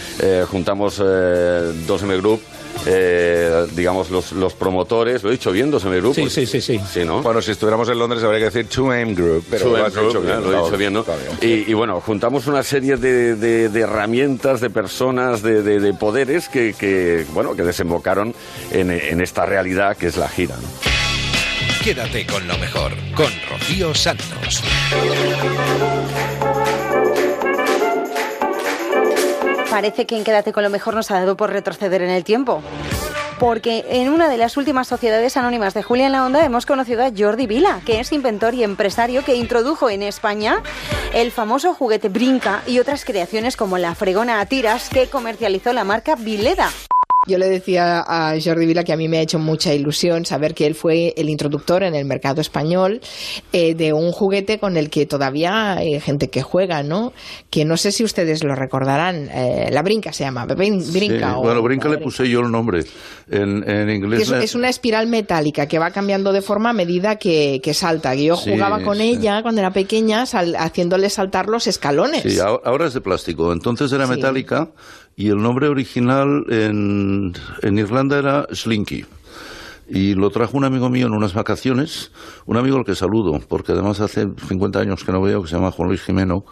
juntamos 0.50 1.00
eh, 1.04 1.72
2M 1.86 2.18
Group, 2.20 2.40
eh, 2.86 3.66
digamos, 3.72 4.10
los, 4.10 4.32
los 4.32 4.54
promotores, 4.54 5.22
lo 5.22 5.30
he 5.30 5.32
dicho 5.32 5.50
bien, 5.52 5.72
2M 5.72 5.98
Group. 6.00 6.14
Sí, 6.14 6.28
sí, 6.30 6.46
sí, 6.46 6.60
sí. 6.60 6.80
sí 6.92 7.04
¿no? 7.04 7.22
Bueno, 7.22 7.40
si 7.42 7.50
estuviéramos 7.52 7.88
en 7.88 7.98
Londres 7.98 8.22
habría 8.22 8.38
que 8.40 8.44
decir 8.56 8.68
2M 8.68 9.14
Group, 9.14 9.44
pero 9.50 9.66
2M 9.66 9.78
lo 9.78 9.84
has 9.86 9.94
Group, 9.94 10.08
hecho 10.10 10.20
bien. 10.20 10.42
lo 10.42 10.52
he 10.52 10.62
dicho 10.64 10.76
bien, 10.76 10.92
¿no? 10.92 11.04
Y, 11.40 11.70
y 11.70 11.74
bueno, 11.74 12.00
juntamos 12.00 12.46
una 12.46 12.62
serie 12.62 12.96
de, 12.96 13.36
de- 13.36 13.68
de 13.68 13.80
herramientas, 13.80 14.60
de 14.60 14.70
personas, 14.70 15.42
de, 15.42 15.62
de- 15.62 15.80
de 15.80 15.94
poderes 15.94 16.48
que, 16.48 16.74
que, 16.78 17.24
bueno, 17.32 17.54
que 17.56 17.62
desembocaron 17.62 18.34
en, 18.70 18.90
en 18.90 19.20
esta 19.20 19.46
realidad 19.46 19.96
que 19.96 20.06
es 20.06 20.16
la 20.16 20.28
gira. 20.28 20.56
¿no? 20.56 20.68
Quédate 21.82 22.26
con 22.26 22.46
lo 22.48 22.56
mejor, 22.58 22.92
con 23.14 23.30
Rocío 23.50 23.94
Santos. 23.94 24.62
Parece 29.74 30.06
que 30.06 30.16
en 30.16 30.22
Quédate 30.22 30.52
con 30.52 30.62
lo 30.62 30.70
mejor 30.70 30.94
nos 30.94 31.10
ha 31.10 31.18
dado 31.18 31.36
por 31.36 31.50
retroceder 31.50 32.00
en 32.00 32.10
el 32.10 32.22
tiempo. 32.22 32.62
Porque 33.40 33.84
en 33.88 34.08
una 34.08 34.28
de 34.28 34.38
las 34.38 34.56
últimas 34.56 34.86
sociedades 34.86 35.36
anónimas 35.36 35.74
de 35.74 35.82
Julia 35.82 36.06
en 36.06 36.12
la 36.12 36.24
Onda 36.24 36.44
hemos 36.44 36.64
conocido 36.64 37.02
a 37.02 37.10
Jordi 37.10 37.48
Vila, 37.48 37.80
que 37.84 37.98
es 37.98 38.12
inventor 38.12 38.54
y 38.54 38.62
empresario 38.62 39.24
que 39.24 39.34
introdujo 39.34 39.90
en 39.90 40.04
España 40.04 40.62
el 41.12 41.32
famoso 41.32 41.74
juguete 41.74 42.08
Brinca 42.08 42.62
y 42.68 42.78
otras 42.78 43.04
creaciones 43.04 43.56
como 43.56 43.76
la 43.76 43.96
fregona 43.96 44.38
a 44.38 44.46
tiras 44.46 44.88
que 44.90 45.08
comercializó 45.08 45.72
la 45.72 45.82
marca 45.82 46.14
Vileda. 46.14 46.70
Yo 47.26 47.38
le 47.38 47.48
decía 47.48 48.00
a 48.06 48.34
Jordi 48.42 48.66
Vila 48.66 48.84
que 48.84 48.92
a 48.92 48.96
mí 48.96 49.08
me 49.08 49.18
ha 49.18 49.20
hecho 49.22 49.38
mucha 49.38 49.72
ilusión 49.72 50.24
saber 50.26 50.54
que 50.54 50.66
él 50.66 50.74
fue 50.74 51.14
el 51.16 51.28
introductor 51.30 51.82
en 51.82 51.94
el 51.94 52.04
mercado 52.04 52.40
español 52.40 53.00
eh, 53.52 53.74
de 53.74 53.92
un 53.92 54.12
juguete 54.12 54.58
con 54.58 54.76
el 54.76 54.90
que 54.90 55.06
todavía 55.06 55.74
hay 55.74 55.98
gente 56.00 56.28
que 56.28 56.42
juega, 56.42 56.82
¿no? 56.82 57.12
Que 57.50 57.64
no 57.64 57.76
sé 57.76 57.92
si 57.92 58.04
ustedes 58.04 58.44
lo 58.44 58.54
recordarán. 58.54 59.28
eh, 59.32 59.68
la 59.72 59.82
brinca 59.82 60.12
se 60.12 60.24
llama, 60.24 60.46
brin- 60.46 60.84
brinca. 60.92 61.30
Sí, 61.30 61.34
o- 61.36 61.42
bueno, 61.42 61.62
brinca 61.62 61.88
le 61.88 61.98
puse 61.98 62.28
yo 62.28 62.40
el 62.40 62.50
nombre. 62.50 62.84
En, 63.30 63.88
inglés. 63.88 64.22
es, 64.22 64.30
es 64.30 64.54
una 64.54 64.68
espiral 64.68 65.06
metálica 65.06 65.66
que 65.66 65.78
va 65.78 65.90
cambiando 65.90 66.32
de 66.32 66.42
forma 66.42 66.70
a 66.70 66.72
medida 66.74 67.16
que, 67.16 67.60
que 67.62 67.72
salta. 67.72 68.14
Yo 68.14 68.36
Sí, 68.36 68.50
jugaba 68.52 68.82
con 68.82 68.98
sí. 68.98 69.02
ella 69.04 69.40
cuando 69.42 69.60
era 69.62 69.72
pequeña, 69.72 70.26
sal- 70.26 70.56
haciéndole 70.58 71.08
saltar 71.08 71.48
los 71.48 71.66
escalones. 71.66 72.22
Sí, 72.22 72.38
ahora, 72.38 72.86
es 72.86 72.92
de 72.94 73.00
plástico. 73.00 73.52
Entonces 73.52 73.90
era 73.92 74.06
metálica 74.06 74.68
y 75.16 75.28
el 75.28 75.36
nombre 75.36 75.68
original 75.68 76.44
en, 76.48 77.32
Irlanda 77.62 78.18
era 78.18 78.46
Slinky. 78.50 79.04
Y 79.86 80.14
lo 80.14 80.30
trajo 80.30 80.56
un 80.56 80.64
amigo 80.64 80.88
mío 80.88 81.06
en 81.06 81.12
unas 81.12 81.34
vacaciones, 81.34 82.10
un 82.46 82.56
amigo 82.56 82.78
al 82.78 82.84
que 82.84 82.94
saludo, 82.94 83.38
porque 83.48 83.72
además 83.72 84.00
hace 84.00 84.26
50 84.48 84.80
años 84.80 85.04
que 85.04 85.12
no 85.12 85.20
veo, 85.20 85.42
que 85.42 85.48
se 85.48 85.56
llama 85.56 85.70
Juan 85.70 85.88
Luis 85.88 86.02
Jimeno, 86.02 86.44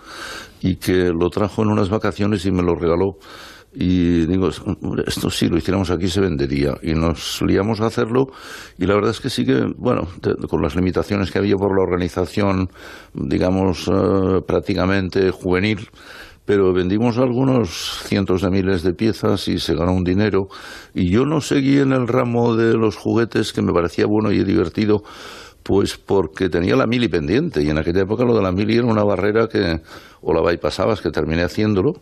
y 0.61 0.77
que 0.77 1.11
lo 1.13 1.31
trajo 1.31 1.63
en 1.63 1.69
unas 1.69 1.89
vacaciones 1.89 2.45
y 2.45 2.53
me 2.53 2.63
lo 2.63 2.75
regaló. 2.75 3.17
Y 3.75 4.27
digo, 4.27 4.51
"Hombre, 4.83 5.05
esto 5.07 5.31
sí 5.31 5.49
lo 5.49 5.57
hiciéramos 5.57 5.91
aquí 5.91 6.07
se 6.07 6.21
vendería. 6.21 6.75
Y 6.83 6.93
nos 6.93 7.41
liamos 7.41 7.81
a 7.81 7.87
hacerlo. 7.87 8.27
Y 8.79 8.85
la 8.85 8.95
verdad 8.95 9.13
es 9.13 9.21
que 9.21 9.31
sí 9.31 9.47
que, 9.47 9.65
bueno, 9.79 10.07
con 10.49 10.61
las 10.61 10.77
limitaciones 10.77 11.31
que 11.31 11.39
había 11.39 11.57
por 11.57 11.75
la 11.75 11.83
organización, 11.83 12.69
digamos, 13.15 13.89
eh, 13.89 14.43
prácticamente 14.47 15.31
juvenil, 15.31 15.89
pero 16.45 16.73
vendimos 16.73 17.19
algunos 17.19 18.03
cientos 18.05 18.43
de 18.43 18.51
miles 18.51 18.83
de 18.83 18.95
piezas 18.95 19.47
y 19.49 19.59
se 19.59 19.75
ganó 19.75 19.93
un 19.93 20.05
dinero. 20.05 20.49
Y 20.95 21.11
yo 21.11 21.25
no 21.25 21.41
seguí 21.41 21.79
en 21.79 21.93
el 21.93 22.09
ramo 22.09 22.57
de 22.57 22.75
los 22.75 22.97
juguetes 22.97 23.53
que 23.53 23.63
me 23.63 23.73
parecía 23.73 24.07
bueno 24.07 24.33
y 24.33 24.43
divertido, 24.43 25.03
pues 25.63 25.97
porque 25.97 26.49
tenía 26.49 26.75
la 26.75 26.87
mili 26.87 27.09
pendiente 27.09 27.63
y 27.63 27.71
en 27.71 27.79
aquella 27.79 28.03
época 28.03 28.25
lo 28.25 28.35
de 28.35 28.43
la 28.43 28.51
mili 28.51 28.77
era 28.77 28.87
una 28.87 29.05
barrera 29.05 29.47
que 29.47 29.81
o 30.21 30.33
la 30.33 30.43
bypassabas, 30.43 31.01
que 31.01 31.11
terminé 31.11 31.43
haciéndolo, 31.43 31.95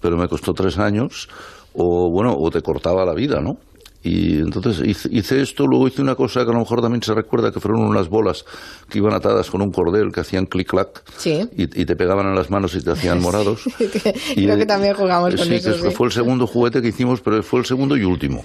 pero 0.00 0.16
me 0.16 0.28
costó 0.28 0.52
tres 0.52 0.78
años, 0.78 1.28
o 1.74 2.10
bueno, 2.10 2.34
o 2.36 2.50
te 2.50 2.60
cortaba 2.60 3.04
la 3.04 3.14
vida, 3.14 3.40
¿no? 3.40 3.56
Y 4.04 4.38
entonces 4.40 4.84
hice, 4.86 5.08
hice 5.12 5.40
esto, 5.42 5.66
luego 5.66 5.86
hice 5.86 6.02
una 6.02 6.16
cosa 6.16 6.44
que 6.44 6.50
a 6.50 6.54
lo 6.54 6.58
mejor 6.58 6.80
también 6.82 7.02
se 7.02 7.14
recuerda, 7.14 7.52
que 7.52 7.60
fueron 7.60 7.82
unas 7.82 8.08
bolas 8.08 8.44
que 8.88 8.98
iban 8.98 9.12
atadas 9.14 9.48
con 9.48 9.62
un 9.62 9.70
cordel 9.70 10.10
que 10.10 10.20
hacían 10.20 10.46
clic-clac 10.46 11.02
Sí. 11.18 11.48
y, 11.56 11.62
y 11.82 11.86
te 11.86 11.94
pegaban 11.94 12.26
en 12.26 12.34
las 12.34 12.50
manos 12.50 12.74
y 12.74 12.82
te 12.82 12.90
hacían 12.90 13.20
morados. 13.22 13.62
Y, 14.36 14.44
Creo 14.44 14.56
que 14.56 14.66
también 14.66 14.94
jugamos 14.94 15.34
con 15.36 15.46
sí, 15.46 15.54
eso. 15.54 15.72
que 15.82 15.90
sí. 15.90 15.94
fue 15.94 16.06
el 16.08 16.12
segundo 16.12 16.46
juguete 16.46 16.82
que 16.82 16.88
hicimos, 16.88 17.20
pero 17.20 17.42
fue 17.42 17.60
el 17.60 17.66
segundo 17.66 17.96
y 17.96 18.02
último. 18.04 18.44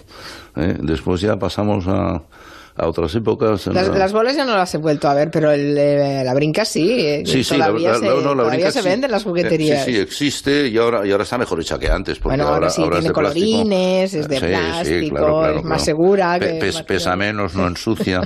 ¿eh? 0.55 0.77
Después 0.81 1.21
ya 1.21 1.37
pasamos 1.37 1.85
a, 1.87 2.21
a 2.77 2.87
otras 2.87 3.13
épocas. 3.15 3.67
Las, 3.67 3.87
la- 3.89 3.97
las 3.97 4.13
bolas 4.13 4.35
ya 4.35 4.45
no 4.45 4.55
las 4.55 4.73
he 4.73 4.77
vuelto 4.77 5.07
a 5.09 5.13
ver, 5.13 5.29
pero 5.31 5.51
el, 5.51 5.77
eh, 5.77 6.21
la 6.23 6.33
brinca 6.33 6.63
sí. 6.65 6.99
eh, 6.99 7.23
Sí, 7.25 7.43
sí, 7.43 7.55
todavía 7.55 7.91
la- 7.93 7.99
se, 7.99 8.05
no, 8.05 8.15
no, 8.15 8.21
la 8.21 8.43
todavía 8.43 8.49
brinca 8.51 8.71
se 8.71 8.81
sí. 8.81 8.87
venden 8.87 9.05
en 9.09 9.11
las 9.11 9.23
jugueterías. 9.23 9.81
Eh, 9.81 9.85
Sí, 9.85 9.93
sí, 9.93 9.99
existe 9.99 10.67
y 10.67 10.77
ahora, 10.77 11.05
y 11.05 11.11
ahora 11.11 11.23
está 11.23 11.37
mejor 11.37 11.59
hecha 11.61 11.77
que 11.79 11.89
antes. 11.89 12.19
Porque 12.19 12.37
Bueno, 12.37 12.53
ahora, 12.53 12.69
sí, 12.69 12.81
ahora 12.81 12.97
es 12.97 13.01
tiene 13.01 13.13
plástico. 13.13 13.45
colorines, 13.45 14.13
es 14.13 14.27
de 14.27 14.35
Sí, 14.39 14.45
sí, 14.45 14.51
plástico, 14.51 15.15
claro, 15.15 15.39
claro, 15.39 15.57
es 15.57 15.63
más 15.63 15.65
claro. 15.65 15.83
segura. 15.83 16.37
Pe- 16.39 16.45
que- 16.53 16.59
pes- 16.59 16.75
más- 16.75 16.83
pesa 16.83 17.15
menos, 17.15 17.55
no 17.55 17.67
ensucia. 17.67 18.21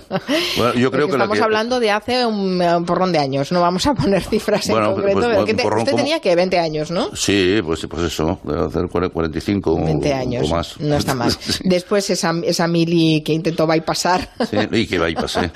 Bueno, 0.57 0.73
yo 0.75 0.91
creo 0.91 1.07
que 1.07 1.13
estamos 1.13 1.37
que- 1.37 1.43
hablando 1.43 1.79
de 1.79 1.91
hace 1.91 2.25
un, 2.25 2.61
un 2.61 2.85
porrón 2.85 3.11
de 3.11 3.19
años, 3.19 3.51
no 3.51 3.61
vamos 3.61 3.85
a 3.87 3.93
poner 3.93 4.21
cifras 4.29 4.67
Bueno, 4.67 4.87
en 4.89 4.93
concreto. 4.95 5.19
pues, 5.21 5.45
que 5.45 5.53
te- 5.53 5.63
porrón 5.63 5.79
usted 5.79 5.91
como- 5.91 6.03
tenía 6.03 6.19
que 6.19 6.35
20 6.35 6.59
años, 6.59 6.91
¿no? 6.91 7.15
Sí, 7.15 7.59
pues, 7.63 7.85
pues 7.89 8.03
eso, 8.03 8.39
debe 8.43 8.65
hacer 8.65 8.87
40, 8.89 9.13
45 9.13 9.71
o- 9.73 9.83
20 9.85 10.11
o, 10.11 10.15
años, 10.15 10.49
más. 10.49 10.79
no 10.79 10.95
está 10.95 11.15
mal. 11.15 11.31
Después 11.63 12.09
esa, 12.09 12.33
esa 12.43 12.67
mili 12.67 13.21
que 13.23 13.33
intentó 13.33 13.65
bypassar 13.67 14.29
Sí, 14.49 14.57
y 14.71 14.97
va 14.97 15.09
y 15.09 15.15
pasé. 15.15 15.51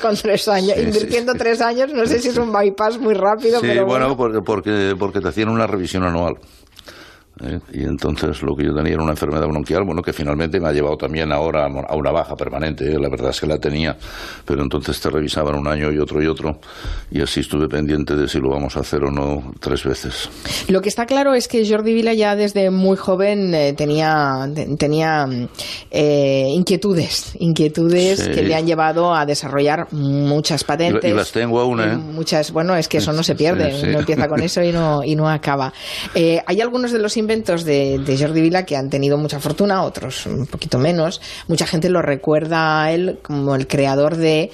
con 0.00 0.16
tres 0.16 0.48
años, 0.48 0.72
Sí, 0.74 0.80
sí, 0.80 0.86
invirtiendo 0.88 1.34
tres 1.34 1.60
años, 1.60 1.92
no 1.92 2.06
sé 2.06 2.18
si 2.20 2.28
es 2.28 2.36
un 2.36 2.52
bypass 2.52 2.98
muy 2.98 3.14
rápido, 3.14 3.60
Sí, 3.60 3.66
pero 3.68 3.86
bueno, 3.86 4.14
bueno. 4.14 4.16
porque, 4.16 4.40
porque, 4.42 4.94
porque 4.98 5.20
te 5.20 5.28
hacían 5.28 5.48
una 5.48 5.66
revisión 5.66 6.04
anual. 6.04 6.34
¿Eh? 7.42 7.58
Y 7.72 7.82
entonces 7.82 8.42
lo 8.42 8.54
que 8.54 8.64
yo 8.64 8.74
tenía 8.74 8.94
era 8.94 9.02
una 9.02 9.12
enfermedad 9.12 9.46
bronquial, 9.46 9.84
bueno, 9.84 10.02
que 10.02 10.12
finalmente 10.12 10.60
me 10.60 10.68
ha 10.68 10.72
llevado 10.72 10.96
también 10.96 11.32
ahora 11.32 11.66
a 11.66 11.94
una 11.96 12.10
baja 12.10 12.34
permanente, 12.36 12.84
¿eh? 12.92 12.98
la 12.98 13.08
verdad 13.08 13.30
es 13.30 13.40
que 13.40 13.46
la 13.46 13.58
tenía, 13.58 13.96
pero 14.44 14.62
entonces 14.62 15.00
te 15.00 15.10
revisaban 15.10 15.54
un 15.56 15.66
año 15.68 15.90
y 15.92 15.98
otro 15.98 16.22
y 16.22 16.26
otro, 16.26 16.58
y 17.10 17.20
así 17.20 17.40
estuve 17.40 17.68
pendiente 17.68 18.14
de 18.16 18.28
si 18.28 18.38
lo 18.38 18.50
vamos 18.50 18.76
a 18.76 18.80
hacer 18.80 19.04
o 19.04 19.10
no 19.10 19.52
tres 19.60 19.84
veces. 19.84 20.28
Lo 20.68 20.80
que 20.80 20.88
está 20.88 21.06
claro 21.06 21.34
es 21.34 21.48
que 21.48 21.68
Jordi 21.68 21.94
Vila 21.94 22.14
ya 22.14 22.36
desde 22.36 22.70
muy 22.70 22.96
joven 22.96 23.54
eh, 23.54 23.72
tenía, 23.74 24.48
te- 24.54 24.76
tenía 24.76 25.26
eh, 25.90 26.46
inquietudes, 26.50 27.34
inquietudes 27.38 28.20
Sí. 28.20 28.30
que 28.32 28.42
le 28.42 28.54
han 28.54 28.66
llevado 28.66 29.14
a 29.14 29.24
desarrollar 29.26 29.86
muchas 29.92 30.64
patentes. 30.64 31.10
y 31.10 31.14
las 31.14 31.32
tengo 31.32 31.60
aún, 31.60 31.80
¿eh? 31.80 31.96
Muchas, 31.96 32.52
bueno, 32.52 32.74
es 32.76 32.88
que 32.88 32.98
eso 32.98 33.12
no 33.12 33.22
se 33.22 33.34
pierde, 33.34 33.72
Sí, 33.72 33.80
sí. 33.82 33.86
uno 33.88 34.00
empieza 34.00 34.28
con 34.28 34.40
eso 34.42 34.62
y 34.62 34.72
no, 34.72 35.02
y 35.04 35.14
no 35.16 35.28
acaba. 35.28 35.72
Eh, 36.14 36.40
hay 36.46 36.60
algunos 36.60 36.92
de 36.92 36.98
los 36.98 37.16
inventos 37.30 37.64
de, 37.64 37.98
de 38.00 38.18
Jordi 38.18 38.40
Vila 38.40 38.64
que 38.66 38.76
han 38.76 38.90
tenido 38.90 39.16
mucha 39.16 39.38
fortuna, 39.38 39.82
otros 39.84 40.26
un 40.26 40.46
poquito 40.46 40.78
menos. 40.78 41.20
Mucha 41.46 41.64
gente 41.66 41.88
lo 41.88 42.02
recuerda 42.02 42.82
a 42.82 42.92
él 42.92 43.20
como 43.22 43.54
el 43.54 43.68
creador 43.68 44.16
de 44.16 44.50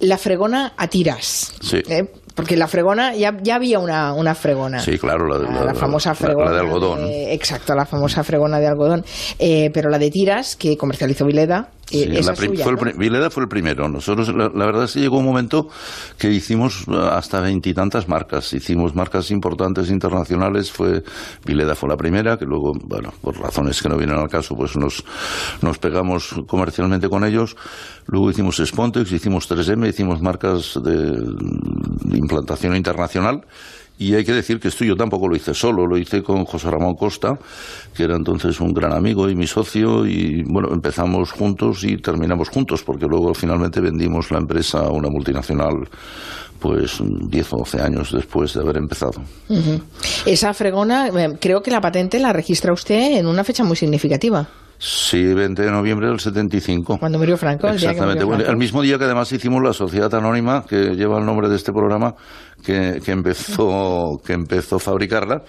la 0.00 0.16
fregona 0.16 0.72
a 0.76 0.88
tiras. 0.88 1.52
Sí. 1.60 1.82
¿eh? 1.88 2.06
Porque 2.34 2.56
la 2.56 2.66
fregona, 2.68 3.14
ya, 3.14 3.36
ya 3.42 3.56
había 3.56 3.78
una, 3.80 4.12
una 4.14 4.34
fregona. 4.34 4.78
Sí, 4.80 4.96
claro, 4.96 5.26
la, 5.26 5.38
La, 5.50 5.64
la 5.64 5.74
famosa 5.74 6.14
fregona. 6.14 6.46
la 6.50 6.52
de 6.56 6.60
algodón. 6.60 7.04
de- 7.06 7.34
exacto, 7.34 7.74
la 7.74 7.84
famosa 7.84 8.24
fregona 8.24 8.58
de 8.60 8.68
algodón. 8.68 9.04
Eh, 9.38 9.70
pero 9.74 9.90
la 9.90 9.98
de 9.98 10.10
tiras, 10.10 10.56
que 10.56 10.76
comercializó 10.78 11.26
Vileda, 11.26 11.68
Sí, 11.90 12.04
la 12.06 12.36
suya, 12.36 12.64
fue 12.64 12.72
el 12.72 12.98
Vileda 12.98 13.30
fue 13.30 13.44
el 13.44 13.48
primero. 13.48 13.88
Nosotros, 13.88 14.28
la, 14.34 14.50
la 14.54 14.66
verdad 14.66 14.84
es 14.84 14.92
que 14.92 15.00
llegó 15.00 15.18
un 15.18 15.24
momento 15.24 15.68
que 16.18 16.30
hicimos 16.30 16.84
eh, 16.86 16.94
hasta 17.10 17.40
veintitantas 17.40 18.08
marcas. 18.08 18.52
Hicimos 18.52 18.94
marcas 18.94 19.30
importantes 19.30 19.90
internacionales. 19.90 20.70
Fue 20.70 21.02
Vileda 21.46 21.74
fue 21.74 21.88
la 21.88 21.96
primera, 21.96 22.36
que 22.36 22.44
luego, 22.44 22.72
bueno, 22.84 23.14
por 23.22 23.38
razones 23.40 23.80
que 23.82 23.88
no 23.88 23.96
vienen 23.96 24.18
al 24.18 24.28
caso, 24.28 24.54
pues 24.54 24.76
nos, 24.76 25.02
nos 25.62 25.78
pegamos 25.78 26.34
comercialmente 26.46 27.08
con 27.08 27.24
ellos. 27.24 27.56
Luego 28.06 28.30
hicimos 28.30 28.56
Spontex, 28.62 29.10
hicimos 29.10 29.50
3M, 29.50 29.88
hicimos 29.88 30.20
marcas 30.20 30.78
de, 30.82 30.92
de 30.92 32.18
implantación 32.18 32.76
internacional. 32.76 33.46
Y 33.98 34.14
hay 34.14 34.24
que 34.24 34.32
decir 34.32 34.60
que 34.60 34.68
esto 34.68 34.84
yo 34.84 34.96
tampoco 34.96 35.26
lo 35.26 35.34
hice 35.34 35.52
solo, 35.54 35.84
lo 35.86 35.98
hice 35.98 36.22
con 36.22 36.44
José 36.44 36.70
Ramón 36.70 36.94
Costa, 36.94 37.36
que 37.94 38.04
era 38.04 38.14
entonces 38.14 38.60
un 38.60 38.72
gran 38.72 38.92
amigo 38.92 39.28
y 39.28 39.34
mi 39.34 39.48
socio, 39.48 40.06
y 40.06 40.44
bueno, 40.44 40.68
empezamos 40.72 41.32
juntos 41.32 41.82
y 41.82 41.96
terminamos 41.96 42.48
juntos, 42.48 42.84
porque 42.84 43.06
luego 43.06 43.34
finalmente 43.34 43.80
vendimos 43.80 44.30
la 44.30 44.38
empresa 44.38 44.86
a 44.86 44.90
una 44.90 45.08
multinacional, 45.08 45.88
pues 46.60 46.98
10 47.00 47.52
o 47.52 47.56
12 47.58 47.80
años 47.80 48.12
después 48.12 48.54
de 48.54 48.60
haber 48.60 48.76
empezado. 48.76 49.20
Esa 50.24 50.54
fregona, 50.54 51.08
eh, 51.08 51.36
creo 51.40 51.60
que 51.60 51.72
la 51.72 51.80
patente 51.80 52.20
la 52.20 52.32
registra 52.32 52.72
usted 52.72 53.18
en 53.18 53.26
una 53.26 53.42
fecha 53.42 53.64
muy 53.64 53.76
significativa. 53.76 54.48
Sí, 54.80 55.34
20 55.34 55.60
de 55.62 55.70
noviembre 55.72 56.06
del 56.08 56.20
75. 56.20 56.98
Cuando 56.98 57.18
murió 57.18 57.36
Franco, 57.36 57.66
el 57.66 57.76
día 57.78 57.88
que 57.88 57.92
Exactamente. 57.94 58.24
murió 58.24 58.36
Franco. 58.38 58.52
el 58.52 58.56
mismo 58.58 58.82
día 58.82 58.96
que 58.98 59.04
además 59.04 59.32
hicimos 59.32 59.60
la 59.62 59.72
Sociedad 59.72 60.14
Anónima, 60.14 60.64
que 60.68 60.94
lleva 60.94 61.18
el 61.18 61.26
nombre 61.26 61.48
de 61.48 61.56
este 61.56 61.72
programa, 61.72 62.14
que, 62.64 63.00
que 63.04 63.10
empezó, 63.10 64.20
que 64.24 64.34
empezó 64.34 64.76
a 64.76 64.78
fabricarla. 64.78 65.42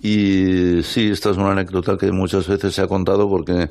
Y 0.00 0.82
sí, 0.82 1.10
esta 1.10 1.30
es 1.30 1.36
una 1.36 1.52
anécdota 1.52 1.96
que 1.98 2.10
muchas 2.10 2.46
veces 2.48 2.74
se 2.74 2.82
ha 2.82 2.86
contado 2.86 3.28
porque 3.28 3.70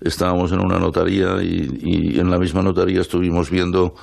estábamos 0.00 0.52
en 0.52 0.60
una 0.64 0.78
notaría 0.78 1.42
y, 1.42 1.68
y 2.14 2.20
en 2.20 2.30
la 2.30 2.38
misma 2.38 2.62
notaría 2.62 3.00
estuvimos 3.00 3.50
viendo 3.50 3.94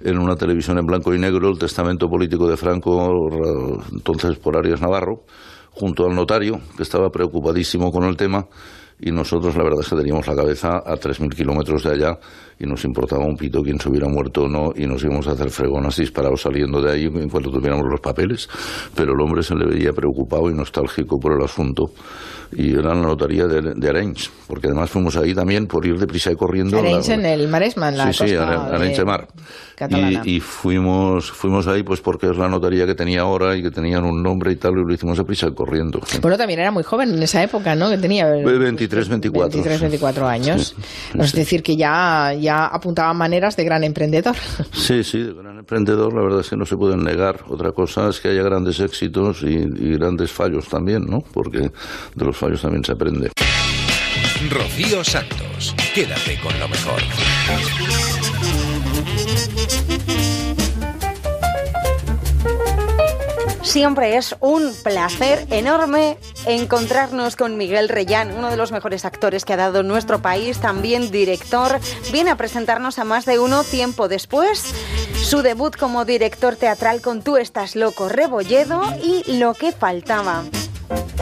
en 0.00 0.18
una 0.18 0.36
televisión 0.36 0.78
en 0.78 0.86
blanco 0.86 1.12
y 1.14 1.18
negro 1.18 1.48
el 1.48 1.58
testamento 1.58 2.08
político 2.08 2.48
de 2.48 2.56
Franco, 2.56 3.28
ra- 3.30 3.84
entonces 3.92 4.36
por 4.38 4.56
Arias 4.56 4.80
Navarro, 4.80 5.24
junto 5.72 6.06
al 6.06 6.14
notario, 6.14 6.60
que 6.76 6.82
estaba 6.84 7.08
preocupadísimo 7.10 7.90
con 7.90 8.04
el 8.04 8.16
tema, 8.16 8.46
y 9.00 9.10
nosotros 9.12 9.54
la 9.56 9.62
verdad 9.64 9.80
es 9.82 9.88
que 9.88 9.96
teníamos 9.96 10.26
la 10.26 10.34
cabeza 10.34 10.78
a 10.84 10.94
3.000 10.96 11.34
kilómetros 11.34 11.84
de 11.84 11.90
allá 11.92 12.18
y 12.60 12.66
nos 12.66 12.84
importaba 12.84 13.24
un 13.24 13.36
pito 13.36 13.62
quién 13.62 13.78
se 13.80 13.88
hubiera 13.88 14.08
muerto 14.08 14.42
o 14.42 14.48
no 14.48 14.72
y 14.74 14.86
nos 14.86 15.02
íbamos 15.04 15.28
a 15.28 15.32
hacer 15.32 15.50
fregonas 15.50 15.96
disparados 15.96 16.42
saliendo 16.42 16.82
de 16.82 16.90
ahí 16.92 17.04
en 17.04 17.28
cuanto 17.28 17.50
tuviéramos 17.50 17.86
los 17.88 18.00
papeles, 18.00 18.48
pero 18.96 19.12
el 19.12 19.20
hombre 19.20 19.42
se 19.44 19.54
le 19.54 19.66
veía 19.66 19.92
preocupado 19.92 20.50
y 20.50 20.54
nostálgico 20.54 21.18
por 21.20 21.34
el 21.38 21.44
asunto 21.44 21.92
y 22.50 22.72
era 22.72 22.94
la 22.94 23.02
notaría 23.02 23.46
de, 23.46 23.74
de 23.76 23.88
Arenys, 23.90 24.30
porque 24.48 24.68
además 24.68 24.88
fuimos 24.90 25.16
ahí 25.18 25.34
también 25.34 25.66
por 25.66 25.84
ir 25.86 25.98
deprisa 25.98 26.32
y 26.32 26.34
corriendo. 26.34 26.78
Arenys 26.78 27.08
La- 27.08 27.14
en 27.14 27.26
el 27.26 27.46
Maresma, 27.48 27.90
en 27.90 27.98
la 27.98 28.06
sí, 28.12 28.26
sí, 28.26 28.34
costa 28.34 28.46
Aren- 28.70 28.74
Arenys 28.74 28.96
de 28.98 29.04
Mar. 29.04 29.28
Y, 30.24 30.36
y 30.36 30.40
fuimos, 30.40 31.30
fuimos 31.30 31.68
ahí 31.68 31.82
pues 31.84 32.00
porque 32.00 32.26
es 32.30 32.36
la 32.36 32.48
notaría 32.48 32.84
que 32.86 32.94
tenía 32.96 33.20
ahora 33.20 33.54
y 33.56 33.62
que 33.62 33.70
tenían 33.70 34.04
un 34.04 34.22
nombre 34.22 34.50
y 34.50 34.56
tal, 34.56 34.72
y 34.72 34.84
lo 34.84 34.92
hicimos 34.92 35.18
deprisa 35.18 35.46
y 35.46 35.54
corriendo. 35.54 36.00
Bueno, 36.20 36.36
también 36.36 36.58
era 36.58 36.72
muy 36.72 36.82
joven 36.82 37.12
en 37.14 37.22
esa 37.22 37.42
época, 37.44 37.76
¿no? 37.76 37.88
Que 37.90 37.98
tenía 37.98 38.26
23, 38.26 38.87
24. 38.88 39.48
23, 39.48 39.80
24 39.80 40.26
años. 40.26 40.74
Sí, 40.76 41.18
Es 41.18 41.32
decir, 41.32 41.62
que 41.62 41.76
ya, 41.76 42.32
ya 42.34 42.66
apuntaba 42.66 43.12
maneras 43.14 43.56
de 43.56 43.64
gran 43.64 43.84
emprendedor. 43.84 44.36
Sí, 44.72 45.04
sí, 45.04 45.18
de 45.22 45.34
gran 45.34 45.58
emprendedor, 45.58 46.14
la 46.14 46.22
verdad 46.22 46.40
es 46.40 46.48
que 46.48 46.56
no 46.56 46.64
se 46.64 46.76
pueden 46.76 47.02
negar. 47.02 47.44
Otra 47.48 47.72
cosa 47.72 48.08
es 48.08 48.20
que 48.20 48.28
haya 48.28 48.42
grandes 48.42 48.80
éxitos 48.80 49.42
y, 49.42 49.48
y 49.48 49.92
grandes 49.98 50.32
fallos 50.32 50.68
también, 50.68 51.04
¿no? 51.04 51.18
Porque 51.20 51.70
de 52.14 52.24
los 52.24 52.36
fallos 52.36 52.62
también 52.62 52.84
se 52.84 52.92
aprende. 52.92 53.30
Rocío 54.50 55.04
Santos, 55.04 55.74
quédate 55.94 56.38
con 56.40 56.58
lo 56.58 56.68
mejor. 56.68 57.02
Siempre 63.68 64.16
es 64.16 64.34
un 64.40 64.72
placer 64.82 65.46
enorme 65.50 66.16
encontrarnos 66.46 67.36
con 67.36 67.58
Miguel 67.58 67.90
Reyán, 67.90 68.34
uno 68.34 68.48
de 68.48 68.56
los 68.56 68.72
mejores 68.72 69.04
actores 69.04 69.44
que 69.44 69.52
ha 69.52 69.58
dado 69.58 69.82
nuestro 69.82 70.22
país, 70.22 70.58
también 70.58 71.10
director. 71.10 71.78
Viene 72.10 72.30
a 72.30 72.36
presentarnos 72.36 72.98
a 72.98 73.04
más 73.04 73.26
de 73.26 73.38
uno 73.38 73.64
tiempo 73.64 74.08
después 74.08 74.72
su 75.22 75.42
debut 75.42 75.76
como 75.76 76.06
director 76.06 76.56
teatral 76.56 77.02
con 77.02 77.20
Tú 77.20 77.36
estás 77.36 77.76
loco, 77.76 78.08
Rebolledo 78.08 78.80
y 79.02 79.38
Lo 79.38 79.52
que 79.52 79.72
faltaba. 79.72 80.44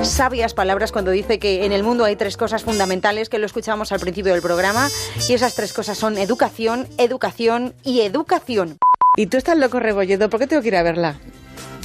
Sabias 0.03 0.55
palabras 0.55 0.93
cuando 0.93 1.11
dice 1.11 1.41
que 1.41 1.65
en 1.65 1.73
el 1.73 1.83
mundo 1.83 2.05
hay 2.05 2.15
tres 2.15 2.37
cosas 2.37 2.63
fundamentales 2.63 3.29
que 3.29 3.41
lo 3.41 3.47
escuchamos 3.47 3.91
al 3.91 3.99
principio 3.99 4.33
del 4.33 4.41
programa 4.41 4.89
y 5.29 5.33
esas 5.33 5.57
tres 5.57 5.73
cosas 5.73 5.99
son 5.99 6.17
educación, 6.17 6.87
educación 6.97 7.75
y 7.83 8.03
educación. 8.03 8.79
¿Y 9.17 9.27
tú 9.27 9.37
estás 9.37 9.59
loco, 9.59 9.81
Rebolledo? 9.81 10.31
¿Por 10.31 10.39
qué 10.39 10.47
tengo 10.47 10.63
que 10.63 10.69
ir 10.69 10.77
a 10.77 10.85
verla? 10.85 11.19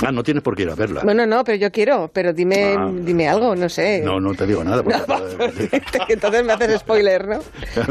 Ah, 0.05 0.11
no 0.11 0.23
tienes 0.23 0.41
por 0.43 0.55
qué 0.55 0.63
ir 0.63 0.69
a 0.69 0.75
verla. 0.75 1.01
Bueno, 1.03 1.25
no, 1.25 1.43
pero 1.43 1.57
yo 1.57 1.71
quiero, 1.71 2.09
pero 2.13 2.33
dime, 2.33 2.75
Ah. 2.77 2.89
dime 2.91 3.27
algo, 3.29 3.55
no 3.55 3.69
sé. 3.69 4.01
No, 4.03 4.19
no 4.19 4.33
te 4.33 4.45
digo 4.47 4.63
nada. 4.63 4.83
porque- 4.83 5.81
Entonces 6.09 6.43
me 6.43 6.53
haces 6.53 6.79
spoiler, 6.79 7.27
¿no? 7.27 7.39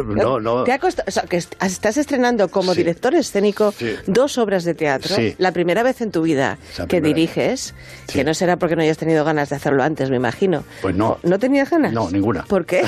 no, 0.04 0.40
no. 0.40 0.64
¿Te 0.64 0.72
ha 0.72 0.78
costado, 0.78 1.06
o 1.08 1.10
sea, 1.10 1.22
que 1.24 1.36
est- 1.36 1.54
estás 1.62 1.96
estrenando 1.96 2.48
como 2.48 2.74
director 2.74 3.14
escénico 3.14 3.72
Sí. 3.72 3.94
dos 4.06 4.38
obras 4.38 4.64
de 4.64 4.74
teatro, 4.74 5.14
Sí. 5.14 5.34
la 5.38 5.52
primera 5.52 5.82
vez 5.82 6.00
en 6.00 6.10
tu 6.10 6.22
vida 6.22 6.58
Esa 6.72 6.86
que 6.86 7.00
diriges, 7.00 7.74
que 8.12 8.24
no 8.24 8.34
será 8.34 8.56
porque 8.56 8.76
no 8.76 8.82
hayas 8.82 8.98
tenido 8.98 9.24
ganas 9.24 9.50
de 9.50 9.56
hacerlo 9.56 9.82
antes, 9.82 10.10
me 10.10 10.16
imagino. 10.16 10.64
Pues 10.82 10.94
no. 10.94 11.18
¿No 11.22 11.38
tenías 11.38 11.70
ganas? 11.70 11.92
No, 11.92 12.10
ninguna. 12.10 12.42
¿Por 12.44 12.66
qué? 12.66 12.82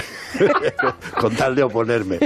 Con 1.20 1.34
tal 1.36 1.54
de 1.54 1.62
oponerme. 1.62 2.18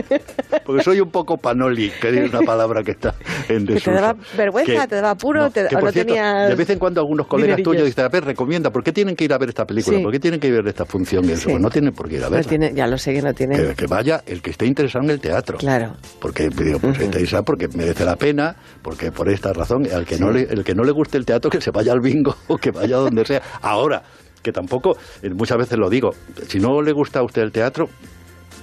Porque 0.64 0.82
soy 0.82 1.00
un 1.00 1.10
poco 1.10 1.36
panoli, 1.36 1.90
que 2.00 2.24
es 2.24 2.30
una 2.32 2.40
palabra 2.42 2.82
que 2.82 2.92
está 2.92 3.14
en 3.48 3.60
¿Que 3.60 3.66
te 3.66 3.72
desuso. 3.74 3.90
daba 3.92 4.16
vergüenza, 4.36 4.82
Que- 4.82 4.88
te 4.88 4.94
daba 4.96 5.10
apuro 5.10 5.40
no, 5.42 5.50
te- 5.50 5.66
que 5.68 5.76
o 5.76 5.80
no 5.80 5.90
cierto, 5.92 6.06
tenías 6.12 6.48
De 6.48 6.54
vez 6.54 6.70
en 6.70 6.78
cuando 6.78 6.85
algunos 6.94 7.26
colegas 7.26 7.62
tuyos 7.62 7.84
dicen, 7.84 8.04
a 8.04 8.08
ver, 8.08 8.24
recomienda, 8.24 8.70
¿por 8.70 8.82
qué 8.84 8.92
tienen 8.92 9.16
que 9.16 9.24
ir 9.24 9.32
a 9.32 9.38
ver 9.38 9.48
esta 9.50 9.64
película? 9.64 9.96
Sí. 9.98 10.02
¿Por 10.02 10.12
qué 10.12 10.20
tienen 10.20 10.40
que 10.40 10.48
ir 10.48 10.54
a 10.54 10.56
ver 10.58 10.68
esta 10.68 10.84
función? 10.84 11.24
Y 11.24 11.32
eso, 11.32 11.42
Sí. 11.42 11.50
pues 11.50 11.60
no 11.62 11.70
tienen 11.70 11.92
por 11.92 12.08
qué 12.08 12.16
ir 12.16 12.22
a 12.22 12.26
No 12.26 12.30
verla. 12.32 12.48
tiene, 12.48 12.72
ya 12.74 12.86
lo 12.86 12.98
sé 12.98 13.12
que 13.14 13.22
no 13.22 13.32
tiene. 13.34 13.56
Que, 13.56 13.74
que 13.74 13.86
vaya 13.86 14.22
el 14.26 14.42
que 14.42 14.50
esté 14.50 14.66
interesado 14.66 15.04
en 15.04 15.10
el 15.10 15.20
teatro. 15.20 15.58
Claro. 15.58 15.94
Porque 16.20 16.48
digo, 16.48 16.78
pues, 16.78 16.92
está 16.94 17.04
interesado 17.04 17.44
porque 17.44 17.68
merece 17.68 18.04
la 18.04 18.16
pena, 18.16 18.56
porque 18.82 19.10
por 19.12 19.28
esta 19.28 19.52
razón, 19.52 19.86
al 19.92 20.04
que 20.06 20.18
no 20.18 20.30
le, 20.30 20.42
el 20.42 20.64
que 20.64 20.74
no 20.74 20.84
le 20.84 20.92
guste 20.92 21.18
el 21.18 21.24
teatro, 21.26 21.50
que 21.50 21.60
se 21.60 21.70
vaya 21.70 21.92
al 21.92 22.00
bingo 22.00 22.34
o 22.48 22.56
que 22.56 22.70
vaya 22.70 22.96
donde 22.96 23.24
sea. 23.24 23.42
Ahora, 23.62 24.02
que 24.42 24.52
tampoco, 24.52 24.96
eh, 25.22 25.30
muchas 25.30 25.58
veces 25.58 25.76
lo 25.78 25.90
digo, 25.90 26.10
si 26.46 26.58
no 26.60 26.80
le 26.80 26.92
gusta 26.92 27.18
a 27.18 27.24
usted 27.24 27.42
el 27.42 27.50
teatro, 27.52 27.88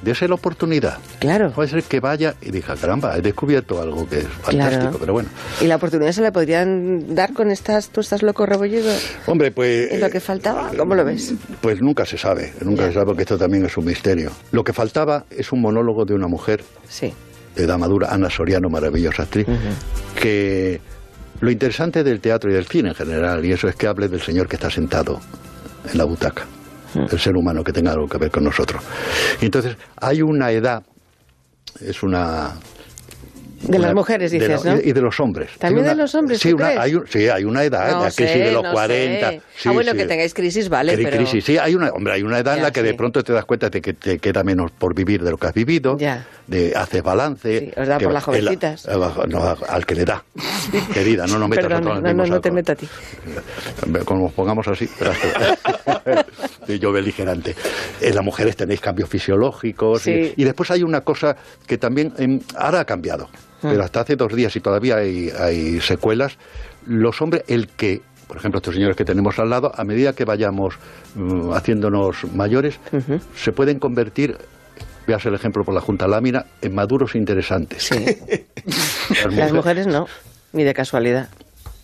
dése 0.04 0.28
la 0.28 0.36
oportunidad. 0.36 0.98
Claro. 1.20 1.52
Puede 1.52 1.70
ser 1.70 1.84
que 1.84 2.00
vaya 2.00 2.36
y 2.42 2.52
diga, 2.52 2.76
caramba, 2.76 3.18
he 3.18 3.22
descubierto 3.22 3.82
algo 3.82 4.08
que 4.08 4.20
es 4.20 4.28
fantástico, 4.28 4.82
Claro. 4.82 4.98
pero 5.00 5.14
bueno. 5.14 5.30
¿Y 5.62 5.66
la 5.68 5.76
oportunidad 5.78 6.12
se 6.12 6.22
la 6.22 6.32
podrían 6.32 7.16
dar 7.16 7.34
con 7.34 7.50
estas, 7.52 7.90
tú 7.90 8.02
estás 8.02 8.22
loco, 8.24 8.46
Rebolledo? 8.46 8.94
Hombre, 9.28 9.52
pues... 9.52 9.92
¿Es 9.92 10.00
lo 10.02 10.10
que 10.10 10.20
faltaba? 10.20 10.72
¿Cómo 10.78 10.96
lo 10.96 11.06
ves? 11.06 11.34
Pues 11.62 11.82
nunca 11.82 12.06
se 12.06 12.18
sabe, 12.18 12.54
nunca 12.62 12.88
se 12.88 12.94
sabe 12.94 13.06
porque 13.08 13.24
esto 13.24 13.38
también 13.38 13.66
es 13.66 13.78
un 13.78 13.86
misterio. 13.86 14.32
Lo 14.52 14.64
que 14.64 14.74
faltaba 14.74 15.26
es 15.30 15.52
un 15.52 15.62
monólogo 15.62 16.06
de 16.06 16.14
una 16.14 16.28
mujer 16.28 16.64
Sí. 16.90 17.14
de 17.56 17.64
edad 17.64 17.78
madura, 17.78 18.10
Ana 18.12 18.30
Soriano, 18.30 18.70
maravillosa 18.70 19.24
actriz, 19.24 19.48
que 20.20 20.82
lo 21.40 21.52
interesante 21.52 22.04
del 22.04 22.20
teatro 22.20 22.50
y 22.52 22.54
del 22.54 22.66
cine 22.66 22.90
en 22.90 22.96
general, 22.96 23.46
y 23.46 23.52
eso 23.52 23.68
es 23.68 23.76
que 23.76 23.88
hable 23.88 24.08
del 24.08 24.22
señor 24.22 24.48
que 24.48 24.56
está 24.56 24.70
sentado 24.70 25.20
en 25.92 25.98
la 25.98 26.06
butaca, 26.06 26.46
el 26.96 27.20
ser 27.20 27.36
humano 27.36 27.64
que 27.64 27.72
tenga 27.74 27.92
algo 27.92 28.08
que 28.08 28.18
ver 28.18 28.32
con 28.32 28.44
nosotros. 28.44 28.82
Y 29.42 29.46
entonces 29.46 29.76
hay 30.00 30.22
una 30.22 30.52
edad, 30.52 30.84
es 31.82 32.04
una... 32.04 32.52
De 33.66 33.80
las 33.80 33.94
mujeres, 33.94 34.30
dices, 34.30 34.66
lo- 34.66 34.76
¿no? 34.76 34.82
Y 34.84 34.92
de 34.92 35.00
los 35.00 35.18
hombres. 35.22 35.52
¿También 35.58 35.86
de 35.86 35.96
los 35.96 36.14
hombres, 36.16 36.38
Sí, 36.42 36.50
tú 36.50 36.58
una- 36.58 36.66
crees? 36.66 36.80
hay, 36.82 36.96
un- 36.96 37.08
sí, 37.08 37.30
hay 37.30 37.46
una 37.46 37.64
edad, 37.64 37.92
No 37.92 38.04
la 38.04 38.12
sé, 38.12 38.26
crisis 38.26 38.44
de 38.44 38.52
los 38.52 38.62
no 38.64 38.72
40. 38.74 39.30
sé. 39.30 39.42
sí, 39.56 39.70
ah, 39.70 39.72
bueno, 39.72 39.92
sí. 39.94 39.98
que 40.00 40.06
tengáis 40.06 40.34
crisis, 40.34 40.68
vale, 40.68 40.98
pero... 40.98 41.16
crisis, 41.16 41.46
sí, 41.46 41.58
hay 41.58 41.74
una, 41.74 41.92
hombre, 41.92 42.12
hay 42.12 42.24
una 42.24 42.40
edad 42.40 42.58
en 42.58 42.64
la 42.64 42.72
que 42.72 42.84
de 42.84 42.94
pronto 42.94 43.24
te 43.24 43.32
das 43.32 43.46
cuenta 43.46 43.70
de 43.70 43.80
que 43.82 43.94
te 43.94 44.20
queda 44.20 44.44
menos 44.44 44.70
por 44.72 44.94
vivir 44.94 45.24
de 45.24 45.32
lo 45.32 45.38
que 45.38 45.48
has 45.48 45.54
vivido, 45.54 45.98
Ya. 45.98 46.28
de 46.46 46.74
haces 46.76 47.02
balance. 47.02 47.60
Sí, 47.60 47.72
os 47.80 47.88
da 47.88 47.98
que 48.00 48.04
por 48.04 48.14
las 48.14 48.24
jovencitas. 48.26 48.86
no, 49.30 49.56
al 49.70 49.86
que 49.86 49.96
le 49.96 50.04
da. 50.04 50.26
Querida, 50.94 51.26
no 51.26 51.40
nos 51.40 51.48
metas 51.48 51.64
Perdón, 51.68 52.06
en 52.06 52.18
no, 52.18 52.26
no, 52.26 52.26
no 52.26 52.42
te 52.42 52.52
meto 52.52 52.74
a 52.74 52.76
ti. 52.76 52.90
Como 54.04 54.24
nos 54.24 54.34
pongamos 54.34 54.68
así, 54.68 54.90
yo 56.68 56.92
beligerante. 56.92 57.56
En 58.02 58.16
las 58.16 58.24
mujeres 58.24 58.56
tenéis 58.56 58.80
cambios 58.82 59.10
fisiológicos. 59.10 60.02
Sí. 60.04 60.34
Y, 60.38 60.42
y 60.42 60.46
después 60.46 60.70
hay 60.72 60.84
una 60.84 61.02
cosa 61.02 61.36
que 61.68 61.78
también 61.78 62.14
em, 62.18 62.40
ahora 62.58 62.82
ha 62.82 62.86
cambiado, 62.86 63.28
Ah. 63.64 63.70
pero 63.72 63.84
hasta 63.84 64.02
hace 64.02 64.16
dos 64.18 64.34
días 64.36 64.54
y 64.56 64.60
todavía 64.60 64.98
hay, 64.98 65.30
hay 65.30 65.80
secuelas. 65.80 66.38
Los 66.86 67.22
hombres, 67.22 67.44
el 67.48 67.68
que, 67.68 68.02
por 68.28 68.36
ejemplo, 68.38 68.58
estos 68.58 68.74
señores 68.76 68.98
que 68.98 69.06
tenemos 69.06 69.40
al 69.40 69.50
lado, 69.50 69.72
a 69.74 69.84
medida 69.86 70.12
que 70.14 70.26
vayamos 70.26 70.76
mm, 71.16 71.52
haciéndonos 71.54 72.26
mayores, 72.34 72.80
se 73.36 73.52
pueden 73.54 73.80
convertir. 73.80 74.36
Veas 75.08 75.26
el 75.26 75.34
ejemplo 75.34 75.64
por 75.64 75.74
la 75.74 75.82
Junta 75.82 76.08
Lámina, 76.08 76.46
en 76.62 76.74
maduros 76.76 77.16
interesantes. 77.16 77.90
Las 79.26 79.34
Las 79.36 79.52
mujeres 79.54 79.88
no, 79.88 80.08
ni 80.54 80.64
de 80.64 80.74
casualidad. 80.74 81.30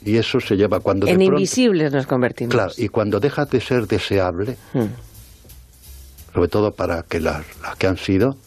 Y 0.06 0.18
eso 0.18 0.40
se 0.40 0.56
lleva 0.56 0.80
cuando 0.80 1.06
de 1.06 1.12
En 1.12 1.18
pronto- 1.18 1.34
invisibles 1.36 1.92
nos 1.92 2.08
convertimos. 2.08 2.54
Claro, 2.54 2.72
y 2.78 2.88
cuando 2.88 3.20
dejas 3.20 3.50
de 3.50 3.60
ser 3.62 3.86
deseable, 3.88 4.58
Hmm. 4.74 4.86
sobre 6.34 6.48
todo 6.48 6.72
para 6.72 7.04
que 7.04 7.20
las, 7.20 7.44
las 7.62 7.76
que 7.76 7.88
han 7.88 7.98
sido, 7.98 8.38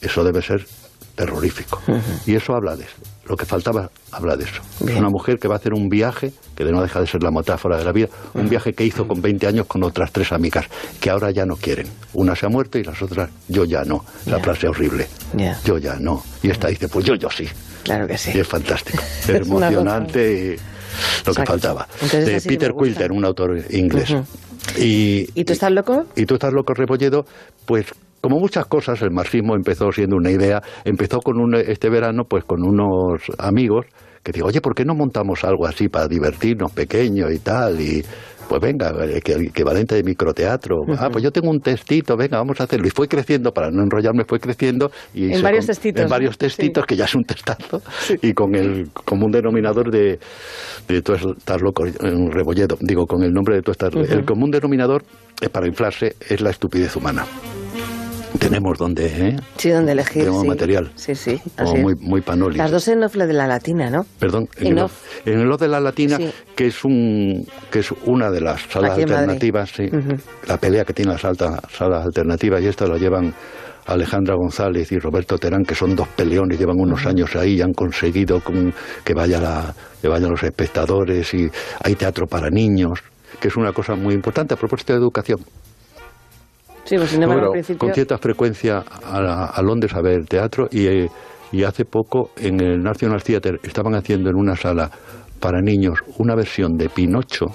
eso 0.00 0.22
debe 0.24 0.42
ser 0.42 0.66
terrorífico. 1.14 1.80
Y 2.26 2.36
eso 2.36 2.54
habla 2.54 2.76
de 2.76 2.84
lo 3.26 3.36
que 3.36 3.44
faltaba 3.44 3.90
habla 4.12 4.36
de 4.36 4.44
eso. 4.44 4.62
Es 4.86 4.94
una 4.96 5.08
mujer 5.10 5.38
que 5.40 5.48
va 5.48 5.56
a 5.56 5.58
hacer 5.58 5.74
un 5.74 5.88
viaje, 5.88 6.32
que 6.54 6.64
no 6.64 6.80
deja 6.80 7.00
de 7.00 7.06
ser 7.08 7.22
la 7.24 7.30
metáfora 7.32 7.76
de 7.76 7.84
la 7.84 7.90
vida, 7.92 8.08
un 8.34 8.48
viaje 8.48 8.72
que 8.72 8.84
hizo 8.84 9.08
con 9.08 9.20
20 9.20 9.46
años 9.48 9.66
con 9.66 9.82
otras 9.82 10.12
tres 10.12 10.30
amigas, 10.32 10.66
que 11.00 11.10
ahora 11.10 11.30
ya 11.32 11.44
no 11.44 11.56
quieren. 11.56 11.88
Una 12.14 12.36
se 12.36 12.46
ha 12.46 12.48
muerto 12.48 12.78
y 12.78 12.84
las 12.84 13.02
otras, 13.02 13.30
yo 13.48 13.64
ya 13.64 13.82
no. 13.84 14.04
La 14.26 14.36
Ya. 14.38 14.44
frase 14.44 14.68
horrible. 14.68 15.08
Yo 15.64 15.78
ya 15.78 15.96
no. 15.96 16.22
Y 16.42 16.50
esta 16.50 16.68
dice, 16.68 16.88
pues 16.88 17.04
yo, 17.04 17.16
yo 17.16 17.28
sí. 17.30 17.48
Claro 17.84 18.06
que 18.06 18.18
sí. 18.18 18.32
Y 18.34 18.40
es 18.40 18.46
fantástico. 18.46 19.02
Es 19.22 19.28
emocionante 19.28 20.32
y 20.32 21.26
lo 21.26 21.34
que 21.34 21.46
faltaba. 21.46 21.86
Entonces 21.94 22.26
de 22.26 22.32
que 22.40 22.48
Peter. 22.48 22.72
Quilter, 22.72 23.12
un 23.12 23.24
autor 23.24 23.58
inglés. 23.70 24.10
Ujú. 24.10 24.24
y, 24.78 25.28
¿Y 25.34 25.44
tú 25.44 25.52
estás 25.52 25.70
loco? 25.70 26.04
y 26.16 26.26
tú 26.26 26.34
estás 26.34 26.52
loco, 26.52 26.74
Rebolledo, 26.74 27.24
pues 27.66 27.86
como 28.20 28.40
muchas 28.40 28.66
cosas, 28.66 29.00
el 29.02 29.10
marxismo 29.10 29.54
empezó 29.54 29.92
siendo 29.92 30.16
una 30.16 30.30
idea, 30.30 30.60
empezó 30.84 31.20
con 31.20 31.40
un, 31.40 31.54
este 31.54 31.88
verano 31.88 32.24
pues 32.28 32.44
con 32.44 32.64
unos 32.64 33.22
amigos 33.38 33.86
que 34.22 34.32
digo, 34.32 34.48
oye, 34.48 34.60
¿por 34.60 34.74
qué 34.74 34.84
no 34.84 34.94
montamos 34.94 35.44
algo 35.44 35.66
así 35.66 35.88
para 35.88 36.08
divertirnos, 36.08 36.72
pequeño 36.72 37.30
y 37.30 37.38
tal? 37.38 37.80
Y 37.80 38.04
pues 38.48 38.60
venga, 38.60 38.92
eh, 39.04 39.20
equivalente 39.24 39.94
de 39.94 40.02
microteatro. 40.02 40.76
Ah, 40.98 41.08
pues 41.10 41.22
yo 41.22 41.30
tengo 41.30 41.50
un 41.50 41.60
textito, 41.60 42.16
venga, 42.16 42.38
vamos 42.38 42.60
a 42.60 42.64
hacerlo. 42.64 42.86
Y 42.86 42.90
fue 42.90 43.06
creciendo, 43.08 43.52
para 43.52 43.70
no 43.70 43.82
enrollarme, 43.82 44.24
fue 44.26 44.40
creciendo. 44.40 44.90
Y 45.14 45.32
En 45.32 45.42
varios 45.42 45.66
con- 45.66 45.74
textitos, 45.74 46.02
En 46.02 46.08
varios 46.08 46.32
¿no? 46.32 46.38
textitos, 46.38 46.86
que 46.86 46.96
ya 46.96 47.04
es 47.04 47.14
un 47.14 47.24
testazo. 47.24 47.82
Y 48.22 48.32
con 48.32 48.54
el 48.54 48.90
común 48.92 49.30
denominador 49.30 49.90
de, 49.90 50.18
de 50.88 51.02
tú 51.02 51.12
estás 51.14 51.60
loco, 51.60 51.84
un 52.00 52.30
rebolledo. 52.30 52.76
Digo, 52.80 53.06
con 53.06 53.22
el 53.22 53.32
nombre 53.32 53.56
de 53.56 53.62
tú 53.62 53.72
estás... 53.72 53.94
Ujú. 53.94 54.04
El 54.04 54.24
común 54.24 54.50
denominador, 54.50 55.02
eh, 55.40 55.48
para 55.48 55.66
inflarse, 55.66 56.16
es 56.28 56.40
la 56.40 56.50
estupidez 56.50 56.96
humana. 56.96 57.24
Tenemos 58.38 58.78
donde, 58.78 59.06
¿eh? 59.06 59.36
Sí, 59.56 59.70
donde 59.70 59.92
elegir. 59.92 60.22
Tenemos 60.22 60.42
sí. 60.42 60.48
material. 60.48 60.90
Sí, 60.94 61.14
sí. 61.14 61.40
Como 61.56 61.70
así 61.72 61.80
muy, 61.80 61.94
muy 62.00 62.20
panoli. 62.20 62.56
Las 62.56 62.70
dos 62.70 62.86
en 62.88 63.00
de 63.00 63.32
la 63.32 63.46
Latina, 63.46 63.90
¿no? 63.90 64.04
Perdón, 64.18 64.48
en 64.58 64.78
el, 64.78 64.86
en 65.24 65.40
el 65.40 65.56
de 65.56 65.68
la 65.68 65.80
Latina, 65.80 66.16
Sí. 66.16 66.30
que 66.54 66.66
es 66.66 66.84
un 66.84 67.46
que 67.70 67.80
es 67.80 67.90
una 68.06 68.30
de 68.30 68.40
las 68.40 68.60
salas 68.62 68.92
Aquí 68.92 69.02
alternativas, 69.02 69.70
sí, 69.70 69.88
la 70.46 70.56
pelea 70.58 70.84
que 70.84 70.92
tiene 70.92 71.12
las 71.12 71.24
altas 71.24 71.60
salas 71.72 72.04
alternativas, 72.04 72.62
y 72.62 72.66
esta 72.66 72.86
la 72.86 72.96
llevan 72.98 73.34
Alejandra 73.86 74.34
González 74.34 74.92
y 74.92 74.98
Roberto 74.98 75.38
Terán, 75.38 75.64
que 75.64 75.74
son 75.74 75.96
dos 75.96 76.08
peleones, 76.08 76.58
llevan 76.58 76.76
unos 76.78 77.06
años 77.06 77.34
ahí 77.36 77.54
y 77.54 77.62
han 77.62 77.72
conseguido 77.72 78.40
con- 78.40 78.74
que, 79.04 79.14
vaya 79.14 79.40
la, 79.40 79.74
que 80.02 80.08
vayan 80.08 80.30
los 80.30 80.42
espectadores, 80.42 81.32
y 81.34 81.48
hay 81.82 81.94
teatro 81.94 82.26
para 82.26 82.50
niños, 82.50 83.00
que 83.40 83.48
es 83.48 83.56
una 83.56 83.72
cosa 83.72 83.94
muy 83.94 84.12
importante 84.14 84.54
a 84.54 84.56
propósito 84.58 84.92
de 84.92 84.98
educación. 84.98 85.38
Sí, 86.88 86.96
pues 86.96 87.10
sin 87.10 87.22
embargo, 87.22 87.40
Bueno, 87.40 87.46
al 87.48 87.52
principio... 87.52 87.78
con 87.78 87.94
cierta 87.94 88.18
frecuencia 88.18 88.82
a, 89.04 89.46
a 89.46 89.62
Londres 89.62 89.94
a 89.94 90.00
ver 90.00 90.24
teatro 90.26 90.68
y, 90.70 90.86
eh, 90.86 91.08
y 91.52 91.64
hace 91.64 91.84
poco 91.84 92.30
en 92.36 92.60
el 92.60 92.82
National 92.82 93.22
Theatre 93.22 93.58
estaban 93.62 93.94
haciendo 93.94 94.30
en 94.30 94.36
una 94.36 94.56
sala 94.56 94.90
para 95.40 95.60
niños 95.60 95.98
una 96.18 96.34
versión 96.34 96.76
de 96.76 96.88
Pinocho 96.88 97.46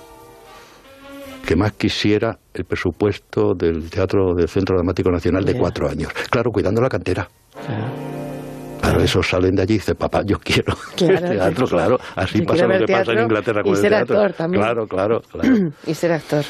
que 1.45 1.55
más 1.55 1.73
quisiera 1.73 2.37
el 2.53 2.63
presupuesto 2.65 3.53
del 3.53 3.89
teatro 3.89 4.33
del 4.35 4.47
Centro 4.47 4.77
Dramático 4.77 5.11
Nacional 5.11 5.43
de 5.43 5.57
cuatro 5.57 5.89
años. 5.89 6.11
Claro, 6.29 6.51
cuidando 6.51 6.81
la 6.81 6.87
cantera. 6.89 7.27
Claro, 8.79 9.01
esos 9.01 9.27
salen 9.27 9.55
de 9.55 9.61
allí 9.63 9.73
y 9.75 9.77
dicen, 9.77 9.95
papá, 9.95 10.21
yo 10.25 10.37
quiero 10.39 10.73
Claro, 10.95 11.29
teatro, 11.29 11.67
claro. 11.67 11.97
Así 12.15 12.41
pasa 12.43 12.67
lo 12.67 12.85
que 12.85 12.91
pasa 12.93 13.11
en 13.13 13.19
Inglaterra 13.23 13.61
con 13.63 13.71
y 13.71 13.75
el 13.75 13.81
ser 13.81 13.89
teatro. 13.91 14.19
actor 14.19 14.33
también. 14.33 14.63
Claro, 14.63 14.87
claro, 14.87 15.21
claro. 15.21 15.49
y 15.87 15.93
ser 15.93 16.11
actor. 16.13 16.43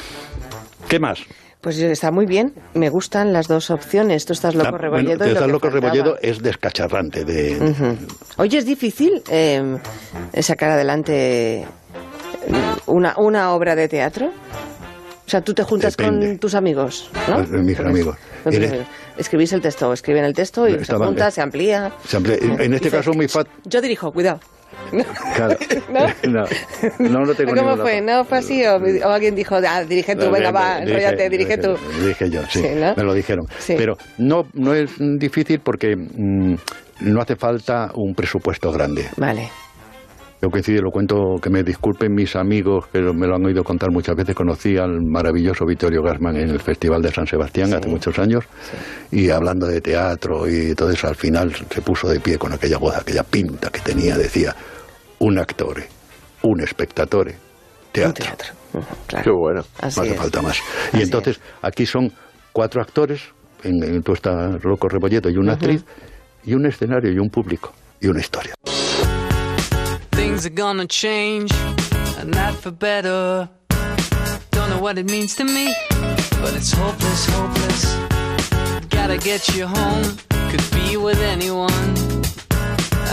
¿Qué 0.88 0.98
más? 0.98 1.20
Pues 1.64 1.78
está 1.78 2.10
muy 2.12 2.26
bien. 2.26 2.52
Me 2.74 2.90
gustan 2.90 3.32
las 3.32 3.48
dos 3.48 3.70
opciones. 3.70 4.26
Tú 4.26 4.34
estás 4.34 4.54
loco, 4.54 4.68
Ah, 4.74 4.78
Rebolledo. 4.78 5.16
bueno, 5.16 5.24
y 5.24 5.28
lo 5.28 5.34
Estás 5.34 5.50
loco. 5.50 5.70
Rebolledo 5.70 6.16
es 6.20 6.40
descacharrante 6.42 7.24
de, 7.24 7.56
Ujú. 7.56 7.96
Oye, 8.36 8.58
es 8.58 8.66
difícil 8.66 9.22
eh, 9.30 9.78
sacar 10.40 10.72
adelante 10.72 11.60
eh, 11.62 11.66
una, 12.86 13.14
una 13.16 13.52
obra 13.52 13.74
de 13.74 13.88
teatro. 13.88 14.26
O 14.26 15.30
sea, 15.30 15.40
tú 15.40 15.54
te 15.54 15.62
juntas 15.62 15.96
Depende. 15.96 16.26
con 16.28 16.38
tus 16.38 16.54
amigos, 16.54 17.10
¿no? 17.28 17.36
Pues, 17.36 17.50
mis 17.50 17.80
amigos. 17.80 18.16
Escribís 19.16 19.54
el 19.54 19.62
texto, 19.62 19.90
escriben 19.94 20.22
el 20.24 20.34
texto 20.34 20.68
y 20.68 20.72
se 20.72 20.82
Estaban- 20.82 21.06
junta, 21.08 21.30
se 21.30 21.40
amplía. 21.40 21.90
Siempre- 22.04 22.34
en, 22.44 22.60
en 22.60 22.74
este 22.74 22.88
Dice, 22.88 22.96
caso 22.98 23.12
muy 23.14 23.26
fácil. 23.26 23.50
Yo 23.64 23.80
dirijo, 23.80 24.12
cuidado. 24.12 24.40
Claro. 25.34 25.56
no, 26.28 26.44
no, 26.98 27.20
no 27.26 27.34
tengo 27.34 27.54
¿Cómo 27.54 27.76
fue? 27.76 28.00
¿No 28.00 28.24
fue 28.24 28.38
así? 28.38 28.64
¿O, 28.64 28.76
o 28.76 29.10
alguien 29.10 29.34
dijo, 29.34 29.56
ah, 29.56 29.84
dirige 29.84 30.14
tú, 30.16 30.26
No, 30.26 30.30
venga, 30.32 30.50
va, 30.50 30.78
enróllate, 30.78 31.28
dirige 31.28 31.58
tú? 31.58 31.76
Dije 32.04 32.30
yo, 32.30 32.42
sí, 32.48 32.60
Sí, 32.60 32.68
¿no? 32.74 32.94
me 32.96 33.02
lo 33.02 33.14
dijeron. 33.14 33.46
Sí. 33.58 33.74
Pero 33.76 33.94
no, 34.18 34.44
no 34.54 34.74
es 34.74 34.90
difícil 35.18 35.60
porque 35.60 35.96
mm, 35.96 36.54
no 37.00 37.20
hace 37.20 37.36
falta 37.36 37.90
un 37.94 38.14
presupuesto 38.14 38.70
grande. 38.70 39.08
Vale. 39.16 39.50
Yo 40.44 40.50
coincido, 40.50 40.82
lo 40.82 40.90
cuento, 40.90 41.36
que 41.40 41.48
me 41.48 41.62
disculpen 41.62 42.12
mis 42.14 42.36
amigos, 42.36 42.88
que 42.88 43.00
me 43.00 43.26
lo 43.26 43.36
han 43.36 43.46
oído 43.46 43.64
contar 43.64 43.90
muchas 43.90 44.14
veces. 44.14 44.34
Conocí 44.34 44.76
al 44.76 45.00
maravilloso 45.00 45.64
Vittorio 45.64 46.02
Gassman 46.02 46.36
en 46.36 46.50
el 46.50 46.60
Festival 46.60 47.00
de 47.00 47.10
San 47.10 47.26
Sebastián 47.26 47.72
hace 47.72 47.88
muchos 47.88 48.18
años 48.18 48.44
y 49.10 49.30
hablando 49.30 49.66
de 49.66 49.80
teatro 49.80 50.46
y 50.46 50.74
todo 50.74 50.90
eso, 50.90 51.08
al 51.08 51.14
final 51.14 51.50
se 51.54 51.80
puso 51.80 52.10
de 52.10 52.20
pie 52.20 52.36
con 52.36 52.52
aquella 52.52 52.76
voz, 52.76 52.94
aquella 52.94 53.22
pinta 53.22 53.70
que 53.70 53.80
tenía. 53.80 54.18
Decía, 54.18 54.54
un 55.20 55.38
actor, 55.38 55.82
un 56.42 56.60
espectatore, 56.60 57.36
teatro. 57.90 58.26
Qué 59.08 59.30
bueno. 59.30 59.62
no 59.80 59.88
hace 59.88 60.14
falta 60.14 60.42
más. 60.42 60.58
Y 60.92 61.00
entonces 61.00 61.40
aquí 61.62 61.86
son 61.86 62.12
cuatro 62.52 62.82
actores, 62.82 63.22
en, 63.62 63.82
en 63.82 64.02
tú 64.02 64.12
estás 64.12 64.62
loco 64.62 64.90
rebolledo 64.90 65.30
y 65.30 65.38
una 65.38 65.54
actriz, 65.54 65.86
y 66.44 66.52
un 66.52 66.66
escenario 66.66 67.10
y 67.10 67.18
un 67.18 67.30
público 67.30 67.72
y 67.98 68.08
una 68.08 68.20
historia. 68.20 68.52
Things 70.14 70.46
are 70.46 70.50
gonna 70.50 70.86
change, 70.86 71.52
and 72.18 72.30
not 72.30 72.54
for 72.54 72.70
better. 72.70 73.48
Don't 74.50 74.70
know 74.70 74.80
what 74.80 74.98
it 74.98 75.06
means 75.06 75.34
to 75.36 75.44
me, 75.44 75.74
but 76.40 76.54
it's 76.54 76.72
hopeless, 76.72 77.26
hopeless. 77.26 77.84
Gotta 78.90 79.18
get 79.18 79.48
you 79.56 79.66
home, 79.66 80.04
could 80.50 80.64
be 80.72 80.96
with 80.96 81.20
anyone. 81.20 81.72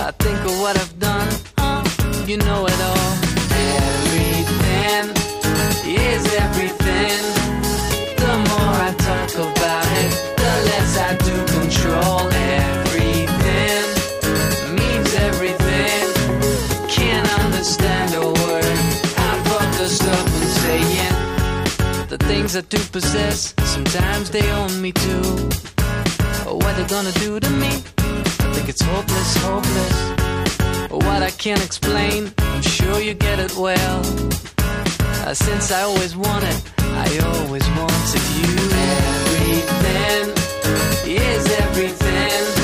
I 0.07 0.11
think 0.19 0.39
of 0.45 0.59
what 0.61 0.77
I've 0.77 0.99
done, 0.99 1.29
you 2.27 2.37
know 2.37 2.65
it 2.65 2.81
all. 2.89 3.11
Everything 3.77 5.03
is 5.85 6.25
everything. 6.35 7.30
Things 22.51 22.65
I 22.65 22.77
do 22.77 22.83
possess, 22.91 23.53
sometimes 23.63 24.29
they 24.29 24.49
own 24.51 24.81
me 24.81 24.91
too. 24.91 25.21
What 26.47 26.75
they 26.75 26.85
gonna 26.87 27.11
do 27.13 27.39
to 27.39 27.49
me? 27.49 27.69
I 27.97 28.53
think 28.53 28.69
it's 28.69 28.81
hopeless, 28.81 29.37
hopeless. 29.37 30.91
What 30.91 31.23
I 31.23 31.31
can't 31.31 31.63
explain, 31.63 32.33
I'm 32.39 32.61
sure 32.61 32.99
you 32.99 33.13
get 33.13 33.39
it 33.39 33.55
well. 33.55 34.01
Uh, 35.23 35.33
since 35.33 35.71
I 35.71 35.81
always 35.83 36.15
wanted, 36.15 36.55
I 36.79 37.19
always 37.35 37.67
wanted 37.69 38.23
you. 38.39 38.53
Everything 39.29 40.25
is 41.07 41.45
everything. 41.59 42.60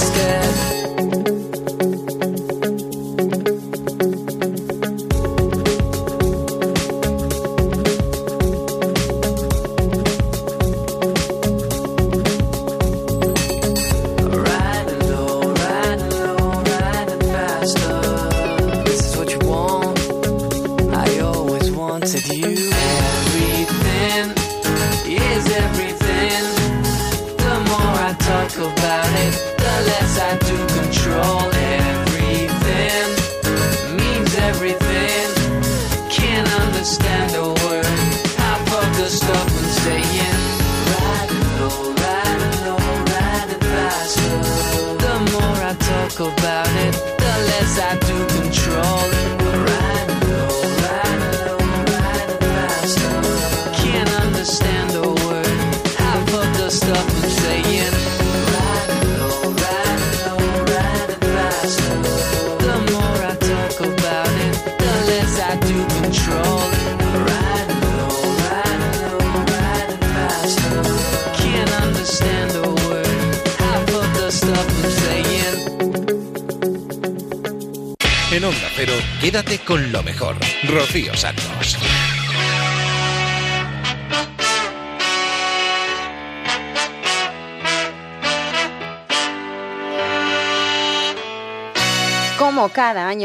scared 0.00 0.49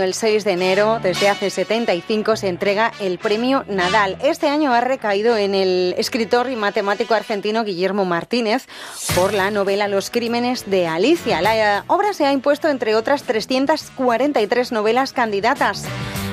el 0.06 0.14
6 0.14 0.44
de 0.44 0.52
enero, 0.52 0.99
desde 1.02 1.30
hace 1.30 1.49
75, 1.49 2.36
se 2.36 2.48
entrega 2.48 2.91
el 2.99 3.18
premio 3.18 3.65
Nadal. 3.68 4.18
Este 4.23 4.48
año 4.48 4.72
ha 4.72 4.80
recaído 4.80 5.36
en 5.36 5.56
el 5.56 5.95
escritor 5.98 6.49
y 6.49 6.56
matemático 6.56 7.15
argentino 7.15 7.64
Guillermo 7.64 8.06
Martínez 8.06 8.68
por 9.15 9.34
la 9.34 9.49
novela 9.49 9.88
Los 9.88 10.11
crímenes 10.11 10.69
de 10.69 10.88
Alicia. 10.88 11.41
La 11.41 11.80
eh, 11.80 11.84
obra 11.88 12.14
se 12.14 12.26
ha 12.26 12.32
impuesto 12.32 12.69
entre 12.69 12.95
otras 12.95 13.23
343 13.23 14.72
novelas 14.72 15.11
candidatas. 15.11 15.86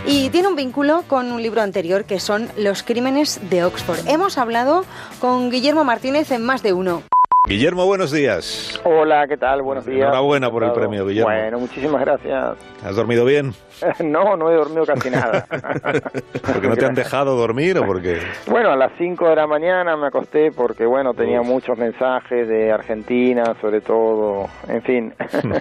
Y 0.06 0.28
tiene 0.28 0.48
un 0.48 0.56
vínculo 0.56 1.04
con 1.08 1.32
un 1.32 1.42
libro 1.42 1.62
anterior 1.62 2.04
que 2.04 2.20
son 2.20 2.50
Los 2.58 2.82
crímenes 2.82 3.40
de 3.48 3.64
Oxford. 3.64 4.06
Hemos 4.06 4.36
hablado 4.36 4.84
con 5.18 5.50
Guillermo 5.50 5.84
Martínez 5.84 6.30
en 6.30 6.42
más 6.42 6.62
de 6.62 6.74
uno. 6.74 7.02
Guillermo, 7.48 7.86
buenos 7.86 8.12
días. 8.12 8.80
Hola, 8.84 9.26
¿qué 9.26 9.36
tal? 9.36 9.62
Buenos 9.62 9.84
días. 9.84 10.02
Enhorabuena 10.02 10.48
por 10.48 10.62
el 10.62 10.70
premio, 10.70 11.04
Guillermo. 11.04 11.28
Bueno, 11.28 11.58
muchísimas 11.58 12.00
gracias. 12.00 12.56
¿Has 12.84 12.94
dormido 12.94 13.24
bien? 13.24 13.52
no, 14.04 14.36
no 14.36 14.50
he 14.50 14.54
dormido 14.54 14.84
casi 14.84 15.10
nada. 15.10 15.46
¿Porque 16.52 16.68
no 16.68 16.76
te 16.76 16.86
han 16.86 16.94
dejado 16.94 17.36
dormir 17.36 17.78
o 17.78 17.86
porque...? 17.86 18.18
Bueno, 18.46 18.70
a 18.70 18.76
las 18.76 18.92
5 18.98 19.28
de 19.28 19.36
la 19.36 19.46
mañana 19.46 19.96
me 19.96 20.06
acosté 20.06 20.50
porque, 20.52 20.86
bueno, 20.86 21.14
tenía 21.14 21.42
muchos 21.42 21.78
mensajes 21.78 22.48
de 22.48 22.72
Argentina, 22.72 23.54
sobre 23.60 23.80
todo, 23.80 24.46
en 24.68 24.82
fin. 24.82 25.14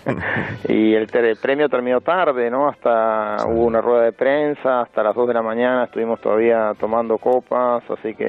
y 0.67 0.93
el, 0.93 1.07
el, 1.13 1.37
premio 1.37 1.69
terminó 1.69 2.01
tarde, 2.01 2.49
¿no? 2.49 2.69
Hasta 2.69 3.45
hubo 3.47 3.65
una 3.65 3.81
rueda 3.81 4.05
de 4.05 4.11
prensa, 4.13 4.81
hasta 4.81 5.03
las 5.03 5.15
2 5.15 5.27
de 5.27 5.33
la 5.33 5.41
mañana 5.41 5.85
estuvimos 5.85 6.19
todavía 6.21 6.71
tomando 6.79 7.17
copas, 7.17 7.83
así 7.89 8.13
que 8.13 8.27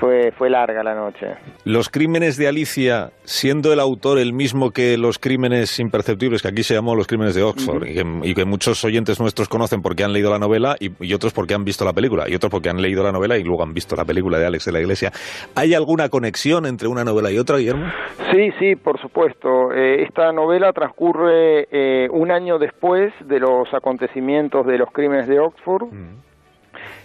fue, 0.00 0.32
fue 0.32 0.50
larga 0.50 0.82
la 0.82 0.94
noche. 0.94 1.34
Los 1.64 1.88
crímenes 1.88 2.36
de 2.36 2.48
Alicia, 2.48 3.10
siendo 3.24 3.72
el 3.72 3.80
autor 3.80 4.18
el 4.18 4.32
mismo 4.32 4.70
que 4.70 4.96
los 4.96 5.18
crímenes 5.18 5.78
imperceptibles, 5.78 6.42
que 6.42 6.48
aquí 6.48 6.62
se 6.62 6.74
llamó 6.74 6.94
los 6.94 7.06
crímenes 7.06 7.34
de 7.34 7.42
Oxford, 7.42 7.82
uh 7.82 7.86
-huh. 7.86 8.20
y, 8.24 8.27
que, 8.27 8.27
y, 8.30 8.34
que, 8.34 8.44
muchos 8.44 8.84
oyentes 8.84 9.20
nuestros 9.20 9.48
conocen 9.48 9.82
porque 9.82 10.04
han 10.04 10.12
leído 10.12 10.30
la 10.30 10.38
novela 10.38 10.76
y, 10.78 10.90
y, 11.00 11.14
otros 11.14 11.32
porque 11.32 11.54
han 11.54 11.64
visto 11.64 11.84
la 11.84 11.92
película, 11.92 12.28
y 12.28 12.34
otros 12.34 12.50
porque 12.50 12.68
han 12.68 12.80
leído 12.80 13.02
la 13.02 13.12
novela 13.12 13.36
y 13.36 13.44
luego 13.44 13.62
han 13.62 13.74
visto 13.74 13.96
la 13.96 14.04
película 14.04 14.38
de 14.38 14.46
Alex 14.46 14.64
de 14.66 14.72
la 14.72 14.80
Iglesia. 14.80 15.12
¿Hay 15.54 15.74
alguna 15.74 16.08
conexión 16.08 16.66
entre 16.66 16.88
una 16.88 17.04
novela 17.04 17.30
y 17.30 17.38
otra, 17.38 17.58
Guillermo? 17.58 17.86
Sí, 18.30 18.50
sí, 18.58 18.76
por 18.76 19.00
supuesto. 19.00 19.72
Eh, 19.72 20.02
esta 20.02 20.32
novela 20.32 20.72
transcurre 20.72 21.68
eh, 21.70 22.08
un 22.10 22.30
año 22.30 22.58
después 22.58 23.12
de 23.24 23.40
los 23.40 23.72
acontecimientos 23.72 24.66
de 24.66 24.78
los 24.78 24.90
crímenes 24.90 25.26
de 25.28 25.40
Oxford. 25.40 25.84
-huh 25.84 26.27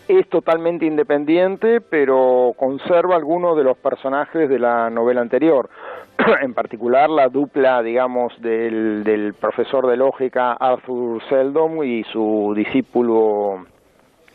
es 0.07 0.27
totalmente 0.29 0.85
independiente, 0.85 1.81
pero 1.81 2.53
conserva 2.57 3.15
algunos 3.15 3.55
de 3.57 3.63
los 3.63 3.77
personajes 3.77 4.49
de 4.49 4.59
la 4.59 4.89
novela 4.89 5.21
anterior. 5.21 5.69
en 6.41 6.53
particular, 6.53 7.09
la 7.09 7.29
dupla, 7.29 7.81
digamos, 7.81 8.39
del, 8.41 9.03
del, 9.03 9.33
profesor 9.33 9.87
de 9.87 9.97
lógica 9.97 10.53
Arthur 10.53 11.21
Seldon 11.29 11.83
y 11.83 12.03
su 12.03 12.53
discípulo, 12.55 13.65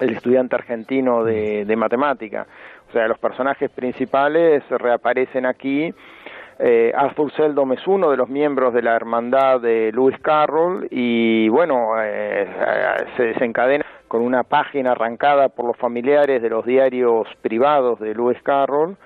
el 0.00 0.10
estudiante 0.10 0.56
argentino 0.56 1.24
de, 1.24 1.64
de 1.64 1.76
matemática. 1.76 2.46
O 2.88 2.92
sea, 2.92 3.06
los 3.06 3.18
personajes 3.18 3.70
principales 3.70 4.62
reaparecen 4.70 5.44
aquí. 5.44 5.92
Eh, 6.60 6.92
Arthur 6.96 7.32
Seldom 7.32 7.72
es 7.72 7.86
uno 7.86 8.10
de 8.10 8.16
los 8.16 8.28
miembros 8.28 8.74
de 8.74 8.82
la 8.82 8.96
hermandad 8.96 9.60
de 9.60 9.92
Lewis 9.92 10.18
Carroll 10.20 10.88
y 10.90 11.48
bueno, 11.50 11.92
eh, 12.02 12.48
se 13.16 13.22
desencadena 13.24 13.84
con 14.08 14.22
una 14.22 14.42
página 14.42 14.92
arrancada 14.92 15.48
por 15.48 15.66
los 15.66 15.76
familiares 15.76 16.42
de 16.42 16.48
los 16.48 16.64
diarios 16.64 17.28
privados 17.42 18.00
de 18.00 18.14
Lewis 18.14 18.38
Carroll 18.42 18.96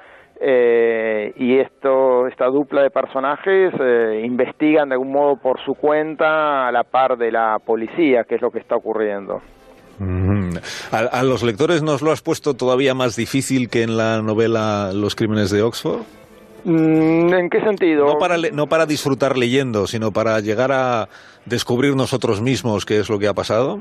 eh, 0.45 1.33
y 1.37 1.59
esto, 1.59 2.27
esta 2.27 2.47
dupla 2.47 2.83
de 2.83 2.91
personajes 2.91 3.73
eh, 3.79 4.23
investigan 4.25 4.89
de 4.89 4.95
algún 4.95 5.13
modo 5.13 5.37
por 5.37 5.61
su 5.65 5.75
cuenta 5.75 6.67
a 6.67 6.73
la 6.73 6.83
par 6.83 7.17
de 7.17 7.31
la 7.31 7.59
policía, 7.65 8.25
que 8.29 8.35
es 8.35 8.43
lo 8.43 8.51
que 8.51 8.59
está 8.59 8.75
ocurriendo. 8.75 9.41
Mm. 10.01 10.57
¿A, 10.91 10.99
¿A, 10.99 11.23
los 11.23 11.45
lectores 11.45 11.85
nos 11.85 12.03
lo 12.03 12.11
has 12.11 12.23
puesto 12.23 12.55
todavía 12.55 12.93
más 12.93 13.15
difícil 13.15 13.69
que 13.69 13.85
en 13.85 13.97
la 13.97 14.21
novela 14.21 14.91
Los 14.93 15.15
crímenes 15.15 15.51
de 15.51 15.63
Oxford? 15.63 16.03
¿En 16.65 17.51
qué 17.51 17.61
sentido? 17.61 18.07
No 18.07 18.19
para, 18.19 18.37
no 18.39 18.67
para 18.67 18.87
disfrutar 18.87 19.37
leyendo, 19.37 19.87
sino 19.87 20.13
para 20.13 20.39
llegar 20.41 20.71
a 20.73 21.09
descubrir 21.45 21.97
nosotros 21.97 22.41
mismos 22.41 22.85
qué 22.85 23.01
es 23.01 23.09
lo 23.11 23.19
que 23.19 23.27
ha 23.27 23.35
pasado. 23.35 23.81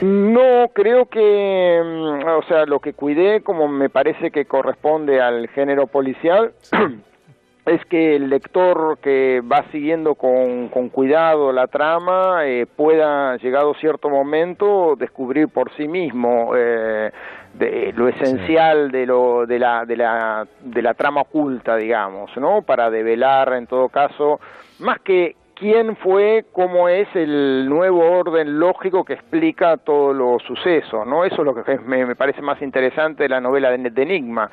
No, 0.00 0.68
creo 0.72 1.06
que, 1.06 1.80
o 2.26 2.42
sea, 2.48 2.66
lo 2.66 2.80
que 2.80 2.94
cuidé, 2.94 3.42
como 3.42 3.68
me 3.68 3.88
parece 3.88 4.30
que 4.30 4.44
corresponde 4.44 5.20
al 5.20 5.48
género 5.48 5.86
policial, 5.86 6.52
es 7.66 7.84
que 7.86 8.16
el 8.16 8.28
lector 8.28 8.98
que 8.98 9.40
va 9.40 9.64
siguiendo 9.70 10.16
con, 10.16 10.68
con 10.68 10.88
cuidado 10.90 11.52
la 11.52 11.66
trama 11.66 12.46
eh, 12.46 12.66
pueda, 12.66 13.36
llegado 13.36 13.74
cierto 13.74 14.10
momento, 14.10 14.96
descubrir 14.98 15.48
por 15.48 15.74
sí 15.76 15.88
mismo 15.88 16.52
eh, 16.56 17.10
de 17.54 17.92
lo 17.96 18.08
esencial 18.08 18.90
sí. 18.90 18.98
de 18.98 19.06
lo 19.06 19.46
de 19.46 19.58
la 19.58 19.86
de 19.86 19.96
la 19.96 20.46
de 20.60 20.82
la 20.82 20.94
trama 20.94 21.20
oculta 21.20 21.76
digamos 21.76 22.36
no 22.36 22.62
para 22.62 22.90
develar 22.90 23.52
en 23.52 23.68
todo 23.68 23.88
caso 23.88 24.40
más 24.80 24.98
que 25.00 25.36
quién 25.54 25.96
fue 25.96 26.44
cómo 26.52 26.88
es 26.88 27.08
el 27.14 27.68
nuevo 27.68 28.00
orden 28.10 28.58
lógico 28.58 29.04
que 29.04 29.14
explica 29.14 29.76
todos 29.76 30.14
los 30.14 30.42
sucesos 30.42 31.06
no 31.06 31.24
eso 31.24 31.36
es 31.36 31.44
lo 31.44 31.54
que 31.54 31.78
me, 31.78 32.14
parece 32.16 32.42
más 32.42 32.60
interesante 32.62 33.24
de 33.24 33.28
la 33.28 33.40
novela 33.40 33.70
de, 33.70 33.90
de 33.90 34.02
Enigma 34.02 34.50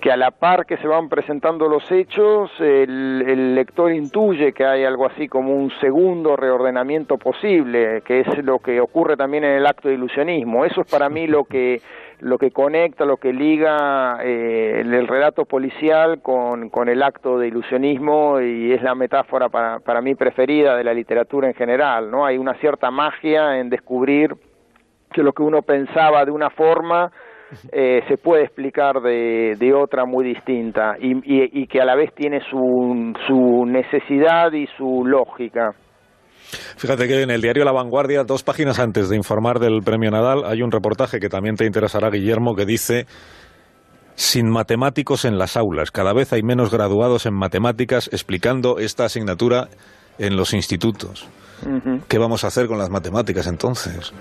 que 0.00 0.12
a 0.12 0.16
la 0.16 0.30
par 0.30 0.64
que 0.66 0.76
se 0.76 0.86
van 0.86 1.08
presentando 1.08 1.68
los 1.68 1.90
hechos, 1.90 2.50
el, 2.60 3.24
el, 3.26 3.54
lector 3.54 3.92
intuye 3.92 4.52
que 4.52 4.64
hay 4.64 4.84
algo 4.84 5.06
así 5.06 5.28
como 5.28 5.54
un 5.54 5.70
segundo 5.80 6.36
reordenamiento 6.36 7.18
posible, 7.18 8.02
que 8.02 8.20
es 8.20 8.44
lo 8.44 8.60
que 8.60 8.80
ocurre 8.80 9.16
también 9.16 9.44
en 9.44 9.56
el 9.56 9.66
acto 9.66 9.88
de 9.88 9.94
ilusionismo. 9.94 10.64
Eso 10.64 10.82
es 10.82 10.90
para 10.90 11.08
mí 11.08 11.26
lo 11.26 11.44
que 11.44 11.80
lo 12.20 12.38
que 12.38 12.50
conecta, 12.50 13.04
lo 13.04 13.16
que 13.16 13.32
liga 13.32 14.18
eh, 14.22 14.80
el, 14.80 14.92
el, 14.92 15.06
relato 15.06 15.44
policial 15.44 16.20
con, 16.20 16.68
con, 16.68 16.88
el 16.88 17.02
acto 17.02 17.38
de 17.38 17.48
ilusionismo 17.48 18.40
y 18.40 18.72
es 18.72 18.82
la 18.82 18.94
metáfora 18.94 19.48
para, 19.48 19.78
para 19.78 20.00
mí 20.00 20.14
preferida 20.14 20.76
de 20.76 20.84
la 20.84 20.94
literatura 20.94 21.48
en 21.48 21.54
general, 21.54 22.10
¿no? 22.10 22.26
Hay 22.26 22.38
una 22.38 22.54
cierta 22.54 22.90
magia 22.90 23.58
en 23.58 23.70
descubrir 23.70 24.34
que 25.12 25.22
lo 25.22 25.32
que 25.32 25.42
uno 25.42 25.62
pensaba 25.62 26.24
de 26.24 26.30
una 26.30 26.50
forma 26.50 27.10
eh, 27.72 28.02
se 28.08 28.18
puede 28.18 28.44
explicar 28.44 29.00
de, 29.00 29.56
de 29.58 29.72
otra 29.72 30.04
muy 30.04 30.24
distinta 30.24 30.96
y, 31.00 31.12
y, 31.24 31.62
y, 31.62 31.66
que 31.66 31.80
a 31.80 31.84
la 31.84 31.94
vez 31.94 32.12
tiene 32.14 32.40
su, 32.50 33.14
su 33.26 33.64
necesidad 33.64 34.52
y 34.52 34.66
su 34.76 35.04
lógica. 35.06 35.74
Fíjate 36.76 37.06
que 37.06 37.22
en 37.22 37.30
el 37.30 37.40
diario 37.40 37.64
La 37.64 37.72
Vanguardia, 37.72 38.24
dos 38.24 38.42
páginas 38.42 38.78
antes 38.78 39.08
de 39.08 39.16
informar 39.16 39.58
del 39.58 39.82
premio 39.82 40.10
Nadal, 40.10 40.44
hay 40.44 40.62
un 40.62 40.70
reportaje 40.70 41.20
que 41.20 41.28
también 41.28 41.56
te 41.56 41.66
interesará, 41.66 42.10
Guillermo, 42.10 42.54
que 42.54 42.64
dice 42.64 43.06
sin 44.14 44.50
matemáticos 44.50 45.24
en 45.24 45.38
las 45.38 45.56
aulas. 45.56 45.90
Cada 45.92 46.12
vez 46.12 46.32
hay 46.32 46.42
menos 46.42 46.72
graduados 46.72 47.26
en 47.26 47.34
matemáticas 47.34 48.08
explicando 48.12 48.78
esta 48.78 49.04
asignatura 49.04 49.68
en 50.18 50.36
los 50.36 50.54
institutos. 50.54 51.28
Uh 51.64 51.68
-huh. 51.68 52.02
¿Qué 52.08 52.18
vamos 52.18 52.42
a 52.42 52.48
hacer 52.48 52.66
con 52.66 52.78
las 52.78 52.90
matemáticas 52.90 53.46
entonces? 53.46 54.12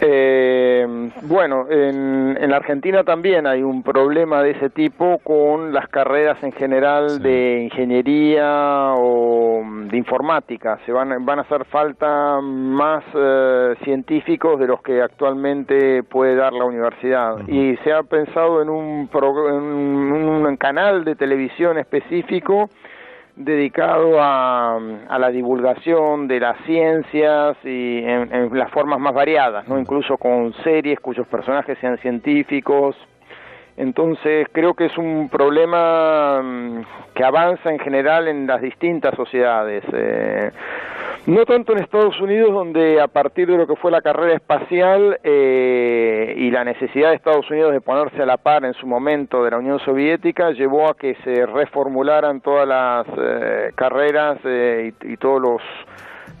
Eh, 0.00 0.86
bueno, 1.22 1.66
en, 1.70 2.36
en, 2.40 2.50
la 2.50 2.56
Argentina 2.56 3.04
también 3.04 3.46
hay 3.46 3.62
un 3.62 3.82
problema 3.82 4.42
de 4.42 4.52
ese 4.52 4.70
tipo 4.70 5.18
con 5.18 5.72
las 5.72 5.88
carreras 5.88 6.42
en 6.42 6.52
general 6.52 7.10
sí. 7.10 7.22
de 7.22 7.62
ingeniería 7.64 8.92
o 8.96 9.62
de 9.90 9.96
informática. 9.96 10.78
Se 10.86 10.92
van, 10.92 11.24
van 11.24 11.38
a 11.40 11.42
hacer 11.42 11.64
falta 11.64 12.40
más 12.40 13.04
eh, 13.14 13.74
científicos 13.84 14.58
de 14.60 14.66
los 14.66 14.82
que 14.82 15.02
actualmente 15.02 16.02
puede 16.04 16.36
dar 16.36 16.52
la 16.52 16.64
universidad. 16.64 17.34
Uh 17.34 17.38
-huh. 17.40 17.48
Y 17.48 17.76
se 17.78 17.92
ha 17.92 18.02
pensado 18.02 18.62
en 18.62 18.68
un, 18.68 19.08
en 19.12 19.54
un 19.54 20.56
canal 20.56 21.04
de 21.04 21.14
televisión 21.16 21.78
específico 21.78 22.70
dedicado 23.38 24.20
a, 24.20 24.76
a, 25.08 25.18
la 25.18 25.30
divulgación 25.30 26.26
de 26.26 26.40
las 26.40 26.58
ciencias 26.66 27.56
y 27.64 27.98
en, 27.98 28.34
en, 28.34 28.58
las 28.58 28.70
formas 28.72 28.98
más 28.98 29.14
variadas, 29.14 29.66
¿no? 29.68 29.78
incluso 29.78 30.16
con 30.16 30.52
series 30.64 30.98
cuyos 30.98 31.26
personajes 31.28 31.78
sean 31.78 31.98
científicos. 31.98 32.96
Entonces 33.76 34.48
creo 34.50 34.74
que 34.74 34.86
es 34.86 34.98
un 34.98 35.28
problema 35.28 36.42
mm, 36.42 36.80
que 37.14 37.24
avanza 37.24 37.70
en 37.70 37.78
general 37.78 38.26
en 38.26 38.46
las 38.46 38.60
distintas 38.60 39.14
sociedades. 39.14 39.84
Eh, 39.92 40.50
no 41.28 41.44
tanto 41.44 41.72
en 41.72 41.80
Estados 41.80 42.18
Unidos, 42.22 42.54
donde 42.54 43.02
a 43.02 43.06
partir 43.06 43.48
de 43.48 43.58
lo 43.58 43.66
que 43.66 43.76
fue 43.76 43.90
la 43.90 44.00
carrera 44.00 44.34
espacial 44.34 45.20
eh, 45.22 46.34
y 46.38 46.50
la 46.50 46.64
necesidad 46.64 47.10
de 47.10 47.16
Estados 47.16 47.50
Unidos 47.50 47.72
de 47.72 47.82
ponerse 47.82 48.22
a 48.22 48.26
la 48.26 48.38
par 48.38 48.64
en 48.64 48.72
su 48.72 48.86
momento 48.86 49.44
de 49.44 49.50
la 49.50 49.58
Unión 49.58 49.78
Soviética, 49.80 50.52
llevó 50.52 50.88
a 50.88 50.94
que 50.96 51.16
se 51.24 51.44
reformularan 51.44 52.40
todas 52.40 52.66
las 52.66 53.06
eh, 53.18 53.72
carreras 53.74 54.38
eh, 54.44 54.94
y, 55.02 55.12
y, 55.12 55.16
todos 55.18 55.42
los 55.42 55.62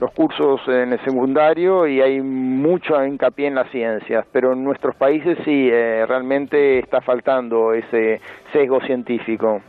los 0.00 0.12
cursos 0.12 0.60
en 0.68 0.92
el 0.92 1.00
secundario 1.04 1.86
y 1.86 2.00
hay 2.00 2.20
mucho 2.20 2.94
hincapié 3.04 3.48
en 3.48 3.56
las 3.56 3.68
ciencias, 3.70 4.24
pero 4.32 4.52
en 4.52 4.62
nuestros 4.62 4.94
países 4.94 5.36
sí, 5.44 5.68
eh, 5.72 6.04
realmente 6.06 6.78
está 6.78 7.00
faltando 7.00 7.72
ese 7.74 8.20
sesgo 8.52 8.80
científico. 8.80 9.60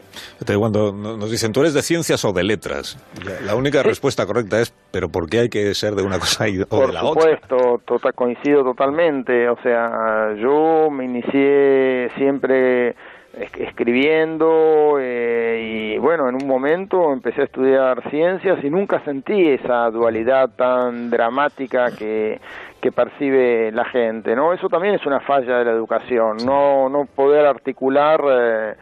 Cuando 0.57 0.91
no- 0.91 1.17
nos 1.17 1.31
dicen, 1.31 1.51
¿tú 1.51 1.61
eres 1.61 1.73
de 1.73 1.81
ciencias 1.81 2.23
o 2.25 2.33
de 2.33 2.43
letras? 2.43 2.97
La, 3.45 3.55
única 3.55 3.81
respuesta 3.83 4.25
correcta 4.25 4.59
es, 4.61 4.73
¿pero 4.91 5.09
por 5.09 5.29
qué 5.29 5.39
hay 5.41 5.49
que 5.49 5.73
ser 5.73 5.95
de 5.95 6.03
una 6.03 6.19
cosa 6.19 6.47
y- 6.47 6.61
o 6.61 6.65
Por 6.67 6.87
de 6.87 6.93
la 6.93 7.03
otra? 7.03 7.21
supuesto, 7.37 7.81
tota- 7.85 8.11
coincido 8.11 8.63
totalmente. 8.63 9.49
O 9.49 9.57
sea, 9.63 10.33
yo 10.39 10.89
me 10.91 11.05
inicié 11.05 12.09
siempre 12.17 12.95
escribiendo 13.33 14.97
eh, 14.99 15.93
y 15.93 15.97
bueno, 15.97 16.27
en 16.29 16.35
un 16.35 16.47
momento 16.47 17.13
empecé 17.13 17.41
a 17.41 17.45
estudiar 17.45 18.09
ciencias 18.09 18.63
y 18.63 18.69
nunca 18.69 18.99
sentí 19.05 19.49
esa 19.49 19.89
dualidad 19.91 20.49
tan 20.55 21.09
dramática 21.09 21.95
que, 21.95 22.39
que 22.81 22.91
percibe 22.91 23.71
la 23.71 23.85
gente, 23.85 24.35
¿no? 24.35 24.53
Eso 24.53 24.69
también 24.69 24.95
es 24.95 25.05
una 25.05 25.19
falla 25.19 25.59
de 25.59 25.65
la 25.65 25.71
educación, 25.71 26.37
no, 26.45 26.89
no 26.89 27.05
poder 27.05 27.45
articular... 27.45 28.21
eh, 28.29 28.75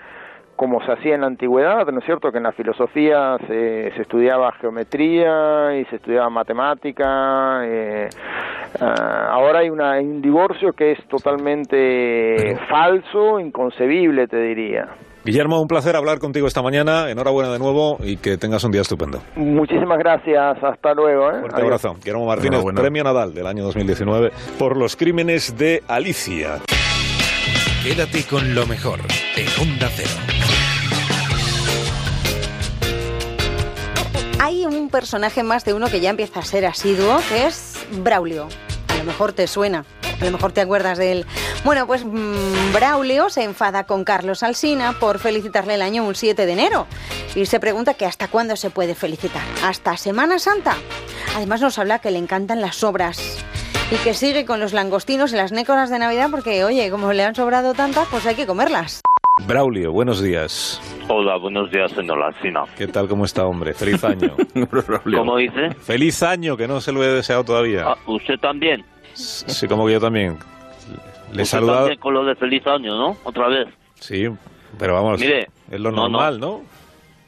como 0.57 0.83
se 0.85 0.91
hacía 0.91 1.15
en 1.15 1.21
la 1.21 1.27
antigüedad, 1.27 1.85
¿no 1.87 1.99
es 1.99 2.05
cierto? 2.05 2.31
Que 2.31 2.37
en 2.39 2.43
la 2.43 2.51
filosofía 2.51 3.37
se, 3.47 3.91
se 3.95 4.01
estudiaba 4.01 4.51
geometría 4.59 5.77
y 5.79 5.85
se 5.85 5.95
estudiaba 5.95 6.29
matemática. 6.29 7.61
eh, 7.65 8.09
ah, 8.81 9.29
ahora 9.31 9.59
hay, 9.59 9.69
una, 9.69 9.93
hay 9.93 10.05
un 10.05 10.21
divorcio 10.21 10.73
que 10.73 10.91
es 10.91 11.07
totalmente 11.07 12.57
falso, 12.69 13.39
inconcebible, 13.39 14.27
te 14.27 14.37
diría. 14.41 14.87
Guillermo, 15.23 15.59
un 15.61 15.67
placer 15.67 15.95
hablar 15.95 16.19
contigo 16.19 16.47
esta 16.47 16.61
mañana. 16.61 17.09
Enhorabuena 17.11 17.51
de 17.51 17.59
nuevo 17.59 17.97
y 18.01 18.15
que 18.17 18.37
tengas 18.37 18.63
un 18.63 18.71
día 18.71 18.81
estupendo. 18.81 19.19
Muchísimas 19.35 19.97
gracias, 19.99 20.57
hasta 20.63 20.93
luego. 20.93 21.29
¿eh? 21.29 21.39
Fuerte 21.41 21.55
Adiós. 21.61 21.63
abrazo. 21.85 21.95
Guillermo 21.99 22.25
Martínez, 22.25 22.63
Premio 22.75 23.03
Nadal 23.03 23.33
del 23.33 23.45
año 23.45 23.63
2019 23.65 24.31
por 24.57 24.77
los 24.77 24.95
crímenes 24.95 25.57
de 25.57 25.83
Alicia. 25.87 26.59
Quédate 27.83 28.23
con 28.29 28.55
lo 28.55 28.65
mejor 28.67 28.99
en 29.35 29.47
Onda 29.61 29.87
Cero. 29.89 30.46
Un 34.87 34.91
personaje 34.91 35.43
más 35.43 35.65
de 35.65 35.73
uno 35.73 35.89
que 35.89 35.99
ya 35.99 36.09
empieza 36.09 36.39
a 36.39 36.43
ser 36.45 36.65
asiduo, 36.65 37.19
que 37.27 37.45
es 37.45 37.73
Braulio. 37.91 38.47
A 38.87 38.95
lo 38.95 39.03
mejor 39.03 39.33
te 39.33 39.45
suena, 39.45 39.83
a 40.21 40.23
lo 40.23 40.31
mejor 40.31 40.53
te 40.53 40.61
acuerdas 40.61 40.97
de 40.97 41.11
él. 41.11 41.25
Bueno, 41.65 41.85
pues 41.85 42.05
mm, 42.05 42.71
Braulio 42.71 43.29
se 43.29 43.43
enfada 43.43 43.83
con 43.83 44.05
Carlos 44.05 44.43
Alsina 44.43 44.97
por 44.97 45.19
felicitarle 45.19 45.73
el 45.73 45.81
año 45.81 46.05
un 46.05 46.15
7 46.15 46.45
de 46.45 46.53
enero 46.53 46.87
y 47.35 47.45
se 47.47 47.59
pregunta 47.59 47.95
que 47.95 48.05
hasta 48.05 48.29
cuándo 48.29 48.55
se 48.55 48.69
puede 48.69 48.95
felicitar. 48.95 49.41
¿Hasta 49.61 49.97
Semana 49.97 50.39
Santa? 50.39 50.77
Además 51.35 51.59
nos 51.59 51.77
habla 51.79 51.99
que 51.99 52.11
le 52.11 52.19
encantan 52.19 52.61
las 52.61 52.77
sobras 52.77 53.19
y 53.91 53.95
que 53.97 54.13
sigue 54.13 54.45
con 54.45 54.61
los 54.61 54.71
langostinos 54.71 55.33
y 55.33 55.35
las 55.35 55.51
nécoras 55.51 55.89
de 55.89 55.99
Navidad 55.99 56.29
porque, 56.31 56.63
oye, 56.63 56.89
como 56.89 57.11
le 57.11 57.25
han 57.25 57.35
sobrado 57.35 57.73
tantas, 57.73 58.07
pues 58.09 58.25
hay 58.25 58.35
que 58.35 58.47
comerlas. 58.47 59.01
Braulio, 59.45 59.91
buenos 59.91 60.21
días. 60.21 60.81
Hola, 61.09 61.37
buenos 61.37 61.69
días, 61.71 61.91
señor 61.91 62.21
Alcina. 62.23 62.63
¿Qué 62.75 62.87
tal? 62.87 63.07
¿Cómo 63.07 63.23
está, 63.25 63.45
hombre? 63.45 63.73
Feliz 63.73 64.03
año. 64.03 64.35
¿Cómo 65.15 65.37
dice? 65.37 65.69
Feliz 65.75 66.23
año, 66.23 66.57
que 66.57 66.67
no 66.67 66.81
se 66.81 66.91
lo 66.91 67.03
he 67.03 67.07
deseado 67.07 67.43
todavía. 67.43 67.83
Ah, 67.87 67.97
¿Usted 68.07 68.39
también? 68.39 68.83
Sí, 69.13 69.67
como 69.67 69.85
que 69.85 69.93
yo 69.93 69.99
también. 69.99 70.37
Le 71.31 71.43
Usted 71.43 71.45
saludado. 71.45 71.79
también 71.81 71.99
con 71.99 72.13
lo 72.15 72.25
de 72.25 72.35
feliz 72.35 72.65
año, 72.65 72.97
¿no? 72.97 73.17
Otra 73.23 73.47
vez. 73.47 73.67
Sí, 73.95 74.25
pero 74.79 74.95
vamos, 74.95 75.19
Mire, 75.19 75.47
es 75.69 75.79
lo 75.79 75.91
no, 75.91 76.03
normal, 76.09 76.39
¿no? 76.39 76.61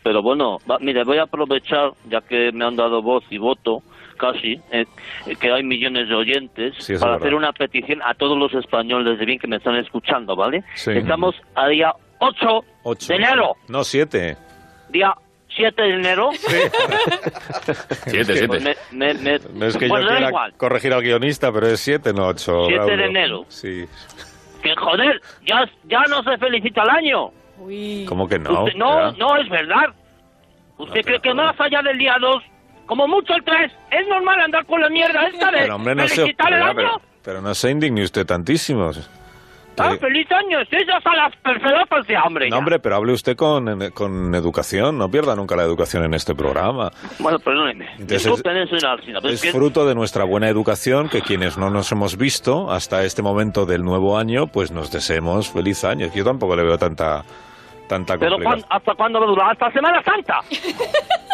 Pero 0.03 0.23
bueno, 0.23 0.57
va- 0.69 0.79
mire, 0.79 1.03
voy 1.03 1.17
a 1.17 1.23
aprovechar, 1.23 1.91
ya 2.09 2.21
que 2.21 2.51
me 2.53 2.65
han 2.65 2.75
dado 2.75 3.01
voz 3.03 3.23
y 3.29 3.37
voto, 3.37 3.81
casi, 4.19 4.61
eh, 4.71 4.85
que 5.39 5.51
hay 5.51 5.63
millones 5.63 6.07
de 6.09 6.13
oyentes, 6.15 6.75
Sí, 6.77 6.93
para 6.93 7.13
verdad. 7.13 7.17
hacer 7.25 7.33
una 7.35 7.51
petición 7.53 8.01
a 8.03 8.13
todos 8.13 8.37
los 8.37 8.53
españoles 8.53 9.17
de 9.17 9.25
bien 9.25 9.39
que 9.39 9.47
me 9.47 9.55
están 9.55 9.75
escuchando, 9.77 10.35
¿vale? 10.35 10.63
Sí. 10.75 10.91
Estamos 10.91 11.33
a 11.55 11.67
día 11.67 11.91
8, 12.19 12.63
Ocho. 12.83 13.07
de 13.07 13.15
enero, 13.15 13.55
No, 13.67 13.83
siete. 13.83 14.37
día 14.89 15.13
7 15.55 15.81
de 15.81 15.93
enero. 15.95 16.29
Siete, 18.05 18.33
siete. 18.33 18.47
Pues 18.47 18.63
me- 18.63 18.75
me- 18.91 19.13
me- 19.15 19.39
No 19.53 19.65
es 19.65 19.77
que 19.77 19.87
pues 19.87 20.03
yo 20.03 20.07
quiera 20.09 20.27
igual. 20.29 20.53
corregir 20.57 20.93
al 20.93 21.01
guionista, 21.01 21.51
pero 21.51 21.67
es 21.67 21.79
siete, 21.79 22.13
no 22.13 22.27
ocho. 22.27 22.65
7 22.67 22.97
de 22.97 23.05
enero. 23.05 23.45
Sí. 23.47 23.85
Que 24.61 24.75
joder, 24.75 25.21
ya, 25.47 25.65
ya 25.85 26.01
no 26.09 26.21
se 26.23 26.37
felicita 26.37 26.83
el 26.83 26.89
año. 26.89 27.29
¿Cómo 28.07 28.27
que 28.27 28.39
no? 28.39 28.63
Usted- 28.65 28.77
no, 28.77 29.11
Ya. 29.11 29.17
no, 29.17 29.37
es 29.37 29.49
verdad. 29.49 29.87
¿Usted 30.77 31.01
cree 31.03 31.19
que 31.19 31.33
más 31.33 31.59
allá 31.59 31.81
del 31.81 31.97
día 31.97 32.15
2, 32.19 32.43
como 32.89 33.07
mucho 33.07 33.33
el 33.35 33.43
3, 33.45 33.71
es 33.91 34.07
normal 34.09 34.41
andar 34.41 34.65
con 34.65 34.81
la 34.81 34.89
mierda 34.89 35.25
esta 35.27 35.49
de 35.51 35.59
Pero, 35.59 35.75
hombre, 35.75 35.95
no 35.95 36.07
se, 36.07 36.15
felicitar 36.15 36.51
el 36.53 36.61
año? 36.63 36.75
pero, 36.75 37.01
pero 37.23 37.41
no 37.41 37.55
se 37.55 37.69
indigne 37.71 38.03
usted 38.03 38.25
tantísimo. 38.25 38.91
Ah, 39.81 39.95
feliz 39.97 40.27
año, 40.29 40.59
estéis 40.59 40.85
hasta 40.93 41.15
las 41.15 41.33
pelotas 41.37 42.05
de 42.05 42.17
hambre. 42.17 42.49
No, 42.49 42.55
ya. 42.55 42.57
hombre, 42.59 42.79
pero 42.79 42.97
hable 42.97 43.13
usted 43.13 43.37
con, 43.37 43.91
con 43.91 44.35
educación. 44.35 44.97
No 44.97 45.09
pierda 45.09 45.37
nunca 45.37 45.55
la 45.55 45.63
educación 45.63 46.03
en 46.03 46.13
este 46.15 46.35
programa. 46.35 46.91
Bueno, 47.17 47.39
perdóneme. 47.39 47.85
Entonces, 47.91 48.25
Disculpen, 48.25 48.67
pero 48.69 49.29
Es 49.29 49.41
es 49.41 49.51
fruto 49.53 49.87
de 49.87 49.95
nuestra 49.95 50.25
buena 50.25 50.49
educación 50.49 51.07
que 51.07 51.21
quienes 51.21 51.57
no 51.57 51.69
nos 51.69 51.89
hemos 51.93 52.17
visto 52.17 52.69
hasta 52.69 53.05
este 53.05 53.21
momento 53.21 53.65
del 53.65 53.85
nuevo 53.85 54.17
año, 54.17 54.47
pues 54.47 54.69
nos 54.71 54.91
deseemos 54.91 55.49
feliz 55.49 55.85
año. 55.85 56.11
Yo 56.13 56.25
tampoco 56.25 56.57
le 56.57 56.63
veo 56.63 56.77
tanta, 56.77 57.23
tanta 57.87 58.17
Pero 58.17 58.31
complicación. 58.31 58.61
¿cuán- 58.67 58.77
¿hasta 58.77 58.95
cuándo 58.95 59.19
va 59.21 59.25
a 59.25 59.29
durar? 59.29 59.51
¿Hasta 59.53 59.71
Semana 59.71 60.03
Santa? 60.03 60.41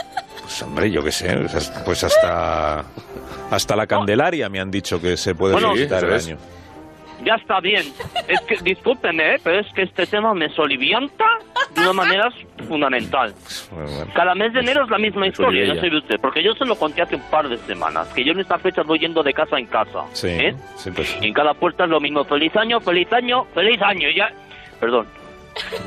Pues 0.55 0.63
hombre, 0.63 0.89
yo 0.89 1.03
qué 1.03 1.11
sé, 1.11 1.35
pues, 1.51 1.69
pues 1.83 2.03
hasta 2.05 2.85
hasta 3.51 3.75
la 3.75 3.85
Candelaria 3.85 4.47
me 4.47 4.61
han 4.61 4.71
dicho 4.71 5.01
que 5.01 5.17
se 5.17 5.35
puede 5.35 5.51
Bueno, 5.51 5.75
Sí, 5.75 5.81
el 5.81 5.93
año. 5.93 6.37
Ya 7.25 7.35
está 7.35 7.59
bien. 7.59 7.83
Es 8.25 8.39
que, 8.47 8.55
discúlpeme, 8.63 9.35
¿eh? 9.35 9.41
pero 9.43 9.59
es 9.59 9.67
que 9.73 9.81
este 9.81 10.07
tema 10.07 10.33
me 10.33 10.47
solivianta 10.51 11.25
de 11.75 11.81
una 11.81 11.91
manera 11.91 12.29
fundamental. 12.69 13.35
Cada 14.13 14.33
mes 14.33 14.53
de 14.53 14.61
enero 14.61 14.85
es 14.85 14.89
la 14.89 14.97
misma 14.97 15.27
historia, 15.27 15.65
ya 15.65 15.75
sabe 15.75 15.97
usted, 15.97 16.21
porque 16.21 16.41
yo 16.41 16.53
se 16.53 16.63
lo 16.63 16.77
conté 16.77 17.01
hace 17.01 17.17
un 17.17 17.29
par 17.29 17.49
de 17.49 17.57
semanas, 17.57 18.07
que 18.13 18.23
yo 18.23 18.31
en 18.31 18.39
estas 18.39 18.61
fechas 18.61 18.85
voy 18.85 18.99
yendo 18.99 19.23
de 19.23 19.33
casa 19.33 19.57
en 19.59 19.65
casa. 19.65 20.05
Sí, 20.13 20.29
¿eh? 20.29 20.55
sí, 20.77 20.89
pues. 20.91 21.17
Y 21.21 21.27
en 21.27 21.33
cada 21.33 21.53
puerta 21.53 21.83
es 21.83 21.89
lo 21.89 21.99
mismo, 21.99 22.23
feliz 22.23 22.55
año, 22.55 22.79
feliz 22.79 23.11
año, 23.11 23.43
feliz 23.53 23.81
año, 23.81 24.07
ya... 24.15 24.31
Perdón, 24.79 25.05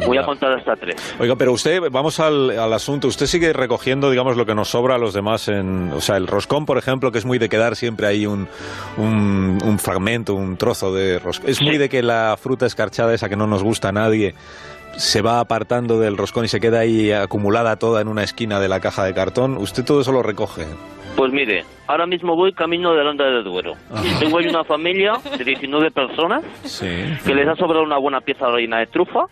voy 0.06 0.18
a 0.18 0.24
contar 0.24 0.52
hasta 0.52 0.74
tres. 0.76 0.96
Oiga, 1.18 1.36
pero 1.36 1.52
usted, 1.52 1.80
vamos 1.90 2.20
al, 2.20 2.50
al 2.58 2.72
asunto. 2.72 3.08
Usted 3.08 3.26
sigue 3.26 3.52
recogiendo, 3.52 4.10
digamos, 4.10 4.36
lo 4.36 4.46
que 4.46 4.54
nos 4.54 4.68
sobra 4.68 4.94
a 4.96 4.98
los 4.98 5.14
demás 5.14 5.48
en. 5.48 5.92
O 5.92 6.00
sea, 6.00 6.16
el 6.16 6.26
roscón, 6.26 6.66
por 6.66 6.78
ejemplo, 6.78 7.12
que 7.12 7.18
es 7.18 7.24
muy 7.24 7.38
de 7.38 7.48
quedar 7.48 7.76
siempre 7.76 8.06
ahí 8.06 8.26
un, 8.26 8.48
un, 8.96 9.58
un 9.64 9.78
fragmento, 9.78 10.34
un 10.34 10.56
trozo 10.56 10.92
de 10.94 11.18
roscón. 11.18 11.48
Es 11.50 11.60
muy 11.62 11.78
de 11.78 11.88
que 11.88 12.02
la 12.02 12.36
fruta 12.40 12.66
escarchada, 12.66 13.14
esa 13.14 13.28
que 13.28 13.36
no 13.36 13.46
nos 13.46 13.62
gusta 13.62 13.88
a 13.88 13.92
nadie, 13.92 14.34
se 14.96 15.22
va 15.22 15.40
apartando 15.40 15.98
del 16.00 16.16
roscón 16.16 16.44
y 16.44 16.48
se 16.48 16.60
queda 16.60 16.80
ahí 16.80 17.12
acumulada 17.12 17.76
toda 17.76 18.00
en 18.00 18.08
una 18.08 18.22
esquina 18.24 18.58
de 18.60 18.68
la 18.68 18.80
caja 18.80 19.04
de 19.04 19.14
cartón. 19.14 19.56
Usted 19.56 19.84
todo 19.84 20.00
eso 20.00 20.12
lo 20.12 20.22
recoge. 20.22 20.66
Pues 21.16 21.32
mire, 21.32 21.64
ahora 21.88 22.06
mismo 22.06 22.36
voy 22.36 22.52
camino 22.52 22.94
de 22.94 23.02
de 23.02 23.42
Duero. 23.42 23.72
Tengo 24.20 24.38
ahí 24.38 24.46
una 24.46 24.62
familia 24.64 25.14
de 25.36 25.44
19 25.44 25.90
personas 25.90 26.42
Sí. 26.64 26.86
que 27.26 27.34
les 27.34 27.48
ha 27.48 27.56
sobrado 27.56 27.82
una 27.82 27.98
buena 27.98 28.20
pieza 28.20 28.46
de 28.46 28.52
reina 28.52 28.78
de 28.78 28.86
trufa 28.86 29.24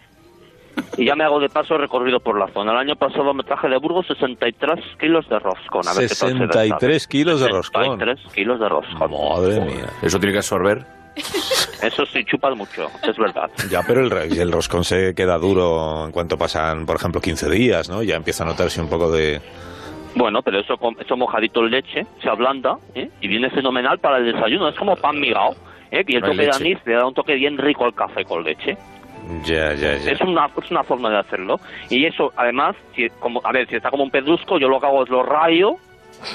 y 0.97 1.05
ya 1.07 1.15
me 1.15 1.24
hago 1.24 1.40
de 1.40 1.48
paso 1.48 1.77
recorrido 1.78 2.20
por 2.20 2.39
la 2.39 2.48
zona. 2.48 2.73
El 2.73 2.78
año 2.78 2.97
pasado 2.97 3.32
me 3.35 3.43
traje 3.43 3.69
de 3.69 3.77
Burgos 3.78 4.07
63 4.07 4.81
kilos 4.98 5.28
de 5.28 5.39
roscón. 5.39 5.86
A 5.89 5.94
ver 5.94 6.09
qué 6.09 6.15
tal 6.15 6.31
se 6.31 6.39
da 6.39 6.65
esta 6.65 6.78
63 6.78 6.90
vez. 6.90 7.07
kilos 7.07 7.40
de 7.40 7.48
roscón. 7.48 7.82
63 7.98 8.32
kilos 8.35 8.61
de 8.61 8.69
roscón. 8.69 9.11
Madre 9.11 9.61
mía. 9.61 9.86
¿Eso 10.03 10.19
tiene 10.19 10.32
que 10.32 10.39
absorber? 10.39 10.85
Eso 11.82 12.05
sí, 12.07 12.24
chupas 12.24 12.57
mucho, 12.57 12.89
es 13.03 13.16
verdad. 13.16 13.51
Ya, 13.70 13.81
pero 13.86 14.03
el, 14.07 14.39
el 14.39 14.53
roscón 14.53 14.85
se 14.85 15.15
queda 15.15 15.39
duro 15.39 16.05
en 16.07 16.12
cuanto 16.12 16.36
pasan, 16.36 16.85
por 16.86 16.97
ejemplo, 16.97 17.20
15 17.20 17.48
días, 17.51 17.89
¿no? 17.89 18.03
Ya 18.03 18.16
empieza 18.16 18.44
a 18.44 18.47
notarse 18.47 18.81
un 18.81 18.89
poco 18.89 19.11
de... 19.11 19.40
Bueno, 20.15 20.40
pero 20.43 20.61
eso, 20.61 20.78
eso 20.98 21.16
mojadito 21.16 21.61
en 21.61 21.70
leche, 21.70 22.07
se 22.23 22.28
ablanda 22.31 22.78
¿eh? 22.94 23.11
y 23.20 23.28
viene 23.28 23.51
fenomenal 23.51 23.98
para 23.98 24.19
el 24.19 24.32
desayuno. 24.32 24.69
Es 24.69 24.74
como 24.77 24.97
pan 24.97 25.20
migao. 25.20 25.55
¿eh? 25.90 26.03
Y 26.07 26.16
el 26.16 26.23
No 26.23 26.28
toque 26.28 26.43
de 26.43 26.51
anís 26.51 26.78
le 26.86 26.94
da 26.94 27.07
un 27.07 27.12
toque 27.15 27.35
bien 27.35 27.59
rico 27.59 27.85
al 27.85 27.94
café 27.94 28.24
con 28.24 28.43
leche. 28.43 28.77
Ya, 29.44 29.74
ya, 29.74 29.97
ya. 29.97 30.12
Es 30.12 30.20
una, 30.20 30.47
es 30.62 30.70
una 30.70 30.85
forma 30.85 31.11
de 31.11 31.19
hacerlo. 31.19 31.59
Y 31.90 32.05
eso, 32.07 32.32
además, 32.36 32.77
si, 32.94 33.09
como, 33.20 33.40
a 33.44 33.53
ver, 33.53 33.69
si 33.69 33.77
está 33.77 33.90
como 33.90 34.05
un 34.05 34.11
pedrusco, 34.11 34.59
yo 34.59 34.69
lo 34.69 34.78
que 34.81 34.86
hago 34.86 35.03
es 35.03 35.09
lo 35.09 35.23
rayo 35.23 35.77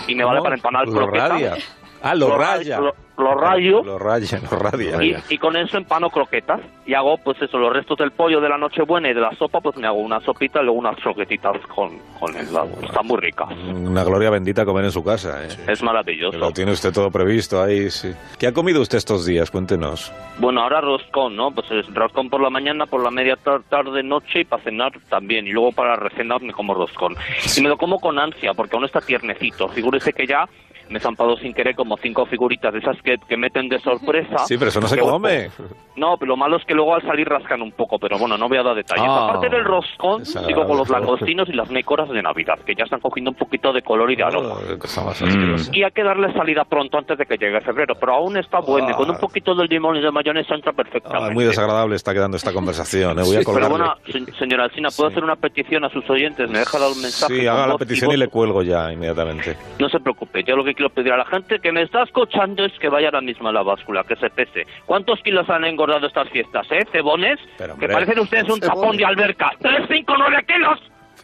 y 0.07 0.15
me 0.15 0.23
vale 0.23 0.41
para 0.41 0.55
empanar 0.55 0.85
Lo 0.87 0.93
croquetas. 0.93 1.69
Ah, 2.03 2.15
lo 2.15 2.37
ra- 2.37 2.57
raya. 2.57 2.79
Lo, 2.79 2.93
lo 3.17 3.35
rayo 3.35 3.83
Lo 3.83 3.99
raya, 3.99 4.39
lo 4.49 4.57
radia. 4.57 5.03
y, 5.03 5.15
y 5.29 5.37
con 5.37 5.55
eso 5.55 5.77
empano 5.77 6.09
croquetas. 6.09 6.59
Y 6.85 6.93
hago, 6.95 7.17
pues 7.17 7.39
eso, 7.41 7.57
los 7.59 7.71
restos 7.71 7.97
del 7.99 8.11
pollo 8.11 8.41
de 8.41 8.49
la 8.49 8.57
Nochebuena 8.57 9.09
y 9.09 9.13
de 9.13 9.21
la 9.21 9.31
sopa, 9.35 9.61
pues 9.61 9.77
me 9.77 9.85
hago 9.87 9.99
una 9.99 10.19
sopita 10.21 10.59
y 10.61 10.63
luego 10.65 10.79
unas 10.79 10.95
croquetitas 10.97 11.55
con, 11.67 11.91
con 12.19 12.35
el 12.35 12.45
Están 12.47 13.05
muy 13.05 13.19
ricas. 13.19 13.49
Una 13.51 14.03
gloria 14.03 14.29
bendita 14.31 14.65
comer 14.65 14.85
en 14.85 14.91
su 14.91 15.03
casa, 15.03 15.43
¿eh? 15.45 15.49
Es 15.67 15.81
maravilloso. 15.83 16.37
Lo 16.37 16.51
tiene 16.51 16.71
usted 16.71 16.91
todo 16.91 17.11
previsto 17.11 17.61
ahí, 17.61 17.89
sí. 17.91 18.11
¿Qué 18.39 18.47
ha 18.47 18.51
comido 18.53 18.81
usted 18.81 18.97
estos 18.97 19.25
días? 19.25 19.51
Cuéntenos. 19.51 20.11
Bueno, 20.39 20.61
ahora 20.61 20.81
roscón, 20.81 21.35
¿no? 21.35 21.51
Pues 21.51 21.69
es 21.71 21.93
roscón 21.93 22.29
por 22.29 22.41
la 22.41 22.49
mañana, 22.49 22.85
por 22.87 23.03
la 23.03 23.11
media 23.11 23.35
tar- 23.35 23.61
tarde, 23.69 24.01
noche 24.03 24.41
y 24.41 24.45
para 24.45 24.63
cenar 24.63 24.91
también. 25.09 25.45
Y 25.47 25.51
luego 25.51 25.71
para 25.71 25.95
recenar 25.95 26.41
me 26.41 26.51
como 26.53 26.73
roscón. 26.73 27.15
Y 27.55 27.61
me 27.61 27.69
lo 27.69 27.77
como 27.77 27.99
con 27.99 28.17
ansia, 28.19 28.53
porque 28.55 28.75
aún 28.75 28.85
está 28.85 28.99
tiernecito. 29.01 29.69
Figúrese 29.69 30.11
que 30.13 30.25
ya 30.25 30.45
me 30.89 30.97
he 30.97 31.01
zampado 31.01 31.37
sin 31.37 31.53
querer 31.53 31.73
como 31.75 31.95
cinco 31.95 32.25
figuritas 32.25 32.73
de 32.73 32.79
esas 32.79 33.00
que, 33.01 33.15
que 33.27 33.37
meten 33.37 33.67
de 33.69 33.79
sorpresa. 33.79 34.39
Sí, 34.39 34.57
pero 34.57 34.69
eso 34.69 34.79
no 34.81 34.87
se 34.87 34.95
Que, 34.95 35.01
come. 35.01 35.49
No, 35.93 36.15
pero 36.17 36.29
lo 36.29 36.37
malo 36.37 36.55
es 36.55 36.63
que 36.65 36.73
luego 36.73 36.95
al 36.95 37.01
salir 37.01 37.27
rascan 37.27 37.61
un 37.61 37.73
poco, 37.73 37.99
pero 37.99 38.17
bueno, 38.17 38.37
no 38.37 38.47
voy 38.47 38.57
a 38.57 38.63
dar 38.63 38.75
detalles. 38.75 39.03
Ah. 39.07 39.25
Aparte 39.27 39.49
del 39.49 39.65
roscón, 39.65 40.25
sigo 40.25 40.65
con 40.65 40.77
los 40.77 40.89
langostinos 40.89 41.49
y 41.49 41.51
las 41.53 41.69
mecoras 41.69 42.09
de 42.09 42.21
Navidad, 42.23 42.57
que 42.65 42.73
ya 42.73 42.85
están 42.85 43.01
cogiendo 43.01 43.31
un 43.31 43.35
poquito 43.35 43.73
de 43.73 43.81
color 43.81 44.09
y 44.09 44.15
de 44.15 44.23
aroma. 44.23 44.53
Oh, 44.55 45.09
asquerosa. 45.09 45.69
Y 45.73 45.83
hay 45.83 45.91
que 45.91 46.01
darle 46.01 46.31
salida 46.33 46.63
pronto 46.63 46.97
antes 46.97 47.17
de 47.17 47.25
que 47.25 47.35
llegue 47.37 47.59
febrero, 47.59 47.93
pero 47.99 48.13
aún 48.15 48.37
está 48.37 48.59
bueno 48.61 48.89
y 48.89 48.93
con 48.93 49.09
un 49.09 49.17
poquito 49.17 49.53
del 49.53 49.67
limón 49.67 49.97
y 49.97 50.01
de 50.01 50.11
mayonesa 50.11 50.55
entra 50.55 50.71
perfectamente. 50.71 51.27
Ah, 51.29 51.33
muy 51.33 51.43
desagradable 51.43 51.95
está 51.97 52.13
quedando 52.13 52.37
esta 52.37 52.53
conversación. 52.53 53.19
¿eh? 53.19 53.23
Voy 53.23 53.35
a 53.35 53.39
pero 53.39 53.43
colgarle. 53.51 53.69
bueno, 53.69 53.93
se- 54.05 54.31
señora 54.39 54.63
Alsina, 54.63 54.89
¿puedo 54.95 55.09
hacer 55.09 55.23
una 55.23 55.35
petición 55.35 55.83
a 55.83 55.89
sus 55.89 56.09
oyentes? 56.09 56.49
¿Me 56.49 56.59
deja 56.59 56.79
dar 56.79 56.89
un 56.89 57.01
mensaje? 57.01 57.35
Sí, 57.35 57.47
haga 57.47 57.67
la 57.67 57.77
petición 57.77 58.11
y 58.11 58.13
voto? 58.13 58.19
le 58.19 58.27
cuelgo 58.29 58.63
ya 58.63 58.91
inmediatamente. 58.93 59.57
No 59.77 59.89
se 59.89 59.99
preocupe, 59.99 60.43
yo 60.45 60.55
lo 60.55 60.63
que 60.63 60.73
quiero 60.73 60.89
pedir 60.89 61.11
a 61.11 61.17
la 61.17 61.25
gente 61.25 61.59
que 61.59 61.71
me 61.73 61.81
está 61.83 62.03
escuchando 62.03 62.63
es 62.63 62.71
que 62.79 62.87
vaya 62.91 63.07
ahora 63.07 63.21
mismo 63.21 63.49
a 63.49 63.51
la 63.51 63.63
báscula, 63.63 64.03
que 64.03 64.15
se 64.17 64.29
pese. 64.29 64.65
¿Cuántos 64.85 65.19
kilos 65.21 65.49
han 65.49 65.65
engordado 65.65 66.05
estas 66.05 66.29
fiestas, 66.29 66.67
eh? 66.71 66.85
¿Cebones? 66.91 67.39
que 67.57 67.63
hombre, 67.71 67.87
parecen 67.93 68.19
ustedes 68.19 68.43
un 68.49 68.59
cebones. 68.59 68.81
tapón 68.81 68.97
de 68.97 69.05
alberca. 69.05 69.51
¡Tres, 69.59 69.81
cinco, 69.89 70.13
nueve 70.17 70.45
kilos! 70.47 70.79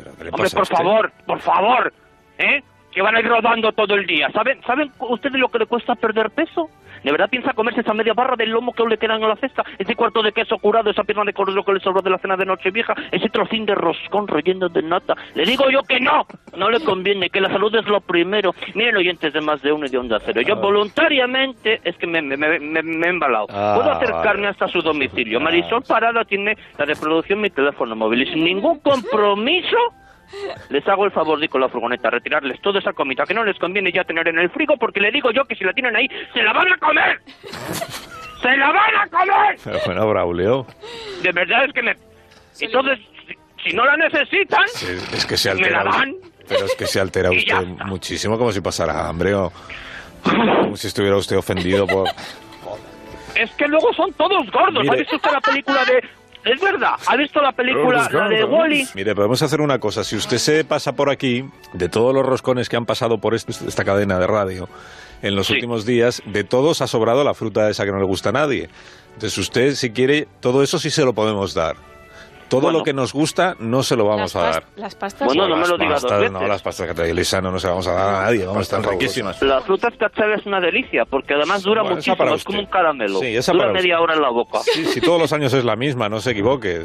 Hombre, 0.09 0.31
por 0.31 0.41
usted? 0.41 0.63
favor, 0.75 1.11
por 1.25 1.39
favor, 1.41 1.93
¿eh? 2.39 2.61
Que 2.91 3.01
van 3.01 3.15
a 3.15 3.19
ir 3.19 3.27
rodando 3.27 3.71
todo 3.73 3.93
el 3.95 4.07
día. 4.07 4.29
¿Saben, 4.31 4.59
¿Saben 4.63 4.91
ustedes 4.99 5.39
lo 5.39 5.49
que 5.49 5.59
le 5.59 5.65
cuesta 5.67 5.93
perder 5.95 6.31
peso? 6.31 6.69
¿De 7.03 7.11
verdad 7.11 7.29
piensa 7.29 7.53
comerse 7.53 7.81
esa 7.81 7.93
media 7.93 8.13
barra 8.13 8.35
del 8.35 8.49
lomo 8.49 8.73
que 8.73 8.81
aún 8.81 8.89
le 8.89 8.97
quedan 8.97 9.21
en 9.21 9.29
la 9.29 9.35
cesta? 9.35 9.63
Ese 9.77 9.95
cuarto 9.95 10.21
de 10.21 10.31
queso 10.31 10.57
curado, 10.57 10.89
esa 10.89 11.03
pierna 11.03 11.23
de 11.23 11.33
cordero 11.33 11.63
que 11.63 11.73
le 11.73 11.79
sobró 11.79 12.01
de 12.01 12.09
la 12.09 12.17
cena 12.17 12.35
de 12.37 12.45
Nochevieja, 12.45 12.93
ese 13.11 13.29
trocín 13.29 13.65
de 13.65 13.75
roscón 13.75 14.27
relleno 14.27 14.69
de 14.69 14.81
nata. 14.81 15.15
Le 15.35 15.43
digo 15.45 15.69
yo 15.69 15.83
que 15.83 15.99
no, 15.99 16.25
no 16.55 16.69
le 16.69 16.79
conviene, 16.81 17.29
que 17.29 17.41
la 17.41 17.49
salud 17.49 17.73
es 17.75 17.85
lo 17.87 18.01
primero. 18.01 18.53
Miren, 18.75 18.97
oyentes 18.97 19.33
de 19.33 19.41
más 19.41 19.61
de 19.61 19.71
uno 19.71 19.85
y 19.85 19.89
de 19.89 19.97
onda 19.97 20.19
cero. 20.25 20.41
Yo 20.41 20.55
Ah. 20.55 20.59
voluntariamente, 20.59 21.81
es 21.83 21.95
que 21.97 22.07
me, 22.07 22.21
me, 22.21 22.37
me, 22.37 22.59
me- 22.59 22.83
me 22.83 23.07
he 23.07 23.09
embalado. 23.09 23.47
Ah, 23.49 23.73
Puedo 23.75 23.91
acercarme 23.91 24.47
hasta 24.47 24.67
su 24.67 24.81
domicilio. 24.81 25.39
Marisol 25.39 25.83
Parada 25.83 26.23
tiene 26.25 26.57
la 26.77 26.85
de 26.85 26.95
producción 26.95 27.41
mi 27.41 27.49
teléfono 27.49 27.95
móvil 27.95 28.23
y 28.23 28.31
sin 28.33 28.43
ningún 28.43 28.79
compromiso 28.79 29.77
les 30.69 30.87
hago 30.87 31.05
el 31.05 31.11
favor 31.11 31.39
de 31.39 31.45
ir 31.45 31.49
con 31.49 31.61
la 31.61 31.69
furgoneta, 31.69 32.09
retirarles 32.09 32.61
toda 32.61 32.79
esa 32.79 32.93
comida 32.93 33.23
que 33.25 33.33
no 33.33 33.43
les 33.43 33.57
conviene 33.59 33.91
ya 33.91 34.03
tener 34.03 34.27
en 34.27 34.39
el 34.39 34.49
frigo, 34.49 34.75
porque 34.77 34.99
le 34.99 35.11
digo 35.11 35.31
yo 35.31 35.43
que 35.45 35.55
si 35.55 35.63
la 35.63 35.73
tienen 35.73 35.95
ahí, 35.95 36.07
¡se 36.33 36.41
la 36.43 36.53
van 36.53 36.71
a 36.71 36.77
comer! 36.77 37.21
¡Se 38.41 38.55
la 38.55 38.71
van 38.71 38.95
a 38.95 39.07
comer! 39.09 39.57
Pero 39.63 39.79
bueno, 39.85 40.07
Braulio. 40.09 40.65
De 41.23 41.31
verdad 41.31 41.65
es 41.65 41.73
que 41.73 41.81
me... 41.81 41.95
Entonces, 42.59 42.99
si, 43.27 43.69
si 43.69 43.75
no 43.75 43.85
la 43.85 43.97
necesitan, 43.97 44.63
Es 44.65 45.25
que 45.25 45.37
se 45.37 45.53
me 45.53 45.61
altera. 45.65 45.83
la 45.83 45.91
dan. 45.91 46.15
Pero 46.47 46.65
es 46.65 46.75
que 46.75 46.85
se 46.87 46.99
altera 46.99 47.29
usted 47.31 47.65
muchísimo, 47.85 48.37
como 48.37 48.51
si 48.51 48.61
pasara 48.61 49.07
hambre 49.07 49.33
o 49.33 49.51
como 50.23 50.75
si 50.77 50.87
estuviera 50.87 51.15
usted 51.17 51.37
ofendido 51.37 51.85
por. 51.85 52.07
Es 53.35 53.51
que 53.51 53.67
luego 53.67 53.93
son 53.93 54.11
todos 54.13 54.49
gordos. 54.51 54.81
Mire. 54.83 54.95
¿Ha 54.95 54.99
visto 54.99 55.15
usted 55.17 55.31
la 55.31 55.41
película 55.41 55.85
de...? 55.85 56.01
Es 56.45 56.61
verdad, 56.61 56.93
¿ha 57.07 57.15
visto 57.17 57.41
la 57.41 57.51
película, 57.51 58.07
la 58.11 58.29
de 58.29 58.43
Wally? 58.45 58.87
Mire, 58.95 59.13
podemos 59.15 59.41
hacer 59.41 59.59
una 59.59 59.79
cosa. 59.79 60.03
Si 60.03 60.15
usted 60.15 60.37
se 60.37 60.63
pasa 60.63 60.93
por 60.93 61.09
aquí, 61.09 61.43
de 61.73 61.89
todos 61.89 62.13
los 62.13 62.25
roscones 62.25 62.69
que 62.69 62.77
han 62.77 62.85
pasado 62.85 63.17
por 63.17 63.35
est- 63.35 63.49
esta 63.49 63.83
cadena 63.83 64.17
de 64.17 64.27
radio 64.27 64.69
en 65.21 65.35
los 65.35 65.49
últimos 65.49 65.85
días, 65.85 66.21
de 66.25 66.43
todos 66.45 66.81
ha 66.81 66.87
sobrado 66.87 67.23
la 67.23 67.33
fruta 67.33 67.69
esa 67.69 67.83
que 67.85 67.91
no 67.91 67.99
le 67.99 68.05
gusta 68.05 68.29
a 68.29 68.33
nadie. 68.33 68.69
Entonces, 69.15 69.37
usted, 69.37 69.73
si 69.75 69.89
quiere, 69.91 70.27
todo 70.39 70.63
eso 70.63 70.79
sí 70.79 70.89
se 70.89 71.03
lo 71.03 71.13
podemos 71.13 71.53
dar. 71.53 71.75
Todo 72.49 72.61
Bueno. 72.61 72.79
lo 72.79 72.83
que 72.85 72.93
nos 72.93 73.11
gusta 73.13 73.55
no 73.59 73.83
se 73.83 73.95
lo 73.95 74.05
vamos 74.05 74.35
a 74.35 74.41
dar. 74.41 74.63
Las 74.75 74.95
pastas. 74.95 75.25
Bueno, 75.27 75.47
no 75.47 75.55
me 75.55 75.61
Las 75.61 75.69
lo 75.69 75.77
digas 75.77 76.01
dos 76.01 76.03
pastas, 76.03 76.19
veces. 76.19 76.31
No, 76.31 76.47
las 76.47 76.61
pastas 76.61 76.87
que 76.87 76.93
trae 76.93 77.13
Lisano 77.13 77.51
no 77.51 77.59
se 77.59 77.67
las 77.67 77.71
vamos 77.73 77.87
a 77.87 77.93
dar 77.93 78.15
a 78.15 78.21
nadie. 78.23 78.45
Vamos, 78.45 78.61
están 78.63 78.83
riquísimas. 78.83 79.41
La 79.41 79.61
fruta 79.61 79.89
cachada 79.91 80.35
es 80.35 80.45
una 80.45 80.59
delicia, 80.61 81.03
porque 81.05 81.33
además 81.33 81.63
dura 81.63 81.81
Bueno, 81.81 81.97
muchísimo, 81.97 82.33
es 82.35 82.43
como 82.43 82.59
un 82.59 82.65
caramelo. 82.67 83.19
Sí, 83.19 83.35
esa 83.35 83.51
dura 83.51 83.65
para 83.65 83.73
media 83.73 83.95
usted. 83.95 84.03
hora 84.03 84.13
en 84.15 84.21
la 84.21 84.29
boca. 84.29 84.59
Sí, 84.63 84.85
sí, 84.85 85.01
todos 85.01 85.19
los 85.19 85.33
años 85.33 85.51
es 85.53 85.65
la 85.65 85.75
misma, 85.75 86.07
no 86.09 86.19
se 86.19 86.31
equivoque. 86.31 86.83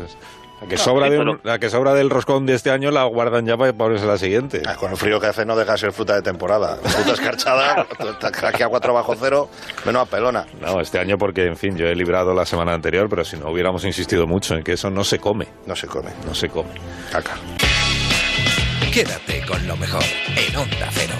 La 0.62 0.68
que, 0.68 0.76
No, 0.76 0.80
sobra 0.82 1.06
sí, 1.06 1.12
de 1.12 1.18
un- 1.18 1.40
la 1.42 1.58
que 1.58 1.68
sobra 1.70 1.92
del 1.94 2.08
roscón 2.08 2.46
de 2.46 2.54
este 2.54 2.70
año 2.70 2.90
la 2.90 3.04
guardan 3.04 3.44
ya 3.46 3.56
para 3.56 3.72
ponerse 3.72 4.06
la 4.06 4.16
siguiente. 4.16 4.62
Ah, 4.66 4.76
Con 4.76 4.92
el 4.92 4.96
frío 4.96 5.18
que 5.20 5.26
hace 5.26 5.44
no 5.44 5.56
deja 5.56 5.72
de 5.72 5.78
ser 5.78 5.92
fruta 5.92 6.14
de 6.14 6.22
temporada. 6.22 6.76
Fruta 6.76 7.12
escarchada, 7.12 7.86
aquí 8.46 8.62
a 8.62 8.68
4 8.68 8.94
bajo 8.94 9.14
cero, 9.18 9.48
menos 9.84 10.02
a 10.02 10.06
pelona. 10.06 10.46
No, 10.60 10.80
este 10.80 10.98
año 10.98 11.18
porque, 11.18 11.46
en 11.46 11.56
fin, 11.56 11.76
yo 11.76 11.86
he 11.86 11.94
librado 11.96 12.32
la 12.32 12.46
semana 12.46 12.72
anterior, 12.74 13.08
pero 13.10 13.24
si 13.24 13.36
no 13.36 13.50
hubiéramos 13.50 13.84
insistido 13.84 14.26
mucho 14.26 14.54
en 14.54 14.62
que 14.62 14.72
eso 14.74 14.88
no 14.90 15.02
se 15.04 15.18
come. 15.18 15.48
No 15.66 15.74
se 15.74 15.86
come. 15.88 16.10
No 16.26 16.34
se 16.34 16.48
come. 16.48 16.70
Caca. 17.10 17.32
Quédate 18.92 19.44
con 19.46 19.66
lo 19.66 19.76
mejor 19.76 20.02
en 20.36 20.56
Onda 20.56 20.88
Cero. 20.92 21.14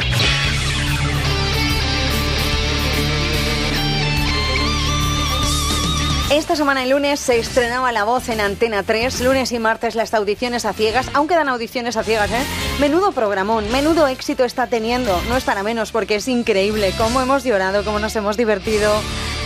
Esta 6.32 6.56
semana, 6.56 6.82
el 6.82 6.88
lunes, 6.88 7.20
se 7.20 7.38
estrenaba 7.38 7.92
La 7.92 8.04
Voz 8.04 8.30
en 8.30 8.40
Antena 8.40 8.82
3. 8.82 9.20
Lunes 9.20 9.52
y 9.52 9.59
martes, 9.59 9.94
las 9.94 10.14
audiciones 10.14 10.64
a 10.64 10.72
ciegas. 10.72 11.10
Aún 11.12 11.28
quedan 11.28 11.50
audiciones 11.50 11.98
a 11.98 12.04
ciegas, 12.04 12.30
¿eh? 12.30 12.42
Menudo 12.80 13.12
programón, 13.12 13.70
menudo 13.70 14.06
éxito 14.06 14.42
está 14.42 14.66
teniendo. 14.66 15.20
No 15.28 15.36
es 15.36 15.44
para 15.44 15.62
menos, 15.62 15.92
porque 15.92 16.14
es 16.14 16.28
increíble 16.28 16.94
cómo 16.96 17.20
hemos 17.20 17.44
llorado, 17.44 17.84
cómo 17.84 17.98
nos 17.98 18.16
hemos 18.16 18.38
divertido 18.38 18.90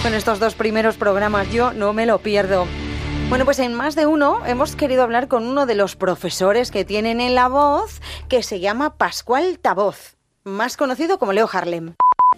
con 0.04 0.14
estos 0.14 0.38
dos 0.38 0.54
primeros 0.54 0.96
programas. 0.96 1.50
Yo 1.50 1.72
no 1.72 1.92
me 1.92 2.06
lo 2.06 2.20
pierdo. 2.20 2.68
Bueno, 3.30 3.44
pues 3.44 3.58
en 3.58 3.74
más 3.74 3.96
de 3.96 4.06
uno 4.06 4.46
hemos 4.46 4.76
querido 4.76 5.02
hablar 5.02 5.26
con 5.26 5.44
uno 5.44 5.66
de 5.66 5.74
los 5.74 5.96
profesores 5.96 6.70
que 6.70 6.84
tienen 6.84 7.20
en 7.20 7.34
La 7.34 7.48
Voz, 7.48 8.00
que 8.28 8.44
se 8.44 8.60
llama 8.60 8.96
Pascual 8.96 9.58
Tavoz, 9.58 10.16
más 10.44 10.76
conocido 10.76 11.18
como 11.18 11.32
Leo 11.32 11.50
Harlem. 11.52 11.96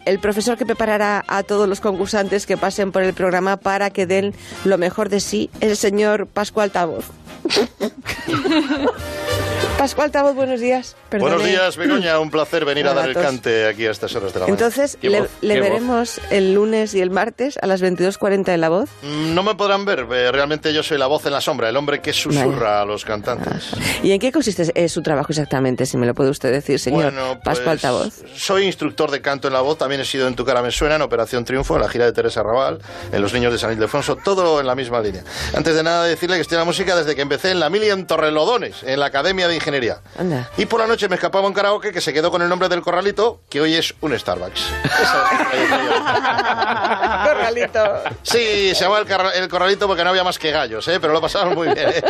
El 0.09 0.18
profesor 0.18 0.56
que 0.56 0.64
preparará 0.64 1.22
a 1.28 1.43
todos 1.43 1.68
los 1.68 1.80
concursantes 1.80 2.47
que 2.47 2.56
pasen 2.56 2.93
por 2.93 3.02
el 3.02 3.12
programa 3.12 3.59
para 3.59 3.90
que 3.90 4.06
den 4.06 4.35
lo 4.64 4.78
mejor 4.78 5.10
de 5.10 5.20
sí 5.20 5.51
es 5.60 5.70
el 5.70 5.76
señor 5.76 6.26
Pascual 6.26 6.70
Tavoz. 6.70 7.05
Pascual 9.78 10.10
Tavoz, 10.10 10.34
buenos 10.34 10.59
días. 10.59 10.96
Perdone. 11.09 11.30
Buenos 11.36 11.48
días, 11.48 11.76
Begoña. 11.76 12.18
Un 12.18 12.32
placer 12.32 12.64
venir 12.64 12.88
a 12.88 12.94
dar 12.94 13.09
el 13.09 13.14
cante 13.14 13.64
aquí 13.68 13.86
a 13.86 13.92
estas 13.92 14.12
horas 14.16 14.34
de 14.34 14.40
la 14.40 14.46
mañana. 14.46 14.59
Entonces, 14.66 14.98
¿Qué 15.00 15.09
le, 15.09 15.20
voz? 15.20 15.30
le 15.40 15.55
¿Qué 15.55 15.60
voz? 15.60 15.68
veremos 15.70 16.20
el 16.30 16.52
lunes 16.52 16.94
y 16.94 17.00
el 17.00 17.10
martes 17.10 17.59
a 17.62 17.66
las 17.68 17.80
22.40 17.80 18.52
en 18.55 18.60
La 18.60 18.70
Voz. 18.70 18.90
Mm, 19.02 19.34
No 19.34 19.44
me 19.44 19.55
podrán 19.55 19.84
ver, 19.84 20.00
eh, 20.10 20.32
realmente 20.32 20.74
yo 20.74 20.82
soy 20.82 20.98
la 20.98 21.06
voz 21.06 21.24
en 21.26 21.32
la 21.32 21.40
sombra, 21.40 21.68
el 21.68 21.76
hombre 21.76 22.00
que 22.00 22.12
susurra 22.12 22.82
a 22.82 22.84
los 22.84 23.05
cantantes. 23.05 23.70
¿Y 24.02 24.10
en 24.10 24.18
qué 24.18 24.32
consiste 24.32 24.70
eh, 24.74 24.88
su 24.88 25.00
trabajo 25.00 25.28
exactamente, 25.30 25.86
si 25.86 25.96
me 25.96 26.06
lo 26.06 26.14
puede 26.14 26.30
usted 26.30 26.50
decir, 26.50 26.80
señor 26.80 27.12
Bueno, 27.12 27.38
Pascual 27.44 27.76
pues, 27.76 27.82
Tavoz? 27.82 28.14
Soy 28.36 28.64
instructor 28.64 29.12
de 29.12 29.22
canto 29.22 29.46
en 29.46 29.55
la 29.55 29.60
voz, 29.60 29.78
también 29.78 30.00
he 30.00 30.05
sido 30.05 30.26
en 30.26 30.34
Tu 30.34 30.44
cara 30.44 30.60
me 30.60 30.72
suena, 30.72 30.96
en 30.96 31.02
Operación 31.02 31.44
Triunfo, 31.44 31.76
en 31.76 31.82
la 31.82 31.88
gira 31.88 32.05
de 32.05 32.12
Teresa 32.12 32.42
Raval, 32.42 32.80
en 33.12 33.22
Los 33.22 33.32
niños 33.32 33.52
de 33.52 33.60
San 33.60 33.72
Ildefonso, 33.72 34.16
todo 34.16 34.59
en 34.60 34.66
la 34.66 34.74
misma 34.74 35.00
línea. 35.00 35.22
Antes 35.55 35.76
de 35.76 35.84
nada 35.84 36.05
decirle 36.05 36.34
que 36.34 36.42
estoy 36.42 36.56
en 36.56 36.60
la 36.62 36.64
música 36.66 36.96
desde 36.96 37.14
que 37.14 37.22
empecé 37.22 37.52
en 37.52 37.60
la 37.60 37.70
Mili 37.70 37.88
en 37.90 38.09
Torrelodones, 38.09 38.82
en 38.82 38.98
la 38.98 39.06
Academia 39.06 39.46
de 39.46 39.55
Ingeniería. 39.55 39.68
Anda. 40.19 40.51
Y 40.57 40.66
por 40.66 40.81
la 40.81 40.86
noche 40.86 41.09
me 41.09 41.15
escapaba 41.16 41.47
un 41.47 41.55
karaoke 41.55 41.93
que 41.93 42.01
se 42.01 42.12
quedó 42.12 42.31
con 42.31 42.43
el 42.43 42.49
nombre 42.49 42.69
del 42.69 42.81
corralito, 42.82 43.40
que 43.49 43.61
hoy 43.61 43.74
es 43.74 43.95
un 44.01 44.19
Starbucks. 44.19 44.66
Corralito. 47.24 48.03
Sí, 48.23 48.74
se 48.74 48.85
llamaba 48.85 49.01
el, 49.35 49.43
el 49.43 49.49
corralito 49.49 49.86
porque 49.86 50.05
no 50.05 50.11
había 50.11 50.24
más 50.24 50.39
que 50.39 50.51
gallos, 50.51 50.86
¿eh? 50.89 50.99
pero 51.01 51.12
lo 51.12 51.20
pasamos 51.20 51.55
muy 51.55 51.69
bien. 51.69 51.89
¿eh? 51.89 52.03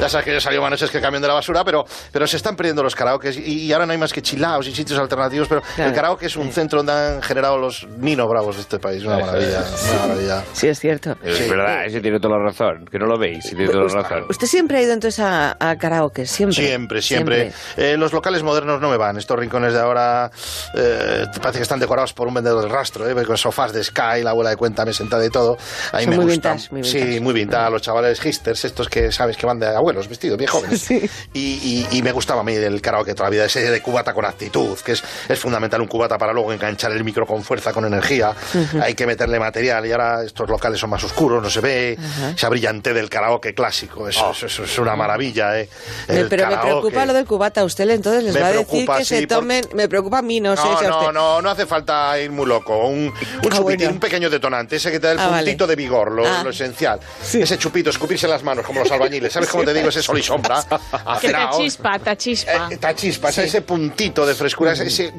Ya 0.00 0.08
sabes 0.08 0.24
que 0.26 0.32
yo 0.32 0.40
salió 0.40 0.66
noches 0.68 0.90
que 0.90 0.98
el 0.98 1.02
camión 1.02 1.22
de 1.22 1.28
la 1.28 1.34
basura, 1.34 1.64
pero, 1.64 1.84
pero 2.12 2.26
se 2.26 2.36
están 2.36 2.56
perdiendo 2.56 2.82
los 2.82 2.94
karaokes 2.94 3.36
y, 3.38 3.64
y 3.66 3.72
ahora 3.72 3.86
no 3.86 3.92
hay 3.92 3.98
más 3.98 4.12
que 4.12 4.20
chilaos 4.22 4.66
y 4.66 4.74
sitios 4.74 4.98
alternativos, 4.98 5.48
pero 5.48 5.62
Claro. 5.76 5.90
el 5.90 5.94
karaoke 5.96 6.26
es 6.26 6.36
un 6.36 6.52
centro 6.52 6.78
donde 6.82 6.92
han 6.92 7.22
generado 7.22 7.58
los 7.58 7.86
Nino 7.98 8.26
Bravos 8.28 8.56
de 8.56 8.62
este 8.62 8.78
país. 8.78 9.04
Una 9.04 9.18
maravilla, 9.18 9.60
es. 9.60 9.90
una 9.92 10.06
maravilla. 10.06 10.44
Sí, 10.52 10.68
es 10.68 10.78
cierto. 10.80 11.16
Es 11.22 11.48
verdad, 11.48 11.84
ese 11.86 12.00
tiene 12.00 12.18
toda 12.20 12.38
la 12.38 12.44
razón. 12.44 12.86
Que 12.90 12.98
no 12.98 13.06
lo 13.06 13.18
veis, 13.18 13.44
tiene 13.44 13.68
toda 13.68 13.84
la 13.84 14.02
razón. 14.02 14.26
¿Usted 14.28 14.46
siempre 14.46 14.78
ha 14.78 14.82
ido 14.82 14.92
entonces 14.92 15.20
a, 15.20 15.56
a 15.58 15.76
karaoke? 15.76 16.26
Siempre. 16.26 16.56
Siempre, 16.66 16.95
siempre. 17.02 17.52
Eh, 17.76 17.96
los 17.96 18.12
locales 18.12 18.42
modernos 18.42 18.80
no 18.80 18.88
me 18.90 18.96
van. 18.96 19.16
Estos 19.16 19.38
rincones 19.38 19.72
de 19.72 19.80
ahora 19.80 20.30
eh, 20.74 21.24
parece 21.40 21.58
que 21.58 21.62
están 21.62 21.80
decorados 21.80 22.12
por 22.12 22.28
un 22.28 22.34
vendedor 22.34 22.62
del 22.62 22.70
rastro, 22.70 23.08
¿eh? 23.08 23.24
con 23.24 23.36
sofás 23.36 23.72
de 23.72 23.82
Sky, 23.82 24.22
la 24.22 24.30
abuela 24.30 24.50
de 24.50 24.56
cuéntame 24.56 24.92
sentada 24.92 25.24
y 25.24 25.30
todo. 25.30 25.56
A 25.92 25.98
mí 25.98 26.04
Son 26.04 26.10
me 26.10 26.16
muy 26.16 26.26
gusta. 26.26 26.52
vintage, 26.52 26.68
muy 26.72 26.82
vintage. 26.82 27.12
Sí, 27.14 27.20
muy 27.20 27.34
vintage. 27.34 27.70
Los 27.70 27.82
chavales 27.82 28.20
hipsters, 28.20 28.64
estos 28.64 28.88
que 28.88 29.10
sabes 29.12 29.36
que 29.36 29.46
van 29.46 29.58
de 29.58 29.66
abuelos 29.66 30.08
vestidos, 30.08 30.38
bien 30.38 30.50
jóvenes. 30.50 30.90
Y, 30.90 31.00
y- 31.34 31.86
y 31.90 32.02
me 32.02 32.12
gustaba 32.12 32.40
a 32.40 32.44
mí 32.44 32.54
el 32.54 32.80
karaoke 32.80 33.14
toda 33.14 33.28
la 33.28 33.30
vida, 33.30 33.44
ese 33.44 33.70
de 33.70 33.80
cubata 33.82 34.12
con 34.14 34.24
actitud, 34.24 34.78
que 34.80 34.92
es, 34.92 35.02
es 35.28 35.38
fundamental 35.38 35.80
un 35.80 35.88
cubata 35.88 36.18
para 36.18 36.32
luego 36.32 36.52
enganchar 36.52 36.92
el 36.92 37.04
micro 37.04 37.26
con 37.26 37.42
fuerza, 37.42 37.72
con 37.72 37.84
energía. 37.84 38.30
Ujú. 38.54 38.82
Hay 38.82 38.94
que 38.94 39.06
meterle 39.06 39.38
material 39.38 39.86
y 39.86 39.92
ahora 39.92 40.22
estos 40.24 40.48
locales 40.48 40.78
son 40.80 40.90
más 40.90 41.02
oscuros, 41.04 41.42
no 41.42 41.50
se 41.50 41.60
ve. 41.60 41.98
Ajá. 41.98 42.30
Esa 42.30 42.48
brillante 42.48 42.92
del 42.94 43.08
karaoke 43.10 43.54
clásico, 43.54 44.08
eso, 44.08 44.30
eso- 44.30 44.46
eso 44.46 44.64
es 44.64 44.78
una 44.78 44.96
maravilla. 44.96 45.58
¿eh? 45.60 45.68
Me- 46.08 46.20
El 46.20 46.28
pero 46.28 46.46
me 46.48 46.54
karaoke. 46.54 46.85
Preocupa 46.90 47.06
lo 47.06 47.12
del 47.14 47.26
cubata. 47.26 47.64
Usted 47.64 47.84
le- 47.86 47.94
entonces 47.94 48.24
les 48.24 48.34
Me 48.34 48.40
va 48.40 48.46
a 48.48 48.52
decir 48.52 48.66
preocupa, 48.66 48.98
que 48.98 49.04
se 49.04 49.26
por- 49.26 49.38
tomen... 49.38 49.64
Me 49.74 49.88
preocupa 49.88 50.18
a 50.18 50.22
mí, 50.22 50.40
no, 50.40 50.56
sé 50.56 50.62
si 50.62 50.84
a 50.84 50.88
no, 50.88 50.98
usted... 51.00 51.12
no, 51.12 51.42
no 51.42 51.50
hace 51.50 51.66
falta 51.66 52.18
ir 52.20 52.30
muy 52.30 52.46
loco. 52.46 52.86
Un, 52.88 53.12
un 53.42 53.50
chupitín, 53.50 53.88
un 53.88 54.00
pequeño 54.00 54.30
detonante, 54.30 54.76
ese 54.76 54.90
que 54.90 55.00
te 55.00 55.06
da 55.08 55.12
el 55.12 55.18
Ah, 55.18 55.28
vale. 55.28 55.42
puntito 55.44 55.66
de 55.66 55.76
vigor, 55.76 56.12
lo, 56.12 56.26
Ah. 56.26 56.42
lo 56.44 56.50
esencial. 56.50 57.00
Ese 57.32 57.58
chupito, 57.58 57.90
escupirse 57.90 58.26
las 58.28 58.42
manos 58.42 58.64
como 58.66 58.80
los 58.80 58.90
albañiles. 58.90 59.32
¿Sabes 59.32 59.48
cómo 59.48 59.64
te 59.64 59.72
digo, 59.74 59.88
ese 59.88 60.02
sol 60.02 60.18
y 60.18 60.22
sombra, 60.22 60.62
Que 61.20 61.28
te 61.28 61.34
acenao, 61.36 61.58
chispa, 61.58 61.98
te 61.98 62.16
chispa. 62.16 62.68
esta 62.70 62.94
chispa, 62.94 63.28
ese- 63.30 63.44
ese 63.44 63.62
puntito 63.62 64.26
de 64.26 64.34
frescura, 64.34 64.72
ese, 64.72 65.12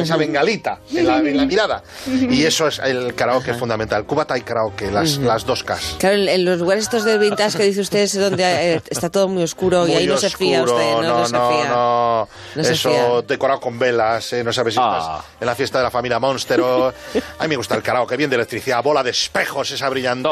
esa 0.00 0.16
bengalita 0.16 0.80
en 0.92 1.06
la, 1.06 1.18
en 1.18 1.36
la 1.36 1.44
mirada. 1.46 1.82
Y 2.06 2.44
eso 2.44 2.68
es 2.68 2.78
el 2.78 3.14
karaoke 3.14 3.54
fundamental. 3.54 4.04
Cubata 4.06 4.36
y 4.36 4.42
karaoke, 4.42 4.90
las, 4.90 5.18
las 5.18 5.44
dos 5.46 5.62
Ks. 5.64 5.96
Claro, 5.98 6.16
en, 6.16 6.28
en 6.28 6.44
los 6.44 6.58
lugares 6.58 6.84
estos 6.84 7.04
de 7.04 7.18
vintage 7.18 7.56
que 7.58 7.64
dice 7.64 7.80
usted 7.80 8.00
es 8.00 8.18
donde 8.18 8.44
eh, 8.74 8.82
está 8.90 9.10
todo 9.10 9.28
muy 9.28 9.42
oscuro 9.42 9.86
y 9.86 9.92
ahí 9.94 10.06
no 10.06 10.16
se 10.16 10.30
fía 10.30 10.62
usted, 10.62 11.01
no, 11.02 11.14
no, 11.14 11.18
no 11.20 11.26
se 11.26 11.32
no, 11.36 11.50
fía. 11.50 11.68
no. 11.68 12.28
No 12.54 12.64
se 12.64 12.72
Eso 12.72 12.90
fía. 12.90 13.22
decorado 13.26 13.60
con 13.60 13.78
velas, 13.78 14.32
eh, 14.32 14.44
no 14.44 14.52
sabes 14.52 14.74
si 14.74 14.80
estás 14.80 15.24
en 15.40 15.46
la 15.46 15.54
fiesta 15.54 15.78
de 15.78 15.84
la 15.84 15.90
familia 15.90 16.18
Monster 16.18 16.60
o... 16.60 16.88
A 17.38 17.42
mí 17.44 17.48
me 17.48 17.56
gusta 17.56 17.74
el 17.74 17.82
karaoke, 17.82 18.16
bien 18.16 18.30
de 18.30 18.36
electricidad, 18.36 18.82
bola 18.82 19.02
de 19.02 19.10
espejos, 19.10 19.70
esa 19.70 19.88
brillante. 19.88 20.28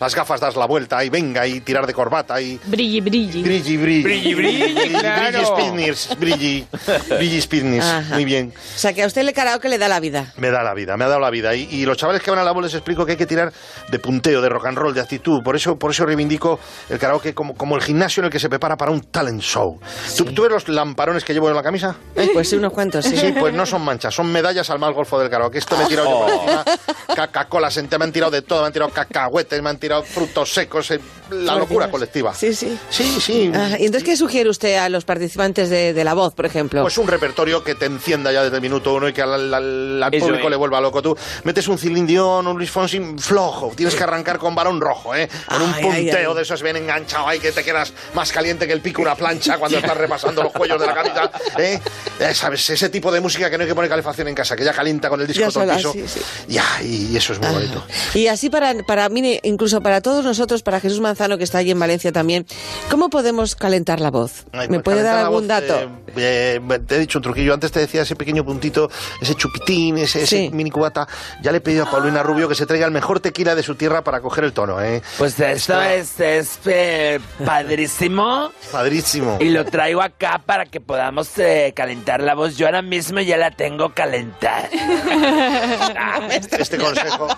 Las 0.00 0.14
gafas 0.14 0.40
das 0.40 0.56
la 0.56 0.66
vuelta 0.66 1.04
y 1.04 1.10
venga 1.10 1.46
y 1.46 1.60
tirar 1.60 1.86
de 1.86 1.92
corbata 1.92 2.40
y... 2.40 2.58
Brilli, 2.64 3.00
brilli. 3.00 3.42
Brilli, 3.42 3.76
brilli. 3.76 4.02
Brilli, 4.02 4.34
brilli, 4.34 4.90
claro. 4.90 5.30
Brilli 5.30 5.44
Spinners, 5.44 6.16
brilli. 6.18 6.66
Brilli 7.08 7.40
Spinners, 7.40 8.10
muy 8.10 8.24
bien. 8.24 8.52
O 8.56 8.78
sea, 8.78 8.92
que 8.92 9.02
a 9.02 9.06
usted 9.06 9.22
el 9.22 9.32
karaoke 9.32 9.68
le 9.68 9.78
da 9.78 9.88
la 9.88 10.00
vida. 10.00 10.32
Me 10.36 10.50
da 10.50 10.62
la 10.62 10.74
vida, 10.74 10.96
me 10.96 11.04
ha 11.04 11.08
dado 11.08 11.20
la 11.20 11.30
vida. 11.30 11.54
Y, 11.54 11.62
y 11.70 11.84
los 11.84 11.96
chavales 11.96 12.22
que 12.22 12.30
van 12.30 12.40
a 12.40 12.44
la 12.44 12.52
voz 12.52 12.64
les 12.64 12.74
explico 12.74 13.04
que 13.04 13.12
hay 13.12 13.18
que 13.18 13.26
tirar 13.26 13.52
de 13.90 13.98
punteo, 13.98 14.40
de 14.40 14.48
rock 14.48 14.66
and 14.66 14.78
roll, 14.78 14.94
de 14.94 15.00
actitud. 15.00 15.42
Por 15.42 15.56
eso, 15.56 15.76
por 15.76 15.90
eso 15.90 16.04
reivindico 16.06 16.58
el 16.88 16.98
karaoke 16.98 17.34
como, 17.34 17.54
como 17.54 17.76
el 17.76 17.82
gimnasio 17.82 18.20
en 18.22 18.26
el 18.26 18.30
que 18.30 18.38
se 18.38 18.48
prepara 18.48 18.76
para 18.76 18.90
un 18.90 19.00
talent 19.00 19.40
show. 19.40 19.78
¿Tú, 20.16 20.24
tú 20.26 20.42
ves 20.42 20.50
los 20.52 20.68
lamparones 20.68 21.24
que 21.24 21.32
llevo 21.32 21.48
en 21.48 21.56
la 21.56 21.62
camisa? 21.62 21.96
Pues 22.32 22.48
sí, 22.48 22.56
unos 22.56 22.72
cuantos, 22.72 23.04
sí. 23.04 23.16
Sí, 23.16 23.34
pues 23.38 23.52
no 23.54 23.66
son 23.66 23.82
manchas, 23.82 24.14
son 24.14 24.30
medallas 24.32 24.68
al 24.70 24.78
mal 24.78 24.92
golfo 24.92 25.18
del 25.18 25.28
karaoke. 25.30 25.58
Esto 25.58 25.76
me 25.76 25.84
he 25.84 25.86
tirado 25.86 26.08
yo 26.10 26.18
por 26.20 26.30
encima. 26.30 26.64
Coca-Cola, 27.08 27.70
me 27.98 28.04
han 28.04 28.12
tirado 28.12 28.30
de 28.30 28.42
todo, 28.42 28.60
me 28.62 28.66
han 28.68 28.72
tirado 28.72 28.90
cacahuetes, 28.92 29.62
me 29.62 29.70
han 29.70 29.78
tirado 29.78 30.02
frutos 30.02 30.52
secos. 30.52 30.90
eh, 30.90 31.00
La 31.30 31.52
Por 31.52 31.60
locura 31.62 31.86
Dios. 31.86 31.92
colectiva. 31.92 32.34
Sí, 32.34 32.54
sí. 32.54 32.78
Sí, 32.90 33.18
sí. 33.20 33.50
Ajá. 33.54 33.78
¿Y 33.78 33.86
entonces 33.86 34.04
qué 34.04 34.16
sugiere 34.16 34.48
usted 34.48 34.76
a 34.76 34.88
los 34.88 35.04
participantes 35.04 35.68
de, 35.70 35.92
de 35.92 36.04
La 36.04 36.14
Voz, 36.14 36.34
por 36.34 36.46
ejemplo? 36.46 36.82
Pues 36.82 36.98
un 36.98 37.08
repertorio 37.08 37.64
que 37.64 37.74
te 37.74 37.86
encienda 37.86 38.30
ya 38.32 38.42
desde 38.44 38.56
el 38.56 38.62
minuto 38.62 38.94
uno 38.94 39.08
y 39.08 39.12
que 39.12 39.22
al, 39.22 39.52
al- 39.54 40.02
al 40.02 40.10
público 40.12 40.44
es. 40.44 40.50
le 40.50 40.56
vuelva 40.56 40.80
loco. 40.80 41.02
Tú 41.02 41.16
metes 41.44 41.66
un 41.68 41.78
Celine 41.78 42.06
Dion, 42.06 42.46
un 42.46 42.56
Luis 42.56 42.70
Fonsi 42.70 43.00
flojo. 43.18 43.72
Tienes 43.76 43.94
que 43.94 44.04
arrancar 44.04 44.38
con 44.38 44.54
varón 44.54 44.80
rojo, 44.80 45.14
¿eh? 45.14 45.28
Con 45.48 45.62
un 45.62 45.72
Ay, 45.74 45.82
punteo 45.82 46.00
ay, 46.18 46.26
ay. 46.28 46.34
de 46.36 46.42
esos 46.42 46.62
bien 46.62 46.76
enganchado 46.76 47.26
ahí 47.26 47.38
que 47.40 47.50
te 47.52 47.64
quedas 47.64 47.92
más 48.14 48.30
caliente 48.30 48.66
que 48.66 48.72
el 48.72 48.80
pico 48.80 49.02
de 49.02 49.08
una 49.08 49.16
plancha 49.16 49.58
cuando 49.58 49.78
estás 49.86 49.96
repasando 49.96 50.42
los 50.42 50.52
cuellos 50.52 50.80
de 50.80 50.86
la 50.86 50.94
camisa, 50.94 51.30
¿eh? 51.58 51.80
Eh, 52.20 52.34
¿Sabes? 52.34 52.70
Ese 52.70 52.88
tipo 52.88 53.10
de 53.10 53.20
música 53.20 53.50
que 53.50 53.58
no 53.58 53.62
hay 53.62 53.68
que 53.68 53.74
poner 53.74 53.90
calefacción 53.90 54.28
en 54.28 54.34
casa, 54.34 54.54
que 54.56 54.64
ya 54.64 54.72
calienta 54.72 55.08
con 55.08 55.20
el 55.20 55.26
disco 55.26 55.40
Ya 55.40 55.46
todo 55.50 55.62
sola, 55.64 55.76
piso. 55.76 55.92
sí, 55.92 56.04
sí. 56.06 56.20
Ya, 56.48 56.64
y 56.82 57.16
eso 57.16 57.32
es 57.32 57.40
muy 57.40 57.50
bonito. 57.50 57.84
Y 58.14 58.28
así 58.28 58.48
para, 58.48 58.72
para 58.86 59.08
mire, 59.08 59.40
incluso 59.42 59.80
para 59.80 60.00
todos 60.00 60.24
nosotros, 60.24 60.62
para 60.62 60.78
Jesús 60.80 61.00
Manzano, 61.00 61.15
que 61.16 61.44
está 61.44 61.58
allí 61.58 61.70
en 61.70 61.78
Valencia 61.80 62.12
también, 62.12 62.46
¿cómo 62.90 63.08
podemos 63.10 63.56
calentar 63.56 64.00
la 64.00 64.10
voz? 64.10 64.44
Ay, 64.52 64.68
¿Me 64.68 64.80
pues 64.80 64.84
puede 64.84 65.02
dar 65.02 65.18
algún 65.18 65.40
voz, 65.40 65.48
dato? 65.48 65.80
eh, 66.16 66.60
eh, 66.60 66.78
te 66.86 66.96
he 66.96 66.98
dicho 66.98 67.18
un 67.18 67.22
truquillo. 67.22 67.54
Antes 67.54 67.72
te 67.72 67.80
decía 67.80 68.02
ese 68.02 68.16
pequeño 68.16 68.44
puntito, 68.44 68.90
ese 69.20 69.34
chupitín, 69.34 69.98
ese, 69.98 70.22
ese 70.22 70.50
mini 70.50 70.70
cubata. 70.70 71.08
Ya 71.42 71.50
le 71.52 71.58
he 71.58 71.60
pedido 71.60 71.84
a 71.84 71.90
Paulina 71.90 72.22
Rubio 72.22 72.48
que 72.48 72.54
se 72.54 72.66
traiga 72.66 72.86
el 72.86 72.92
mejor 72.92 73.20
tequila 73.20 73.54
de 73.54 73.62
su 73.62 73.74
tierra 73.74 74.02
para 74.04 74.20
coger 74.20 74.44
el 74.44 74.52
tono, 74.52 74.80
¿eh? 74.82 75.02
Pues 75.18 75.38
esto 75.40 75.80
es, 75.82 76.20
es 76.20 76.58
eh, 76.66 77.18
padrísimo. 77.44 78.52
Padrísimo. 78.72 79.38
Y 79.40 79.50
lo 79.50 79.64
traigo 79.64 80.02
acá 80.02 80.42
para 80.44 80.66
que 80.66 80.80
podamos 80.80 81.30
eh, 81.38 81.72
calentar 81.74 82.20
la 82.22 82.34
voz. 82.34 82.56
Yo 82.56 82.66
ahora 82.66 82.82
mismo 82.82 83.20
ya 83.20 83.36
la 83.36 83.50
tengo 83.50 83.92
calentada. 83.94 84.68
Este 86.58 86.78
consejo. 86.78 87.28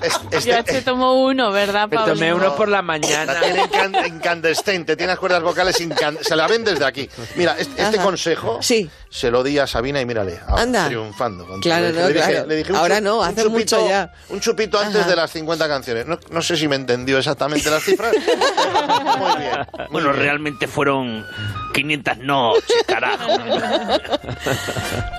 Este, 0.30 0.40
Ya 0.50 0.62
se 0.64 0.82
tomó 0.82 1.14
uno, 1.24 1.50
¿verdad, 1.52 1.88
Me 1.88 1.96
Pablo? 1.96 2.14
tomé 2.14 2.32
uno 2.34 2.54
por 2.56 2.68
la 2.68 2.82
mañana. 2.82 3.32
La 3.34 3.40
tiene 3.40 3.62
incan- 3.64 4.06
incandescente, 4.08 4.96
tiene 4.96 5.12
las 5.12 5.18
cuerdas 5.18 5.42
vocales 5.42 5.80
incan- 5.80 6.18
se 6.22 6.36
la 6.36 6.46
ven 6.46 6.64
desde 6.64 6.84
aquí. 6.84 7.08
Mira, 7.36 7.56
este, 7.58 7.82
este 7.82 7.98
consejo 7.98 8.60
se 8.60 9.30
lo 9.30 9.42
di 9.42 9.58
a 9.58 9.66
Sabina 9.66 10.00
y 10.00 10.06
mírale, 10.06 10.38
ahora 10.46 10.62
Anda. 10.62 10.86
triunfando. 10.86 11.46
con 11.46 11.60
Claro, 11.60 11.90
todo. 11.92 12.02
no, 12.02 12.08
Le 12.08 12.14
dije- 12.14 12.30
claro. 12.32 12.46
le 12.46 12.56
dije 12.56 12.72
un 12.72 12.78
Ahora 12.78 13.00
no, 13.00 13.18
un 13.20 13.24
hace 13.26 13.42
chupito- 13.44 13.50
mucho 13.50 13.88
ya. 13.88 14.12
Un 14.28 14.40
chupito 14.40 14.78
antes 14.78 15.00
Ajá. 15.02 15.10
de 15.10 15.16
las 15.16 15.30
50 15.30 15.68
canciones. 15.68 16.06
No, 16.06 16.18
no 16.30 16.42
sé 16.42 16.56
si 16.56 16.68
me 16.68 16.76
entendió 16.76 17.18
exactamente 17.18 17.70
las 17.70 17.82
cifras. 17.82 18.12
Muy 19.18 19.36
bien. 19.38 19.58
muy 19.78 19.86
Bueno, 19.90 20.10
bien. 20.10 20.22
realmente 20.22 20.66
fueron 20.68 21.26
500 21.74 22.18
noches, 22.18 22.76
carajo. 22.86 23.26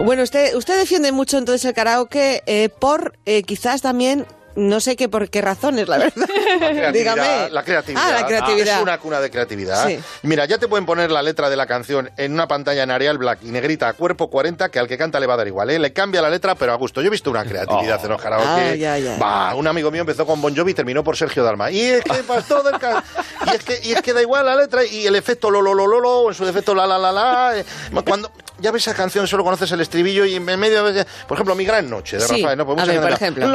Bueno, 0.03 0.23
usted, 0.23 0.55
usted 0.55 0.77
defiende 0.77 1.11
mucho 1.11 1.37
entonces 1.37 1.65
el 1.65 1.73
karaoke 1.73 2.43
eh, 2.45 2.69
por 2.69 3.17
eh, 3.25 3.43
quizás 3.43 3.81
también, 3.81 4.25
no 4.57 4.79
sé 4.79 4.95
qué 4.95 5.07
por 5.07 5.29
qué 5.29 5.41
razones, 5.41 5.87
la 5.87 5.97
verdad. 5.99 6.13
Creatividad, 6.57 6.91
Dígame. 6.93 7.49
La 7.51 7.63
creatividad. 7.63 8.03
Ah, 8.05 8.11
la 8.21 8.25
creatividad. 8.27 8.75
Es 8.77 8.81
una 8.81 8.97
cuna 8.97 9.19
de 9.19 9.29
creatividad. 9.29 9.87
Sí. 9.87 9.99
Mira, 10.23 10.45
ya 10.45 10.57
te 10.57 10.67
pueden 10.67 10.85
poner 10.85 11.11
la 11.11 11.21
letra 11.21 11.49
de 11.49 11.55
la 11.55 11.65
canción 11.67 12.09
en 12.17 12.33
una 12.33 12.47
pantalla 12.47 12.83
en 12.83 12.91
Arial 12.91 13.17
Black 13.17 13.39
y 13.43 13.51
negrita 13.51 13.87
a 13.87 13.93
cuerpo 13.93 14.29
40 14.29 14.69
que 14.69 14.79
al 14.79 14.87
que 14.87 14.97
canta 14.97 15.19
le 15.19 15.27
va 15.27 15.35
a 15.35 15.37
dar 15.37 15.47
igual, 15.47 15.69
¿eh? 15.69 15.79
Le 15.79 15.93
cambia 15.93 16.21
la 16.21 16.29
letra, 16.29 16.55
pero 16.55 16.73
a 16.73 16.75
gusto. 16.75 17.01
Yo 17.01 17.07
he 17.07 17.11
visto 17.11 17.29
una 17.29 17.45
creatividad 17.45 18.03
en 18.03 18.09
los 18.09 18.21
karaoke. 18.21 18.45
Ah, 18.47 18.75
ya, 18.75 18.97
ya. 18.97 19.53
Un 19.55 19.67
amigo 19.67 19.91
mío 19.91 20.01
empezó 20.01 20.25
con 20.25 20.41
Bon 20.41 20.55
Jovi 20.55 20.71
y 20.71 20.75
terminó 20.75 21.03
por 21.03 21.15
Sergio 21.15 21.43
Dalma. 21.43 21.69
Y 21.71 21.81
es 21.81 22.03
que 22.03 22.23
pasó 22.27 22.63
del 22.63 22.75
y 23.45 23.55
es 23.55 23.63
que 23.63 23.79
y 23.83 23.91
es 23.93 24.01
que 24.01 24.13
da 24.13 24.21
igual 24.21 24.45
la 24.45 24.55
letra 24.55 24.83
y 24.83 25.05
el 25.05 25.15
efecto 25.15 25.51
lo 25.51 25.61
lo 25.61 25.73
lo 25.73 25.85
lo, 25.87 25.99
lo 25.99 26.27
en 26.29 26.33
su 26.33 26.45
defecto 26.45 26.73
la 26.73 26.87
la 26.87 26.97
la 26.97 27.11
la. 27.11 27.57
eh, 27.59 27.65
Cuando 28.05 28.31
ya 28.59 28.71
ves 28.71 28.87
esa 28.87 28.95
canción 28.95 29.27
solo 29.27 29.43
conoces 29.43 29.71
el 29.71 29.81
estribillo 29.81 30.25
y 30.25 30.35
en 30.35 30.43
medio 30.43 30.83
por 31.27 31.37
ejemplo 31.37 31.53
Mi 31.53 31.63
gran 31.63 31.87
noche 31.89 32.17
de 32.17 32.23
Sí. 32.23 32.41
Rafael, 32.41 32.57
¿no? 32.57 32.65
Pues 32.65 32.79
A 32.81 32.85
ver, 32.85 32.99
por 33.01 33.09
gente 33.17 33.23
ejemplo. 33.41 33.47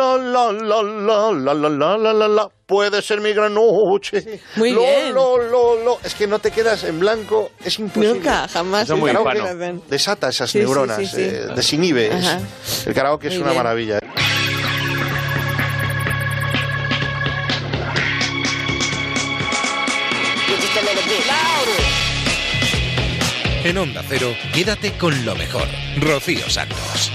La 0.93 1.33
la 1.33 1.55
la 1.55 1.69
la 1.69 1.97
la 1.99 2.13
la 2.13 2.29
la 2.29 2.49
puede 2.67 3.03
ser 3.03 3.21
mi 3.21 3.33
gran 3.33 3.55
noche. 3.55 4.41
Muy 4.57 4.71
Lo, 4.73 4.81
bien. 4.81 5.15
Lo, 5.15 5.39
lo, 5.39 5.83
lo. 5.85 5.99
Es 6.05 6.15
que 6.15 6.27
no 6.27 6.39
te 6.39 6.51
quedas 6.51 6.85
en 6.85 7.01
blanco, 7.01 7.53
es 7.65 7.79
imposible. 7.79 8.15
Nunca, 8.15 8.47
jamás. 8.49 8.83
El 8.89 8.95
Eso 8.95 8.97
muy 8.99 9.11
karaoke 9.13 9.39
hispano. 9.39 9.83
desata 9.89 10.29
esas 10.29 10.51
Sí, 10.51 10.59
neuronas, 10.59 10.97
sí, 10.99 11.07
sí. 11.07 11.21
eh, 11.23 11.47
desinhibe. 11.57 12.07
es- 12.09 12.27
Ajá. 12.27 12.41
El 12.87 12.95
karaoke 12.95 13.29
es 13.29 13.35
Muy 13.35 13.43
una 13.43 13.51
bien. 13.53 13.63
maravilla. 13.63 13.99
En 23.65 23.79
Onda 23.79 24.03
Cero, 24.09 24.35
quédate 24.53 24.93
con 24.99 25.25
lo 25.25 25.35
mejor. 25.37 25.67
Rocío 25.99 26.49
Santos. 26.51 27.13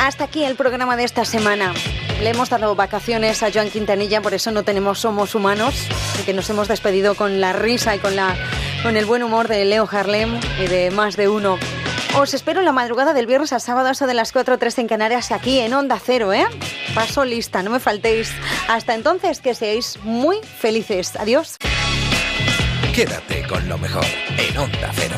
Hasta 0.00 0.24
aquí 0.24 0.44
el 0.44 0.56
programa 0.56 0.96
de 0.96 1.04
esta 1.04 1.26
semana. 1.26 1.74
Le 2.22 2.30
hemos 2.30 2.48
dado 2.48 2.74
vacaciones 2.74 3.42
a 3.42 3.52
Joan 3.52 3.68
Quintanilla, 3.68 4.22
por 4.22 4.32
eso 4.32 4.50
no 4.50 4.62
tenemos 4.62 5.00
Somos 5.00 5.34
Humanos, 5.34 5.74
y 6.18 6.22
que 6.22 6.32
nos 6.32 6.48
hemos 6.48 6.68
despedido 6.68 7.14
con 7.14 7.38
la 7.38 7.52
risa 7.52 7.94
y 7.94 7.98
con, 7.98 8.16
la, 8.16 8.34
con 8.82 8.96
el 8.96 9.04
buen 9.04 9.22
humor 9.22 9.46
de 9.46 9.62
Leo 9.66 9.86
Harlem 9.90 10.40
y 10.58 10.68
de 10.68 10.90
más 10.90 11.16
de 11.16 11.28
uno. 11.28 11.58
Os 12.18 12.32
espero 12.32 12.60
en 12.60 12.64
la 12.64 12.72
madrugada 12.72 13.12
del 13.12 13.26
viernes 13.26 13.52
al 13.52 13.60
sábado, 13.60 13.90
eso 13.90 14.06
de 14.06 14.14
las 14.14 14.32
4 14.32 14.54
o 14.54 14.58
3 14.58 14.78
en 14.78 14.88
Canarias, 14.88 15.32
aquí 15.32 15.60
en 15.60 15.74
Onda 15.74 16.00
Cero, 16.02 16.32
¿eh? 16.32 16.46
Paso 16.94 17.26
lista, 17.26 17.62
no 17.62 17.70
me 17.70 17.78
faltéis. 17.78 18.32
Hasta 18.68 18.94
entonces, 18.94 19.40
que 19.40 19.54
seáis 19.54 19.98
muy 20.02 20.38
felices. 20.42 21.14
Adiós. 21.16 21.56
Quédate 22.94 23.46
con 23.46 23.68
lo 23.68 23.76
mejor 23.76 24.06
en 24.38 24.56
Onda 24.56 24.90
Cero. 24.94 25.16